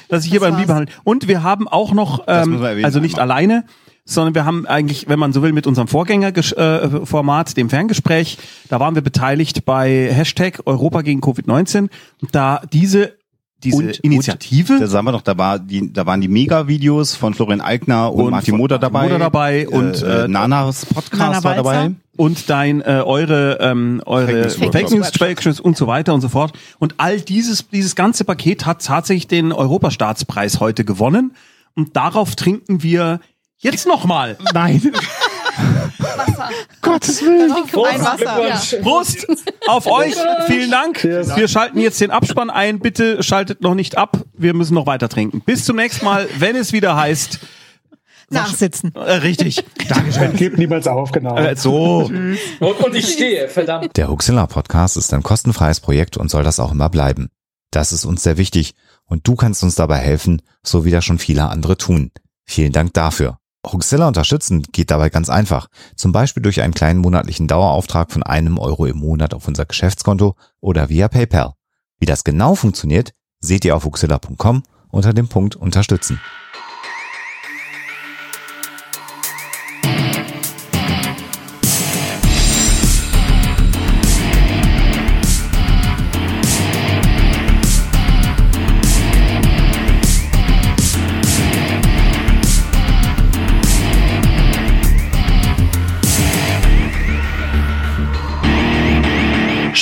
dass 0.09 0.25
es 0.25 0.25
hierbei 0.31 0.49
um 0.49 0.57
Liebe 0.57 0.73
handelt. 0.73 0.97
Und 1.03 1.27
wir 1.27 1.43
haben 1.43 1.67
auch 1.67 1.93
noch, 1.93 2.23
ähm, 2.27 2.61
also 2.83 2.99
nicht 2.99 3.19
einmal. 3.19 3.31
alleine, 3.37 3.65
sondern 4.05 4.33
wir 4.35 4.43
haben 4.45 4.65
eigentlich, 4.65 5.07
wenn 5.07 5.19
man 5.19 5.33
so 5.33 5.43
will, 5.43 5.53
mit 5.53 5.67
unserem 5.67 5.87
Vorgängerformat, 5.87 7.51
äh, 7.51 7.53
dem 7.53 7.69
Ferngespräch, 7.69 8.37
da 8.69 8.79
waren 8.79 8.95
wir 8.95 9.01
beteiligt 9.01 9.65
bei 9.65 10.09
Hashtag 10.11 10.61
Europa 10.65 11.01
gegen 11.01 11.21
Covid-19. 11.21 11.89
Und 12.21 12.35
da 12.35 12.61
diese, 12.73 13.13
diese 13.63 13.77
Und- 13.77 13.99
Initiative 13.99 14.79
Da 14.79 14.87
sagen 14.87 15.05
wir 15.05 15.11
doch, 15.13 15.21
da 15.21 15.37
war 15.37 15.59
die, 15.59 15.93
da 15.93 16.05
waren 16.05 16.19
die 16.21 16.27
Mega-Videos 16.27 17.15
von 17.15 17.33
Florian 17.33 17.61
Eigner 17.61 18.11
und, 18.11 18.25
Und 18.25 18.31
Martin 18.31 18.57
Moder 18.57 18.75
Martin 18.79 18.81
dabei. 18.93 19.03
Moder 19.03 19.19
dabei 19.19 19.67
und, 19.69 20.01
äh, 20.01 20.25
äh, 20.25 20.27
Nanas 20.27 20.85
Podcast 20.87 21.19
Nana 21.21 21.43
war 21.43 21.55
dabei. 21.55 21.91
Und 22.15 22.49
dein 22.49 22.81
äh, 22.81 23.01
eure 23.03 23.57
ähm, 23.59 24.01
eure 24.05 24.49
Fake 24.49 24.91
News 24.91 25.09
Fake. 25.09 25.45
News 25.45 25.59
und 25.59 25.75
so 25.75 25.87
weiter 25.87 26.13
und 26.13 26.21
so 26.21 26.29
fort 26.29 26.53
und 26.77 26.95
all 26.97 27.19
dieses 27.19 27.67
dieses 27.69 27.95
ganze 27.95 28.23
Paket 28.23 28.67
hat 28.67 28.85
tatsächlich 28.85 29.27
den 29.27 29.51
Europastaatspreis 29.51 30.59
heute 30.59 30.85
gewonnen 30.85 31.35
und 31.73 31.95
darauf 31.95 32.35
trinken 32.35 32.83
wir 32.83 33.19
jetzt 33.57 33.87
noch 33.87 34.05
mal. 34.05 34.37
Nein. 34.53 34.93
Gottes 36.81 37.21
Willen. 37.21 37.51
Prost, 37.71 37.93
Ein 37.93 38.01
Wasser. 38.01 38.77
Prost 38.81 39.27
auf 39.67 39.87
euch. 39.87 40.15
Vielen 40.47 40.71
Dank. 40.71 40.97
Cheers. 40.97 41.35
Wir 41.35 41.47
schalten 41.47 41.79
jetzt 41.79 41.99
den 42.01 42.11
Abspann 42.11 42.49
ein. 42.49 42.79
Bitte 42.79 43.23
schaltet 43.23 43.61
noch 43.61 43.75
nicht 43.75 43.97
ab. 43.97 44.17
Wir 44.33 44.53
müssen 44.53 44.73
noch 44.73 44.85
weiter 44.85 45.09
trinken. 45.09 45.41
Bis 45.41 45.65
zum 45.65 45.77
nächsten 45.77 46.05
Mal, 46.05 46.27
wenn 46.37 46.55
es 46.55 46.73
wieder 46.73 46.95
heißt 46.95 47.39
Nachsitzen. 48.29 48.93
äh, 48.95 49.11
richtig. 49.13 49.63
Gebt 50.35 50.57
niemals 50.57 50.87
auf, 50.87 51.11
genau. 51.11 51.37
Äh, 51.37 51.55
so. 51.55 52.05
Und, 52.05 52.37
und 52.59 52.95
ich 52.95 53.13
stehe, 53.13 53.47
verdammt. 53.49 53.95
Der 53.97 54.09
Huxilla 54.09 54.47
Podcast 54.47 54.97
ist 54.97 55.13
ein 55.13 55.23
kostenfreies 55.23 55.79
Projekt 55.79 56.17
und 56.17 56.29
soll 56.29 56.43
das 56.43 56.59
auch 56.59 56.71
immer 56.71 56.89
bleiben. 56.89 57.29
Das 57.71 57.91
ist 57.91 58.05
uns 58.05 58.23
sehr 58.23 58.37
wichtig 58.37 58.75
und 59.05 59.27
du 59.27 59.35
kannst 59.35 59.63
uns 59.63 59.75
dabei 59.75 59.97
helfen, 59.97 60.41
so 60.61 60.85
wie 60.85 60.91
das 60.91 61.05
schon 61.05 61.19
viele 61.19 61.49
andere 61.49 61.77
tun. 61.77 62.11
Vielen 62.45 62.71
Dank 62.71 62.93
dafür. 62.93 63.37
Huxilla 63.65 64.07
unterstützen 64.07 64.63
geht 64.71 64.91
dabei 64.91 65.09
ganz 65.09 65.29
einfach. 65.29 65.67
Zum 65.95 66.11
Beispiel 66.11 66.43
durch 66.43 66.61
einen 66.61 66.73
kleinen 66.73 66.99
monatlichen 66.99 67.47
Dauerauftrag 67.47 68.11
von 68.11 68.23
einem 68.23 68.57
Euro 68.57 68.85
im 68.85 68.97
Monat 68.97 69.33
auf 69.33 69.47
unser 69.47 69.65
Geschäftskonto 69.65 70.35
oder 70.59 70.89
via 70.89 71.07
PayPal. 71.07 71.53
Wie 71.99 72.05
das 72.05 72.23
genau 72.23 72.55
funktioniert, 72.55 73.13
seht 73.39 73.63
ihr 73.65 73.75
auf 73.75 73.85
huxilla.com 73.85 74.63
unter 74.89 75.13
dem 75.13 75.27
Punkt 75.29 75.55
Unterstützen. 75.55 76.19